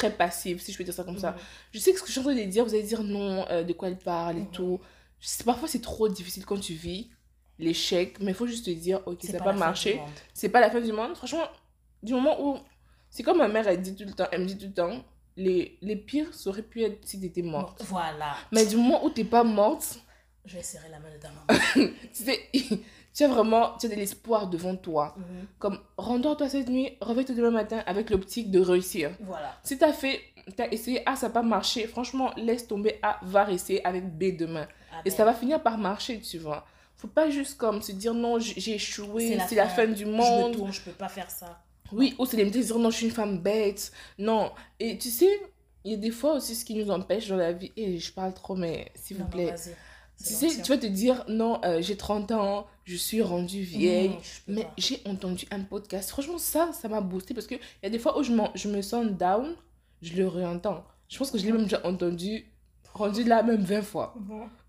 très 0.00 0.10
passive, 0.16 0.60
si 0.62 0.72
je 0.72 0.78
peux 0.78 0.84
dire 0.84 0.94
ça 0.94 1.04
comme 1.04 1.18
ça. 1.18 1.32
Mhm. 1.32 1.38
Je 1.74 1.78
sais 1.78 1.92
que 1.92 1.98
ce 1.98 2.02
que 2.02 2.08
je 2.08 2.12
suis 2.12 2.20
en 2.20 2.24
train 2.24 2.34
de 2.34 2.42
dire, 2.44 2.64
vous 2.64 2.74
allez 2.74 2.82
dire 2.82 3.02
non, 3.02 3.46
euh, 3.50 3.62
de 3.62 3.72
quoi 3.72 3.88
elle 3.88 3.98
parle 3.98 4.38
et 4.38 4.40
Mhm. 4.40 4.50
tout. 4.50 4.80
Je 5.20 5.28
sais, 5.28 5.44
parfois, 5.44 5.68
c'est 5.68 5.82
trop 5.82 6.08
difficile 6.08 6.46
quand 6.46 6.58
tu 6.58 6.72
vis 6.72 7.10
l'échec, 7.58 8.18
mais 8.20 8.30
il 8.32 8.34
faut 8.34 8.46
juste 8.46 8.64
te 8.64 8.70
dire, 8.70 9.00
ok, 9.06 9.18
ça 9.22 9.32
n'a 9.34 9.38
pas, 9.40 9.52
marché, 9.52 10.00
c'est 10.32 10.48
pas 10.48 10.60
la 10.60 10.70
fin 10.70 10.80
du 10.80 10.92
monde. 10.92 11.14
Franchement, 11.14 11.46
du 12.02 12.14
moment 12.14 12.42
où, 12.42 12.58
c'est 13.10 13.22
comme 13.22 13.36
ma 13.38 13.48
mère, 13.48 13.68
elle 13.68 13.82
dit 13.82 13.94
tout 13.94 14.04
le 14.06 14.12
temps, 14.12 14.26
elle 14.32 14.40
me 14.40 14.46
dit 14.46 14.56
tout 14.56 14.66
le 14.66 14.72
temps, 14.72 15.04
les, 15.36 15.76
les 15.82 15.96
pires, 15.96 16.32
ça 16.34 16.48
aurait 16.48 16.62
pu 16.62 16.82
être 16.82 17.06
si 17.06 17.20
t'étais 17.20 17.42
morte. 17.42 17.82
Voilà. 17.84 18.34
Mais 18.52 18.64
du 18.64 18.76
moment 18.76 19.04
où 19.04 19.10
t'es 19.10 19.24
pas 19.24 19.44
morte, 19.44 19.98
Je 20.46 20.56
vais 20.56 20.62
serrer 20.62 20.88
la 20.88 20.98
main 21.00 21.10
de 21.12 21.18
ta 21.18 21.28
maman. 21.28 21.92
tu 23.20 23.26
tu 23.26 23.30
as 23.30 23.34
vraiment, 23.34 23.76
tu 23.78 23.86
as 23.86 23.90
de 23.90 23.94
l'espoir 23.96 24.48
devant 24.48 24.76
toi. 24.76 25.14
Mhm. 25.16 25.24
Comme, 25.58 25.78
rendors-toi 25.98 26.48
cette 26.48 26.68
nuit, 26.68 26.96
réveille-toi 27.02 27.34
demain 27.34 27.50
matin 27.50 27.82
avec 27.86 28.08
l'optique 28.08 28.50
de 28.50 28.60
réussir. 28.60 29.10
Voilà. 29.20 29.58
Si 29.62 29.76
t'as 29.76 29.92
fait, 29.92 30.20
t'as 30.56 30.68
essayé, 30.70 31.02
ah, 31.04 31.16
ça 31.16 31.26
n'a 31.28 31.32
pas 31.34 31.42
marché, 31.42 31.86
franchement, 31.86 32.32
laisse 32.36 32.66
tomber, 32.66 32.98
ah, 33.02 33.18
va 33.22 33.44
réessayer 33.44 33.84
avec 33.86 34.04
B 34.16 34.36
demain. 34.36 34.66
Et 35.04 35.10
ça 35.10 35.24
va 35.24 35.34
finir 35.34 35.62
par 35.62 35.76
marcher, 35.78 36.20
tu 36.20 36.38
vois. 36.38 36.64
Faut 36.96 37.08
pas 37.08 37.30
juste 37.30 37.56
comme 37.58 37.80
se 37.80 37.92
dire 37.92 38.12
non, 38.14 38.38
j'ai 38.38 38.74
échoué, 38.74 39.38
C'est 39.48 39.54
la 39.54 39.64
la, 39.64 39.70
fin. 39.70 39.86
du 39.86 40.04
Je 40.04 40.06
me 40.06 40.12
monde. 40.12 40.54
tourne, 40.54 40.72
je 40.72 40.80
peux 40.82 40.90
pas 40.92 41.08
faire 41.08 41.30
ça. 41.30 41.62
Oui, 41.92 42.14
ou 42.18 42.26
c'est 42.26 42.36
les 42.36 42.44
me 42.44 42.50
dire 42.50 42.78
non, 42.78 42.90
je 42.90 42.96
suis 42.96 43.06
une 43.06 43.12
femme 43.12 43.38
bête. 43.38 43.90
Non. 44.18 44.52
Et 44.78 44.98
tu 44.98 45.08
sais, 45.10 45.30
il 45.84 45.92
y 45.92 45.94
a 45.94 45.96
des 45.98 46.10
fois 46.10 46.34
aussi 46.34 46.54
ce 46.54 46.64
qui 46.64 46.74
nous 46.74 46.90
empêche 46.90 47.28
dans 47.28 47.36
la 47.36 47.52
vie, 47.52 47.72
et 47.76 47.98
je 47.98 48.12
parle 48.12 48.34
trop, 48.34 48.54
mais 48.54 48.92
s'il 48.94 49.16
vous 49.16 49.24
non, 49.24 49.30
plaît. 49.30 49.54
Tu 50.24 50.34
sais, 50.34 50.48
tu 50.62 50.68
vas 50.72 50.78
te 50.78 50.86
dire 50.86 51.24
non, 51.28 51.60
euh, 51.64 51.80
j'ai 51.80 51.96
30 51.96 52.30
ans, 52.32 52.66
je 52.84 52.96
suis 52.96 53.22
rendue 53.22 53.62
vieille. 53.62 54.08
Mmh, 54.10 54.52
Mais 54.54 54.66
j'ai 54.76 55.00
entendu 55.06 55.46
un 55.50 55.60
podcast. 55.60 56.10
Franchement, 56.10 56.38
ça, 56.38 56.70
ça 56.72 56.88
m'a 56.88 57.00
boosté 57.00 57.32
parce 57.34 57.46
qu'il 57.46 57.58
y 57.82 57.86
a 57.86 57.90
des 57.90 57.98
fois 57.98 58.18
où 58.18 58.22
je, 58.22 58.32
je 58.54 58.68
me 58.68 58.82
sens 58.82 59.06
down, 59.06 59.54
je 60.02 60.14
le 60.16 60.28
réentends. 60.28 60.84
Je 61.08 61.16
pense 61.18 61.30
que 61.30 61.38
je 61.38 61.44
l'ai 61.46 61.52
même 61.52 61.62
déjà 61.64 61.84
entendu, 61.86 62.44
rendu 62.92 63.24
là 63.24 63.42
même 63.42 63.62
20 63.62 63.82
fois. 63.82 64.14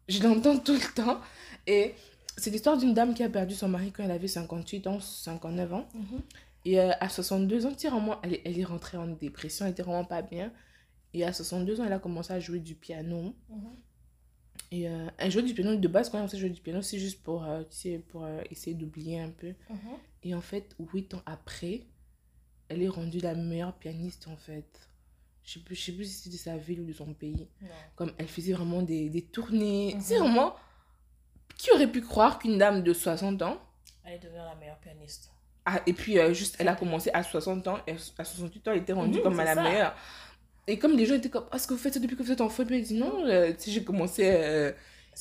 Je 0.08 0.24
l'entends 0.24 0.58
tout 0.58 0.74
le 0.74 0.94
temps. 0.96 1.20
Et 1.68 1.94
c'est 2.38 2.50
l'histoire 2.50 2.78
d'une 2.78 2.94
dame 2.94 3.14
qui 3.14 3.24
a 3.24 3.30
perdu 3.30 3.54
son 3.54 3.68
mari 3.68 3.92
quand 3.92 4.04
elle 4.04 4.12
avait 4.12 4.28
58 4.28 4.88
ans, 4.88 5.00
59 5.00 5.74
ans. 5.74 5.88
Mhm. 5.94 6.22
Et 6.64 6.80
euh, 6.80 6.92
à 7.00 7.10
62 7.10 7.66
ans, 7.66 7.72
vraiment, 7.90 8.16
elle, 8.24 8.36
est- 8.36 8.42
elle 8.46 8.58
est 8.60 8.64
rentrée 8.64 8.98
en 8.98 9.08
dépression, 9.08 9.66
elle 9.66 9.72
était 9.72 9.84
vraiment 9.84 10.06
pas 10.06 10.22
bien. 10.22 10.52
Et 11.14 11.26
à 11.26 11.34
62 11.34 11.82
ans, 11.82 11.84
elle 11.86 11.94
a 11.94 12.00
commencé 12.00 12.32
à 12.34 12.40
jouer 12.40 12.60
du 12.60 12.74
piano. 12.76 13.36
Et 14.72 14.88
euh, 14.88 15.08
elle 15.18 15.32
jouait 15.32 15.44
du 15.44 15.54
piano 15.54 15.76
de 15.76 15.88
base, 15.88 16.10
quand 16.10 16.24
à 16.24 16.28
jouer 16.38 16.50
du 16.50 16.62
piano, 16.62 16.82
c'est 16.82 16.98
juste 17.00 17.22
pour, 17.24 17.44
euh, 17.44 17.62
tu 17.70 17.76
sais, 17.76 17.98
pour 18.10 18.24
euh, 18.24 18.42
essayer 18.50 18.74
d'oublier 18.76 19.20
un 19.20 19.30
peu. 19.30 19.54
Mhm. 19.70 19.78
Et 20.24 20.34
en 20.34 20.42
fait, 20.42 20.76
huit 20.94 21.14
ans 21.14 21.22
après, 21.26 21.82
elle 22.70 22.82
est 22.82 22.88
rendue 22.88 23.20
la 23.20 23.36
meilleure 23.36 23.74
pianiste, 23.74 24.28
en 24.30 24.38
fait. 24.38 24.80
Je 25.44 25.54
sais 25.54 25.60
plus, 25.60 25.76
je 25.76 25.82
sais 25.82 25.92
plus 25.92 26.06
si 26.06 26.14
c'est 26.24 26.30
de 26.30 26.38
sa 26.38 26.56
ville 26.58 26.82
ou 26.82 26.86
de 26.86 26.94
son 26.94 27.14
pays. 27.14 27.50
Comme 27.96 28.14
elle 28.18 28.28
faisait 28.28 28.54
vraiment 28.54 28.82
des, 28.82 29.10
des 29.10 29.24
tournées. 29.24 29.98
C'est 30.00 30.16
Mhm. 30.20 30.28
vraiment... 30.28 30.56
Qui 31.58 31.70
aurait 31.72 31.92
pu 31.92 32.02
croire 32.02 32.40
qu'une 32.40 32.58
dame 32.58 32.82
de 32.82 32.94
60 32.94 33.42
ans... 33.42 33.62
Elle 34.04 34.14
est 34.14 34.20
devenue 34.20 34.38
la 34.38 34.56
meilleure 34.56 34.80
pianiste. 34.80 35.32
Ah, 35.66 35.80
et 35.86 35.94
puis, 35.94 36.18
euh, 36.18 36.34
juste, 36.34 36.56
elle 36.60 36.68
a 36.70 36.76
commencé 36.76 37.12
à 37.14 37.22
60 37.24 37.68
ans, 37.68 37.78
et 37.86 37.92
à 37.92 37.98
68 37.98 38.68
ans, 38.68 38.72
elle 38.72 38.80
était 38.80 38.94
rendue 38.94 39.18
Mhm, 39.18 39.24
comme 39.24 39.40
à 39.40 39.44
la 39.44 39.54
ça. 39.56 39.62
meilleure. 39.62 39.96
Et 40.68 40.78
comme 40.80 40.96
les 40.98 41.06
gens 41.06 41.16
étaient 41.16 41.30
comme, 41.30 41.46
Ah, 41.52 41.56
est-ce 41.58 41.68
que 41.68 41.74
vous 41.74 41.80
faites 41.80 41.94
ça 41.96 42.00
depuis 42.00 42.16
que 42.16 42.24
vous 42.24 42.32
êtes 42.32 42.42
enfant 42.42 42.64
Puis 42.66 42.82
dit, 42.82 42.94
non, 42.96 43.26
euh, 43.26 43.52
tu 43.54 43.66
sais, 43.66 43.72
j'ai 43.72 43.84
commencé... 43.84 44.24
euh, 44.26 44.72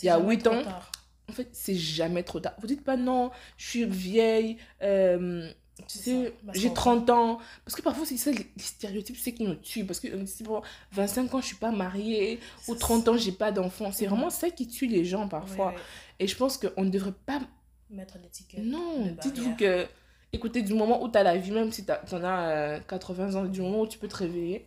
Il 0.03 0.07
y 0.07 0.09
a 0.09 0.17
jamais 0.19 0.29
huit 0.31 0.43
trop 0.43 0.55
ans. 0.55 0.63
tard. 0.63 0.93
En 1.29 1.33
fait, 1.33 1.49
c'est 1.53 1.75
jamais 1.77 2.23
trop 2.23 2.41
tard. 2.41 2.55
Vous 2.61 2.67
dites 2.67 2.83
pas 2.85 2.97
non, 2.97 3.31
je 3.57 3.67
suis 3.69 3.85
vieille, 3.85 4.57
euh, 4.83 5.49
tu 5.89 5.99
sais, 5.99 6.35
j'ai 6.53 6.69
chance. 6.69 6.75
30 6.75 7.11
ans. 7.11 7.39
Parce 7.65 7.75
que 7.77 7.83
parfois, 7.83 8.05
c'est 8.05 8.17
ça, 8.17 8.31
les, 8.33 8.39
les 8.57 8.63
stéréotypes, 8.63 9.17
c'est 9.17 9.33
qui 9.33 9.45
nous 9.45 9.55
tuent. 9.55 9.85
Parce 9.85 10.01
que 10.01 10.09
bon, 10.45 10.61
25 10.93 11.33
ans, 11.35 11.41
je 11.41 11.47
suis 11.47 11.57
pas 11.57 11.71
mariée, 11.71 12.39
ou 12.69 12.73
C'est 12.75 12.79
30 12.81 13.09
ans, 13.09 13.17
j'ai 13.17 13.33
pas 13.33 13.53
d'enfant. 13.53 13.93
C'est 13.93 14.07
Mhm. 14.07 14.11
vraiment 14.11 14.31
ça 14.31 14.51
qui 14.51 14.67
tue 14.69 14.87
les 14.87 15.05
gens 15.05 15.27
parfois. 15.29 15.75
Et 16.19 16.27
je 16.27 16.37
pense 16.37 16.59
qu'on 16.59 16.85
ne 16.85 16.91
devrait 16.91 17.15
pas. 17.25 17.41
Mettre 17.89 18.19
l'étiquette. 18.23 18.63
Non, 18.65 19.17
dites-vous 19.23 19.57
que. 19.57 19.87
Écoutez, 20.33 20.63
du 20.63 20.75
moment 20.75 21.03
où 21.03 21.09
tu 21.09 21.19
as 21.19 21.25
la 21.25 21.37
vie, 21.37 21.51
même 21.51 21.73
si 21.73 21.85
tu 21.85 21.91
en 21.93 22.23
as 22.25 22.51
euh, 22.51 22.81
80 22.89 23.35
ans, 23.35 23.45
du 23.47 23.63
moment 23.63 23.81
où 23.81 23.87
tu 23.89 23.99
peux 23.99 24.07
te 24.07 24.15
réveiller, 24.17 24.67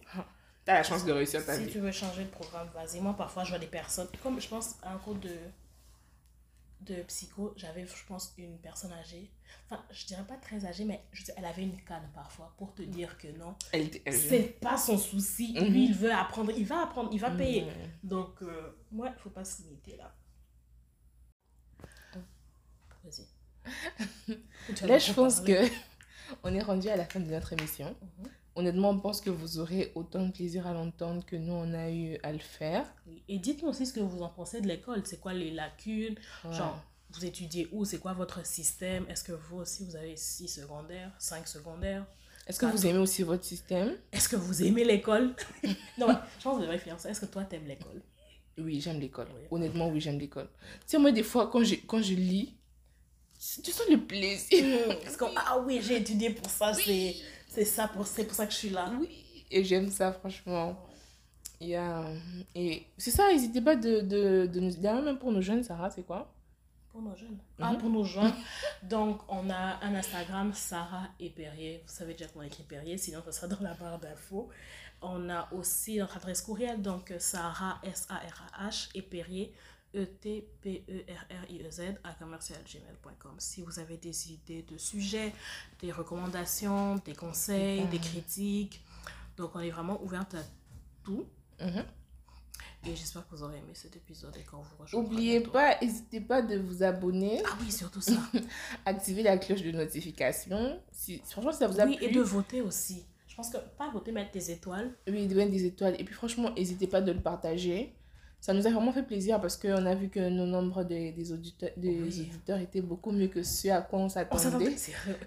as 0.71 0.73
la 0.75 0.83
chance 0.83 1.05
de 1.05 1.11
réussir 1.11 1.45
ta 1.45 1.57
Si 1.57 1.65
vie. 1.65 1.71
tu 1.71 1.79
veux 1.79 1.91
changer 1.91 2.23
de 2.23 2.29
programme, 2.29 2.69
vas-y. 2.73 2.99
Moi, 3.01 3.13
parfois, 3.15 3.43
je 3.43 3.49
vois 3.49 3.59
des 3.59 3.67
personnes. 3.67 4.07
Comme 4.21 4.39
je 4.39 4.47
pense 4.47 4.75
à 4.83 4.93
un 4.93 4.97
cours 4.97 5.15
de, 5.15 5.35
de 6.81 6.95
psycho, 7.03 7.53
j'avais, 7.57 7.85
je 7.85 8.05
pense, 8.07 8.33
une 8.37 8.57
personne 8.59 8.91
âgée. 8.93 9.29
Enfin, 9.69 9.83
je 9.91 10.05
dirais 10.05 10.23
pas 10.27 10.35
très 10.37 10.65
âgée, 10.65 10.83
mais 10.83 11.03
je 11.11 11.23
elle 11.37 11.45
avait 11.45 11.61
une 11.63 11.79
canne 11.83 12.09
parfois 12.15 12.53
pour 12.57 12.73
te 12.73 12.81
dire 12.81 13.17
que 13.17 13.27
non, 13.37 13.55
Elle 13.71 13.89
c'est 14.11 14.59
pas 14.59 14.77
son 14.77 14.97
souci. 14.97 15.53
Mhm. 15.55 15.65
Lui, 15.67 15.85
il 15.85 15.93
veut 15.93 16.11
apprendre, 16.11 16.51
il 16.55 16.65
va 16.65 16.83
apprendre, 16.83 17.09
il 17.13 17.19
va 17.19 17.29
payer. 17.31 17.61
Mhm. 17.65 17.71
Donc, 18.03 18.41
euh, 18.41 18.75
ouais, 18.93 19.11
faut 19.17 19.29
pas 19.29 19.45
se 19.45 19.61
limiter 19.61 19.95
là. 19.97 20.13
Vas-y. 23.03 23.27
Là, 24.87 24.97
je 24.97 25.11
pense 25.13 25.37
parler. 25.41 25.69
que 25.69 25.73
on 26.43 26.53
est 26.53 26.61
rendu 26.61 26.89
à 26.89 26.95
la 26.95 27.05
fin 27.05 27.19
de 27.19 27.29
notre 27.29 27.53
émission. 27.53 27.95
Mhm. 28.19 28.29
Honnêtement, 28.55 28.91
on 28.91 28.99
pense 28.99 29.19
que 29.19 29.31
vous 29.31 29.57
aurez 29.57 29.91
autant 29.95 30.25
de 30.25 30.31
plaisir 30.31 30.67
à 30.67 30.73
l'entendre 30.73 31.25
que 31.25 31.35
nous, 31.35 31.53
on 31.53 31.73
a 31.73 31.89
eu 31.89 32.19
à 32.21 32.31
le 32.31 32.39
faire. 32.39 32.85
Et 33.27 33.39
dites-nous 33.39 33.69
aussi 33.69 33.85
ce 33.85 33.93
que 33.93 33.99
vous 33.99 34.21
en 34.21 34.29
pensez 34.29 34.61
de 34.61 34.67
l'école. 34.67 35.01
C'est 35.05 35.19
quoi 35.19 35.33
les 35.33 35.49
lacunes? 35.51 36.15
Genre, 36.51 36.79
vous 37.11 37.25
étudiez 37.25 37.67
où? 37.71 37.83
C'est 37.83 37.97
quoi 37.97 38.13
votre 38.13 38.45
système? 38.45 39.05
Est-ce 39.09 39.23
que 39.23 39.31
vous 39.31 39.57
aussi, 39.57 39.85
vous 39.85 39.95
avez 39.95 40.15
6 40.15 40.47
secondaires, 40.47 41.11
5 41.17 41.47
secondaires? 41.47 42.05
Est-ce 42.45 42.59
que 42.59 42.65
vous 42.65 42.85
aimez 42.85 42.99
aussi 42.99 43.23
votre 43.23 43.43
système? 43.43 43.95
Est-ce 44.11 44.29
que 44.29 44.35
vous 44.35 44.63
aimez 44.63 44.83
l'école? 44.83 45.33
Non, 45.97 46.07
je 46.09 46.43
pense 46.43 46.43
que 46.43 46.49
vous 46.49 46.61
devriez 46.61 46.79
finir 46.79 46.99
ça. 46.99 47.09
Est-ce 47.09 47.21
que 47.21 47.25
toi, 47.25 47.43
t'aimes 47.45 47.67
l'école? 47.67 48.01
Oui, 48.57 48.81
j'aime 48.81 48.99
l'école. 48.99 49.27
Oui. 49.35 49.47
Honnêtement, 49.49 49.89
oui, 49.89 49.99
j'aime 50.01 50.19
l'école. 50.19 50.49
Tu 50.81 50.87
sais, 50.87 50.97
moi, 50.97 51.11
des 51.11 51.23
fois, 51.23 51.47
quand 51.47 51.63
je, 51.63 51.75
quand 51.87 52.01
je 52.01 52.13
lis, 52.13 52.53
tu 53.63 53.71
sens 53.71 53.87
le 53.89 53.97
plaisir. 53.97 54.63
Parce 55.03 55.17
que, 55.17 55.25
ah 55.35 55.59
oui, 55.65 55.79
j'ai 55.81 55.97
étudié 55.97 56.29
pour 56.29 56.49
ça, 56.49 56.73
c'est 56.73 57.15
c'est 57.53 57.65
ça, 57.65 57.87
pour, 57.87 58.05
c'est 58.07 58.25
pour 58.25 58.35
ça 58.35 58.45
que 58.45 58.51
je 58.53 58.57
suis 58.57 58.69
là. 58.69 58.91
Oui, 58.99 59.09
et 59.51 59.63
j'aime 59.63 59.89
ça, 59.89 60.11
franchement. 60.13 60.77
Il 61.59 61.69
y 61.69 61.75
a... 61.75 62.05
Et 62.55 62.83
c'est 62.97 63.11
ça, 63.11 63.31
n'hésitez 63.31 63.61
pas 63.61 63.75
de, 63.75 64.01
de, 64.01 64.47
de 64.51 64.59
nous... 64.59 64.71
D'ailleurs, 64.75 65.01
même 65.03 65.17
pour 65.17 65.31
nos 65.31 65.41
jeunes, 65.41 65.63
Sarah, 65.63 65.89
c'est 65.89 66.03
quoi? 66.03 66.33
Pour 66.91 67.01
nos 67.01 67.15
jeunes. 67.15 67.37
Ah, 67.59 67.71
Mhm. 67.71 67.77
pour 67.77 67.89
nos 67.89 68.03
jeunes. 68.03 68.33
Donc, 68.83 69.21
on 69.29 69.49
a 69.49 69.79
un 69.83 69.95
Instagram, 69.95 70.51
Sarah 70.53 71.07
et 71.19 71.29
Perrier. 71.29 71.81
Vous 71.87 71.93
savez 71.93 72.13
déjà 72.13 72.27
comment 72.31 72.43
écrit 72.45 72.63
Perrier, 72.63 72.97
sinon 72.97 73.21
ça 73.25 73.31
sera 73.31 73.47
dans 73.47 73.61
la 73.61 73.73
barre 73.75 73.99
d'infos. 73.99 74.49
On 75.01 75.29
a 75.29 75.47
aussi 75.53 75.97
notre 75.97 76.17
adresse 76.17 76.41
courriel, 76.41 76.81
donc 76.81 77.13
Sarah, 77.19 77.79
S-A-R-A-H, 77.83 78.89
et 78.95 79.01
Perrier, 79.01 79.53
E-T-P-E-R-R-I-E-Z, 79.95 81.81
à 82.03 82.13
commercialgmail.com. 82.13 83.35
Si 83.37 83.61
vous 83.61 83.79
avez 83.79 83.97
des 83.97 84.31
idées 84.31 84.63
de 84.63 84.77
sujets, 84.77 85.33
des 85.81 85.91
recommandations, 85.91 86.95
des 87.05 87.13
conseils, 87.15 87.85
des 87.87 87.99
critiques, 87.99 88.83
donc 89.37 89.51
on 89.55 89.59
est 89.59 89.69
vraiment 89.71 90.01
ouverte 90.03 90.35
à 90.35 90.43
tout. 91.03 91.25
Mhm. 91.61 91.83
Et 92.85 92.95
j'espère 92.97 93.25
que 93.29 93.35
vous 93.35 93.43
aurez 93.43 93.57
aimé 93.59 93.71
cet 93.73 93.95
épisode 93.95 94.35
et 94.35 94.43
qu'on 94.43 94.57
vous 94.57 94.75
rejoindra. 94.77 95.09
N'oubliez 95.09 95.39
pas, 95.39 95.77
n'hésitez 95.81 96.19
pas 96.19 96.41
de 96.41 96.57
vous 96.57 96.83
abonner, 96.83 97.41
Ah 97.45 97.57
oui, 97.61 97.71
surtout 97.71 98.01
ça. 98.01 98.11
activer 98.85 99.23
la 99.23 99.37
cloche 99.37 99.61
de 99.61 99.71
notification. 99.71 100.81
Si, 100.91 101.19
franchement, 101.19 101.53
ça 101.53 101.67
vous 101.67 101.79
a 101.79 101.85
Oui, 101.85 101.95
plu, 101.95 102.07
et 102.07 102.11
de 102.11 102.19
voter 102.21 102.61
aussi. 102.61 103.05
Je 103.27 103.35
pense 103.35 103.49
que 103.49 103.57
pas 103.77 103.89
voter, 103.89 104.11
mettre 104.11 104.31
des 104.33 104.51
étoiles. 104.51 104.93
oui, 105.07 105.27
de 105.27 105.33
mettre 105.35 105.51
des 105.51 105.65
étoiles. 105.65 105.95
Et 105.97 106.03
puis 106.03 106.13
franchement, 106.13 106.51
n'hésitez 106.53 106.87
pas 106.87 106.99
de 107.01 107.11
le 107.13 107.21
partager. 107.21 107.95
Ça 108.43 108.53
nous 108.53 108.67
a 108.67 108.71
vraiment 108.71 108.91
fait 108.91 109.03
plaisir 109.03 109.39
parce 109.39 109.55
qu'on 109.55 109.85
a 109.85 109.95
vu 109.95 110.09
que 110.09 110.19
nos 110.19 110.45
nombres 110.45 110.83
des, 110.83 111.13
des, 111.13 111.31
auditeurs, 111.31 111.69
des 111.77 112.01
Oui. 112.01 112.27
auditeurs 112.29 112.59
étaient 112.59 112.81
beaucoup 112.81 113.13
mieux 113.13 113.29
que 113.29 113.41
ceux 113.41 113.71
à 113.71 113.79
quoi 113.81 113.99
on 113.99 114.09
s'attendait. 114.09 114.75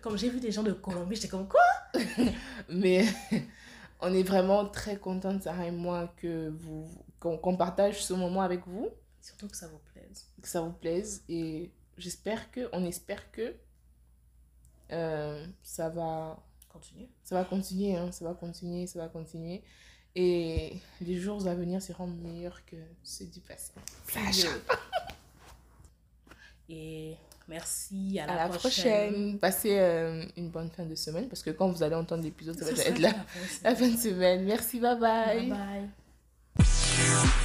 Comme 0.03 0.19
j'ai 0.19 0.29
vu 0.29 0.39
des 0.39 0.53
gens 0.53 0.63
de 0.63 0.73
Colombie, 0.73 1.17
j'étais 1.17 1.29
comme 1.29 1.49
quoi? 1.49 1.63
Mais 2.69 3.07
on 4.01 4.13
est 4.13 4.23
vraiment 4.23 4.67
très 4.69 4.99
contente, 4.99 5.45
Sarah 5.45 5.67
et 5.67 5.71
moi, 5.71 6.13
que 6.19 6.51
vous 6.51 6.87
qu'on 7.19 7.57
partage 7.57 8.05
ce 8.05 8.13
moment 8.13 8.43
avec 8.43 8.67
vous, 8.67 8.91
Surtout 9.23 9.49
que 9.49 9.57
ça 9.57 9.69
vous 9.69 9.81
plaise. 9.95 10.27
que 10.43 10.49
ça 10.49 10.61
vous 10.61 10.73
plaise. 10.73 11.25
Et 11.31 11.71
j'espère 11.97 12.51
que, 12.51 12.69
on 12.75 12.85
espère 12.85 13.33
que 13.33 13.55
euh, 14.93 15.47
ça 15.63 15.89
va 15.89 16.39
Continue. 16.69 17.09
ça 17.25 17.35
va 17.35 17.45
continuer, 17.47 17.97
hein, 17.97 18.13
ça 18.13 18.27
va 18.27 18.35
continuer, 18.35 18.87
ça 18.87 18.99
va 18.99 19.09
continuer. 19.09 19.63
Et 20.19 20.73
les 21.03 21.21
jours 21.21 21.47
à 21.47 21.55
venir 21.55 21.83
seront 21.83 22.07
meilleurs 22.07 22.65
que 22.65 22.77
ceux 23.03 23.27
du 23.27 23.41
passé. 23.41 23.73
Et 26.71 27.15
merci. 27.47 28.19
À 28.19 28.25
À 28.25 28.27
la, 28.27 28.49
la 28.49 28.49
prochaine. 28.49 29.39
Passez 29.39 29.79
euh, 29.79 30.25
une 30.39 30.49
bonne 30.49 30.71
fin 30.71 30.87
de 30.87 30.95
semaine 30.95 31.29
parce 31.29 31.43
que 31.43 31.51
quand 31.51 31.69
vous 31.69 31.83
allez 31.83 31.95
entendre 31.95 32.23
l'épisode, 32.25 32.59
ça 32.59 32.65
va 32.65 32.83
être 32.83 32.99
la, 32.99 33.13
la 33.63 33.77
fin 33.77 33.89
de 33.89 33.97
semaine. 33.97 34.45
Merci, 34.47 34.81
bye 34.81 34.99
bye. 34.99 35.51
Bye 35.51 35.89
bye. 36.59 37.37